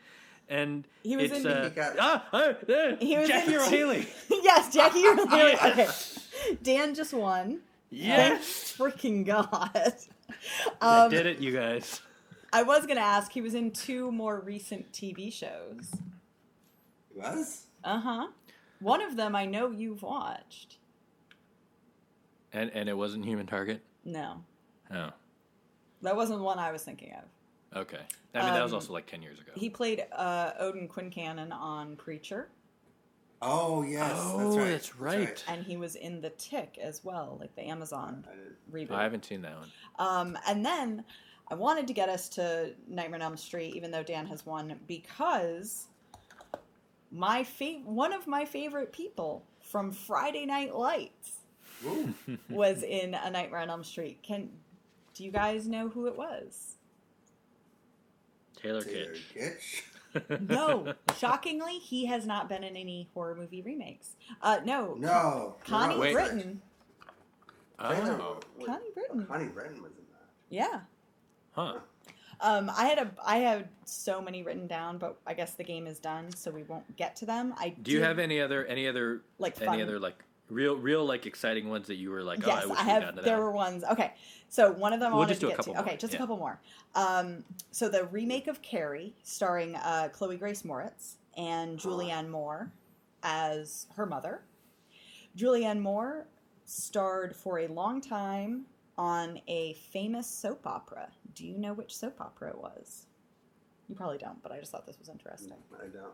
and 0.50 0.88
He 1.04 1.16
was 1.18 1.32
it's, 1.32 1.40
in- 1.46 1.48
uh, 1.48 1.70
He 1.70 1.80
ah, 2.00 2.26
ah, 2.34 2.54
ah, 2.70 2.96
He 3.00 3.18
was 3.18 3.28
Jackie 3.28 3.54
in- 3.54 3.60
Earle 3.60 3.70
Haley. 3.70 4.08
yes, 4.30 4.74
Jackie, 4.74 5.00
you're 5.00 5.16
really 5.28 5.52
Yes. 5.54 6.20
okay. 6.48 6.58
Dan 6.64 6.94
just 6.96 7.14
won. 7.14 7.62
Yes, 7.90 8.74
Thank 8.74 8.94
freaking 8.96 9.26
god. 9.26 9.94
I 10.82 11.04
Um, 11.06 11.10
did 11.12 11.26
it, 11.26 11.40
you 11.40 11.52
guys. 11.52 12.02
I 12.52 12.64
was 12.64 12.86
gonna 12.86 13.00
ask. 13.02 13.32
He 13.32 13.42
was 13.42 13.54
in 13.54 13.72
two 13.72 14.12
more 14.12 14.40
recent 14.40 14.92
TV 14.92 15.32
shows. 15.32 15.92
He 17.14 17.20
was? 17.20 17.68
Uh 17.84 18.00
huh. 18.00 18.28
One 18.80 19.02
of 19.02 19.16
them 19.16 19.36
I 19.36 19.46
know 19.46 19.72
you've 19.72 20.02
watched. 20.04 20.78
And 22.54 22.72
and 22.74 22.88
it 22.90 22.98
wasn't 22.98 23.26
Human 23.26 23.46
Target. 23.46 23.82
No, 24.04 24.44
Oh, 24.94 25.10
that 26.02 26.16
wasn't 26.16 26.42
one 26.42 26.60
I 26.60 26.72
was 26.72 26.84
thinking 26.84 27.14
of. 27.14 27.24
Okay. 27.76 28.02
I 28.34 28.44
mean, 28.44 28.54
that 28.54 28.64
was 28.64 28.74
Um, 28.74 28.78
also 28.78 28.94
like 28.94 29.06
ten 29.08 29.22
years 29.22 29.40
ago. 29.40 29.52
He 29.56 29.70
played 29.70 30.06
uh, 30.12 30.52
Odin 30.60 30.88
Quincannon 30.88 31.52
on 31.54 31.96
Preacher, 31.96 32.50
Oh, 33.42 33.84
yes. 33.84 34.12
Oh, 34.16 34.56
that's 34.56 34.58
right. 34.58 34.72
that's 34.72 35.00
right. 35.00 35.44
and 35.48 35.64
he 35.64 35.78
was 35.78 35.96
in 35.96 36.22
The 36.22 36.32
Tick 36.32 36.78
as 36.82 37.04
well, 37.04 37.38
like 37.40 37.56
the 37.56 37.64
Amazon 37.64 38.26
I 38.28 38.76
reboot. 38.76 38.92
I 38.92 39.04
haven't 39.04 39.26
seen 39.26 39.42
that 39.44 39.56
one. 39.58 39.72
Um, 40.00 40.38
and 40.48 40.66
then 40.66 41.04
I 41.50 41.56
wanted 41.56 41.86
to 41.88 41.94
get 41.94 42.10
us 42.10 42.28
to 42.30 42.74
Nightmare 42.88 43.20
on 43.20 43.22
Elm 43.22 43.38
Street, 43.38 43.76
even 43.76 43.92
though 43.92 44.04
Dan 44.04 44.26
has 44.28 44.46
won, 44.46 44.80
because 44.88 45.86
my 47.12 47.44
fa- 47.44 47.82
one 47.84 48.14
of 48.14 48.26
my 48.26 48.46
favorite 48.46 48.92
people 48.92 49.44
from 49.62 49.92
Friday 49.92 50.46
Night 50.46 50.74
Lights 50.76 51.40
Ooh. 51.86 52.14
was 52.50 52.84
in 52.84 53.14
A 53.14 53.30
Nightmare 53.30 53.60
on 53.62 53.70
Elm 53.70 53.84
Street. 53.84 54.20
Can 54.24 54.50
do 55.14 55.24
you 55.24 55.32
guys 55.32 55.68
know 55.68 55.88
who 55.90 56.08
it 56.08 56.18
was? 56.18 56.76
Taylor 58.56 58.82
Taylor 58.84 59.14
Kitsch. 59.14 59.34
Kitsch. 59.36 59.82
No, 60.48 60.94
shockingly, 61.18 61.74
he 61.78 62.06
has 62.06 62.26
not 62.26 62.48
been 62.48 62.64
in 62.64 62.78
any 62.78 63.10
horror 63.14 63.36
movie 63.36 63.62
remakes. 63.62 64.16
Uh, 64.42 64.60
no, 64.64 64.96
No. 64.98 65.58
Connie 65.66 65.96
no, 65.96 66.00
Wait. 66.00 66.14
Britton. 66.14 66.62
Taylor, 67.82 68.18
Oh, 68.22 68.40
Connie 68.66 68.92
Britton. 68.94 69.26
Connie 69.26 69.48
Britton 69.50 69.84
was 69.84 69.92
in 69.92 70.06
that. 70.12 70.30
Yeah. 70.50 70.80
huh. 71.52 71.80
Um, 72.42 72.70
I 72.76 72.86
had 72.86 72.98
a 73.00 73.12
I 73.26 73.38
had 73.38 73.68
so 73.86 74.22
many 74.22 74.44
written 74.44 74.68
down, 74.68 74.98
but 74.98 75.18
I 75.28 75.34
guess 75.34 75.54
the 75.56 75.64
game 75.64 75.86
is 75.88 76.00
done, 76.00 76.34
so 76.36 76.50
we 76.52 76.64
won't 76.64 76.96
get 76.98 77.16
to 77.18 77.26
them. 77.26 77.54
I 77.58 77.70
Do 77.82 77.92
you 77.92 78.02
have 78.04 78.20
any 78.20 78.40
other 78.42 78.66
any 78.66 78.88
other 78.88 79.22
Like 79.40 79.58
any 79.58 79.66
fun- 79.66 79.82
other 79.82 80.00
like 80.00 80.22
real 80.50 80.76
real 80.76 81.06
like 81.06 81.26
exciting 81.26 81.70
ones 81.70 81.88
that 81.88 81.96
you 81.96 82.12
were 82.12 82.24
like, 82.24 82.40
oh, 82.44 82.48
yes, 82.48 82.64
I 82.64 82.68
wish 82.68 82.78
I 82.80 82.84
we'd 82.86 82.90
have. 82.92 83.02
gotten 83.02 83.16
to 83.18 83.22
There 83.24 83.36
that. 83.38 83.42
were 83.42 83.52
ones. 83.52 83.84
Okay, 83.84 84.14
so 84.50 84.72
one 84.72 84.94
of 84.94 85.00
them 85.00 85.08
I 85.14 85.16
We'll 85.16 85.20
wanted 85.20 85.30
just 85.30 85.42
to 85.42 85.48
do 85.48 85.48
a 85.48 85.50
get 85.52 85.58
couple 85.58 85.74
to. 85.74 85.80
more, 85.80 85.88
Okay, 85.88 85.98
just 85.98 86.14
yeah. 86.14 86.18
a 86.18 86.20
couple 86.22 86.38
more. 86.38 86.60
Um, 86.96 87.44
so 87.72 87.90
the 87.90 88.06
remake 88.06 88.48
of 88.48 88.62
Carrie, 88.62 89.14
starring 89.24 89.76
uh, 89.76 90.10
Chloe 90.12 90.38
Grace 90.38 90.62
Moretz 90.64 91.16
and 91.38 91.78
Julianne 91.80 92.30
Moore 92.30 92.72
as 93.24 93.88
her 93.96 94.06
mother. 94.06 94.42
Julianne 95.38 95.80
Moore 95.80 96.28
starred 96.66 97.36
for 97.36 97.60
a 97.60 97.68
long 97.68 98.00
time 98.02 98.66
on 98.98 99.40
a 99.48 99.74
famous 99.92 100.28
soap 100.30 100.66
opera. 100.66 101.10
Do 101.34 101.46
you 101.46 101.58
know 101.58 101.74
which 101.74 101.96
soap 101.96 102.22
opera 102.22 102.50
it 102.52 102.58
was? 102.58 103.08
You 103.90 103.96
probably 103.96 104.18
don't, 104.18 104.42
but 104.42 104.52
I 104.52 104.60
just 104.60 104.72
thought 104.72 104.86
this 104.88 104.98
was 104.98 105.10
interesting. 105.10 105.54
I 105.80 105.88
don't. 105.88 106.14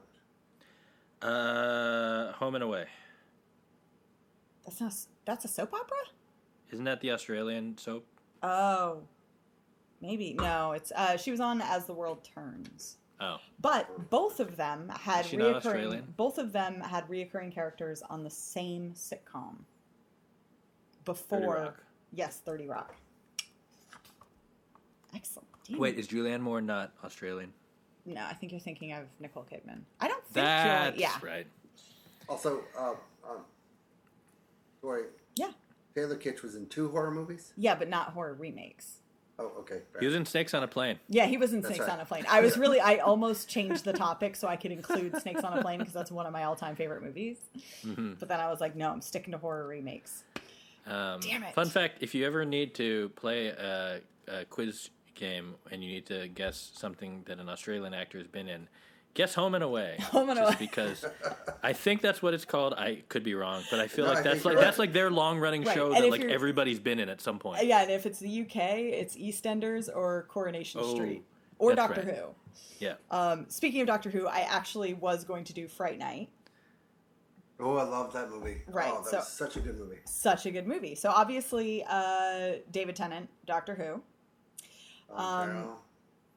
Uh, 1.32 2.32
Home 2.34 2.56
and 2.56 2.64
Away. 2.64 2.86
That's 4.66 4.80
not. 4.82 4.93
That's 5.26 5.45
a 5.45 5.47
soap 5.47 5.74
opera. 5.74 5.97
Isn't 6.72 6.86
that 6.86 7.01
the 7.01 7.12
Australian 7.12 7.78
soap? 7.78 8.05
Oh, 8.43 9.01
maybe 10.01 10.34
no. 10.34 10.72
It's 10.74 10.91
uh, 10.95 11.18
she 11.18 11.32
was 11.32 11.39
on 11.39 11.62
As 11.62 11.86
the 11.86 11.93
World 11.93 12.24
Turns, 12.24 12.97
Oh, 13.20 13.38
but 13.59 14.09
both 14.09 14.39
of 14.39 14.55
them 14.57 14.89
had 14.89 15.26
Is 15.26 15.32
she 15.32 15.38
reoccurring. 15.38 15.55
Australian? 15.55 16.14
Both 16.18 16.38
of 16.38 16.51
them 16.53 16.80
had 16.82 17.07
reoccurring 17.07 17.53
characters 17.53 18.01
on 18.09 18.24
the 18.24 18.30
same 18.30 18.93
sitcom. 18.95 19.55
30 21.05 21.05
Before, 21.05 21.55
Rock. 21.55 21.84
yes, 22.14 22.38
Thirty 22.45 22.68
Rock. 22.68 22.95
Excellent. 25.16 25.47
Damn. 25.68 25.78
Wait, 25.80 25.97
is 25.99 26.07
Julianne 26.07 26.39
Moore 26.41 26.62
not 26.62 26.93
Australian? 27.03 27.53
no, 28.05 28.24
I 28.26 28.34
think 28.34 28.51
you're 28.51 28.62
thinking 28.62 28.93
of 28.93 29.03
Nicole 29.20 29.45
Kidman. 29.51 29.82
I 29.99 30.07
don't 30.07 30.24
think. 30.26 30.34
That's 30.45 30.95
Julie, 30.97 31.01
yeah, 31.01 31.18
right. 31.22 31.47
Also, 32.28 32.62
um, 32.80 32.95
um, 33.30 33.38
sorry. 34.82 35.04
Yeah. 35.36 35.52
Taylor 35.96 36.16
Kitsch 36.16 36.42
was 36.42 36.56
in 36.56 36.68
two 36.68 36.90
horror 36.90 37.12
movies. 37.12 37.54
yeah, 37.58 37.76
but 37.76 37.90
not 37.90 38.10
horror 38.10 38.34
remakes. 38.34 38.98
Oh, 39.40 39.52
okay. 39.60 39.80
fair. 39.92 40.02
He 40.02 40.06
was 40.06 40.16
in 40.16 40.26
Snakes 40.26 40.54
on 40.54 40.62
a 40.62 40.68
Plane. 40.68 41.00
Yeah, 41.10 41.26
he 41.26 41.38
was 41.38 41.52
in 41.52 41.62
That's 41.62 41.74
Snakes 41.76 41.88
right. 41.88 41.96
on 41.96 42.00
a 42.00 42.06
Plane. 42.06 42.26
I 42.30 42.42
was 42.42 42.58
really, 42.60 42.80
I 42.80 42.98
almost 42.98 43.50
changed 43.50 43.86
the 43.86 43.94
topic 43.94 44.36
so 44.36 44.48
I 44.48 44.56
could 44.56 44.72
include 44.72 45.20
Snakes 45.20 45.44
on 45.44 45.58
a 45.58 45.62
Plane 45.62 45.80
because 45.80 45.94
that's 45.94 46.12
one 46.12 46.26
of 46.28 46.34
my 46.34 46.44
all-time 46.44 46.76
favorite 46.76 47.02
movies. 47.02 47.38
Mm-hmm. 47.84 48.14
But 48.20 48.30
then 48.30 48.40
I 48.40 48.50
was 48.50 48.62
like, 48.62 48.76
no, 48.76 48.92
I'm 48.92 49.02
sticking 49.02 49.32
to 49.32 49.38
horror 49.40 49.68
remakes. 49.68 50.24
Um, 50.86 51.20
Damn 51.22 51.44
it. 51.44 51.53
Fun 51.56 51.70
fact: 51.70 51.98
If 52.02 52.14
you 52.16 52.26
ever 52.26 52.44
need 52.45 52.74
to 52.76 53.10
play 53.10 53.48
a, 53.48 54.02
a 54.28 54.45
quiz 54.45 54.90
game 55.16 55.56
and 55.72 55.84
you 55.84 55.90
need 55.90 56.06
to 56.08 56.28
guess 56.28 56.72
something 56.76 57.24
that 57.26 57.40
an 57.40 57.49
Australian 57.49 57.94
actor 57.94 58.18
has 58.18 58.28
been 58.28 58.48
in, 58.48 58.68
guess 59.14 59.34
Home 59.36 59.56
and 59.56 59.64
Away. 59.64 59.98
Home 60.12 60.30
and 60.30 60.38
just 60.40 60.50
Away. 60.54 60.58
because 60.60 61.06
I 61.64 61.74
think 61.74 62.02
that's 62.02 62.22
what 62.22 62.34
it's 62.34 62.46
called. 62.46 62.74
I 62.74 63.04
could 63.10 63.24
be 63.24 63.36
wrong, 63.36 63.64
but 63.70 63.80
I 63.80 63.88
feel 63.88 64.06
No, 64.06 64.12
like 64.14 64.20
I 64.20 64.24
that's 64.24 64.46
like 64.46 64.54
you're 64.54 64.62
that's 64.62 64.80
like 64.80 64.94
their 64.94 65.10
long 65.12 65.40
running 65.40 65.64
Right, 65.64 65.76
show 65.76 65.92
and 65.94 66.04
that 66.04 66.10
like 66.12 66.24
everybody's 66.24 66.80
been 66.80 67.00
in 67.00 67.10
at 67.10 67.22
some 67.22 67.40
point. 67.40 67.66
Yeah, 67.66 67.82
and 67.82 67.92
if 67.92 68.06
it's 68.06 68.20
the 68.20 68.42
UK, 68.42 68.56
it's 68.56 69.16
EastEnders 69.16 69.90
or 69.94 70.26
Coronation 70.30 70.82
Oh, 70.84 70.96
Street 70.96 71.24
or 71.60 71.76
Doctor 71.76 72.02
right. 72.02 72.16
Who. 72.16 72.26
Yeah. 72.80 72.94
Um, 73.12 73.46
speaking 73.50 73.82
of 73.82 73.88
Doctor 73.88 74.10
Who, 74.10 74.28
I 74.28 74.40
actually 74.50 74.94
was 74.96 75.24
going 75.24 75.44
to 75.46 75.54
do 75.54 75.68
Fright 75.68 76.00
Night. 76.00 76.30
Oh, 77.60 77.78
I 77.78 77.84
love 77.84 78.12
that 78.14 78.32
movie. 78.32 78.62
Right, 78.68 78.92
Oh, 78.92 79.04
that 79.04 79.10
so- 79.12 79.18
was 79.18 79.28
such 79.28 79.56
a 79.56 79.60
good 79.60 79.78
movie. 79.78 80.00
Such 80.06 80.48
a 80.48 80.52
good 80.52 80.66
movie. 80.66 80.96
So 80.96 81.10
obviously, 81.12 81.86
uh, 81.88 82.54
David 82.72 82.96
Tennant, 82.96 83.30
Doctor 83.46 83.76
Who. 83.76 84.02
Oh, 85.12 85.16
Um, 85.16 85.50
girl. 85.52 85.82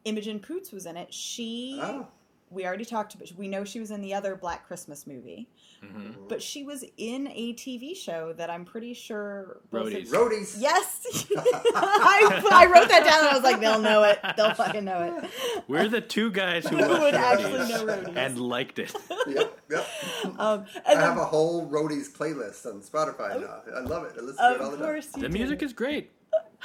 Imogen 0.04 0.38
Poots 0.38 0.70
was 0.70 0.84
in 0.84 0.98
it. 0.98 1.14
She, 1.14 1.80
Oh. 1.82 2.08
We 2.54 2.64
already 2.64 2.84
talked 2.84 3.14
about. 3.14 3.30
We 3.36 3.48
know 3.48 3.64
she 3.64 3.80
was 3.80 3.90
in 3.90 4.00
the 4.00 4.14
other 4.14 4.36
Black 4.36 4.66
Christmas 4.66 5.06
movie, 5.06 5.48
hmm 5.82 6.12
but 6.28 6.40
she 6.42 6.62
was 6.62 6.84
in 6.96 7.28
a 7.28 7.52
TV 7.54 7.94
show 7.94 8.32
that 8.34 8.48
I'm 8.48 8.64
pretty 8.64 8.94
sure. 8.94 9.60
both 9.70 9.92
Roadies. 9.92 10.08
Roadies. 10.08 10.56
Yes, 10.58 11.26
I, 11.36 12.42
I 12.50 12.66
wrote 12.66 12.88
that 12.88 13.04
down 13.04 13.18
and 13.20 13.28
I 13.28 13.34
was 13.34 13.42
like, 13.42 13.60
they'll 13.60 13.78
know 13.78 14.04
it. 14.04 14.18
They'll 14.36 14.54
fucking 14.54 14.84
know 14.84 15.20
it. 15.22 15.30
We're 15.68 15.88
the 15.88 16.00
two 16.00 16.30
guys 16.30 16.66
who 16.66 16.76
Who 16.84 17.00
would 17.02 17.14
actually 17.14 17.68
know 17.68 17.84
Roadies. 17.84 18.16
and 18.16 18.40
liked 18.40 18.78
it. 18.78 18.94
Yep, 19.26 19.60
yep. 19.70 19.86
Um, 20.38 20.64
I 20.86 20.92
and 20.92 21.00
have 21.00 21.18
a 21.18 21.24
whole 21.24 21.68
Roadies 21.68 22.10
playlist 22.10 22.64
on 22.66 22.80
Spotify 22.80 23.40
now. 23.40 23.60
I 23.76 23.80
love 23.80 24.04
it. 24.04 24.12
I 24.18 24.22
listen 24.22 24.36
to 24.36 24.54
it 24.54 24.60
all 24.60 24.72
of 24.72 24.78
the 24.78 24.84
course, 24.84 25.08
time. 25.12 25.20
The 25.22 25.28
do. 25.28 25.32
music 25.34 25.62
is 25.62 25.72
great. 25.72 26.10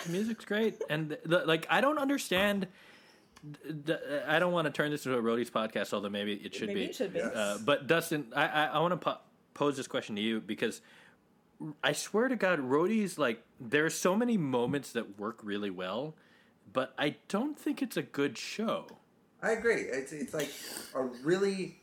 The 0.05 0.11
music's 0.11 0.45
great, 0.45 0.81
and 0.89 1.17
the, 1.25 1.45
like 1.45 1.67
I 1.69 1.81
don't 1.81 1.97
understand. 1.99 2.67
D- 3.85 3.93
I 4.27 4.39
don't 4.39 4.51
want 4.53 4.65
to 4.65 4.71
turn 4.71 4.91
this 4.91 5.05
into 5.05 5.17
a 5.17 5.21
roadies 5.21 5.49
podcast, 5.51 5.93
although 5.93 6.09
maybe 6.09 6.33
it 6.33 6.53
should 6.53 6.67
Maybe 6.67 6.81
be. 6.81 6.85
it 6.87 6.95
should 6.95 7.13
be. 7.13 7.19
Yes. 7.19 7.33
Uh, 7.35 7.57
but 7.63 7.87
Dustin, 7.87 8.27
I 8.35 8.45
I, 8.47 8.65
I 8.65 8.79
want 8.79 8.91
to 8.93 8.97
po- 8.97 9.19
pose 9.53 9.77
this 9.77 9.87
question 9.87 10.15
to 10.15 10.21
you 10.21 10.39
because 10.41 10.81
I 11.83 11.91
swear 11.93 12.27
to 12.27 12.35
God, 12.35 12.59
roadies 12.59 13.17
like 13.17 13.43
there 13.59 13.85
are 13.85 13.89
so 13.89 14.15
many 14.15 14.37
moments 14.37 14.91
that 14.93 15.19
work 15.19 15.39
really 15.43 15.69
well 15.69 16.15
but 16.71 16.93
I 16.97 17.15
don't 17.27 17.57
think 17.57 17.81
it's 17.81 17.97
a 17.97 18.01
good 18.01 18.37
show. 18.37 18.85
I 19.41 19.51
agree. 19.51 19.81
It's 19.81 20.11
it's 20.11 20.33
like 20.33 20.51
a 20.93 21.01
really 21.23 21.79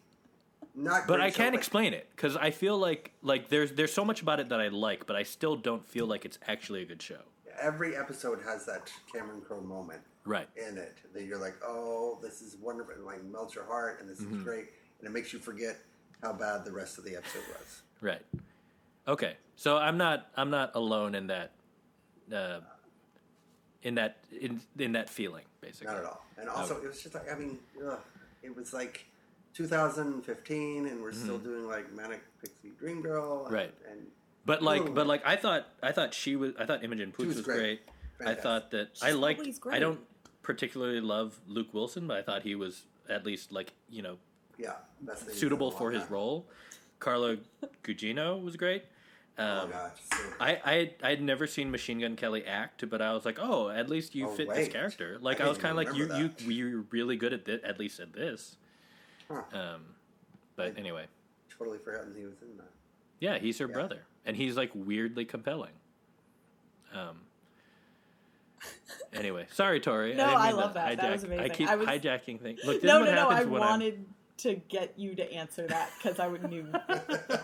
not. 0.75 1.07
But 1.07 1.21
I 1.21 1.31
can't 1.31 1.55
but 1.55 1.59
explain 1.59 1.95
it 1.95 2.09
because 2.15 2.37
I 2.37 2.51
feel 2.51 2.79
like 2.79 3.13
like 3.23 3.49
there's 3.49 3.73
there's 3.73 3.93
so 3.93 4.05
much 4.05 4.23
about 4.23 4.41
it 4.41 4.49
that 4.51 4.61
I 4.61 4.69
like, 4.69 5.07
but 5.07 5.17
I 5.17 5.23
still 5.25 5.57
don't 5.57 5.85
feel 5.85 6.07
like 6.07 6.25
it's 6.25 6.39
actually 6.47 6.83
a 6.83 6.85
good 6.85 7.03
show. 7.03 7.21
Every 7.61 7.97
episode 7.97 8.41
has 8.45 8.67
that 8.67 8.91
Cameron 9.13 9.41
Crowe 9.41 9.61
moment 9.63 10.03
Right. 10.27 10.49
in 10.57 10.77
it 10.77 10.99
that 11.15 11.23
you're 11.25 11.39
like, 11.39 11.55
oh, 11.65 12.19
this 12.23 12.43
is 12.43 12.57
wonderful, 12.61 12.95
and 12.95 13.05
like 13.05 13.23
melts 13.25 13.55
your 13.55 13.65
heart, 13.65 14.01
and 14.01 14.09
this 14.11 14.21
Mm-hmm. 14.21 14.39
is 14.39 14.43
great, 14.43 14.67
and 14.99 15.09
it 15.09 15.13
makes 15.13 15.33
you 15.33 15.39
forget 15.39 15.77
how 16.23 16.33
bad 16.33 16.65
the 16.65 16.73
rest 16.73 16.99
of 16.99 17.05
the 17.05 17.17
episode 17.17 17.43
was. 17.59 17.83
Right. 18.01 18.23
Okay. 19.09 19.37
So 19.57 19.77
I'm 19.79 19.97
not 19.97 20.29
I'm 20.37 20.51
not 20.51 20.73
alone 20.75 21.15
in 21.15 21.29
that 21.29 21.53
uh, 22.35 22.61
in 23.83 23.95
that 23.95 24.19
in 24.39 24.61
in 24.79 24.93
that 24.93 25.09
feeling 25.09 25.45
basically. 25.61 25.87
Not 25.87 25.99
at 25.99 26.05
all. 26.05 26.25
And 26.39 26.49
also, 26.49 26.77
it 26.77 26.87
was 26.87 27.03
just 27.03 27.15
like, 27.15 27.33
I 27.33 27.37
mean, 27.39 27.59
ugh, 27.87 27.99
it 28.43 28.55
was 28.55 28.73
like 28.75 29.07
2015, 29.55 30.87
and 30.87 31.03
we're 31.03 31.13
still 31.13 31.39
doing 31.39 31.67
like 31.67 31.93
Manic 31.95 32.21
Pixie 32.41 32.73
Dream 32.79 33.01
Girl, 33.03 33.39
and, 33.39 33.45
Mm-hmm. 33.47 33.55
Right. 33.55 33.75
And 33.91 34.07
But 34.45 34.63
like 34.63 34.83
Ooh. 34.83 34.91
but 34.95 35.07
like 35.07 35.23
I 35.27 35.37
thought 35.37 35.67
I 35.83 35.93
thought 35.93 36.13
she 36.15 36.37
was 36.37 36.53
I 36.59 36.67
thought 36.67 36.85
Imogen 36.85 37.13
Poots 37.13 37.29
was 37.29 37.37
was, 37.39 37.45
great. 37.47 37.81
great. 38.19 38.29
I 38.29 38.35
thought 38.35 38.71
that 38.73 38.91
I 39.03 39.09
She's 39.09 39.17
liked 39.17 39.41
always 39.41 39.61
I 39.71 39.79
don't 39.79 40.01
particularly 40.47 41.01
love 41.01 41.41
Luke 41.49 41.75
Wilson, 41.75 42.07
but 42.07 42.17
I 42.17 42.23
thought 42.23 42.43
he 42.43 42.55
was 42.55 42.85
at 43.09 43.27
least 43.27 43.51
like, 43.51 43.73
you 43.91 44.01
know, 44.01 44.17
yeah, 44.57 44.75
suitable 45.33 45.73
for 45.73 45.91
his 45.91 46.05
time. 46.05 46.13
role. 46.13 46.47
Carla 47.01 47.37
Gugino 47.83 48.41
was 48.43 48.57
great. 48.57 48.85
Oh 49.39 49.45
Um, 49.65 49.71
gosh, 49.71 49.91
so, 50.13 50.19
I 50.41 50.51
I 50.65 51.11
I'd 51.11 51.21
never 51.21 51.47
seen 51.49 51.71
Machine 51.71 52.01
Gun 52.01 52.15
Kelly 52.17 52.47
act, 52.47 52.89
but 52.89 53.03
I 53.03 53.13
was 53.13 53.25
like, 53.27 53.39
oh, 53.41 53.69
at 53.69 53.91
least 53.91 54.15
you 54.15 54.29
Oh, 54.29 54.31
fit 54.35 54.49
this 54.49 54.69
character. 54.69 55.19
Like 55.21 55.41
I 55.41 55.45
I, 55.45 55.49
was 55.49 55.59
kind 55.59 55.73
of 55.73 55.77
like, 55.77 55.95
you 55.95 56.05
remember 56.07 56.33
you 56.45 56.51
you're 56.53 56.85
really 56.91 57.17
good 57.17 57.33
at 57.35 57.45
this, 57.45 57.61
at 57.65 57.79
least 57.79 57.99
at 58.01 58.13
this. 58.15 58.57
Huh. 59.29 59.43
Um, 59.53 59.81
but 60.55 60.79
anyway, 60.79 61.07
totally 61.59 61.79
forgotten 61.79 62.15
he 62.17 62.25
was 62.25 62.41
in 62.41 62.57
that. 62.57 62.71
yeah, 63.21 63.39
he's 63.39 63.59
her 63.59 63.67
Yeah. 63.67 63.75
brother, 63.75 64.07
and 64.25 64.37
he's 64.37 64.57
like 64.57 64.71
weirdly 64.75 65.25
compelling. 65.27 65.75
Um. 66.95 67.26
Anyway, 69.13 69.47
sorry, 69.53 69.81
Tori. 69.81 70.15
No, 70.15 70.27
didn't 70.27 70.41
I 70.41 70.51
love 70.53 70.71
to 70.71 70.75
that. 70.75 70.97
That 70.99 71.13
was 71.13 71.25
hijack- 71.25 71.41
I 71.41 71.49
keep 71.49 71.69
I 71.69 71.77
was- 71.77 71.89
hijacking 71.89 72.41
things. 72.41 72.61
Look, 72.65 72.83
this 72.83 72.89
no, 72.89 73.03
is 73.03 73.07
no, 73.07 73.13
what 73.13 73.15
no. 73.15 73.29
I 73.29 73.33
happens 73.35 73.51
when 73.51 73.63
I'm- 73.63 73.71
wanted 73.71 74.07
to 74.39 74.55
get 74.69 74.93
you 74.99 75.15
to 75.15 75.33
answer 75.33 75.67
that 75.67 75.91
because 75.97 76.19
I 76.21 76.29
knew 76.49 76.71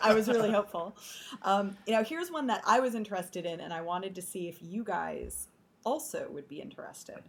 I 0.02 0.12
was 0.12 0.28
really 0.28 0.50
hopeful. 0.50 0.94
Um, 1.42 1.76
you 1.86 1.94
know, 1.94 2.02
here's 2.04 2.30
one 2.30 2.46
that 2.48 2.62
I 2.66 2.80
was 2.80 2.94
interested 2.94 3.46
in, 3.46 3.60
and 3.60 3.72
I 3.72 3.80
wanted 3.80 4.14
to 4.16 4.22
see 4.22 4.48
if 4.48 4.58
you 4.62 4.84
guys 4.84 5.48
also 5.84 6.28
would 6.30 6.48
be 6.48 6.60
interested. 6.60 7.22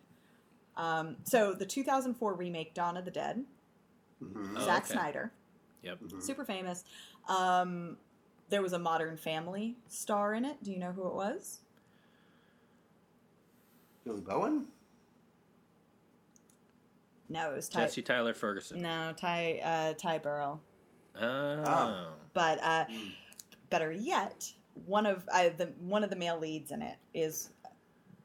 Um, 0.75 1.15
so, 1.23 1.53
the 1.53 1.65
2004 1.65 2.33
remake 2.33 2.73
Dawn 2.73 2.97
of 2.97 3.05
the 3.05 3.11
Dead, 3.11 3.45
Mhm. 4.21 4.57
Oh, 4.57 4.65
Zack 4.65 4.83
okay. 4.83 4.93
Snyder, 4.93 5.31
Yep. 5.83 5.99
super 6.19 6.43
famous. 6.43 6.83
Um, 7.29 7.97
there 8.49 8.61
was 8.61 8.73
a 8.73 8.79
Modern 8.79 9.15
Family 9.17 9.77
star 9.87 10.33
in 10.33 10.43
it. 10.45 10.61
Do 10.61 10.71
you 10.71 10.77
know 10.79 10.91
who 10.91 11.07
it 11.07 11.13
was? 11.13 11.61
Billy 14.03 14.21
Bowen. 14.21 14.65
No, 17.29 17.51
it 17.51 17.55
was 17.55 17.69
Ty. 17.69 17.81
Jesse 17.81 18.01
Tyler 18.01 18.33
Ferguson. 18.33 18.81
No, 18.81 19.13
Ty. 19.15 19.59
Uh, 19.63 19.93
Ty 19.93 20.19
Burrell. 20.19 20.61
Oh. 21.19 22.07
But 22.33 22.63
uh, 22.63 22.85
better 23.69 23.91
yet, 23.91 24.51
one 24.85 25.05
of 25.05 25.27
uh, 25.31 25.49
the 25.57 25.71
one 25.79 26.03
of 26.03 26.09
the 26.09 26.15
male 26.15 26.39
leads 26.39 26.71
in 26.71 26.81
it 26.81 26.97
is 27.13 27.49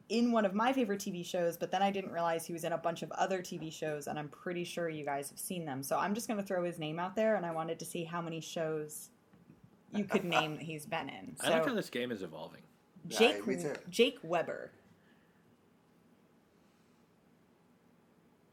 in 0.09 0.33
one 0.33 0.45
of 0.45 0.55
my 0.55 0.73
favorite 0.73 1.01
TV 1.01 1.25
shows. 1.25 1.57
But 1.57 1.71
then 1.71 1.83
I 1.83 1.91
didn't 1.91 2.13
realize 2.13 2.45
he 2.47 2.53
was 2.53 2.65
in 2.65 2.73
a 2.73 2.79
bunch 2.79 3.03
of 3.03 3.11
other 3.13 3.41
TV 3.41 3.73
shows, 3.73 4.07
and 4.09 4.19
I'm 4.19 4.29
pretty 4.29 4.65
sure 4.65 4.89
you 4.89 5.05
guys 5.05 5.31
have 5.31 5.39
seen 5.39 5.65
them. 5.65 5.83
So 5.83 5.97
I'm 5.99 6.15
just 6.15 6.27
going 6.29 6.41
to 6.41 6.47
throw 6.47 6.65
his 6.65 6.79
name 6.79 6.99
out 6.99 7.15
there, 7.15 7.37
and 7.37 7.47
I 7.47 7.51
wanted 7.53 7.79
to 7.79 7.85
see 7.85 8.05
how 8.05 8.21
many 8.21 8.41
shows 8.41 9.11
you 9.95 10.05
could 10.05 10.25
name 10.25 10.57
that 10.57 10.63
he's 10.63 10.87
been 10.87 11.09
in. 11.09 11.37
I 11.41 11.51
like 11.51 11.67
how 11.67 11.75
this 11.75 11.91
game 11.91 12.11
is 12.11 12.23
evolving. 12.23 12.63
Jake 13.07 13.43
Yeah. 13.47 13.75
Jake 13.89 14.19
Weber. 14.23 14.73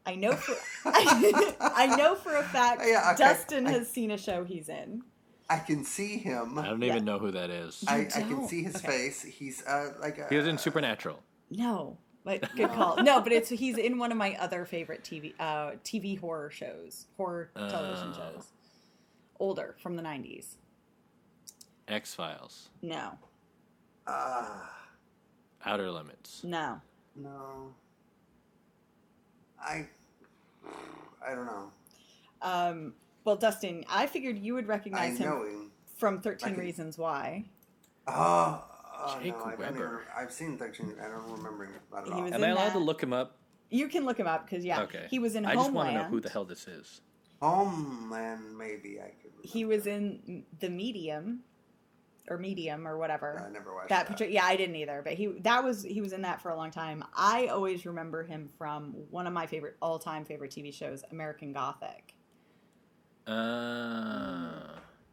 I 0.06 0.14
know 0.14 0.32
for 0.32 0.54
I 0.86 1.94
know 1.98 2.14
for 2.14 2.36
a 2.36 2.42
fact 2.44 2.82
Yeah, 2.86 3.10
okay. 3.14 3.24
Dustin 3.24 3.66
I- 3.66 3.72
has 3.72 3.90
seen 3.90 4.10
a 4.12 4.18
show 4.18 4.44
he's 4.44 4.68
in. 4.68 5.02
I 5.48 5.58
can 5.58 5.84
see 5.84 6.16
him. 6.18 6.58
I 6.58 6.66
don't 6.66 6.82
Yeah. 6.82 6.92
even 6.92 7.04
know 7.04 7.18
who 7.18 7.30
that 7.32 7.50
is. 7.50 7.84
I, 7.86 8.00
I 8.00 8.04
can 8.22 8.48
see 8.48 8.64
his 8.64 8.76
Okay. 8.76 8.86
face. 8.86 9.22
He's 9.22 9.64
uh, 9.64 9.92
like 10.00 10.18
a, 10.18 10.26
He 10.28 10.36
was 10.36 10.46
in 10.48 10.58
Supernatural. 10.58 11.20
No, 11.50 11.98
but 12.24 12.52
good 12.56 12.70
call. 12.70 12.96
No, 13.02 13.20
but 13.20 13.30
it's 13.32 13.48
he's 13.48 13.78
in 13.78 13.98
one 13.98 14.10
of 14.10 14.18
my 14.18 14.36
other 14.40 14.64
favorite 14.64 15.04
TV 15.04 15.34
uh, 15.38 15.72
TV 15.84 16.18
horror 16.18 16.50
shows, 16.50 17.06
horror 17.16 17.50
television 17.54 18.12
Oh. 18.12 18.16
shows. 18.34 18.46
Older 19.38 19.76
from 19.78 19.94
the 19.96 20.02
'90s. 20.02 20.54
X 21.86 22.12
Files. 22.14 22.70
No, 22.82 23.12
Ah, 24.08 24.72
Outer 25.64 25.90
Limits. 25.92 26.42
no. 26.42 26.80
no. 27.14 27.72
I, 29.60 29.86
I 31.26 31.34
don't 31.34 31.46
know. 31.46 31.70
Um, 32.42 32.94
well, 33.24 33.36
Dustin, 33.36 33.84
I 33.88 34.06
figured 34.06 34.38
you 34.38 34.54
would 34.54 34.64
I 34.64 34.68
recognize 34.68 35.18
him 35.18 35.28
know 35.28 35.42
him. 35.44 35.70
from 35.96 36.20
13 36.20 36.50
can- 36.54 36.58
Reasons 36.60 36.96
Why. 36.98 37.44
Oh, 38.06 38.64
oh 38.98 39.18
Jake 39.22 39.34
no, 39.36 39.44
I 39.44 39.54
Weber. 39.56 39.74
Even, 39.74 39.98
I've 40.16 40.32
seen 40.32 40.56
13. 40.56 40.94
I 41.02 41.08
don't 41.08 41.30
remember 41.32 41.64
him 41.64 41.72
not 41.92 42.02
at 42.02 42.06
He 42.06 42.12
all. 42.12 42.22
was 42.22 42.32
Am 42.32 42.42
I 42.44 42.46
in 42.46 42.52
allowed 42.52 42.72
to 42.72 42.78
look 42.78 43.02
him 43.02 43.12
up? 43.12 43.36
You 43.68 43.88
can 43.88 44.04
look 44.04 44.18
him 44.18 44.28
up 44.28 44.48
because 44.48 44.64
yeah, 44.64 44.82
okay. 44.82 45.06
he 45.10 45.18
was 45.18 45.34
in 45.34 45.44
I 45.44 45.54
just 45.54 45.72
want 45.72 45.88
to 45.88 45.94
know 45.96 46.04
who 46.04 46.20
the 46.20 46.28
hell 46.28 46.44
this 46.44 46.68
is. 46.68 47.00
Homeland, 47.42 48.56
maybe 48.56 49.00
I 49.00 49.08
could. 49.20 49.32
Remember. 49.32 49.42
He 49.48 49.64
was 49.64 49.86
in 49.88 50.44
The 50.60 50.70
Medium, 50.70 51.40
or 52.28 52.38
Medium, 52.38 52.86
or 52.86 52.98
whatever. 52.98 53.44
I 53.48 53.52
never 53.52 53.74
watched 53.74 53.88
that 53.90 54.06
that. 54.06 54.12
particular 54.12 54.32
yeah 54.32 54.44
i 54.44 54.56
didn't 54.56 54.76
either 54.76 55.00
but 55.04 55.14
he 55.14 55.26
that 55.42 55.62
was 55.64 55.82
he 55.82 56.00
was 56.00 56.12
in 56.12 56.22
that 56.22 56.40
for 56.40 56.50
a 56.50 56.56
long 56.56 56.70
time 56.70 57.04
i 57.16 57.46
always 57.46 57.86
remember 57.86 58.22
him 58.24 58.48
from 58.58 58.94
one 59.10 59.26
of 59.26 59.32
my 59.32 59.46
favorite 59.46 59.76
all-time 59.80 60.24
favorite 60.24 60.50
tv 60.50 60.72
shows 60.74 61.02
american 61.12 61.52
gothic 61.52 62.14
Uh, 63.26 64.50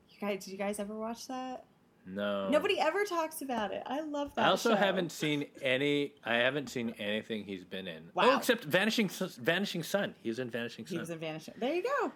you 0.09 0.17
guys 0.19 0.43
did 0.45 0.51
you 0.51 0.57
guys 0.57 0.79
ever 0.79 0.95
watch 0.95 1.27
that 1.27 1.65
no. 2.05 2.49
nobody 2.49 2.79
ever 2.79 3.03
talks 3.05 3.41
about 3.41 3.71
it 3.71 3.81
i 3.85 4.01
love 4.01 4.33
that 4.35 4.45
I 4.45 4.49
also 4.49 4.71
show. 4.71 4.75
haven't 4.75 5.11
seen 5.11 5.45
any. 5.61 6.13
I 6.25 6.35
haven't 6.35 6.69
seen 6.69 6.93
anything 6.99 7.45
he's 7.45 7.63
been 7.63 7.87
in. 7.87 8.03
Wow. 8.13 8.23
Oh, 8.33 8.37
except 8.37 8.65
Vanishing 8.65 9.07
Sun- 9.07 9.31
Vanishing 9.41 9.83
Sun. 9.83 10.13
He 10.21 10.27
was 10.29 10.39
in 10.39 10.49
Vanishing 10.49 10.83
he 10.85 10.95
Sun. 10.95 10.99
was 10.99 11.09
in 11.11 11.19
vanishing 11.19 11.53
there 11.59 11.73
you 11.73 11.81
go 11.83 12.11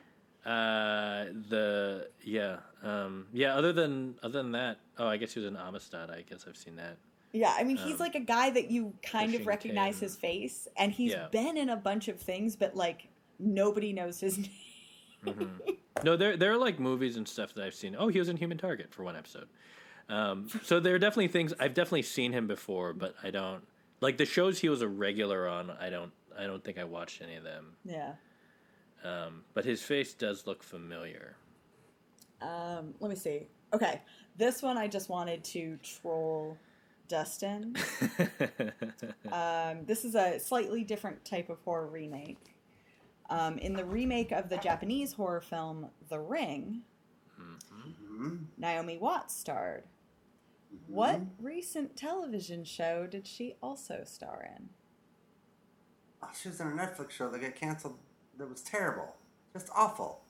Uh, 0.47 1.25
the 1.49 2.07
yeah, 2.23 2.57
um, 2.83 3.27
yeah. 3.33 3.55
Other 3.55 3.73
than 3.73 4.15
other 4.23 4.41
than 4.41 4.53
that, 4.53 4.77
oh, 4.97 5.07
I 5.07 5.17
guess 5.17 5.33
he 5.33 5.39
was 5.41 5.47
in 5.47 5.57
Amistad. 5.57 6.09
I 6.09 6.21
guess 6.21 6.45
I've 6.47 6.55
seen 6.57 6.75
that. 6.77 6.97
yeah 7.33 7.53
i 7.59 7.63
mean 7.63 7.75
he's 7.75 7.95
Um, 7.95 7.99
like 7.99 8.15
a 8.15 8.21
guy 8.21 8.49
that 8.51 8.71
you 8.71 8.93
kind 9.03 9.35
of 9.35 9.45
recognize 9.45 9.99
his 9.99 10.15
face 10.15 10.65
and 10.77 10.93
he's 10.93 11.11
Yeah. 11.11 11.27
been 11.29 11.57
in 11.57 11.67
a 11.69 11.75
bunch 11.75 12.07
of 12.07 12.17
things 12.21 12.55
but 12.55 12.73
like 12.73 13.09
nobody 13.37 13.91
knows 13.91 14.21
his 14.21 14.37
name 14.43 14.49
Mhm. 15.25 15.49
no, 16.05 16.15
there 16.15 16.37
there 16.37 16.51
are 16.53 16.57
like 16.57 16.79
movies 16.79 17.17
and 17.17 17.27
stuff 17.27 17.53
that 17.55 17.65
I've 17.65 17.73
seen. 17.75 17.95
Oh, 17.99 18.07
he 18.07 18.19
was 18.19 18.29
in 18.29 18.37
Human 18.37 18.57
Target 18.57 18.93
for 18.93 19.03
one 19.03 19.15
episode. 19.17 19.49
Um, 20.07 20.47
so 20.63 20.79
there 20.79 20.95
are 20.95 20.99
definitely 20.99 21.27
things 21.27 21.53
I've 21.59 21.73
definitely 21.73 22.03
seen 22.03 22.31
him 22.31 22.47
before, 22.47 22.93
but 22.93 23.15
I 23.21 23.29
don't 23.31 23.63
like 23.99 24.15
the 24.17 24.25
shows 24.25 24.59
he 24.59 24.69
was 24.69 24.81
a 24.81 24.87
regular 24.87 25.47
on. 25.49 25.71
I 25.71 25.89
don't 25.89 26.13
I 26.39 26.45
don't 26.47 26.63
think 26.63 26.77
I 26.77 26.85
watched 26.85 27.21
any 27.21 27.35
of 27.35 27.43
them. 27.43 27.75
yeah 27.83 28.13
Um, 29.03 29.43
but 29.53 29.63
his 29.65 29.81
face 29.81 30.13
does 30.13 30.45
look 30.47 30.63
familiar. 30.63 31.35
Um, 32.41 32.93
let 32.99 33.09
me 33.09 33.15
see. 33.15 33.47
Okay, 33.73 34.01
this 34.37 34.61
one 34.61 34.77
I 34.77 34.87
just 34.87 35.09
wanted 35.09 35.43
to 35.45 35.77
troll 35.83 36.57
Dustin. 37.07 37.75
Um, 39.31 39.85
this 39.85 40.05
is 40.05 40.15
a 40.15 40.39
slightly 40.39 40.83
different 40.83 41.23
type 41.25 41.49
of 41.49 41.59
horror 41.65 41.87
remake. 41.87 42.55
Um, 43.29 43.57
in 43.57 43.73
the 43.73 43.83
remake 43.83 44.31
of 44.31 44.47
the 44.49 44.57
Japanese 44.57 45.13
horror 45.13 45.41
film 45.41 45.87
The 46.09 46.19
Ring, 46.19 46.81
Mhm. 47.39 48.45
Naomi 48.57 48.97
Watts 48.97 49.35
starred. 49.35 49.83
Mm-hmm. 50.73 50.93
What 50.93 51.21
recent 51.41 51.95
television 51.95 52.63
show 52.63 53.05
did 53.05 53.27
she 53.27 53.55
also 53.61 54.03
star 54.05 54.47
in? 54.57 54.69
Oh, 56.23 56.29
she 56.39 56.47
was 56.49 56.59
in 56.61 56.67
a 56.67 56.71
Netflix 56.71 57.11
show 57.11 57.29
that 57.29 57.39
got 57.41 57.55
canceled. 57.55 57.97
That 58.37 58.49
was 58.49 58.61
terrible, 58.61 59.15
just 59.53 59.69
awful. 59.75 60.21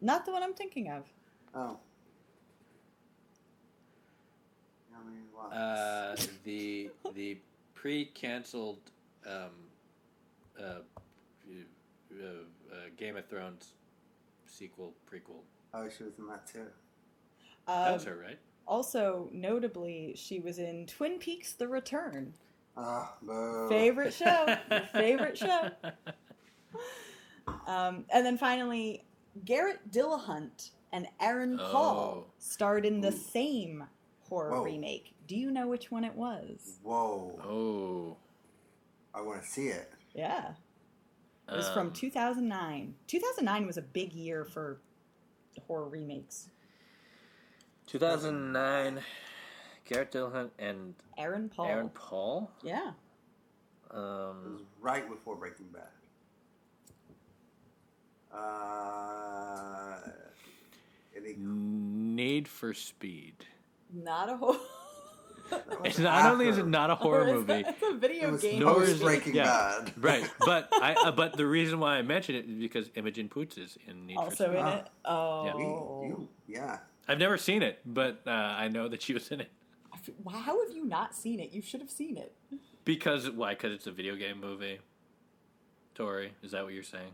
Not 0.00 0.24
the 0.24 0.32
one 0.32 0.42
I'm 0.42 0.54
thinking 0.54 0.88
of. 0.90 1.04
Oh. 1.54 1.78
Naomi 4.90 5.18
Watts. 5.34 5.54
Uh, 5.54 6.16
the 6.44 6.90
the 7.14 7.38
pre-canceled 7.74 8.78
um, 9.26 9.32
uh, 10.58 10.62
uh, 10.62 12.24
uh, 12.24 12.74
Game 12.96 13.16
of 13.16 13.26
Thrones 13.26 13.72
sequel 14.46 14.92
prequel. 15.10 15.40
oh, 15.74 15.88
she 15.88 16.04
was 16.04 16.18
in 16.18 16.26
that 16.28 16.46
too. 16.46 16.66
That 17.66 17.88
Um, 17.88 17.92
was 17.94 18.04
her, 18.04 18.16
right? 18.16 18.38
also, 18.66 19.28
notably, 19.32 20.14
she 20.16 20.40
was 20.40 20.58
in 20.58 20.86
Twin 20.86 21.18
Peaks: 21.18 21.52
The 21.52 21.68
Return. 21.68 22.32
Ah, 22.76 23.12
boo. 23.20 23.68
Favorite 23.68 24.14
show. 24.14 24.56
Favorite 24.94 25.36
show. 25.36 25.68
Um, 27.66 28.04
and 28.10 28.24
then 28.24 28.38
finally, 28.38 29.04
Garrett 29.44 29.90
Dillahunt 29.90 30.70
and 30.92 31.06
Aaron 31.20 31.58
Paul 31.58 32.26
Oh. 32.28 32.32
starred 32.38 32.84
in 32.86 33.00
the 33.00 33.08
Ooh. 33.08 33.16
same 33.16 33.84
horror 34.28 34.50
Whoa. 34.52 34.62
remake. 34.64 35.14
Do 35.26 35.36
you 35.36 35.50
know 35.50 35.66
which 35.68 35.90
one 35.90 36.04
it 36.04 36.14
was? 36.14 36.78
Whoa. 36.82 37.38
Oh. 37.44 38.16
I 39.14 39.20
want 39.22 39.42
to 39.42 39.48
see 39.48 39.68
it. 39.68 39.92
Yeah. 40.14 40.54
It 41.48 41.56
was 41.56 41.68
from 41.70 41.88
Um, 41.88 41.92
2009. 41.92 42.94
2009 43.06 43.66
was 43.66 43.76
a 43.76 43.82
big 43.82 44.12
year 44.12 44.44
for 44.44 44.80
horror 45.66 45.88
remakes. 45.88 46.48
2009. 47.86 49.02
Garrett 49.84 50.12
Dillahunt 50.12 50.50
and 50.58 50.94
Aaron 51.18 51.48
Paul. 51.48 51.66
Aaron 51.66 51.90
Paul. 51.90 52.50
Yeah. 52.62 52.92
It 53.90 53.94
was 53.94 54.30
Um, 54.30 54.66
right 54.80 55.06
before 55.08 55.36
Breaking 55.36 55.68
Bad. 55.68 55.88
Uh, 58.34 59.96
any, 61.16 61.34
Need 61.38 62.48
for 62.48 62.72
Speed. 62.74 63.34
Not 63.92 64.28
a 64.30 64.36
horror. 64.36 64.58
It's 65.84 65.98
not 65.98 66.24
only 66.32 66.48
is 66.48 66.56
it 66.56 66.66
not 66.66 66.88
a 66.88 66.94
horror 66.94 67.24
It's 67.28 67.30
a- 67.32 67.34
movie, 67.34 67.64
It's 67.68 67.82
a 67.82 67.94
video 67.98 68.28
It 68.28 68.32
was 68.32 68.40
game. 68.42 68.60
Nor 68.60 68.84
is 68.84 69.00
it- 69.00 69.04
Breaking 69.04 69.34
yeah. 69.34 69.80
Bad. 69.84 69.92
right? 70.02 70.30
But 70.40 70.68
I 70.72 70.94
uh, 70.94 71.10
but 71.12 71.36
the 71.36 71.44
reason 71.44 71.78
why 71.78 71.96
I 71.98 72.02
mention 72.02 72.34
it 72.36 72.46
is 72.48 72.56
because 72.56 72.88
Imogen 72.94 73.28
Poots 73.28 73.58
is 73.58 73.76
in 73.86 74.06
Need 74.06 74.14
for 74.14 74.22
also 74.22 74.44
Speed. 74.46 74.56
in 74.58 74.64
Ah. 74.64 74.76
it. 74.78 74.86
Oh. 75.04 75.44
You, 75.58 76.08
you, 76.08 76.28
yeah. 76.48 76.78
I've 77.06 77.18
never 77.18 77.36
seen 77.36 77.62
it, 77.62 77.80
but 77.84 78.22
uh, 78.26 78.30
I 78.30 78.68
know 78.68 78.88
that 78.88 79.02
she 79.02 79.12
was 79.12 79.28
in 79.30 79.40
it 79.42 79.50
I 79.92 79.96
f- 79.96 80.08
Why- 80.22 80.38
How 80.38 80.64
have 80.66 80.74
you 80.74 80.86
not 80.86 81.14
seen 81.14 81.38
it? 81.38 81.50
You 81.52 81.60
should 81.60 81.80
have 81.80 81.90
seen 81.90 82.16
it. 82.16 82.32
because 82.86 83.28
why? 83.28 83.50
Because 83.52 83.72
it's 83.74 83.86
a 83.86 83.92
video 83.92 84.16
game 84.16 84.40
movie. 84.40 84.78
Tori, 85.94 86.32
is 86.42 86.52
that 86.52 86.64
what 86.64 86.72
you're 86.72 86.82
saying? 86.82 87.12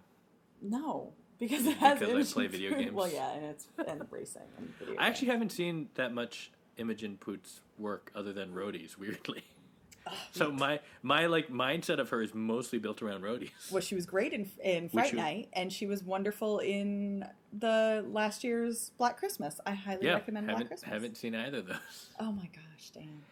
No, 0.62 1.12
because 1.38 1.66
it 1.66 1.76
has. 1.78 1.98
Because 1.98 2.30
I 2.30 2.34
play 2.34 2.46
video 2.46 2.70
games. 2.78 2.92
Well, 2.92 3.08
yeah, 3.10 3.32
and 3.32 3.44
it's 3.46 3.66
and 3.86 4.02
racing 4.10 4.42
and 4.56 4.68
video. 4.78 4.96
I 4.98 5.06
actually 5.06 5.28
haven't 5.28 5.52
seen 5.52 5.88
that 5.94 6.12
much 6.12 6.50
Imogen 6.76 7.16
Poots 7.18 7.60
work 7.78 8.10
other 8.14 8.32
than 8.32 8.52
roadies. 8.52 8.98
Weirdly, 8.98 9.44
so 10.32 10.50
my 10.50 10.80
my 11.02 11.26
like 11.26 11.48
mindset 11.48 11.98
of 11.98 12.10
her 12.10 12.22
is 12.22 12.34
mostly 12.34 12.78
built 12.78 13.02
around 13.02 13.22
roadies. 13.22 13.50
Well, 13.70 13.82
she 13.82 13.94
was 13.94 14.06
great 14.06 14.32
in 14.32 14.50
in 14.62 14.88
Fright 14.88 15.12
you- 15.12 15.18
Night, 15.18 15.48
and 15.52 15.72
she 15.72 15.86
was 15.86 16.02
wonderful 16.02 16.58
in 16.58 17.24
the 17.52 18.04
last 18.08 18.44
year's 18.44 18.90
Black 18.98 19.16
Christmas. 19.18 19.60
I 19.64 19.72
highly 19.72 20.06
yeah, 20.06 20.14
recommend 20.14 20.46
Black 20.46 20.66
Christmas. 20.68 20.82
haven't 20.82 21.16
seen 21.16 21.34
either 21.34 21.58
of 21.58 21.66
those. 21.66 21.76
Oh 22.20 22.32
my 22.32 22.48
gosh, 22.54 22.90
Dan. 22.92 23.22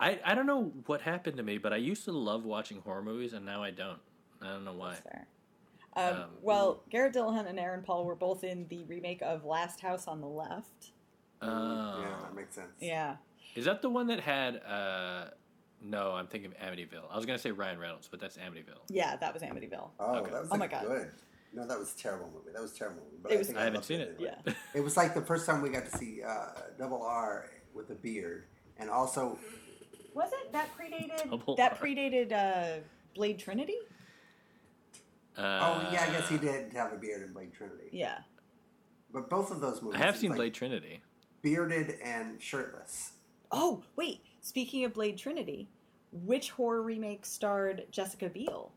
I, 0.00 0.18
I 0.24 0.34
don't 0.34 0.46
know 0.46 0.72
what 0.86 1.00
happened 1.00 1.36
to 1.36 1.44
me, 1.44 1.58
but 1.58 1.72
I 1.72 1.76
used 1.76 2.04
to 2.06 2.12
love 2.12 2.44
watching 2.44 2.80
horror 2.80 3.02
movies, 3.02 3.34
and 3.34 3.46
now 3.46 3.62
I 3.62 3.70
don't. 3.70 4.00
I 4.40 4.48
don't 4.48 4.64
know 4.64 4.72
why. 4.74 4.94
That's 4.94 5.02
fair. 5.02 5.26
Um, 5.94 6.04
Um, 6.14 6.24
well, 6.40 6.82
Garrett 6.90 7.14
Dillahunt 7.14 7.48
and 7.48 7.58
Aaron 7.58 7.82
Paul 7.82 8.04
were 8.04 8.14
both 8.14 8.44
in 8.44 8.66
the 8.68 8.84
remake 8.84 9.20
of 9.22 9.44
Last 9.44 9.80
House 9.80 10.06
on 10.08 10.20
the 10.20 10.26
Left. 10.26 10.92
Oh. 11.42 12.00
Yeah, 12.00 12.16
that 12.22 12.34
makes 12.34 12.54
sense. 12.54 12.68
Yeah. 12.80 13.16
Is 13.54 13.64
that 13.66 13.82
the 13.82 13.90
one 13.90 14.06
that 14.06 14.20
had? 14.20 14.56
uh 14.66 15.26
No, 15.82 16.12
I'm 16.12 16.26
thinking 16.28 16.52
of 16.52 16.56
Amityville. 16.58 17.10
I 17.10 17.16
was 17.16 17.26
gonna 17.26 17.38
say 17.38 17.50
Ryan 17.50 17.78
Reynolds, 17.78 18.08
but 18.08 18.20
that's 18.20 18.36
Amityville. 18.38 18.80
Yeah, 18.88 19.16
that 19.16 19.34
was 19.34 19.42
Amityville. 19.42 19.90
Oh, 19.98 20.14
Okay. 20.16 20.30
that 20.30 20.40
was 20.40 20.48
Oh 20.50 20.54
like 20.56 20.60
my 20.60 20.66
God. 20.68 20.86
good. 20.86 21.10
No, 21.52 21.66
that 21.66 21.78
was 21.78 21.94
a 21.94 21.98
terrible 21.98 22.30
movie. 22.32 22.50
That 22.54 22.62
was 22.62 22.72
a 22.72 22.78
terrible 22.78 23.02
movie. 23.02 23.16
But 23.22 23.32
It 23.32 23.34
I, 23.34 23.38
was- 23.38 23.46
think 23.48 23.58
I 23.58 23.64
haven't 23.64 23.74
loved 23.74 23.86
seen 23.86 24.00
it. 24.00 24.14
anyway. 24.16 24.34
Yeah. 24.46 24.52
It 24.74 24.80
was 24.80 24.96
like 24.96 25.12
the 25.14 25.20
first 25.20 25.44
time 25.44 25.60
we 25.60 25.68
got 25.68 25.84
to 25.84 25.98
see 25.98 26.22
uh, 26.22 26.46
Double 26.78 27.02
R 27.02 27.50
with 27.74 27.90
a 27.90 27.94
beard, 27.94 28.44
and 28.78 28.88
also 28.88 29.38
Was 30.14 30.30
it 30.32 30.52
that 30.52 30.68
predated? 30.78 31.28
Double 31.30 31.56
that 31.56 31.72
R. 31.72 31.78
predated 31.78 32.32
uh, 32.32 32.80
Blade 33.14 33.38
Trinity. 33.38 33.76
Uh, 35.36 35.40
oh 35.42 35.88
yeah, 35.92 36.04
I 36.08 36.12
guess 36.12 36.28
he 36.28 36.36
did 36.38 36.72
have 36.74 36.92
a 36.92 36.96
beard 36.96 37.22
in 37.22 37.32
Blade 37.32 37.52
Trinity. 37.54 37.88
Yeah. 37.92 38.18
But 39.12 39.28
both 39.30 39.50
of 39.50 39.60
those 39.60 39.82
movies. 39.82 40.00
I 40.00 40.04
have 40.04 40.16
seen 40.16 40.30
like 40.30 40.36
Blade 40.38 40.54
Trinity. 40.54 41.00
bearded 41.42 41.96
and 42.04 42.40
shirtless. 42.40 43.12
Oh 43.50 43.82
wait, 43.96 44.20
speaking 44.40 44.84
of 44.84 44.94
Blade 44.94 45.16
Trinity, 45.18 45.68
which 46.12 46.50
horror 46.50 46.82
remake 46.82 47.24
starred 47.26 47.84
Jessica 47.90 48.28
Biel? 48.28 48.72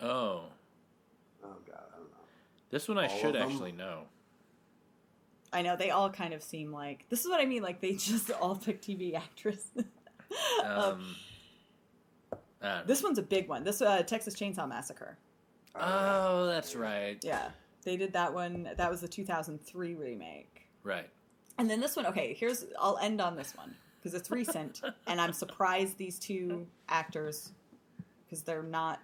Oh, 0.00 0.44
Oh 1.44 1.56
god, 1.66 1.82
I 1.92 1.96
don't 1.96 2.10
know. 2.10 2.16
this 2.70 2.88
one 2.88 2.98
I 2.98 3.06
All 3.08 3.18
should 3.18 3.36
actually 3.36 3.72
know. 3.72 4.02
I 5.52 5.60
know 5.62 5.76
they 5.76 5.90
all 5.90 6.08
kind 6.10 6.32
of 6.32 6.42
seem 6.42 6.72
like 6.72 7.06
this 7.10 7.20
is 7.24 7.28
what 7.28 7.40
I 7.40 7.44
mean. 7.44 7.62
Like 7.62 7.80
they 7.80 7.92
just 7.96 8.30
all 8.30 8.56
pick 8.56 8.80
TV 8.82 9.14
actresses. 9.14 9.68
Um, 9.76 9.84
Um, 10.64 10.66
I 10.66 10.78
don't 10.78 10.98
know. 11.00 11.04
This 12.86 13.02
one's 13.02 13.18
a 13.18 13.22
big 13.22 13.48
one. 13.48 13.64
This 13.64 13.82
uh, 13.82 14.02
Texas 14.02 14.34
Chainsaw 14.34 14.68
Massacre. 14.68 15.18
Oh, 15.74 16.46
that's 16.46 16.74
right. 16.76 17.18
Yeah, 17.22 17.48
they 17.84 17.96
did 17.96 18.12
that 18.12 18.32
one. 18.34 18.68
That 18.76 18.90
was 18.90 19.00
the 19.00 19.08
2003 19.08 19.94
remake. 19.94 20.68
Right. 20.82 21.08
And 21.58 21.68
then 21.70 21.80
this 21.80 21.96
one. 21.96 22.06
Okay, 22.06 22.34
here's. 22.38 22.64
I'll 22.78 22.98
end 22.98 23.20
on 23.20 23.36
this 23.36 23.54
one 23.56 23.74
because 23.98 24.14
it's 24.14 24.30
recent, 24.30 24.80
and 25.06 25.20
I'm 25.20 25.32
surprised 25.32 25.96
these 25.98 26.18
two 26.18 26.66
actors 26.88 27.52
because 28.24 28.42
they're 28.42 28.62
not. 28.62 29.00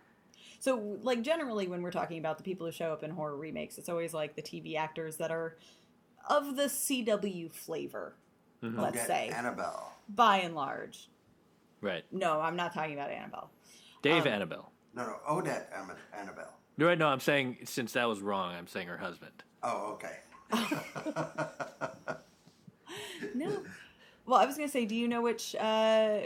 So, 0.61 0.99
like 1.03 1.23
generally, 1.23 1.69
when 1.69 1.83
we're 1.83 1.93
talking 1.93 2.19
about 2.19 2.37
the 2.37 2.43
people 2.45 2.67
who 2.67 2.73
show 2.73 2.93
up 2.93 3.03
in 3.05 3.11
horror 3.11 3.37
remakes, 3.37 3.79
it's 3.79 3.89
always 3.89 4.13
like 4.13 4.35
the 4.35 4.43
TV 4.43 4.77
actors 4.77 5.17
that 5.19 5.31
are 5.31 5.57
of 6.29 6.57
the 6.57 6.65
CW 6.65 7.51
flavor. 7.53 8.15
Mhm. 8.63 8.77
Let's 8.79 8.97
Get 8.97 9.07
say, 9.07 9.29
Annabelle. 9.29 9.93
by 10.09 10.39
and 10.39 10.55
large. 10.57 11.09
Right. 11.81 12.05
No, 12.13 12.41
I'm 12.41 12.57
not 12.57 12.73
talking 12.75 12.95
about 12.95 13.11
Annabelle. 13.11 13.51
Dave 14.03 14.23
Um, 14.27 14.33
Annable. 14.33 14.73
No, 14.95 15.05
no, 15.07 15.17
Odette 15.29 15.71
Annable. 16.17 16.43
No, 16.77 16.87
right. 16.87 16.99
No, 16.99 17.09
I'm 17.09 17.21
saying 17.21 17.59
since 17.65 17.93
that 17.93 18.09
was 18.09 18.21
wrong, 18.21 18.55
I'm 18.55 18.67
saying 18.67 18.89
her 18.89 18.99
husband. 18.99 19.33
Oh, 19.63 19.93
okay. 19.99 20.17
No. 23.35 23.63
Well, 24.27 24.39
I 24.41 24.47
was 24.47 24.57
going 24.57 24.69
to 24.69 24.73
say, 24.73 24.85
do 24.87 24.95
you 24.95 25.09
know 25.09 25.21
which? 25.23 25.55
Uh, 25.57 26.21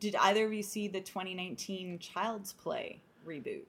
did 0.00 0.16
either 0.16 0.44
of 0.46 0.52
you 0.52 0.62
see 0.62 0.88
the 0.88 1.00
2019 1.00 1.98
Child's 1.98 2.52
Play 2.52 3.00
reboot? 3.26 3.62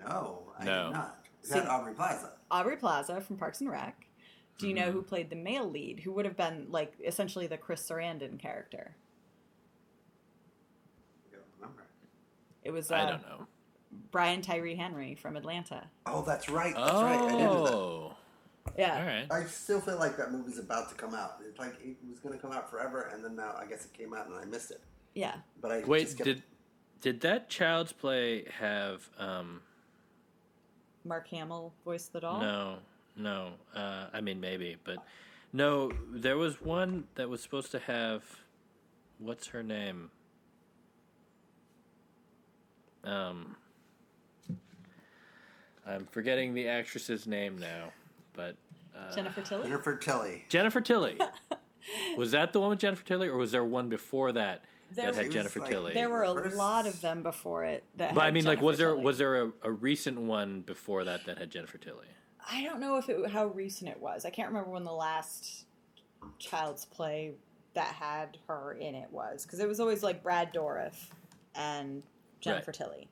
no, 0.00 0.52
I 0.58 0.64
No. 0.64 0.84
did 0.86 0.92
not. 0.92 1.18
Is 1.42 1.48
See- 1.50 1.54
that 1.58 1.68
Aubrey 1.68 1.94
Plaza? 1.94 2.32
Aubrey 2.50 2.76
Plaza 2.76 3.20
from 3.20 3.36
Parks 3.36 3.60
and 3.60 3.70
Rec. 3.70 4.06
Do 4.58 4.68
you 4.68 4.74
know 4.74 4.88
Mhm. 4.88 4.92
who 4.92 5.02
played 5.02 5.28
the 5.30 5.36
male 5.36 5.68
lead? 5.68 6.00
Who 6.00 6.12
would 6.12 6.24
have 6.24 6.36
been 6.36 6.66
like 6.70 6.94
essentially 7.04 7.46
the 7.46 7.58
Chris 7.58 7.86
Sarandon 7.86 8.38
character? 8.38 8.94
I 11.28 11.34
don't 11.36 11.44
remember. 11.60 11.84
It 12.66 12.72
was 12.72 12.90
uh, 12.90 12.96
I 12.96 13.10
don't 13.10 13.22
know. 13.22 13.46
Brian 14.10 14.42
Tyree 14.42 14.74
Henry 14.74 15.14
from 15.14 15.36
Atlanta. 15.36 15.84
Oh, 16.04 16.22
that's 16.26 16.48
right. 16.48 16.74
That's 16.74 16.92
right. 16.92 17.18
I 17.18 17.28
did 17.30 17.38
know 17.38 17.64
that. 17.64 17.72
Oh. 17.72 18.16
Yeah. 18.76 18.98
All 18.98 19.06
right. 19.06 19.26
I 19.30 19.44
still 19.46 19.80
feel 19.80 19.98
like 19.98 20.16
that 20.16 20.32
movie's 20.32 20.58
about 20.58 20.88
to 20.88 20.96
come 20.96 21.14
out. 21.14 21.36
It's 21.48 21.58
like 21.60 21.74
it 21.80 21.96
was 22.10 22.18
going 22.18 22.34
to 22.34 22.40
come 22.40 22.50
out 22.50 22.68
forever, 22.68 23.10
and 23.14 23.24
then 23.24 23.36
now 23.36 23.54
I 23.56 23.66
guess 23.66 23.84
it 23.84 23.92
came 23.92 24.12
out 24.12 24.26
and 24.26 24.36
I 24.36 24.44
missed 24.44 24.72
it. 24.72 24.80
Yeah. 25.14 25.36
But 25.62 25.70
I 25.70 25.80
Wait, 25.84 26.02
just 26.02 26.18
kept, 26.18 26.24
did 26.24 26.42
did 27.00 27.20
that 27.20 27.48
Child's 27.48 27.92
Play 27.92 28.46
have? 28.58 29.08
um 29.18 29.62
Mark 31.04 31.28
Hamill 31.28 31.72
voiced 31.84 32.12
the 32.12 32.20
doll. 32.20 32.40
No, 32.40 32.78
no. 33.16 33.50
Uh, 33.72 34.06
I 34.12 34.20
mean, 34.20 34.40
maybe, 34.40 34.76
but 34.82 34.96
no. 35.52 35.92
There 36.12 36.36
was 36.36 36.60
one 36.60 37.04
that 37.14 37.28
was 37.28 37.40
supposed 37.40 37.70
to 37.70 37.78
have. 37.78 38.24
What's 39.18 39.46
her 39.48 39.62
name? 39.62 40.10
Um, 43.06 43.56
I'm 45.86 46.06
forgetting 46.10 46.54
the 46.54 46.68
actress's 46.68 47.26
name 47.26 47.58
now, 47.58 47.90
but 48.34 48.56
uh, 48.96 49.14
Jennifer 49.14 49.40
Tilly. 49.42 49.62
Jennifer 49.68 49.96
Tilly. 49.96 50.44
Jennifer 50.48 50.80
Tilly. 50.80 51.18
was 52.16 52.32
that 52.32 52.52
the 52.52 52.60
one 52.60 52.70
with 52.70 52.80
Jennifer 52.80 53.04
Tilly, 53.04 53.28
or 53.28 53.36
was 53.36 53.52
there 53.52 53.64
one 53.64 53.88
before 53.88 54.32
that 54.32 54.64
There- 54.92 55.12
that 55.12 55.22
had 55.22 55.30
Jennifer 55.32 55.60
like- 55.60 55.70
Tilly? 55.70 55.94
There 55.94 56.08
were 56.10 56.24
a 56.24 56.34
First- 56.34 56.56
lot 56.56 56.86
of 56.86 57.00
them 57.00 57.22
before 57.22 57.64
it. 57.64 57.84
That 57.96 58.14
but 58.14 58.22
I 58.22 58.24
had 58.26 58.34
mean, 58.34 58.44
like, 58.44 58.60
was 58.60 58.78
there 58.78 58.90
Tilly. 58.92 59.04
was 59.04 59.18
there 59.18 59.42
a, 59.44 59.52
a 59.62 59.70
recent 59.70 60.20
one 60.20 60.62
before 60.62 61.04
that 61.04 61.24
that 61.26 61.38
had 61.38 61.50
Jennifer 61.50 61.78
Tilly? 61.78 62.06
I 62.50 62.62
don't 62.64 62.80
know 62.80 62.96
if 62.96 63.08
it 63.08 63.30
how 63.30 63.46
recent 63.46 63.90
it 63.90 64.00
was. 64.00 64.24
I 64.24 64.30
can't 64.30 64.48
remember 64.48 64.70
when 64.70 64.84
the 64.84 64.92
last 64.92 65.66
Child's 66.40 66.84
Play 66.84 67.32
that 67.74 67.88
had 67.94 68.38
her 68.48 68.72
in 68.72 68.94
it 68.96 69.08
was 69.12 69.44
because 69.44 69.60
it 69.60 69.68
was 69.68 69.78
always 69.80 70.02
like 70.02 70.22
Brad 70.22 70.52
Dourif 70.52 70.94
and 71.54 72.02
Jennifer 72.40 72.72
Tilly, 72.72 73.08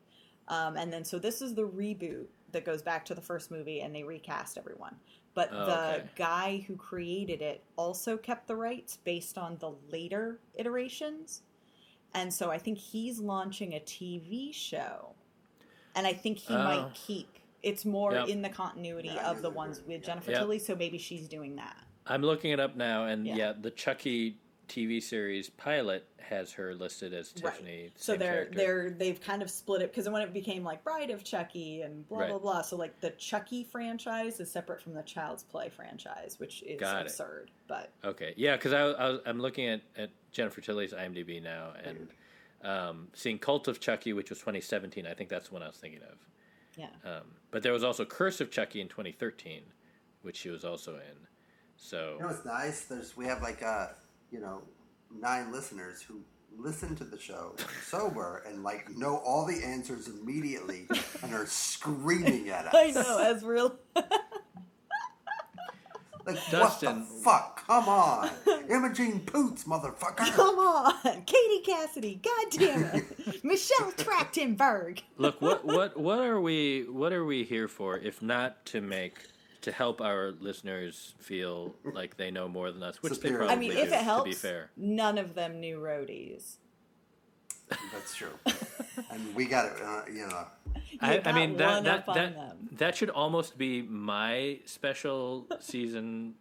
um, 0.48 0.76
and 0.76 0.92
then 0.92 1.05
so 1.05 1.18
this 1.18 1.40
is 1.42 1.55
the 1.55 1.66
reboot 1.66 2.26
that 2.52 2.64
goes 2.64 2.82
back 2.82 3.05
to 3.06 3.14
the 3.14 3.20
first 3.20 3.51
movie 3.51 3.80
and 3.80 3.94
they 3.94 4.02
recast 4.05 4.56
everyone. 4.56 4.94
But 5.34 5.48
Oh, 5.52 5.66
the 5.66 5.94
okay. 5.96 6.05
guy 6.14 6.64
who 6.68 6.76
created 6.76 7.42
it 7.42 7.64
also 7.76 8.16
kept 8.16 8.46
the 8.46 8.55
rights 8.55 8.98
based 9.02 9.36
on 9.36 9.56
the 9.59 9.72
later 9.90 10.38
iterations. 10.55 11.42
And 12.14 12.32
so 12.32 12.52
I 12.52 12.59
think 12.59 12.78
he's 12.78 13.18
launching 13.18 13.74
a 13.74 13.80
TV 13.80 14.52
show. 14.55 15.14
And 15.96 16.06
I 16.06 16.12
think 16.12 16.38
he 16.38 16.55
Oh. 16.55 16.62
might 16.62 16.94
keep 16.94 17.28
it's 17.64 17.84
more 17.86 18.12
Yep. 18.12 18.28
in 18.28 18.42
the 18.42 18.51
continuity 18.51 19.09
Yeah, 19.09 19.30
of 19.30 19.40
the 19.40 19.48
ones 19.48 19.80
with. 19.80 20.05
Jennifer 20.05 20.30
Yep. 20.32 20.40
Tilly, 20.40 20.59
so 20.59 20.76
maybe 20.76 20.98
she's 20.98 21.26
doing 21.26 21.56
that. 21.56 21.82
I'm 22.06 22.20
looking 22.20 22.51
it 22.52 22.60
up 22.60 22.76
now, 22.76 23.06
and 23.06 23.26
Yeah. 23.26 23.36
yeah, 23.36 23.52
the 23.59 23.70
Chucky 23.70 24.36
TV 24.69 25.03
series 25.03 25.51
pilot 25.51 26.07
has 26.19 26.53
her 26.53 26.74
listed 26.74 27.12
as 27.12 27.32
Tiffany. 27.32 27.82
Right. 27.82 27.93
So 27.97 28.12
same 28.15 28.20
they're 28.20 28.32
character. 28.32 28.57
they're 28.59 28.91
they've 28.91 29.20
kind 29.20 29.43
of 29.43 29.51
split 29.51 29.82
it 29.82 29.91
because 29.93 30.09
when 30.09 30.23
it 30.23 30.32
became 30.32 30.65
like 30.65 30.82
Bride 30.82 31.11
of 31.11 31.23
Chucky 31.24 31.82
and 31.82 32.09
blah 32.09 32.19
Right. 32.20 32.31
blah 32.31 32.39
blah. 32.39 32.62
So 32.62 32.77
like 32.77 32.99
the 33.01 33.11
Chucky 33.11 33.65
franchise 33.65 34.41
is 34.41 34.51
separate 34.51 34.81
from 34.81 34.95
the 34.95 35.03
Child's 35.03 35.43
Play 35.43 35.69
franchise, 35.69 36.36
which 36.39 36.62
is 36.62 36.81
Got 36.81 37.03
it. 37.03 37.07
absurd. 37.09 37.51
But 37.69 37.91
Okay, 38.05 38.32
yeah, 38.36 38.57
because 38.57 38.73
I, 38.73 38.81
I 38.81 39.09
was, 39.11 39.20
I'm 39.27 39.39
looking 39.41 39.69
at, 39.69 39.82
at 39.97 40.11
Jennifer 40.32 40.61
Tilly's 40.61 40.93
IMDb 40.93 41.43
now 41.43 41.73
and 41.85 42.09
um, 42.62 43.09
seeing 43.12 43.39
Cult 43.39 43.69
of 43.69 43.78
Chucky, 43.81 44.12
which 44.15 44.31
was 44.31 44.39
2017. 44.39 45.07
I 45.07 45.12
think 45.15 45.28
that's 45.28 45.49
the 45.49 45.55
one 45.55 45.62
I 45.62 45.66
was 45.66 45.77
thinking 45.77 46.01
of. 46.11 46.16
yeah, 46.77 46.86
Um, 47.05 47.23
but 47.51 47.62
there 47.62 47.73
was 47.74 47.85
also 47.85 48.05
Curse 48.07 48.41
of 48.41 48.51
Chucky 48.51 48.81
in 48.81 48.89
2013, 48.89 49.61
which 50.23 50.39
she 50.39 50.49
was 50.49 50.65
also 50.65 50.95
in. 50.95 51.27
So 51.77 52.15
You 52.15 52.20
know 52.23 52.27
what's 52.28 52.45
nice? 52.47 52.85
There's 52.86 53.16
we 53.16 53.27
have 53.27 53.43
like 53.43 53.62
uh, 53.62 53.89
you 54.35 54.40
know, 54.40 54.62
nine 55.16 55.52
listeners 55.52 56.02
who 56.02 56.20
listen 56.59 56.97
to 56.97 57.05
the 57.05 57.19
show 57.19 57.55
sober 57.86 58.43
and 58.48 58.65
like 58.65 58.90
know 58.97 59.19
all 59.19 59.44
the 59.47 59.65
answers 59.65 60.09
immediately 60.09 60.86
and 61.23 61.32
are 61.32 61.47
screaming 61.47 62.48
at 62.48 62.66
us. 62.73 62.74
I 62.74 62.90
know 62.90 63.19
as 63.19 63.44
real. 63.44 63.77
Like 66.27 66.36
Dustin. 66.51 67.01
what 67.01 67.09
the 67.11 67.15
fuck? 67.23 67.66
Come 67.66 67.86
on, 67.86 68.31
Imogen 68.70 69.20
Poots, 69.20 69.65
motherfucker. 69.65 70.32
Come 70.35 70.59
on, 70.59 70.94
Katie 71.27 71.61
Cassidy. 71.62 72.19
God 72.24 72.47
damn 72.51 72.82
it, 72.97 73.44
Michelle 73.44 73.93
Trachtenberg. 73.93 75.01
look, 75.19 75.43
what 75.43 75.66
what 75.66 75.98
what 76.01 76.20
are 76.20 76.40
we 76.40 76.86
what 76.89 77.12
are 77.12 77.27
we 77.27 77.44
here 77.44 77.69
for 77.69 77.98
if 77.98 78.23
not 78.23 78.65
to 78.65 78.81
make 78.81 79.19
to 79.65 79.73
help 79.73 80.01
our 80.03 80.32
listeners 80.41 81.15
feel 81.19 81.74
like 81.85 82.16
they 82.19 82.31
know 82.31 82.47
more 82.49 82.70
than 82.70 82.82
us, 82.82 83.03
which 83.03 83.15
Superior. 83.15 83.39
they 83.39 83.45
I 83.45 83.47
probably 83.49 83.69
mean, 83.69 83.77
do. 83.77 83.82
if 83.82 83.93
it 83.93 84.03
helps, 84.03 84.24
to 84.24 84.31
be 84.31 84.35
fair. 84.35 84.70
none 84.77 85.16
of 85.19 85.35
them 85.35 85.59
knew 85.61 85.78
roadies. 85.78 86.57
That's 87.93 88.15
true. 88.15 88.28
And 89.11 89.35
we 89.35 89.47
got 89.47 89.66
it. 89.66 89.82
Uh, 89.82 90.03
you 90.09 90.27
know, 90.27 90.47
I, 91.01 91.15
I 91.15 91.19
got 91.19 91.35
mean 91.35 91.57
that 91.57 91.69
one 91.69 91.85
that 91.85 91.99
up 92.01 92.09
on 92.09 92.15
that, 92.15 92.35
them. 92.35 92.69
that 92.73 92.97
should 92.97 93.11
almost 93.11 93.59
be 93.59 93.82
my 93.82 94.61
special 94.66 95.47
season 95.61 96.35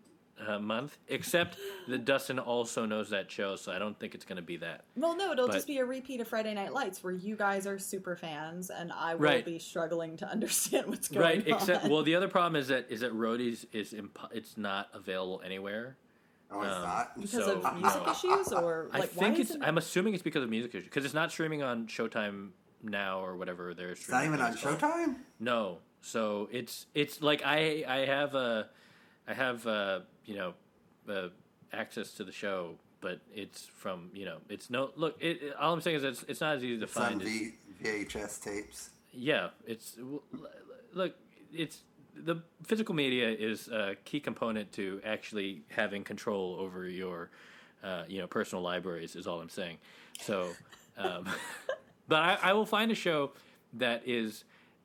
uh, 0.47 0.59
month, 0.59 0.97
except 1.07 1.57
that 1.87 2.05
Dustin 2.05 2.39
also 2.39 2.85
knows 2.85 3.09
that 3.11 3.29
show, 3.31 3.55
so 3.55 3.71
I 3.71 3.79
don't 3.79 3.97
think 3.99 4.15
it's 4.15 4.25
going 4.25 4.35
to 4.37 4.41
be 4.43 4.57
that. 4.57 4.83
Well, 4.95 5.15
no, 5.15 5.31
it'll 5.31 5.47
But- 5.47 5.53
just 5.53 5.67
be 5.67 5.77
a 5.79 5.85
repeat 5.85 6.21
of 6.21 6.27
Friday 6.27 6.53
Night 6.53 6.73
Lights, 6.73 7.03
where 7.03 7.13
you 7.13 7.35
guys 7.35 7.65
are 7.67 7.79
super 7.79 8.15
fans, 8.15 8.69
and 8.69 8.91
I 8.91 9.15
will 9.15 9.21
Right. 9.23 9.45
be 9.45 9.59
struggling 9.59 10.17
to 10.17 10.27
understand 10.31 10.87
what's 10.87 11.07
going 11.07 11.21
Right, 11.21 11.37
on. 11.45 11.51
Right. 11.51 11.61
Except 11.61 11.85
well, 11.87 12.03
the 12.03 12.15
other 12.15 12.27
problem 12.37 12.55
is 12.55 12.67
that 12.69 12.87
is 12.89 13.01
that 13.01 13.13
Roadies 13.13 13.65
is 13.71 13.93
imp- 13.93 14.19
it's 14.31 14.57
not 14.57 14.89
available 14.93 15.41
anywhere. 15.45 15.97
no, 16.51 16.61
it's 16.61 16.75
Um, 16.75 16.81
not. 16.83 17.15
because 17.15 17.31
so, 17.45 17.61
of 17.61 17.79
music 17.81 18.05
no. 18.05 18.11
issues, 18.11 18.51
or 18.53 18.89
I 18.91 19.01
think 19.01 19.15
why 19.35 19.41
it's. 19.41 19.49
isn't 19.51 19.63
I'm 19.63 19.77
assuming 19.77 20.13
it's 20.13 20.21
because 20.23 20.43
of 20.43 20.49
music 20.49 20.75
issues 20.75 20.85
because 20.85 21.05
it's 21.05 21.13
not 21.13 21.31
streaming 21.31 21.63
on 21.63 21.87
Showtime 21.87 22.49
now 22.83 23.21
or 23.25 23.35
whatever 23.37 23.73
they're. 23.73 23.91
It's 23.91 24.09
not 24.09 24.25
even 24.25 24.39
on. 24.41 24.55
Showtime. 24.55 25.15
No, 25.39 25.79
so 26.01 26.49
it's 26.51 26.85
it's 26.93 27.21
like 27.21 27.41
I 27.45 27.83
I 27.87 27.97
have 28.05 28.35
a 28.35 28.69
I 29.27 29.33
have 29.33 29.65
uh 29.67 29.99
you 30.25 30.35
know 30.35 30.53
uh, 31.09 31.29
access 31.71 32.11
to 32.13 32.23
the 32.23 32.31
show, 32.31 32.75
but 33.01 33.19
it's 33.33 33.65
from 33.65 34.09
you 34.13 34.25
know 34.25 34.37
it's 34.49 34.69
no 34.69 34.91
look. 34.95 35.15
It, 35.19 35.41
it- 35.41 35.55
all 35.59 35.73
I'm 35.73 35.81
saying 35.81 35.97
is 35.97 36.03
it's 36.03 36.23
it's 36.27 36.41
not 36.41 36.57
as 36.57 36.63
easy 36.63 36.77
to 36.77 36.83
It's 36.83 36.93
find. 36.93 37.21
as, 37.21 37.27
v- 37.27 37.53
VHS 37.83 38.41
tapes. 38.43 38.89
yeah, 39.11 39.49
it's 39.65 39.97
look 40.93 41.15
it's 41.53 41.79
the 42.15 42.35
physical 42.63 42.93
media 42.95 43.29
is 43.29 43.67
a 43.69 43.95
key 44.05 44.19
component 44.19 44.71
to 44.73 45.01
actually 45.03 45.63
having 45.69 46.03
control 46.03 46.57
over 46.59 46.87
your 46.87 47.29
uh, 47.83 48.03
you 48.07 48.19
know 48.21 48.27
personal 48.27 48.61
libraries 48.63 49.15
is 49.15 49.25
all 49.27 49.41
I'm 49.41 49.49
saying. 49.49 49.77
So, 50.21 50.51
um, 50.97 51.27
but 52.07 52.21
I, 52.21 52.37
I 52.41 52.53
will 52.53 52.65
find 52.67 52.91
a 52.91 52.95
show 52.95 53.31
that 53.73 54.03
is 54.07 54.43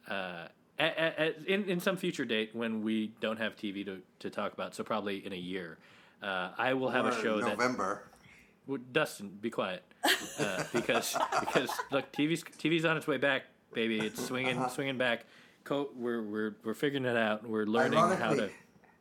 uh, 0.09 0.48
at, 0.78 1.18
at, 1.18 1.36
in 1.46 1.64
in 1.64 1.80
some 1.80 1.96
future 1.96 2.24
date 2.24 2.50
when 2.55 2.82
we 2.82 3.12
don't 3.20 3.38
have 3.38 3.56
TV 3.56 3.84
to 3.84 4.00
to 4.20 4.30
talk 4.30 4.52
about. 4.52 4.74
So 4.74 4.84
probably 4.84 5.24
in 5.24 5.32
a 5.32 5.36
year. 5.36 5.78
Uh, 6.22 6.50
I 6.59 6.74
will 6.74 6.90
have 6.90 7.06
Or 7.06 7.10
a 7.10 7.22
show 7.22 7.40
that 7.40 7.56
November. 7.59 8.02
well, 8.66 8.80
Dustin, 8.92 9.28
be 9.40 9.50
quiet, 9.50 9.84
uh, 10.40 10.64
because 10.72 11.16
because 11.40 11.70
look, 11.92 12.10
TV's 12.12 12.42
TV's 12.42 12.84
on 12.84 12.96
its 12.96 13.06
way 13.06 13.18
back, 13.18 13.44
baby. 13.72 14.00
It's 14.00 14.24
swinging 14.26 14.68
swinging 14.68 14.98
back. 14.98 15.26
Co- 15.64 15.90
we're 15.96 16.22
we're 16.22 16.56
we're 16.64 16.74
figuring 16.74 17.05
it 17.05 17.16
out. 17.16 17.48
We're 17.48 17.66
learning 17.66 17.98
how 17.98 18.34
to. 18.34 18.50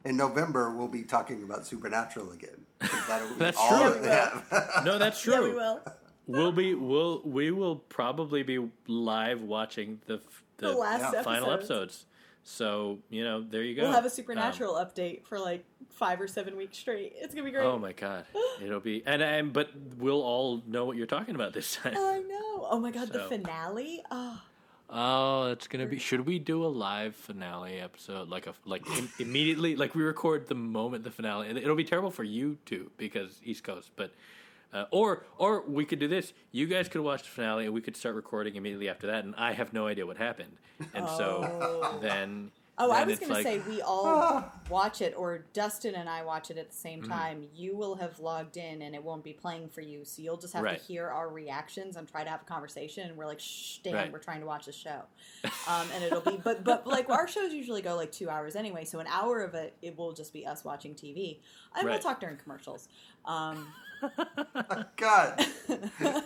In 0.06 0.16
November 0.16 0.74
we'll 0.76 0.88
be 0.88 1.02
talking 1.04 1.42
about 1.44 1.66
Supernatural 1.66 2.32
again. 2.32 2.66
That's 3.40 3.58
all 3.58 3.92
true. 3.92 4.02
that 4.02 4.04
they 4.04 4.10
have. 4.10 4.84
No, 4.86 4.98
that's 5.00 5.26
Yeah, 5.26 5.36
true. 5.38 5.50
we 5.50 5.56
will. 5.56 5.82
We'll 6.28 6.52
be 6.52 6.76
we'll 6.76 7.22
we 7.26 7.50
will 7.52 7.78
probably 7.78 8.44
be 8.44 8.60
live 8.88 9.42
watching 9.42 10.00
the 10.06 10.16
f- 10.16 10.44
the, 10.58 10.68
The 10.70 10.74
last 10.74 11.14
Yeah. 11.14 11.22
final 11.24 11.52
episodes. 11.52 12.06
So 12.44 13.00
you 13.10 13.24
know, 13.26 13.42
there 13.42 13.62
you 13.64 13.76
go. 13.76 13.84
We'll 13.84 13.92
have 13.92 14.04
a 14.06 14.08
Um, 14.08 14.12
supernatural 14.12 14.76
update 14.76 15.26
for 15.26 15.38
like 15.38 15.66
five 15.90 16.22
or 16.22 16.28
seven 16.28 16.56
weeks 16.56 16.78
straight. 16.78 17.14
It's 17.18 17.34
gonna 17.34 17.44
be 17.44 17.52
great. 17.52 17.66
oh 17.66 17.78
my 17.78 17.92
god, 17.92 18.26
it'll 18.64 18.80
be 18.80 19.04
and 19.06 19.22
and 19.22 19.52
but 19.52 19.70
we'll 19.98 20.22
all 20.22 20.62
know 20.66 20.86
what 20.86 20.96
you're 20.96 21.08
talking 21.08 21.36
about 21.36 21.52
this 21.54 21.76
time. 21.76 21.96
I 21.98 22.20
know. 22.20 22.68
Oh 22.70 22.80
my 22.80 22.92
god, 22.92 23.10
the 23.10 23.20
finale. 23.26 24.02
Oh, 24.12 24.42
Oh, 24.90 25.48
it's 25.52 25.68
gonna 25.68 25.86
be. 25.86 26.00
Should 26.00 26.26
we 26.26 26.40
do 26.40 26.64
a 26.64 26.68
live 26.68 27.14
finale 27.18 27.82
episode, 27.82 28.30
like 28.30 28.48
a 28.48 28.54
like 28.64 28.88
im- 28.98 29.10
immediately, 29.20 29.76
like 29.76 29.94
we 29.96 30.04
record 30.04 30.48
the 30.48 30.56
moment 30.56 31.04
the 31.04 31.12
finale, 31.12 31.50
and 31.50 31.58
it'll 31.58 31.76
be 31.76 31.84
terrible 31.84 32.10
for 32.12 32.24
you 32.24 32.58
too 32.66 32.90
because 32.98 33.42
East 33.44 33.64
Coast, 33.66 33.92
but. 33.98 34.14
Uh, 34.74 34.84
or 34.92 35.24
or 35.38 35.64
we 35.68 35.86
could 35.86 36.00
do 36.00 36.08
this. 36.10 36.34
You 36.52 36.68
guys 36.68 36.90
could 36.90 37.02
watch 37.02 37.24
the 37.24 37.30
finale, 37.30 37.66
and 37.66 37.74
we 37.74 37.82
could 37.82 37.96
start 37.96 38.16
recording 38.16 38.56
immediately 38.56 38.90
after 38.90 39.08
that. 39.08 39.24
And 39.24 39.34
I 39.38 39.54
have 39.54 39.72
no 39.74 39.88
idea 39.88 40.06
what 40.06 40.18
happened, 40.18 40.58
and 40.94 41.08
so 41.08 41.42
Oh. 41.50 42.00
then. 42.02 42.52
Oh, 42.80 42.92
I 42.92 43.06
was 43.06 43.14
it's 43.18 43.22
going 43.28 43.34
to 43.36 43.42
say 43.42 43.58
we 43.68 43.82
all 43.82 44.44
watch 44.70 45.02
it, 45.02 45.16
or 45.18 45.46
Dustin 45.54 45.96
and 45.96 46.08
I 46.08 46.24
watch 46.24 46.52
it 46.52 46.60
at 46.60 46.70
the 46.70 46.76
same 46.76 47.02
Mm-hmm. 47.02 47.12
time. 47.12 47.48
You 47.56 47.76
will 47.76 47.96
have 47.96 48.20
logged 48.20 48.56
in, 48.56 48.84
and 48.84 48.94
it 48.94 49.04
won't 49.04 49.24
be 49.24 49.34
playing 49.34 49.70
for 49.70 49.82
you, 49.82 50.06
so 50.06 50.22
you'll 50.22 50.38
just 50.38 50.54
have 50.54 50.64
Right. 50.64 50.78
to 50.78 50.86
hear 50.86 51.08
our 51.08 51.28
reactions 51.28 51.96
and 51.96 52.08
try 52.08 52.24
to 52.24 52.30
have 52.30 52.42
a 52.44 52.46
conversation. 52.46 53.08
And 53.10 53.18
we're 53.18 53.26
like, 53.26 53.40
"Shh, 53.40 53.80
Dan, 53.80 53.96
Right. 53.96 54.12
we're 54.12 54.20
trying 54.20 54.42
to 54.42 54.46
watch 54.46 54.66
the 54.68 54.72
show," 54.74 55.02
um, 55.68 55.88
and 55.96 56.04
it'll 56.04 56.22
be. 56.22 56.38
But 56.44 56.64
but 56.64 56.86
like 56.86 57.10
our 57.10 57.28
shows 57.28 57.52
usually 57.52 57.82
go 57.82 57.96
like 57.96 58.12
two 58.12 58.30
hours 58.30 58.56
anyway, 58.56 58.86
so 58.86 59.00
an 59.00 59.08
hour 59.08 59.42
of 59.42 59.56
it 59.56 59.76
it 59.82 59.98
will 59.98 60.12
just 60.14 60.32
be 60.32 60.46
us 60.46 60.64
watching 60.64 60.94
TV, 60.94 61.40
and 61.76 61.84
we'll 61.88 61.98
talk 62.00 62.20
during 62.20 62.38
commercials. 62.38 62.90
Um, 63.26 63.66
God, 64.98 65.46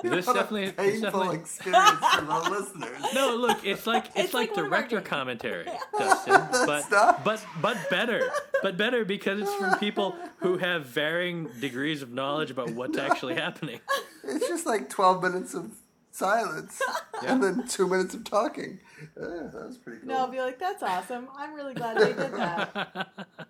This 0.00 0.26
what 0.28 0.34
definitely, 0.36 0.66
a 0.68 0.72
painful 0.72 1.00
definitely 1.02 1.36
experience 1.38 1.90
for 2.14 2.20
the 2.24 2.50
listeners. 2.50 3.02
no. 3.14 3.34
Look, 3.34 3.66
it's 3.66 3.84
like 3.86 4.06
it's, 4.14 4.26
It's 4.26 4.34
like, 4.34 4.50
like 4.50 4.56
one 4.56 4.66
of 4.66 4.72
our 4.72 4.78
director 4.80 4.96
games. 4.98 5.08
commentary, 5.08 5.66
Dustin, 5.98 6.34
but 6.66 6.82
Stop. 6.84 7.24
but 7.24 7.44
but 7.60 7.76
better, 7.90 8.30
but 8.62 8.76
better 8.76 9.04
because 9.04 9.40
it's 9.40 9.52
from 9.56 9.76
people 9.80 10.14
who 10.38 10.56
have 10.58 10.86
varying 10.86 11.48
degrees 11.60 12.00
of 12.02 12.12
knowledge 12.12 12.52
about 12.52 12.70
what's 12.70 12.96
actually 12.96 13.34
happening. 13.34 13.80
It's 14.22 14.46
just 14.46 14.66
like 14.66 14.88
twelve 14.88 15.20
minutes 15.22 15.52
of 15.54 15.72
silence 16.12 16.80
and 17.26 17.42
then 17.42 17.66
two 17.66 17.88
minutes 17.88 18.14
of 18.14 18.22
talking. 18.22 18.78
Yeah, 19.16 19.48
that 19.52 19.64
was 19.66 19.78
pretty 19.78 19.98
cool. 20.00 20.08
no, 20.10 20.16
I'll 20.18 20.28
be 20.28 20.40
like, 20.40 20.60
"That's 20.60 20.82
awesome! 20.82 21.26
I'm 21.36 21.54
really 21.54 21.74
glad 21.74 21.98
they 21.98 22.12
did 22.12 22.32
that." 22.34 23.08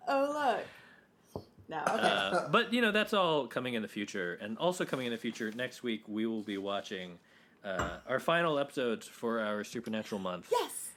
oh 0.09 0.31
look. 0.57 0.65
No, 1.69 1.83
okay. 1.87 1.99
Uh, 2.01 2.49
but 2.51 2.73
you 2.73 2.81
know 2.81 2.93
that's 2.93 3.13
all 3.13 3.47
coming 3.47 3.75
in 3.75 3.83
the 3.83 3.89
future, 3.89 4.39
and 4.41 4.57
also 4.59 4.85
coming 4.85 5.07
in 5.07 5.13
the 5.13 5.19
future 5.19 5.53
next 5.55 5.83
week 5.83 6.03
we 6.09 6.27
will 6.27 6.43
be 6.43 6.59
watching 6.59 7.19
uh, 7.65 7.99
our 8.09 8.21
final 8.21 8.59
episodes 8.59 9.07
for 9.07 9.41
our 9.41 9.65
Supernatural 9.65 10.21
month. 10.21 10.49
Yes. 10.51 10.91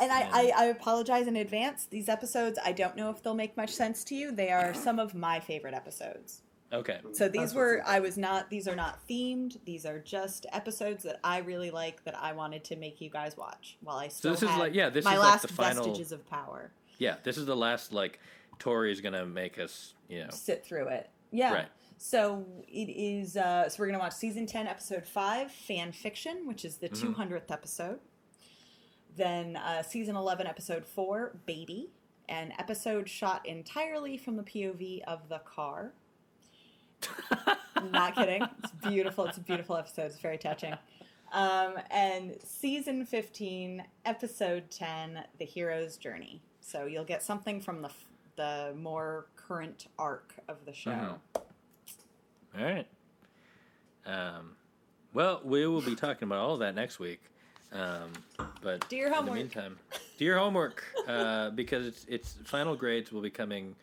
And 0.00 0.10
I, 0.10 0.28
I, 0.32 0.52
I 0.56 0.64
apologize 0.66 1.26
in 1.26 1.36
advance. 1.36 1.86
These 1.86 2.08
episodes, 2.08 2.58
I 2.64 2.72
don't 2.72 2.96
know 2.96 3.10
if 3.10 3.22
they'll 3.22 3.34
make 3.34 3.56
much 3.56 3.70
sense 3.70 4.02
to 4.04 4.14
you. 4.14 4.32
They 4.32 4.50
are 4.50 4.74
some 4.74 4.98
of 4.98 5.14
my 5.14 5.38
favorite 5.38 5.74
episodes. 5.74 6.42
Okay. 6.72 6.98
So 7.12 7.28
these 7.28 7.40
That's 7.40 7.54
were, 7.54 7.82
I 7.86 8.00
was 8.00 8.16
not, 8.16 8.48
these 8.48 8.66
are 8.66 8.74
not 8.74 8.98
themed. 9.08 9.58
These 9.64 9.84
are 9.84 9.98
just 9.98 10.46
episodes 10.52 11.04
that 11.04 11.20
I 11.22 11.38
really 11.38 11.70
like 11.70 12.02
that 12.04 12.16
I 12.18 12.32
wanted 12.32 12.64
to 12.64 12.76
make 12.76 13.00
you 13.00 13.10
guys 13.10 13.36
watch 13.36 13.76
while 13.82 13.98
I 13.98 14.08
still 14.08 14.32
this 14.32 14.42
is 14.42 14.48
like- 14.56 14.74
yeah, 14.74 14.88
this 14.88 15.04
my 15.04 15.14
is 15.14 15.18
like 15.20 15.28
last 15.28 15.42
the 15.42 15.48
final- 15.48 15.84
vestiges 15.84 16.12
of 16.12 16.28
power. 16.28 16.70
Yeah, 16.98 17.16
this 17.22 17.36
is 17.36 17.46
the 17.46 17.56
last 17.56 17.92
like 17.92 18.20
Tori's 18.58 19.00
gonna 19.00 19.26
make 19.26 19.58
us. 19.58 19.94
You 20.08 20.24
know. 20.24 20.30
Sit 20.30 20.64
through 20.64 20.88
it. 20.88 21.10
Yeah. 21.30 21.52
Right. 21.54 21.68
So 21.98 22.44
it 22.68 22.88
is, 22.90 23.36
uh, 23.36 23.68
so 23.68 23.76
we're 23.78 23.86
going 23.86 23.98
to 23.98 24.02
watch 24.02 24.14
season 24.14 24.44
10, 24.44 24.66
episode 24.66 25.06
5, 25.06 25.52
Fan 25.52 25.92
Fiction, 25.92 26.48
which 26.48 26.64
is 26.64 26.78
the 26.78 26.88
Mhm. 26.88 27.14
200th 27.14 27.50
episode. 27.52 28.00
Then 29.16 29.56
uh, 29.56 29.82
season 29.84 30.16
11, 30.16 30.48
episode 30.48 30.84
4, 30.84 31.36
Baby, 31.46 31.90
an 32.28 32.52
episode 32.58 33.08
shot 33.08 33.46
entirely 33.46 34.16
from 34.18 34.36
the 34.36 34.42
POV 34.42 35.02
of 35.06 35.28
the 35.28 35.38
car. 35.38 35.92
Not 37.90 38.14
kidding. 38.14 38.42
It's 38.62 38.72
beautiful. 38.88 39.26
It's 39.26 39.38
a 39.38 39.40
beautiful 39.40 39.76
episode. 39.76 40.06
It's 40.06 40.18
very 40.20 40.38
touching. 40.38 40.74
Um, 41.32 41.74
and 41.90 42.36
season 42.44 43.04
15, 43.06 43.84
episode 44.04 44.70
10, 44.70 45.24
The 45.38 45.44
Hero's 45.44 45.96
Journey. 45.96 46.42
So 46.60 46.86
you'll 46.86 47.04
get 47.04 47.22
something 47.22 47.60
from 47.60 47.82
the, 47.82 47.90
the 48.36 48.74
more 48.78 49.26
current 49.36 49.86
arc 49.98 50.34
of 50.48 50.64
the 50.64 50.72
show. 50.72 50.90
Mhm. 50.90 51.18
All 52.58 52.64
right. 52.64 52.86
Um, 54.06 54.56
well, 55.14 55.40
we 55.44 55.66
will 55.66 55.82
be 55.82 55.94
talking 55.94 56.24
about 56.26 56.38
all 56.38 56.54
of 56.54 56.60
that 56.60 56.74
next 56.74 56.98
week. 56.98 57.20
Um, 57.72 58.12
but 58.60 58.86
Do 58.88 58.96
your 58.96 59.08
in 59.08 59.14
homework. 59.14 59.34
the 59.34 59.40
meantime, 59.40 59.78
do 60.18 60.24
your 60.24 60.38
homework 60.38 60.84
uh, 61.08 61.50
because 61.54 61.86
it's 61.86 62.04
it's 62.08 62.36
final 62.44 62.76
grades 62.76 63.10
will 63.12 63.22
be 63.22 63.30
coming. 63.30 63.74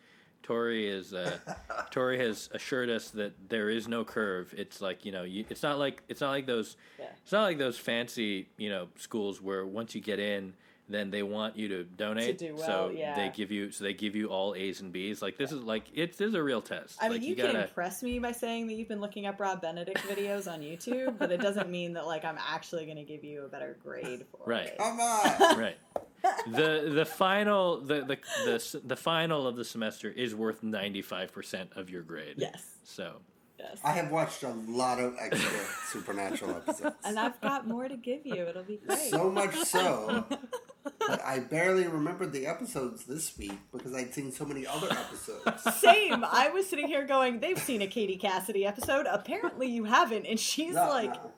Tori 0.42 0.88
is 0.88 1.12
uh, 1.12 1.38
Tori 1.90 2.18
has 2.18 2.48
assured 2.52 2.88
us 2.88 3.10
that 3.10 3.32
there 3.48 3.68
is 3.68 3.88
no 3.88 4.04
curve. 4.04 4.54
It's 4.56 4.80
like 4.80 5.04
you 5.04 5.10
know, 5.12 5.24
you, 5.24 5.44
it's 5.50 5.62
not 5.62 5.78
like 5.78 6.02
it's 6.08 6.20
not 6.20 6.30
like 6.30 6.46
those 6.46 6.76
Yeah. 7.00 7.06
it's 7.22 7.32
not 7.32 7.42
like 7.42 7.58
those 7.58 7.78
fancy 7.78 8.48
you 8.58 8.68
know 8.68 8.88
schools 8.96 9.42
where 9.42 9.66
once 9.66 9.94
you 9.94 10.00
get 10.00 10.18
in, 10.20 10.54
then 10.90 11.10
they 11.10 11.22
want 11.22 11.56
you 11.56 11.68
to 11.68 11.84
donate. 11.84 12.38
To 12.38 12.48
do 12.48 12.54
well, 12.56 12.66
so 12.66 12.92
yeah. 12.94 13.14
they 13.14 13.30
give 13.34 13.50
you 13.50 13.70
so 13.70 13.84
they 13.84 13.94
give 13.94 14.14
you 14.14 14.28
all 14.28 14.54
A's 14.54 14.80
and 14.80 14.92
B's. 14.92 15.22
Like 15.22 15.36
this 15.36 15.52
is 15.52 15.62
like 15.62 15.84
it's 15.94 16.18
this 16.18 16.28
is 16.28 16.34
a 16.34 16.42
real 16.42 16.60
test. 16.60 16.98
I 17.00 17.08
mean, 17.08 17.18
like, 17.18 17.28
you, 17.28 17.36
can 17.36 17.46
gotta 17.46 17.62
impress 17.64 18.02
me 18.02 18.18
by 18.18 18.32
saying 18.32 18.66
that 18.68 18.74
you've 18.74 18.88
been 18.88 19.00
looking 19.00 19.26
up 19.26 19.40
Rob 19.40 19.60
Benedict 19.60 19.98
videos 20.08 20.50
on 20.50 20.60
YouTube, 20.60 21.18
but 21.18 21.30
it 21.30 21.40
doesn't 21.40 21.70
mean 21.70 21.92
that 21.94 22.06
like 22.06 22.24
I'm 22.24 22.38
actually 22.38 22.84
going 22.84 22.96
to 22.96 23.04
give 23.04 23.24
you 23.24 23.44
a 23.44 23.48
better 23.48 23.76
grade 23.82 24.24
for 24.30 24.42
it. 24.42 24.54
Right. 24.54 24.66
it. 24.66 24.78
Come 24.78 25.00
on. 25.00 25.58
right. 25.58 25.76
The 26.46 26.92
the 26.94 27.04
final 27.04 27.80
the, 27.80 28.02
the 28.02 28.18
the 28.44 28.80
the 28.84 28.96
final 28.96 29.46
of 29.46 29.56
the 29.56 29.64
semester 29.64 30.10
is 30.10 30.34
worth 30.34 30.62
ninety 30.62 31.02
five 31.02 31.32
percent 31.32 31.70
of 31.76 31.88
your 31.90 32.02
grade. 32.02 32.34
Yes. 32.36 32.62
So 32.84 33.16
Yes. 33.60 33.78
I 33.84 33.92
have 33.92 34.10
watched 34.10 34.42
a 34.42 34.48
lot 34.48 34.98
of 34.98 35.16
extra 35.20 35.50
Supernatural 35.92 36.56
episodes. 36.56 36.96
and 37.04 37.18
I've 37.18 37.40
got 37.40 37.66
more 37.66 37.88
to 37.88 37.96
give 37.96 38.24
you. 38.24 38.46
It'll 38.46 38.62
be 38.62 38.78
great. 38.78 39.10
So 39.10 39.30
much 39.30 39.54
so 39.56 40.24
that 41.08 41.24
I 41.24 41.38
barely 41.40 41.86
remembered 41.86 42.32
the 42.32 42.46
episodes 42.46 43.04
this 43.04 43.36
week 43.38 43.58
because 43.72 43.94
I'd 43.94 44.14
seen 44.14 44.32
so 44.32 44.44
many 44.44 44.66
other 44.66 44.88
episodes. 44.90 45.62
Same. 45.80 46.24
I 46.24 46.48
was 46.50 46.68
sitting 46.68 46.86
here 46.88 47.04
going, 47.06 47.40
they've 47.40 47.58
seen 47.58 47.82
a 47.82 47.86
Katie 47.86 48.16
Cassidy 48.16 48.64
episode. 48.66 49.06
Apparently 49.08 49.66
you 49.68 49.84
haven't, 49.84 50.26
and 50.26 50.38
she's 50.40 50.74
No, 50.74 50.88
like 50.88 51.12
no. 51.14 51.32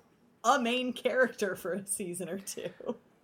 a 0.44 0.60
main 0.60 0.92
character 0.92 1.56
for 1.56 1.72
a 1.74 1.86
season 1.86 2.28
or 2.28 2.38
two. 2.38 2.70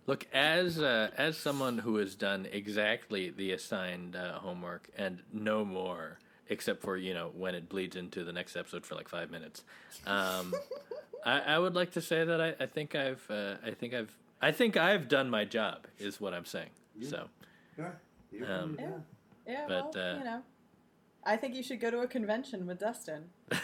look 0.07 0.25
as 0.33 0.79
uh, 0.79 1.09
as 1.17 1.37
someone 1.37 1.77
who 1.79 1.97
has 1.97 2.15
done 2.15 2.47
exactly 2.51 3.29
the 3.29 3.51
assigned 3.51 4.15
uh, 4.15 4.39
homework 4.39 4.89
and 4.97 5.21
no 5.31 5.63
more, 5.63 6.19
except 6.49 6.81
for 6.81 6.97
you 6.97 7.13
know 7.13 7.31
when 7.35 7.55
it 7.55 7.69
bleeds 7.69 7.95
into 7.95 8.23
the 8.23 8.33
next 8.33 8.55
episode 8.55 8.85
for 8.85 8.95
like 8.95 9.07
five 9.07 9.29
minutes. 9.31 9.63
Um, 10.07 10.53
I, 11.25 11.39
I 11.41 11.59
would 11.59 11.75
like 11.75 11.91
to 11.91 12.01
say 12.01 12.23
that 12.23 12.39
I, 12.41 12.55
I 12.61 12.65
think 12.65 12.95
I've 12.95 13.25
uh, 13.29 13.55
I 13.65 13.71
think 13.71 13.93
I've 13.93 14.11
I 14.41 14.51
think 14.51 14.77
I've 14.77 15.07
done 15.07 15.29
my 15.29 15.45
job 15.45 15.87
is 15.97 16.21
what 16.21 16.33
I'm 16.33 16.45
saying. 16.45 16.69
So. 17.01 17.27
Yeah, 17.77 17.91
Um, 18.47 18.77
yeah. 18.79 18.89
Yeah, 19.47 19.65
But, 19.67 19.95
well, 19.95 20.15
uh, 20.15 20.17
you 20.19 20.23
know. 20.23 20.41
I 21.23 21.35
think 21.35 21.55
you 21.55 21.63
should 21.63 21.79
go 21.79 21.91
to 21.91 21.99
a 21.99 22.07
convention 22.07 22.65
with 22.65 22.79
Dustin. 22.79 23.25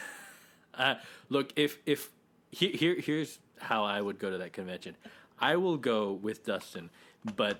Uh, 0.77 0.95
look, 1.29 1.53
if 1.55 1.79
if 1.85 2.09
he, 2.51 2.67
here 2.67 2.99
here's 2.99 3.39
how 3.59 3.85
I 3.85 4.01
would 4.01 4.19
go 4.19 4.29
to 4.29 4.37
that 4.39 4.51
convention. 4.51 4.97
I 5.39 5.55
will 5.55 5.77
go 5.77 6.11
with 6.11 6.45
Dustin, 6.45 6.89
but 7.35 7.59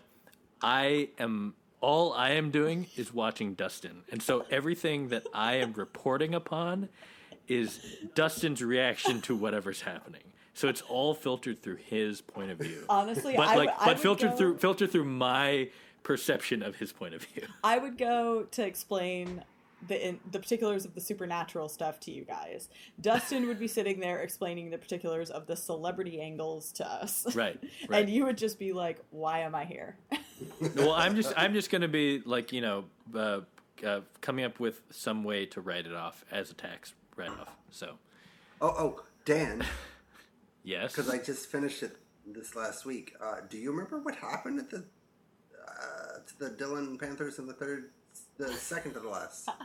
I 0.61 1.09
am 1.17 1.53
all 1.79 2.11
I 2.11 2.31
am 2.31 2.51
doing 2.51 2.87
is 2.97 3.13
watching 3.13 3.53
Dustin, 3.53 4.03
and 4.11 4.21
so 4.21 4.45
everything 4.51 5.07
that 5.09 5.27
I 5.33 5.53
am 5.55 5.71
reporting 5.71 6.35
upon 6.35 6.89
is 7.47 7.79
Dustin's 8.15 8.61
reaction 8.61 9.21
to 9.21 9.35
whatever's 9.35 9.81
happening. 9.83 10.23
So 10.55 10.67
it's 10.69 10.81
all 10.81 11.13
filtered 11.13 11.61
through 11.61 11.75
his 11.75 12.21
point 12.21 12.49
of 12.49 12.57
view, 12.57 12.85
Honestly, 12.89 13.35
but 13.35 13.47
like 13.55 13.57
would- 13.57 13.69
I 13.69 13.85
but 13.85 13.87
would 13.89 13.99
filtered 13.99 14.31
go- 14.31 14.37
through 14.37 14.57
filtered 14.57 14.91
through 14.91 15.03
my 15.05 15.69
perception 16.03 16.63
of 16.63 16.77
his 16.77 16.91
point 16.91 17.13
of 17.13 17.23
view. 17.23 17.43
I 17.63 17.77
would 17.77 17.97
go 17.97 18.43
to 18.51 18.65
explain 18.65 19.43
the 19.87 20.07
in, 20.07 20.19
the 20.31 20.39
particulars 20.39 20.85
of 20.85 20.95
the 20.95 21.01
supernatural 21.01 21.67
stuff 21.67 21.99
to 22.01 22.11
you 22.11 22.23
guys. 22.23 22.69
Dustin 23.01 23.47
would 23.47 23.59
be 23.59 23.67
sitting 23.67 23.99
there 23.99 24.19
explaining 24.21 24.69
the 24.69 24.77
particulars 24.77 25.29
of 25.29 25.45
the 25.45 25.55
celebrity 25.57 26.21
angles 26.21 26.71
to 26.73 26.87
us. 26.89 27.35
Right, 27.35 27.59
right. 27.89 28.01
And 28.03 28.09
you 28.09 28.25
would 28.25 28.37
just 28.37 28.57
be 28.57 28.71
like, 28.71 28.99
"Why 29.11 29.39
am 29.39 29.53
I 29.55 29.65
here?" 29.65 29.97
well, 30.75 30.93
I'm 30.93 31.15
just 31.17 31.33
I'm 31.35 31.53
just 31.53 31.69
gonna 31.69 31.87
be 31.89 32.21
like 32.25 32.53
you 32.53 32.61
know 32.61 32.85
uh, 33.13 33.41
uh, 33.85 34.01
coming 34.21 34.45
up 34.45 34.59
with 34.61 34.81
some 34.89 35.23
way 35.25 35.45
to 35.47 35.59
write 35.59 35.85
it 35.85 35.93
off 35.93 36.23
as 36.31 36.49
a 36.49 36.53
tax 36.53 36.93
write 37.17 37.29
off. 37.31 37.49
So 37.71 37.95
Oh, 38.61 38.73
oh, 38.77 39.03
Dan, 39.25 39.65
yes, 40.65 40.91
because 40.91 41.09
I 41.09 41.17
just 41.19 41.47
finished 41.49 41.81
it 41.83 41.95
this 42.25 42.55
last 42.55 42.85
week. 42.85 43.13
Uh, 43.23 43.35
do 43.49 43.57
you 43.57 43.71
remember 43.71 43.99
what 43.99 44.15
happened 44.15 44.59
at 44.59 44.69
the 44.69 44.83
uh, 45.65 46.19
to 46.27 46.39
the 46.39 46.49
Dillon 46.49 46.97
Panthers 46.97 47.39
in 47.39 47.47
the 47.47 47.53
third, 47.53 47.91
the 48.37 48.51
second 48.53 48.93
to 48.95 48.99
the 48.99 49.09
last? 49.09 49.47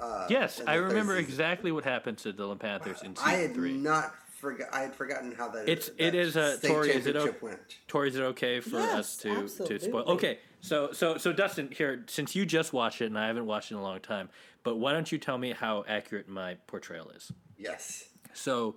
Uh, 0.00 0.26
yes, 0.30 0.62
I 0.66 0.76
remember 0.76 1.12
season? 1.16 1.24
exactly 1.30 1.72
what 1.72 1.84
happened 1.84 2.16
to 2.16 2.28
the 2.28 2.32
Dillon 2.32 2.56
Panthers 2.56 3.02
in 3.02 3.12
I 3.22 3.32
season 3.34 3.40
had 3.48 3.54
three. 3.54 3.72
not 3.76 4.14
forgot. 4.38 4.68
I 4.72 4.80
had 4.80 4.94
forgotten 4.94 5.32
how 5.32 5.50
that. 5.50 5.68
It's- 5.68 5.88
that 5.90 6.00
it 6.00 6.14
is, 6.14 6.38
uh, 6.38 6.56
state 6.56 6.68
Tori, 6.68 6.90
is 6.92 7.06
it 7.06 7.12
championship 7.12 7.42
o- 7.42 7.46
went. 7.46 7.78
Tori, 7.86 8.08
is 8.08 8.16
it 8.16 8.22
okay 8.22 8.60
for 8.60 8.78
Yes, 8.78 8.94
us 8.98 9.16
to 9.18 9.46
to 9.66 9.78
spoil? 9.78 10.04
Okay, 10.04 10.38
so 10.62 10.90
so 10.92 11.18
so 11.18 11.34
Dustin, 11.34 11.70
here 11.70 12.02
since 12.08 12.34
you 12.34 12.46
just 12.46 12.72
watched 12.72 13.02
it 13.02 13.06
and 13.06 13.18
I 13.18 13.26
haven't 13.26 13.44
watched 13.44 13.72
it 13.72 13.74
in 13.74 13.80
a 13.80 13.82
long 13.82 14.00
time, 14.00 14.30
but 14.62 14.76
why 14.76 14.94
don't 14.94 15.12
you 15.12 15.18
tell 15.18 15.36
me 15.36 15.52
how 15.52 15.84
accurate 15.86 16.30
my 16.30 16.54
portrayal 16.66 17.10
is? 17.10 17.30
Yes. 17.58 18.04
So 18.32 18.76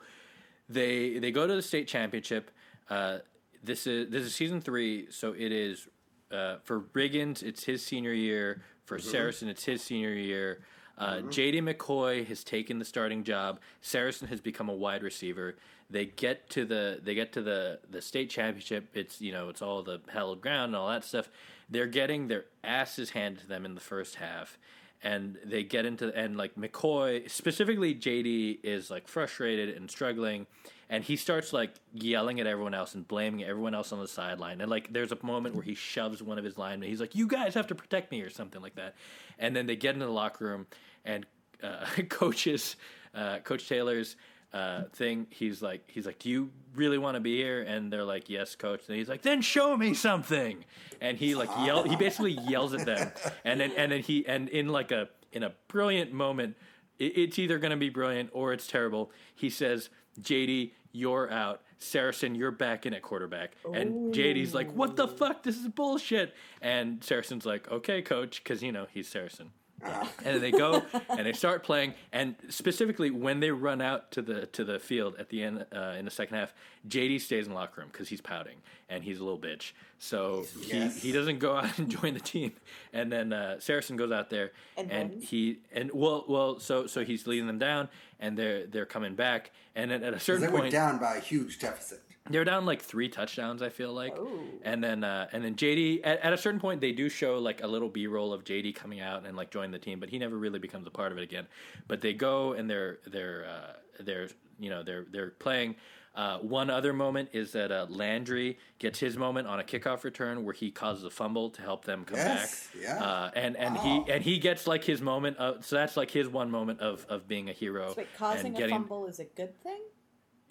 they 0.69 1.19
they 1.19 1.31
go 1.31 1.47
to 1.47 1.55
the 1.55 1.61
state 1.61 1.87
championship. 1.87 2.51
Uh, 2.89 3.19
this 3.63 3.87
is 3.87 4.09
this 4.09 4.23
is 4.23 4.35
season 4.35 4.61
three, 4.61 5.07
so 5.09 5.33
it 5.33 5.51
is 5.51 5.87
uh, 6.31 6.57
for 6.63 6.81
Riggins. 6.81 7.43
It's 7.43 7.63
his 7.63 7.85
senior 7.85 8.13
year. 8.13 8.61
For 8.85 8.99
Saracen, 8.99 9.47
it's 9.47 9.63
his 9.63 9.81
senior 9.81 10.13
year. 10.13 10.59
Uh, 10.97 11.21
J.D. 11.21 11.61
McCoy 11.61 12.27
has 12.27 12.43
taken 12.43 12.79
the 12.79 12.85
starting 12.85 13.23
job. 13.23 13.59
Saracen 13.81 14.27
has 14.27 14.41
become 14.41 14.69
a 14.69 14.73
wide 14.73 15.03
receiver. 15.03 15.55
They 15.89 16.05
get 16.05 16.49
to 16.51 16.65
the 16.65 16.99
they 17.01 17.15
get 17.15 17.31
to 17.33 17.41
the 17.41 17.79
the 17.89 18.01
state 18.01 18.29
championship. 18.29 18.89
It's 18.93 19.21
you 19.21 19.31
know 19.31 19.49
it's 19.49 19.61
all 19.61 19.83
the 19.83 20.01
hallowed 20.11 20.41
ground 20.41 20.69
and 20.69 20.75
all 20.75 20.89
that 20.89 21.03
stuff. 21.03 21.29
They're 21.69 21.87
getting 21.87 22.27
their 22.27 22.45
asses 22.63 23.11
handed 23.11 23.41
to 23.41 23.47
them 23.47 23.65
in 23.65 23.73
the 23.73 23.81
first 23.81 24.15
half 24.15 24.57
and 25.03 25.37
they 25.43 25.63
get 25.63 25.85
into 25.85 26.15
and 26.17 26.37
like 26.37 26.55
McCoy 26.55 27.29
specifically 27.29 27.93
JD 27.93 28.59
is 28.63 28.89
like 28.89 29.07
frustrated 29.07 29.75
and 29.75 29.91
struggling 29.91 30.47
and 30.89 31.03
he 31.03 31.15
starts 31.15 31.53
like 31.53 31.71
yelling 31.93 32.39
at 32.39 32.47
everyone 32.47 32.73
else 32.73 32.95
and 32.95 33.07
blaming 33.07 33.43
everyone 33.43 33.75
else 33.75 33.91
on 33.91 33.99
the 33.99 34.07
sideline 34.07 34.61
and 34.61 34.71
like 34.71 34.91
there's 34.93 35.11
a 35.11 35.17
moment 35.21 35.55
where 35.55 35.63
he 35.63 35.75
shoves 35.75 36.23
one 36.23 36.37
of 36.39 36.45
his 36.45 36.57
linemen 36.57 36.89
he's 36.89 37.01
like 37.01 37.15
you 37.15 37.27
guys 37.27 37.53
have 37.53 37.67
to 37.67 37.75
protect 37.75 38.11
me 38.11 38.21
or 38.21 38.29
something 38.29 38.61
like 38.61 38.75
that 38.75 38.95
and 39.37 39.55
then 39.55 39.67
they 39.67 39.75
get 39.75 39.93
into 39.93 40.05
the 40.05 40.11
locker 40.11 40.45
room 40.45 40.65
and 41.03 41.25
uh, 41.61 41.85
coaches 42.09 42.77
uh, 43.13 43.39
coach 43.39 43.67
Taylor's 43.67 44.15
uh, 44.53 44.83
thing 44.93 45.25
he's 45.31 45.61
like 45.61 45.81
he's 45.87 46.05
like 46.05 46.19
do 46.19 46.29
you 46.29 46.51
really 46.75 46.97
want 46.97 47.15
to 47.15 47.19
be 47.19 47.37
here? 47.37 47.61
And 47.61 47.91
they're 47.91 48.03
like 48.03 48.29
yes 48.29 48.55
coach. 48.55 48.81
And 48.87 48.97
he's 48.97 49.09
like 49.09 49.23
then 49.23 49.41
show 49.41 49.75
me 49.75 49.93
something. 49.93 50.63
And 51.01 51.17
he 51.17 51.35
like 51.35 51.49
yell 51.65 51.83
he 51.83 51.95
basically 51.95 52.33
yells 52.33 52.73
at 52.73 52.85
them. 52.85 53.11
And 53.43 53.59
then 53.59 53.71
and 53.75 53.91
then 53.91 54.01
he 54.01 54.27
and 54.27 54.49
in 54.49 54.69
like 54.69 54.91
a 54.91 55.09
in 55.31 55.43
a 55.43 55.53
brilliant 55.67 56.13
moment 56.13 56.55
it, 56.99 57.17
it's 57.17 57.39
either 57.39 57.57
going 57.57 57.71
to 57.71 57.77
be 57.77 57.89
brilliant 57.89 58.29
or 58.33 58.53
it's 58.53 58.67
terrible 58.67 59.11
he 59.35 59.49
says 59.49 59.89
jd 60.21 60.71
you're 60.91 61.31
out. 61.31 61.61
Saracen 61.79 62.35
you're 62.35 62.51
back 62.51 62.85
in 62.85 62.93
at 62.93 63.01
quarterback. 63.01 63.55
And 63.73 64.13
jd's 64.13 64.53
like 64.53 64.71
what 64.71 64.95
the 64.95 65.07
fuck? 65.07 65.41
This 65.41 65.57
is 65.57 65.67
bullshit. 65.67 66.35
And 66.61 67.03
saracen's 67.03 67.45
like 67.45 67.69
okay 67.71 68.03
coach 68.03 68.43
because 68.43 68.61
you 68.61 68.71
know 68.71 68.85
he's 68.91 69.07
saracen 69.07 69.51
and 70.25 70.41
they 70.41 70.51
go 70.51 70.83
and 71.09 71.25
they 71.25 71.33
start 71.33 71.63
playing. 71.63 71.93
And 72.11 72.35
specifically 72.49 73.09
when 73.11 73.39
they 73.39 73.51
run 73.51 73.81
out 73.81 74.11
to 74.11 74.21
the 74.21 74.45
to 74.47 74.63
the 74.63 74.79
field 74.79 75.15
at 75.19 75.29
the 75.29 75.43
end 75.43 75.65
uh, 75.75 75.95
in 75.97 76.05
the 76.05 76.11
second 76.11 76.37
half 76.37 76.53
jd 76.87 77.19
stays 77.21 77.45
in 77.45 77.51
the 77.51 77.55
locker 77.55 77.81
room 77.81 77.89
because 77.91 78.09
he's 78.09 78.21
pouting 78.21 78.57
and 78.89 79.03
he's 79.03 79.19
a 79.19 79.23
little 79.23 79.39
bitch. 79.39 79.71
So 79.99 80.45
Yes. 80.61 81.01
he, 81.01 81.07
he 81.09 81.13
doesn't 81.13 81.39
go 81.39 81.55
out 81.55 81.77
and 81.77 81.89
join 81.89 82.13
the 82.13 82.19
team. 82.19 82.53
And 82.91 83.11
then 83.11 83.33
uh, 83.33 83.59
saracen 83.59 83.95
goes 83.97 84.11
out 84.11 84.29
there 84.29 84.51
And 84.77 84.91
and, 84.91 85.23
he 85.23 85.59
and 85.71 85.91
well 85.93 86.25
well 86.27 86.59
so 86.59 86.87
so 86.87 87.03
he's 87.03 87.25
leading 87.27 87.47
them 87.47 87.59
down 87.59 87.89
and 88.19 88.37
they're 88.37 88.65
they're 88.67 88.85
coming 88.85 89.15
back. 89.15 89.51
And 89.75 89.89
then 89.89 90.03
at 90.03 90.13
a 90.13 90.19
certain 90.19 90.41
They 90.43 90.47
were 90.49 90.59
point 90.59 90.71
down 90.71 90.99
by 90.99 91.15
a 91.15 91.19
huge 91.19 91.57
deficit. 91.59 92.02
They're 92.29 92.43
down 92.45 92.65
like 92.65 92.81
three 92.81 93.09
touchdowns. 93.09 93.61
I 93.61 93.69
feel 93.69 93.91
like, 93.93 94.15
Oh. 94.17 94.39
and 94.63 94.83
then 94.83 95.03
uh, 95.03 95.27
and 95.33 95.43
then 95.43 95.55
JD 95.55 96.01
at, 96.03 96.19
at 96.21 96.33
a 96.33 96.37
certain 96.37 96.59
point 96.59 96.79
they 96.81 96.91
do 96.91 97.09
show 97.09 97.37
like 97.39 97.61
a 97.63 97.67
little 97.67 97.89
B 97.89 98.07
roll 98.07 98.31
of 98.33 98.43
JD 98.43 98.75
coming 98.75 99.01
out 99.01 99.25
and 99.25 99.35
like 99.35 99.51
joining 99.51 99.71
the 99.71 99.79
team, 99.79 99.99
but 99.99 100.09
he 100.09 100.17
never 100.19 100.37
really 100.37 100.59
becomes 100.59 100.87
a 100.87 100.91
part 100.91 101.11
of 101.11 101.17
it 101.17 101.23
again. 101.23 101.47
But 101.87 102.01
they 102.01 102.13
go 102.13 102.53
and 102.53 102.69
they're 102.69 102.99
they're 103.07 103.45
uh, 103.45 103.73
they're 104.03 104.29
you 104.59 104.69
know 104.69 104.83
they're 104.83 105.05
they're 105.11 105.31
playing. 105.31 105.75
Uh, 106.15 106.37
one 106.37 106.69
other 106.69 106.93
moment 106.93 107.27
is 107.33 107.53
that 107.53 107.71
uh, 107.71 107.87
Landry 107.89 108.59
gets 108.77 108.99
his 108.99 109.17
moment 109.17 109.47
on 109.47 109.59
a 109.59 109.63
kickoff 109.63 110.03
return 110.03 110.45
where 110.45 110.53
he 110.53 110.69
causes 110.69 111.03
a 111.03 111.09
fumble 111.09 111.49
to 111.49 111.59
help 111.63 111.85
them 111.85 112.05
come 112.05 112.17
Yes, 112.17 112.67
back. 112.71 112.83
yeah. 112.83 113.03
Uh, 113.03 113.31
and 113.35 113.57
and 113.57 113.73
Wow. 113.75 113.81
he 114.05 114.11
and 114.11 114.23
he 114.23 114.37
gets 114.37 114.67
like 114.67 114.83
his 114.83 115.01
moment 115.01 115.37
of 115.37 115.65
so 115.65 115.75
that's 115.75 115.97
like 115.97 116.11
his 116.11 116.27
one 116.29 116.51
moment 116.51 116.81
of 116.81 117.03
of 117.09 117.27
being 117.27 117.49
a 117.49 117.51
hero. 117.51 117.89
So 117.89 117.95
wait, 117.97 118.07
causing 118.15 118.55
and 118.55 118.63
a 118.65 118.69
fumble 118.69 119.07
is 119.07 119.19
a 119.19 119.25
good 119.25 119.59
thing? 119.63 119.81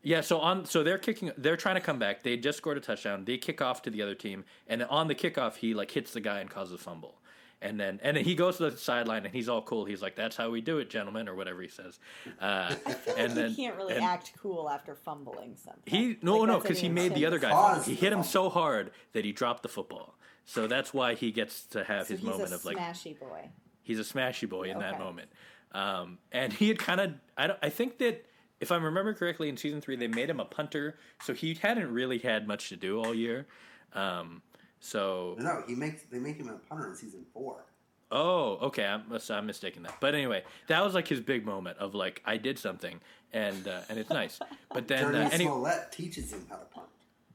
Yeah, 0.03 0.21
so 0.21 0.39
on 0.41 0.65
so 0.67 0.83
they're 0.83 0.99
kicking 0.99 1.33
they're 1.37 1.57
trying 1.57 1.77
to 1.77 1.81
come 1.81 1.99
back. 1.99 2.23
They 2.23 2.37
just 2.37 2.59
scored 2.59 2.77
a 2.77 2.81
touchdown. 2.81 3.25
They 3.25 3.39
kick 3.39 3.61
off 3.63 3.83
to 3.83 3.91
the 3.91 4.03
other 4.03 4.15
team 4.15 4.45
and 4.67 4.83
on 4.85 5.09
the 5.09 5.15
kickoff 5.15 5.57
he 5.57 5.75
like 5.75 5.91
hits 5.91 6.13
the 6.13 6.21
guy 6.21 6.41
and 6.41 6.51
causes 6.51 6.75
a 6.75 6.79
fumble. 6.79 7.15
and 7.61 7.79
then 7.79 8.01
and 8.03 8.17
then 8.17 8.25
he 8.25 8.35
goes 8.35 8.57
to 8.57 8.71
the 8.71 8.77
sideline 8.77 9.25
and 9.25 9.33
he's 9.35 9.49
all 9.49 9.63
cool. 9.63 9.85
He's 9.85 10.03
like, 10.03 10.17
"That's 10.17 10.37
how 10.37 10.51
we 10.51 10.61
do 10.61 10.79
it, 10.79 10.91
gentlemen," 10.91 11.29
or 11.29 11.35
whatever 11.37 11.63
he 11.63 11.69
says. 11.69 12.01
Uh, 12.41 12.75
I 12.87 12.93
feel 12.93 13.15
and 13.17 13.29
like 13.29 13.35
then 13.37 13.51
he 13.51 13.57
can't 13.65 13.77
really 13.77 13.95
and 13.95 14.05
act 14.05 14.33
cool 14.43 14.69
after 14.69 14.95
fumbling 14.97 15.55
something. 15.57 15.83
He 15.87 16.19
no 16.23 16.39
Like, 16.39 16.49
no 16.49 16.59
because 16.59 16.81
he 16.81 16.89
made 16.89 17.15
the 17.15 17.25
other 17.27 17.39
guy. 17.39 17.51
Fumble. 17.51 17.83
He 17.83 17.95
hit 17.95 18.13
him 18.13 18.25
so 18.25 18.49
hard 18.51 18.91
that 19.13 19.25
he 19.25 19.31
dropped 19.33 19.63
the 19.63 19.69
football. 19.69 20.17
So 20.45 20.67
that's 20.67 20.93
why 20.93 21.15
he 21.15 21.31
gets 21.31 21.63
to 21.67 21.85
have 21.85 22.09
So 22.09 22.15
his 22.15 22.21
he's 22.23 22.29
moment 22.29 22.51
a 22.51 22.55
of 22.57 22.65
like 22.65 22.77
smashy 22.77 23.17
boy. 23.19 23.49
he's 23.83 24.01
a 24.01 24.03
smashy 24.03 24.49
boy 24.49 24.65
in 24.71 24.81
that 24.81 24.99
moment. 24.99 25.31
Um, 25.71 26.19
and 26.33 26.53
he 26.53 26.67
had 26.69 26.79
kind 26.81 27.01
of 27.01 27.13
I 27.37 27.47
don't 27.47 27.59
I 27.63 27.69
think 27.69 27.99
that 27.99 28.27
if 28.63 28.73
I 28.73 28.77
remember 28.77 29.13
correctly 29.13 29.49
in 29.51 29.57
season 29.59 29.81
three 29.83 29.97
they 29.97 30.09
made 30.09 30.31
him 30.31 30.41
a 30.41 30.47
punter, 30.47 30.97
so 31.23 31.35
he 31.35 31.55
hadn't 31.55 31.93
really 31.93 32.19
had 32.19 32.49
much 32.49 32.71
to 32.71 32.77
do 32.77 32.99
all 32.99 33.15
year. 33.15 33.47
Um, 33.93 34.41
so 34.81 35.37
No, 35.39 35.63
he 35.67 35.75
makes 35.75 36.03
they 36.11 36.19
make 36.19 36.37
him 36.37 36.49
a 36.49 36.55
punter 36.55 36.89
in 36.89 36.97
season 36.97 37.27
four. 37.35 37.65
oh 38.11 38.59
okay 38.63 38.87
I'm 38.87 39.03
I'm 39.31 39.47
mistaken 39.47 39.83
that. 39.83 39.97
But 40.01 40.15
anyway, 40.15 40.45
that 40.69 40.83
was 40.83 40.95
like 40.95 41.09
his 41.09 41.21
big 41.21 41.45
moment 41.45 41.79
of 41.79 41.95
like 41.95 42.23
I 42.25 42.39
did 42.39 42.59
something 42.59 43.01
and 43.33 43.69
uh, 43.69 43.81
and 43.89 43.99
it's 43.99 44.11
nice. 44.11 44.39
But 44.73 44.89
then 44.89 45.05
Jurnee 45.05 45.27
uh, 45.27 45.31
any, 45.33 45.45
Smollett 45.45 45.93
teaches 45.93 46.33
him 46.33 46.47
how 46.49 46.57
to 46.57 46.65
punt. 46.67 46.87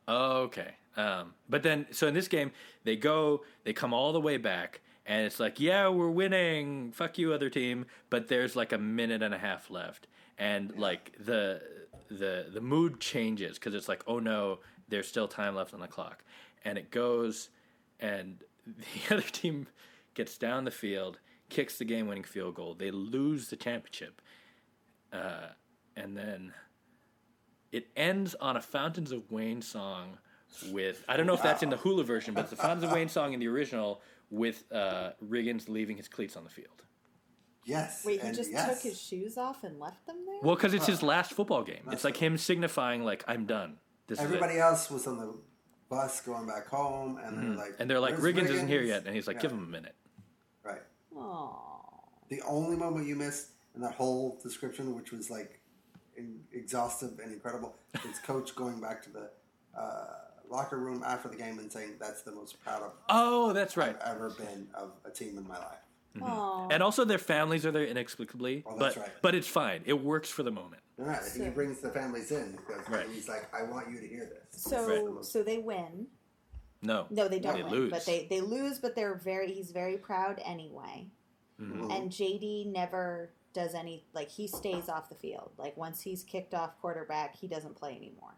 Oh, 0.08 0.42
okay. 0.44 0.72
Um, 0.96 1.34
but 1.48 1.64
then, 1.64 1.86
so 1.92 2.08
in 2.08 2.14
this 2.14 2.28
game, 2.28 2.52
they 2.84 2.96
go, 2.96 3.44
they 3.64 3.74
come 3.74 3.94
all 3.94 4.14
the 4.14 4.20
way 4.22 4.38
back, 4.38 4.82
and 5.06 5.26
it's 5.26 5.40
like, 5.40 5.60
yeah, 5.60 5.90
we're 5.90 6.10
winning. 6.10 6.92
Fuck 6.92 7.18
you, 7.18 7.34
other 7.34 7.50
team. 7.50 7.86
But 8.10 8.28
there's 8.28 8.56
like 8.56 8.72
a 8.72 8.78
minute 8.78 9.22
and 9.22 9.34
a 9.34 9.38
half 9.38 9.70
left, 9.70 10.08
and 10.38 10.78
like 10.78 11.14
the 11.20 11.62
the 12.10 12.48
the 12.54 12.62
mood 12.62 13.00
changes 13.00 13.58
because 13.58 13.74
it's 13.74 13.88
like, 13.88 14.04
oh 14.08 14.20
no, 14.20 14.60
there's 14.88 15.08
still 15.08 15.28
time 15.28 15.56
left 15.56 15.74
on 15.74 15.80
the 15.80 15.88
clock, 15.88 16.24
and 16.64 16.78
it 16.78 16.92
goes, 16.92 17.50
and 18.00 18.44
the 18.66 18.84
other 19.16 19.28
team 19.28 19.68
gets 20.14 20.38
down 20.38 20.66
the 20.66 20.72
field, 20.72 21.20
kicks 21.50 21.78
the 21.78 21.86
game-winning 21.86 22.24
field 22.24 22.56
goal. 22.56 22.74
They 22.74 22.92
lose 22.92 23.50
the 23.50 23.56
championship, 23.56 24.22
uh, 25.12 25.50
and 25.96 26.16
then 26.16 26.54
it 27.72 27.88
ends 27.96 28.36
on 28.36 28.58
a 28.58 28.62
Fountains 28.62 29.12
of 29.12 29.32
Wayne 29.32 29.62
song 29.62 30.18
with 30.72 31.04
I 31.08 31.18
don't 31.18 31.28
know 31.28 31.34
if 31.34 31.44
that's 31.44 31.64
in 31.64 31.70
the 31.70 31.78
Hulu 31.78 32.06
version, 32.06 32.34
but 32.34 32.42
it's 32.42 32.50
the 32.52 32.56
Fountains 32.56 32.84
of 32.84 32.92
Wayne 32.92 33.10
song 33.10 33.34
in 33.34 33.40
the 33.40 33.48
original 33.48 34.02
with 34.30 34.64
uh, 34.72 35.12
Riggins 35.26 35.70
leaving 35.70 35.98
his 35.98 36.08
cleats 36.08 36.36
on 36.36 36.44
the 36.44 36.50
field. 36.50 36.84
Yes. 37.68 38.04
Wait, 38.06 38.24
he 38.24 38.32
just 38.32 38.50
yes. 38.50 38.70
took 38.70 38.82
his 38.82 39.00
shoes 39.00 39.38
off 39.38 39.64
and 39.66 39.78
left 39.78 40.08
them 40.08 40.16
there? 40.26 40.40
Well, 40.42 40.56
because 40.56 40.74
it's 40.74 40.86
his 40.86 41.04
last 41.04 41.34
football 41.34 41.64
game. 41.64 41.82
It's 41.84 41.90
That's 41.90 42.04
like 42.06 42.18
him 42.18 42.38
signifying 42.38 43.04
like 43.04 43.26
I'm 43.28 43.46
done. 43.46 43.78
This 44.08 44.20
Everybody 44.22 44.54
is 44.54 44.62
else 44.62 44.90
was 44.90 45.06
on 45.06 45.18
the 45.18 45.34
bus 45.90 46.22
going 46.22 46.48
back 46.48 46.68
home, 46.68 47.20
and 47.22 47.38
they're 47.38 47.58
like. 47.58 47.76
And 47.78 47.90
they're 47.90 48.00
like, 48.00 48.18
"Where's 48.18 48.36
Riggins, 48.36 48.50
isn't 48.50 48.70
here 48.70 48.82
yet, 48.82 49.06
and 49.06 49.14
he's 49.14 49.28
like, 49.28 49.36
Yeah, 49.36 49.42
give 49.44 49.52
him 49.52 49.64
a 49.66 49.68
minute. 49.68 49.96
Right. 50.64 50.82
Aww. 51.14 51.58
The 52.30 52.42
only 52.48 52.78
moment 52.78 53.06
you 53.06 53.18
missed 53.18 53.50
in 53.76 53.82
that 53.82 53.96
whole 53.96 54.40
description, 54.42 54.96
which 54.96 55.12
was 55.12 55.30
like 55.30 55.60
in, 56.16 56.40
exhaustive 56.54 57.20
and 57.22 57.34
incredible, 57.34 57.76
is 58.10 58.18
Coach 58.26 58.56
going 58.56 58.80
back 58.80 59.04
to 59.04 59.10
the 59.10 59.30
uh, 59.78 60.06
locker 60.50 60.78
room 60.78 61.04
after 61.06 61.28
the 61.28 61.36
game 61.36 61.60
and 61.60 61.70
saying, 61.70 61.96
"That's 62.00 62.22
the 62.22 62.32
most 62.32 62.64
proud 62.64 62.82
of 62.82 62.92
Oh, 63.10 63.52
that's 63.52 63.76
right. 63.76 63.98
I've 64.02 64.16
ever 64.16 64.30
been 64.30 64.68
of 64.74 64.94
a 65.04 65.12
team 65.12 65.38
in 65.38 65.46
my 65.46 65.58
life." 65.58 65.80
Aw. 66.24 66.68
And 66.70 66.82
also, 66.84 67.06
their 67.06 67.18
families 67.18 67.66
are 67.66 67.72
there 67.72 67.86
inexplicably, 67.86 68.64
Oh, 68.66 68.78
but 68.78 68.96
right. 68.98 69.12
but 69.22 69.36
it's 69.36 69.48
fine. 69.48 69.82
It 69.86 69.94
works 70.02 70.30
for 70.30 70.44
the 70.44 70.52
moment. 70.52 70.82
Right. 70.98 71.22
he 71.36 71.50
brings 71.50 71.80
the 71.80 71.90
families 71.90 72.32
in 72.32 72.54
because 72.54 72.88
Right. 72.90 73.08
he's 73.10 73.28
like, 73.30 73.48
"I 73.54 73.64
want 73.64 73.90
you 73.92 74.00
to 74.00 74.08
hear 74.08 74.26
this." 74.26 74.62
So, 74.64 75.22
so 75.22 75.44
they 75.44 75.60
win. 75.60 76.08
No, 76.82 77.06
No, 77.10 77.28
they 77.28 77.40
don't 77.40 77.56
They 77.56 77.64
win. 77.64 77.72
lose. 77.72 77.92
But 77.92 78.06
they 78.06 78.28
they 78.30 78.42
lose, 78.42 78.80
but 78.80 78.96
they're 78.96 79.16
very. 79.16 79.52
He's 79.52 79.72
very 79.72 79.98
proud 79.98 80.40
anyway. 80.44 81.10
Mhm. 81.60 81.92
And 81.96 82.12
JD 82.12 82.66
never 82.72 83.32
does 83.54 83.74
any 83.74 84.06
like 84.14 84.30
he 84.30 84.48
stays 84.48 84.88
off 84.90 85.10
the 85.10 85.16
field. 85.16 85.52
Like 85.58 85.76
once 85.78 86.02
he's 86.02 86.24
kicked 86.24 86.54
off 86.54 86.80
quarterback, 86.80 87.36
he 87.36 87.48
doesn't 87.48 87.76
play 87.76 87.96
anymore. 87.96 88.36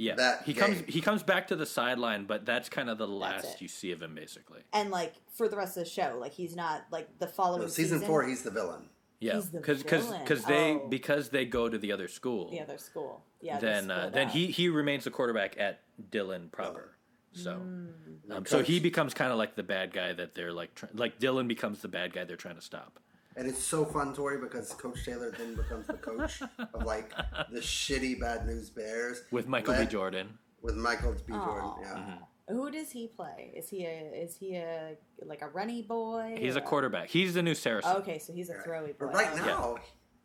Yeah, 0.00 0.14
that 0.14 0.42
he 0.46 0.54
comes 0.54 0.82
he 0.88 1.00
comes 1.00 1.22
back 1.22 1.48
to 1.48 1.56
the 1.56 1.66
sideline, 1.66 2.24
but 2.24 2.46
that's 2.46 2.68
kind 2.68 2.88
of 2.88 2.96
the 2.98 3.06
last 3.06 3.60
you 3.60 3.68
see 3.68 3.92
of 3.92 4.00
him, 4.02 4.14
basically. 4.14 4.60
And 4.72 4.90
like 4.90 5.12
for 5.34 5.46
the 5.48 5.56
rest 5.56 5.76
of 5.76 5.84
the 5.84 5.90
show, 5.90 6.16
like 6.18 6.32
he's 6.32 6.56
not 6.56 6.84
like 6.90 7.18
the 7.18 7.26
following 7.26 7.62
No, 7.62 7.68
season, 7.68 8.00
four, 8.00 8.24
he's 8.24 8.42
the 8.42 8.50
villain. 8.50 8.88
Yeah, 9.20 9.34
He's 9.34 9.46
because 9.46 9.82
villain. 9.82 10.20
because 10.22 10.44
they 10.46 10.72
Oh. 10.72 10.88
because 10.88 11.28
they 11.28 11.44
go 11.44 11.68
to 11.68 11.76
the 11.76 11.92
other 11.92 12.08
school. 12.08 12.50
the 12.50 12.60
other 12.60 12.78
school. 12.78 13.22
Yeah. 13.42 13.58
they 13.58 13.66
then 13.66 13.90
uh, 13.90 14.08
then 14.10 14.28
up. 14.28 14.32
he 14.32 14.46
he 14.46 14.70
remains 14.70 15.04
the 15.04 15.10
quarterback 15.10 15.58
at 15.60 15.80
Dillon 16.10 16.48
proper. 16.50 16.96
So 17.32 17.56
Mm. 17.60 18.32
um, 18.32 18.46
so 18.46 18.62
he 18.62 18.80
becomes 18.80 19.12
kind 19.12 19.30
of 19.30 19.36
like 19.36 19.54
the 19.54 19.62
bad 19.62 19.92
guy 19.92 20.14
that 20.14 20.34
they're 20.34 20.52
like 20.52 20.74
try- 20.74 20.88
like 20.94 21.18
Dillon 21.18 21.46
becomes 21.46 21.82
the 21.82 21.88
bad 21.88 22.14
guy 22.14 22.24
they're 22.24 22.36
trying 22.38 22.56
to 22.56 22.62
stop. 22.62 22.98
And 23.36 23.46
it's 23.48 23.62
so 23.62 23.84
fun, 23.84 24.12
Tori, 24.14 24.38
because 24.38 24.72
Coach 24.74 25.04
Taylor 25.04 25.30
then 25.36 25.54
becomes 25.54 25.86
the 25.86 25.94
coach 25.94 26.42
of 26.74 26.84
like 26.84 27.12
the 27.52 27.60
shitty 27.60 28.18
Bad 28.20 28.46
News 28.46 28.70
Bears 28.70 29.22
With 29.30 29.46
Michael 29.46 29.74
B. 29.74 29.86
Jordan, 29.86 30.36
With 30.62 30.74
Michael 30.76 31.14
B. 31.26 31.32
Jordan, 31.32 31.70
yeah. 31.80 31.88
Mm-hmm. 31.94 32.24
Who 32.56 32.68
does 32.72 32.90
he 32.90 33.06
play? 33.06 33.52
Is 33.56 33.68
he 33.68 33.84
a 33.86 34.10
is 34.12 34.36
he 34.36 34.56
a 34.56 34.96
like 35.24 35.40
a 35.42 35.48
runny 35.48 35.82
boy? 35.82 36.36
he's 36.36 36.56
a 36.56 36.60
quarterback. 36.60 37.08
He's 37.08 37.34
the 37.34 37.42
new 37.44 37.54
Saracen. 37.54 37.92
Okay, 37.98 38.18
so 38.18 38.32
he's 38.32 38.50
a 38.50 38.54
throwy 38.54 38.88
boy. 38.88 38.94
But 39.06 39.14
right 39.14 39.32
Okay. 39.34 39.46
now, 39.46 39.76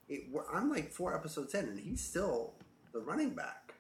it, 0.10 0.24
we're, 0.32 0.44
I'm 0.52 0.72
like 0.72 0.92
four 0.92 1.16
episodes 1.16 1.54
in, 1.54 1.66
and 1.66 1.80
he's 1.80 2.02
still 2.02 2.56
the 2.94 3.00
running 3.00 3.36
back. 3.36 3.76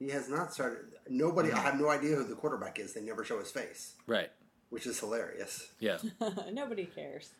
He 0.00 0.08
has 0.10 0.28
not 0.28 0.52
started. 0.52 0.86
Nobody, 1.08 1.52
I 1.52 1.58
have 1.60 1.78
no 1.78 1.88
idea 1.90 2.16
who 2.16 2.24
the 2.24 2.34
quarterback 2.34 2.80
is. 2.80 2.92
They 2.94 3.02
never 3.02 3.24
show 3.24 3.38
his 3.38 3.50
face, 3.52 3.94
Right. 4.08 4.30
which 4.70 4.86
is 4.86 4.98
hilarious. 4.98 5.68
Yeah. 5.78 5.98
Nobody 6.52 6.86
cares. 6.86 7.30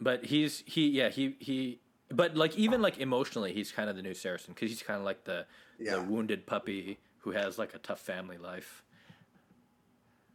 But 0.00 0.24
he's 0.26 0.62
he 0.66 0.88
yeah 0.88 1.08
he 1.10 1.36
he 1.40 1.80
but 2.10 2.36
like 2.36 2.56
even 2.56 2.80
like 2.82 2.98
emotionally 2.98 3.52
he's 3.52 3.70
kind 3.70 3.90
of 3.90 3.96
the 3.96 4.02
new 4.02 4.14
Saracen 4.14 4.54
because 4.54 4.70
he's 4.70 4.82
kind 4.82 4.98
of 4.98 5.04
like 5.04 5.24
the 5.24 5.46
Yeah. 5.78 5.96
the 5.96 6.02
wounded 6.02 6.46
puppy 6.46 6.98
who 7.18 7.32
has 7.32 7.58
like 7.58 7.74
a 7.74 7.78
tough 7.78 8.00
family 8.00 8.38
life. 8.38 8.82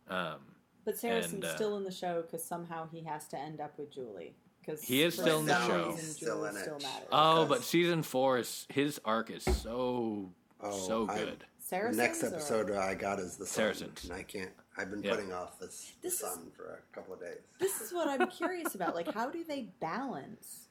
Um, 0.07 0.37
But 0.85 0.97
Saracen's 0.99 1.33
And, 1.33 1.45
uh, 1.45 1.55
still 1.55 1.77
in 1.77 1.83
the 1.83 1.91
show 1.91 2.21
because 2.21 2.43
somehow 2.43 2.87
he 2.91 3.01
has 3.05 3.27
to 3.29 3.37
end 3.39 3.59
up 3.59 3.77
with 3.79 3.91
Julie. 3.91 4.35
Because 4.61 4.83
He 4.83 5.01
is 5.03 5.13
still 5.15 5.39
in 5.39 5.45
the 5.47 5.65
show. 5.67 5.87
reason, 5.89 5.91
He's 6.05 6.15
still 6.15 6.45
in 6.45 6.55
it. 6.55 6.61
still 6.61 6.79
matters. 6.79 7.07
oh, 7.11 7.45
but 7.45 7.63
season 7.63 8.03
four 8.03 8.37
is 8.39 8.65
his 8.69 8.99
arc 9.05 9.29
is 9.31 9.43
so 9.43 10.31
Oh, 10.61 10.87
so 10.87 11.05
good. 11.07 11.39
The 11.59 11.63
Saracens 11.63 11.97
next 11.97 12.23
or- 12.23 12.27
episode 12.27 12.71
I 12.71 12.93
got 12.95 13.19
is 13.19 13.35
the 13.37 13.45
Son, 13.45 13.55
Saracens. 13.75 14.03
and 14.05 14.13
I 14.13 14.23
can't. 14.23 14.51
I've 14.77 14.91
been 14.91 15.01
Yeah. 15.03 15.11
putting 15.15 15.31
off 15.33 15.59
this 15.59 15.93
the 16.01 16.07
This 16.09 16.13
is- 16.15 16.19
Son 16.19 16.51
for 16.51 16.83
a 16.91 16.95
couple 16.95 17.13
of 17.13 17.19
days. 17.21 17.39
This 17.59 17.79
is 17.81 17.93
what 17.93 18.07
I'm 18.07 18.27
curious 18.29 18.75
about. 18.75 18.95
Like, 18.95 19.11
how 19.13 19.29
do 19.29 19.43
they 19.43 19.63
balance 19.79 20.69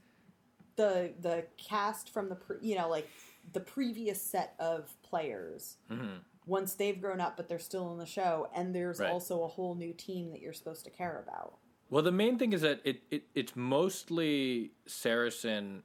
the 0.76 1.14
the 1.20 1.46
cast 1.56 2.10
from 2.10 2.28
the 2.28 2.34
pre, 2.34 2.56
you 2.60 2.76
know 2.76 2.88
like 2.88 3.08
the 3.52 3.60
previous 3.60 4.20
set 4.20 4.54
of 4.58 4.94
players 5.02 5.76
hmm 5.88 6.16
once 6.46 6.74
they've 6.74 7.00
grown 7.00 7.22
up, 7.22 7.38
but 7.38 7.48
they're 7.48 7.58
still 7.58 7.90
in 7.92 7.96
the 7.98 8.04
show, 8.04 8.50
and 8.54 8.74
there's 8.74 9.00
Right. 9.00 9.10
also 9.10 9.44
a 9.44 9.48
whole 9.48 9.74
new 9.74 9.94
team 9.94 10.30
that 10.32 10.42
you're 10.42 10.52
supposed 10.52 10.84
to 10.84 10.90
care 10.90 11.18
about. 11.26 11.56
Well, 11.88 12.02
the 12.02 12.12
main 12.12 12.38
thing 12.38 12.52
is 12.52 12.60
that 12.60 12.82
it, 12.84 13.00
it 13.10 13.28
it's 13.34 13.56
mostly 13.56 14.72
Saracen. 14.84 15.84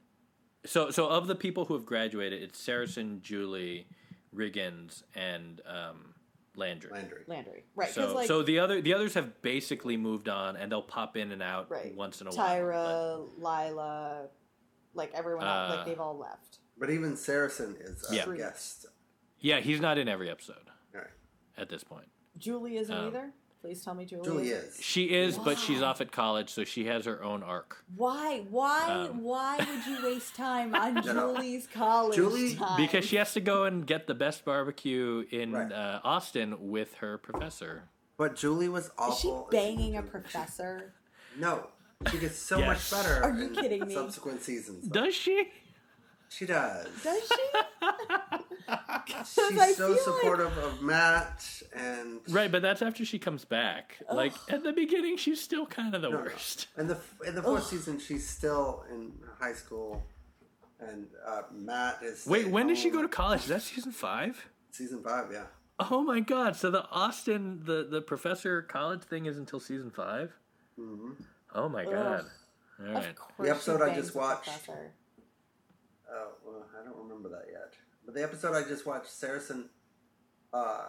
So 0.66 0.90
so 0.90 1.08
of 1.08 1.28
the 1.28 1.34
people 1.34 1.64
who 1.64 1.72
have 1.74 1.86
graduated, 1.86 2.42
it's 2.42 2.58
Saracen, 2.60 3.22
Julie, 3.22 3.86
Riggins, 4.34 5.02
and 5.14 5.62
um, 5.64 6.09
Landry. 6.56 6.90
Landry. 6.92 7.22
Landry, 7.26 7.64
right? 7.76 7.90
So, 7.90 8.14
like 8.14 8.26
so 8.26 8.42
the 8.42 8.58
other 8.58 8.80
the 8.80 8.92
others 8.94 9.14
have 9.14 9.40
basically 9.42 9.96
moved 9.96 10.28
on, 10.28 10.56
and 10.56 10.70
they'll 10.70 10.82
pop 10.82 11.16
in 11.16 11.30
and 11.32 11.42
out 11.42 11.70
Right. 11.70 11.94
once 11.94 12.20
in 12.20 12.26
a 12.26 12.30
while. 12.30 12.48
Tyra, 12.48 13.28
Lila, 13.38 14.28
like 14.94 15.12
everyone, 15.14 15.46
else, 15.46 15.72
Uh, 15.72 15.76
like 15.76 15.86
they've 15.86 16.00
all 16.00 16.18
left. 16.18 16.58
But 16.76 16.90
even 16.90 17.16
Saracen 17.16 17.76
is 17.80 18.04
a 18.10 18.14
Yeah. 18.16 18.34
guest. 18.36 18.86
Yeah, 19.38 19.60
he's 19.60 19.80
not 19.80 19.96
in 19.96 20.08
every 20.08 20.28
episode 20.28 20.68
All 20.94 21.00
right. 21.00 21.10
at 21.56 21.68
this 21.68 21.84
point. 21.84 22.10
Julie 22.36 22.76
isn't 22.78 22.94
um, 22.94 23.06
either. 23.08 23.32
Please 23.60 23.84
tell 23.84 23.92
me 23.94 24.06
Julie. 24.06 24.24
Julie 24.24 24.48
isn't. 24.50 24.68
is. 24.78 24.82
She 24.82 25.04
is, 25.04 25.36
but 25.36 25.58
she's 25.58 25.82
off 25.82 26.00
at 26.00 26.10
college, 26.10 26.48
so 26.48 26.64
she 26.64 26.86
has 26.86 27.04
her 27.04 27.22
own 27.22 27.42
arc. 27.42 27.84
Why? 27.94 28.42
Why? 28.48 29.08
Um, 29.10 29.22
why 29.22 29.58
would 29.58 29.86
you 29.86 30.02
waste 30.02 30.34
time 30.34 30.74
on 30.74 30.94
No, 31.06 31.12
no. 31.12 31.34
Julie's 31.36 31.66
college 31.66 32.16
Julie- 32.16 32.54
time? 32.54 32.76
Because 32.80 33.04
she 33.04 33.16
has 33.16 33.34
to 33.34 33.40
go 33.40 33.64
and 33.64 33.86
get 33.86 34.06
the 34.06 34.14
best 34.14 34.46
barbecue 34.46 35.26
in 35.30 35.52
Right. 35.52 35.70
uh, 35.70 36.00
Austin 36.04 36.70
with 36.70 36.94
her 36.96 37.18
professor. 37.18 37.82
But 38.16 38.34
Julie 38.36 38.68
was 38.70 38.90
awful. 38.98 39.12
is 39.12 39.50
she 39.52 39.56
banging 39.56 39.96
a 39.96 40.02
professor? 40.02 40.94
No, 41.38 41.66
she 42.10 42.16
gets 42.18 42.36
so 42.38 42.58
Yes. 42.58 42.90
much 42.92 43.02
better. 43.02 43.22
Are 43.22 43.30
you 43.36 43.48
in 43.48 43.54
kidding 43.54 43.86
me? 43.86 43.92
Subsequent 43.94 44.42
seasons. 44.42 44.88
though. 44.88 45.04
Does 45.04 45.14
she? 45.14 45.48
She 46.30 46.46
does. 46.46 46.86
Does 47.02 47.22
she? 47.28 47.60
She's 49.16 49.26
so 49.28 49.48
feel 49.50 49.56
like- 49.58 49.74
supportive 50.00 50.56
of 50.58 50.80
Matt 50.80 51.44
and 51.74 52.20
Right, 52.28 52.50
but 52.50 52.62
that's 52.62 52.82
after 52.82 53.04
she 53.04 53.18
comes 53.18 53.44
back. 53.44 53.96
Like 54.12 54.32
at 54.48 54.62
the 54.62 54.72
beginning, 54.72 55.16
she's 55.16 55.40
still 55.40 55.66
kind 55.66 55.94
of 55.94 56.02
the 56.02 56.08
No, 56.08 56.18
no. 56.18 56.22
worst. 56.24 56.68
in 56.78 56.86
the 56.86 56.98
in 57.26 57.34
the 57.34 57.42
fourth 57.42 57.66
season 57.66 57.98
she's 57.98 58.26
still 58.28 58.84
in 58.90 59.12
high 59.40 59.52
school, 59.54 60.06
and 60.78 61.06
uh, 61.26 61.42
Matt 61.52 61.98
is. 62.02 62.24
Wait, 62.26 62.40
staying 62.42 62.52
when 62.52 62.68
did 62.68 62.78
she 62.78 62.90
go 62.90 63.02
to 63.02 63.08
college? 63.08 63.40
Is 63.40 63.48
that 63.48 63.62
season 63.62 63.90
five? 63.92 64.46
season 64.70 65.02
five? 65.02 65.26
Yeah, 65.32 65.44
Oh 65.80 66.02
my 66.02 66.20
god! 66.20 66.54
So 66.54 66.70
the 66.70 66.84
Austin, 66.90 67.62
the 67.64 67.88
the 67.90 68.00
professor 68.00 68.62
college 68.62 69.02
thing 69.02 69.26
is 69.26 69.36
until 69.36 69.58
season 69.58 69.90
five. 69.90 70.32
hmm 70.76 71.12
Oh 71.54 71.68
my 71.68 71.84
Ugh. 71.84 71.92
god! 71.92 72.24
All 72.86 72.94
right. 72.94 73.08
Of 73.10 73.16
course, 73.16 73.34
The 73.40 73.50
episode 73.50 73.82
I 73.82 73.94
just 73.96 74.14
watched- 74.14 74.44
professor. 74.44 74.92
Oh, 76.12 76.32
well, 76.44 76.66
I 76.80 76.84
don't 76.84 76.96
remember 76.96 77.28
that 77.28 77.46
yet. 77.50 77.74
But 78.04 78.14
the 78.14 78.22
episode 78.22 78.54
I 78.56 78.66
just 78.66 78.86
watched, 78.86 79.10
Saracen, 79.10 79.68
uh, 80.52 80.86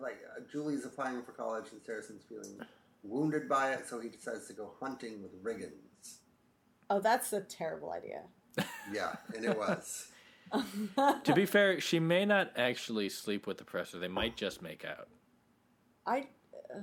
like 0.00 0.18
uh, 0.36 0.40
Julie's 0.50 0.84
applying 0.84 1.22
for 1.22 1.32
college, 1.32 1.66
and 1.72 1.82
Saracen's 1.82 2.24
feeling 2.28 2.58
wounded 3.02 3.48
by 3.48 3.72
it, 3.72 3.86
so 3.88 4.00
he 4.00 4.08
decides 4.08 4.46
to 4.48 4.52
go 4.52 4.72
hunting 4.80 5.22
with 5.22 5.42
Riggins. 5.42 6.18
Oh, 6.88 7.00
that's 7.00 7.32
a 7.32 7.40
terrible 7.42 7.92
idea. 7.92 8.22
Yeah, 8.92 9.16
and 9.34 9.44
it 9.44 9.56
was. 9.56 10.08
to 11.24 11.34
be 11.34 11.44
fair, 11.44 11.80
she 11.80 11.98
may 11.98 12.24
not 12.24 12.52
actually 12.56 13.08
sleep 13.08 13.46
with 13.46 13.58
the 13.58 13.64
presser. 13.64 13.98
They 13.98 14.08
might 14.08 14.36
just 14.36 14.62
make 14.62 14.84
out. 14.84 15.08
I. 16.06 16.28
Uh, 16.74 16.80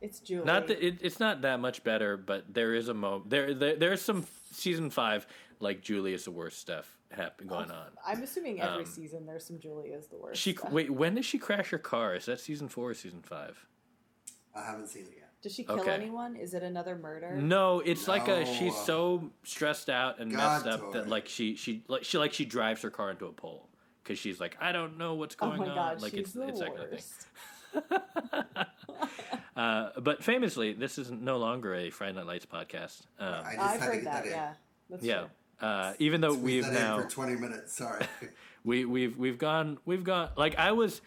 it's 0.00 0.18
Julie. 0.18 0.44
Not 0.44 0.66
that 0.66 0.84
it, 0.84 0.98
it's 1.00 1.20
not 1.20 1.42
that 1.42 1.60
much 1.60 1.84
better, 1.84 2.16
but 2.16 2.52
there 2.52 2.74
is 2.74 2.88
a 2.88 2.94
mo. 2.94 3.22
There, 3.24 3.54
there 3.54 3.76
there's 3.76 4.02
some 4.02 4.26
season 4.50 4.90
five 4.90 5.26
like 5.60 5.82
Julie 5.82 6.12
is 6.12 6.24
the 6.24 6.32
worst 6.32 6.58
stuff 6.58 6.96
happen 7.10 7.46
going 7.46 7.70
on. 7.70 7.88
I'm 8.06 8.22
assuming 8.22 8.60
every 8.60 8.84
Um, 8.84 8.90
season 8.90 9.26
there's 9.26 9.44
some 9.46 9.58
Julie 9.58 9.88
is 9.90 10.06
the 10.08 10.16
worst. 10.16 10.40
She 10.40 10.52
stuff. 10.54 10.72
wait. 10.72 10.90
When 10.90 11.14
does 11.14 11.24
she 11.26 11.38
crash 11.38 11.70
her 11.70 11.78
car? 11.78 12.14
Is 12.14 12.26
that 12.26 12.40
season 12.40 12.68
four 12.68 12.90
or 12.90 12.94
season 12.94 13.22
five? 13.22 13.66
I 14.54 14.62
haven't 14.62 14.88
seen 14.88 15.02
it 15.04 15.12
yet. 15.16 15.22
Does 15.42 15.54
she 15.54 15.64
kill 15.64 15.80
Okay. 15.80 15.92
anyone? 15.92 16.34
Is 16.34 16.54
it 16.54 16.62
another 16.62 16.96
murder? 16.96 17.36
No, 17.36 17.80
it's 17.80 18.08
like 18.08 18.26
a 18.28 18.44
she's 18.46 18.74
so 18.76 19.30
stressed 19.44 19.88
out 19.90 20.18
and 20.18 20.32
God, 20.32 20.64
messed 20.64 20.66
up 20.82 20.92
that 20.92 21.08
like 21.08 21.28
she 21.28 21.54
she 21.56 21.84
like 21.88 22.04
she 22.04 22.18
like 22.18 22.32
she 22.32 22.44
drives 22.44 22.82
her 22.82 22.90
car 22.90 23.10
into 23.10 23.26
a 23.26 23.32
pole 23.32 23.68
because 24.02 24.18
she's 24.18 24.40
like 24.40 24.56
I 24.60 24.72
don't 24.72 24.96
know 24.98 25.14
what's 25.14 25.36
Oh 25.40 25.46
going 25.48 25.60
my 25.60 25.68
on. 25.68 25.74
god, 25.74 26.02
like 26.02 26.12
she's 26.12 26.20
it's 26.20 26.32
the 26.32 26.48
it's 26.48 26.58
that 26.60 26.74
kind 26.76 26.80
of 26.80 26.88
thing. 26.88 26.92
worst. 26.92 27.26
uh, 29.56 29.90
but 30.00 30.22
famously, 30.24 30.72
this 30.72 30.98
is 30.98 31.10
no 31.10 31.36
longer 31.38 31.74
a 31.74 31.90
Friday 31.90 32.14
Night 32.16 32.26
Lights 32.26 32.46
podcast. 32.46 33.02
Um, 33.18 33.34
I 33.44 33.52
just 33.54 33.58
I've 33.58 33.58
had 33.58 33.78
to 33.78 33.84
heard 33.84 33.94
get 33.94 34.04
that. 34.04 34.12
that 34.12 34.24
in. 34.26 34.30
yeah, 34.32 34.52
that's 34.90 35.04
yeah. 35.04 35.18
true. 35.20 35.28
Uh, 35.60 35.94
even 35.98 36.20
though 36.20 36.34
Squeeze 36.34 36.64
we've 36.64 36.72
that 36.72 36.80
now 36.80 36.96
in 36.98 37.02
for 37.04 37.10
20 37.10 37.36
minutes. 37.36 37.76
Sorry. 37.76 38.04
we 38.64 38.84
we've 38.84 39.16
we've 39.16 39.38
gone 39.38 39.78
we've 39.84 40.04
gone 40.04 40.30
like 40.36 40.58
I 40.58 40.72
was 40.72 41.00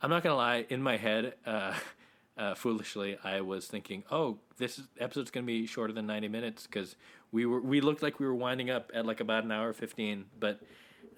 I'm 0.00 0.10
not 0.10 0.22
gonna 0.22 0.36
lie 0.36 0.66
in 0.68 0.82
my 0.82 0.96
head 0.96 1.34
uh, 1.44 1.74
uh, 2.38 2.54
foolishly 2.54 3.18
I 3.24 3.40
was 3.40 3.66
thinking 3.66 4.04
oh 4.10 4.38
this 4.58 4.80
episode's 5.00 5.30
gonna 5.30 5.46
be 5.46 5.66
shorter 5.66 5.92
than 5.92 6.06
90 6.06 6.28
minutes 6.28 6.66
because 6.66 6.94
we 7.32 7.46
were 7.46 7.60
we 7.60 7.80
looked 7.80 8.02
like 8.02 8.20
we 8.20 8.26
were 8.26 8.34
winding 8.34 8.70
up 8.70 8.92
at 8.94 9.06
like 9.06 9.20
about 9.20 9.44
an 9.44 9.50
hour 9.50 9.72
15 9.72 10.26
but 10.38 10.60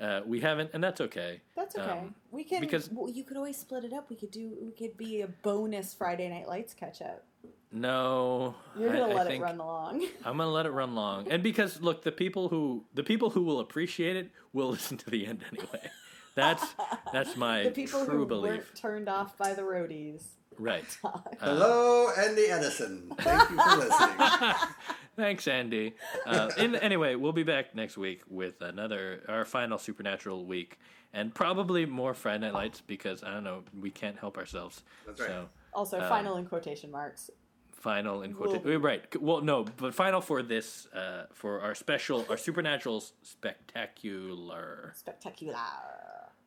uh, 0.01 0.20
we 0.24 0.40
haven't 0.40 0.70
and 0.73 0.82
that's 0.82 1.01
okay 1.01 1.40
That's 1.56 1.77
okay. 1.77 1.90
Um, 1.90 2.15
we 2.31 2.44
can 2.44 2.60
because- 2.60 2.89
well, 2.90 3.09
you 3.10 3.24
could 3.24 3.36
always 3.36 3.56
split 3.59 3.85
it 3.85 3.93
up. 3.93 4.09
We 4.09 4.15
could 4.16 4.31
do. 4.31 4.56
We 4.62 4.70
could 4.70 4.97
be 4.97 5.23
a 5.23 5.27
bonus 5.27 5.93
Friday 5.93 6.28
Night 6.28 6.47
Lights 6.47 6.73
catch 6.73 7.02
up. 7.02 7.24
No 7.73 8.55
You're 8.78 8.90
I- 8.90 8.99
gonna 8.99 9.12
I 9.12 9.16
let 9.16 9.27
think 9.27 9.40
it 9.43 9.45
run 9.45 9.61
along. 9.61 10.07
I'm 10.24 10.36
gonna 10.39 10.51
let 10.51 10.66
it 10.66 10.70
run 10.70 10.95
long 10.95 11.31
and 11.31 11.43
because 11.43 11.81
look 11.81 12.03
the 12.03 12.12
people 12.12 12.49
who 12.49 12.85
the 12.95 13.03
people 13.03 13.31
who 13.31 13.43
will 13.43 13.61
appreciate 13.61 14.16
it 14.16 14.31
will 14.53 14.69
listen 14.77 14.97
to 14.99 15.11
the 15.11 15.27
end 15.27 15.45
anyway 15.53 15.90
that's 16.35 16.65
that's 17.12 17.36
my 17.36 17.62
the 17.65 17.70
people 17.70 18.05
true 18.05 18.19
who 18.19 18.27
belief 18.27 18.51
weren't 18.53 18.74
turned 18.74 19.09
off 19.09 19.36
by 19.36 19.55
the 19.55 19.62
roadies. 19.62 20.23
right 20.59 20.85
Uh, 21.05 21.19
Hello, 21.40 22.11
Andy 22.16 22.47
Edison. 22.47 23.12
Thank 23.20 23.51
you 23.51 23.57
for 23.57 23.77
listening. 23.77 24.55
Thanks, 25.16 25.49
Andy. 25.49 25.95
Uh, 26.27 26.51
in, 26.59 26.77
anyway, 26.77 27.16
we'll 27.16 27.32
be 27.32 27.43
back 27.43 27.74
next 27.74 27.97
week 27.99 28.23
with 28.28 28.61
another 28.62 29.23
our 29.28 29.45
final 29.45 29.78
supernatural 29.78 30.45
week, 30.47 30.78
and 31.12 31.35
probably 31.35 31.86
more 31.86 32.15
Friday 32.15 32.47
Night 32.47 32.55
Lights 32.55 32.81
because 32.86 33.24
I 33.24 33.32
don't 33.32 33.43
know 33.45 33.65
we 33.81 33.90
can't 33.90 34.16
help 34.16 34.39
ourselves. 34.39 34.82
That's 35.07 35.20
right. 35.20 35.28
So 35.28 35.49
Also, 35.74 35.99
Uh, 35.99 36.09
final 36.09 36.36
in 36.36 36.47
quotation 36.47 36.90
marks. 36.93 37.31
Final 37.79 38.23
in 38.23 38.37
We'll- 38.37 38.51
quotation. 38.51 38.83
Right. 38.83 39.21
Well, 39.23 39.41
no, 39.41 39.65
but 39.65 39.95
final 39.95 40.21
for 40.21 40.43
this 40.43 40.87
uh, 40.95 41.27
for 41.33 41.61
our 41.61 41.75
special 41.75 42.27
our 42.29 42.37
supernatural 42.37 43.03
spectacular. 43.23 44.93
Spectacular. 44.97 45.55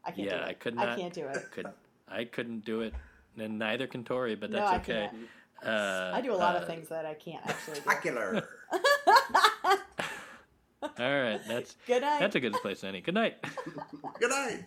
I 0.03 0.11
can't 0.11 0.17
Yeah, 0.17 0.37
do 0.37 0.43
it. 0.43 0.47
I 0.47 0.53
could 0.53 0.75
not. 0.75 0.89
I 0.89 0.95
can't 0.95 1.13
do 1.13 1.25
it. 1.27 1.51
Could 1.51 1.67
I 2.07 2.25
couldn't 2.25 2.65
do 2.65 2.81
it, 2.81 2.93
and 3.37 3.57
neither 3.59 3.87
can 3.87 4.03
Tori, 4.03 4.35
but 4.35 4.49
No, 4.51 4.57
that's 4.59 4.71
I 4.71 4.75
okay. 4.77 5.09
can't. 5.11 5.27
Uh, 5.63 6.11
I 6.13 6.21
do 6.21 6.33
a 6.33 6.35
lot 6.35 6.55
uh, 6.55 6.59
of 6.59 6.67
things 6.67 6.89
that 6.89 7.05
I 7.05 7.13
can't 7.13 7.45
actually 7.45 7.75
do. 7.75 7.81
Spectacular. 7.81 8.47
All 10.83 10.89
right, 10.97 11.39
that's 11.47 11.75
Good 11.85 12.01
night. 12.01 12.19
that's 12.19 12.35
a 12.35 12.39
good 12.39 12.53
place, 12.53 12.83
Annie. 12.83 13.01
Good 13.01 13.13
night. 13.13 13.37
Good 14.19 14.29
night. 14.31 14.65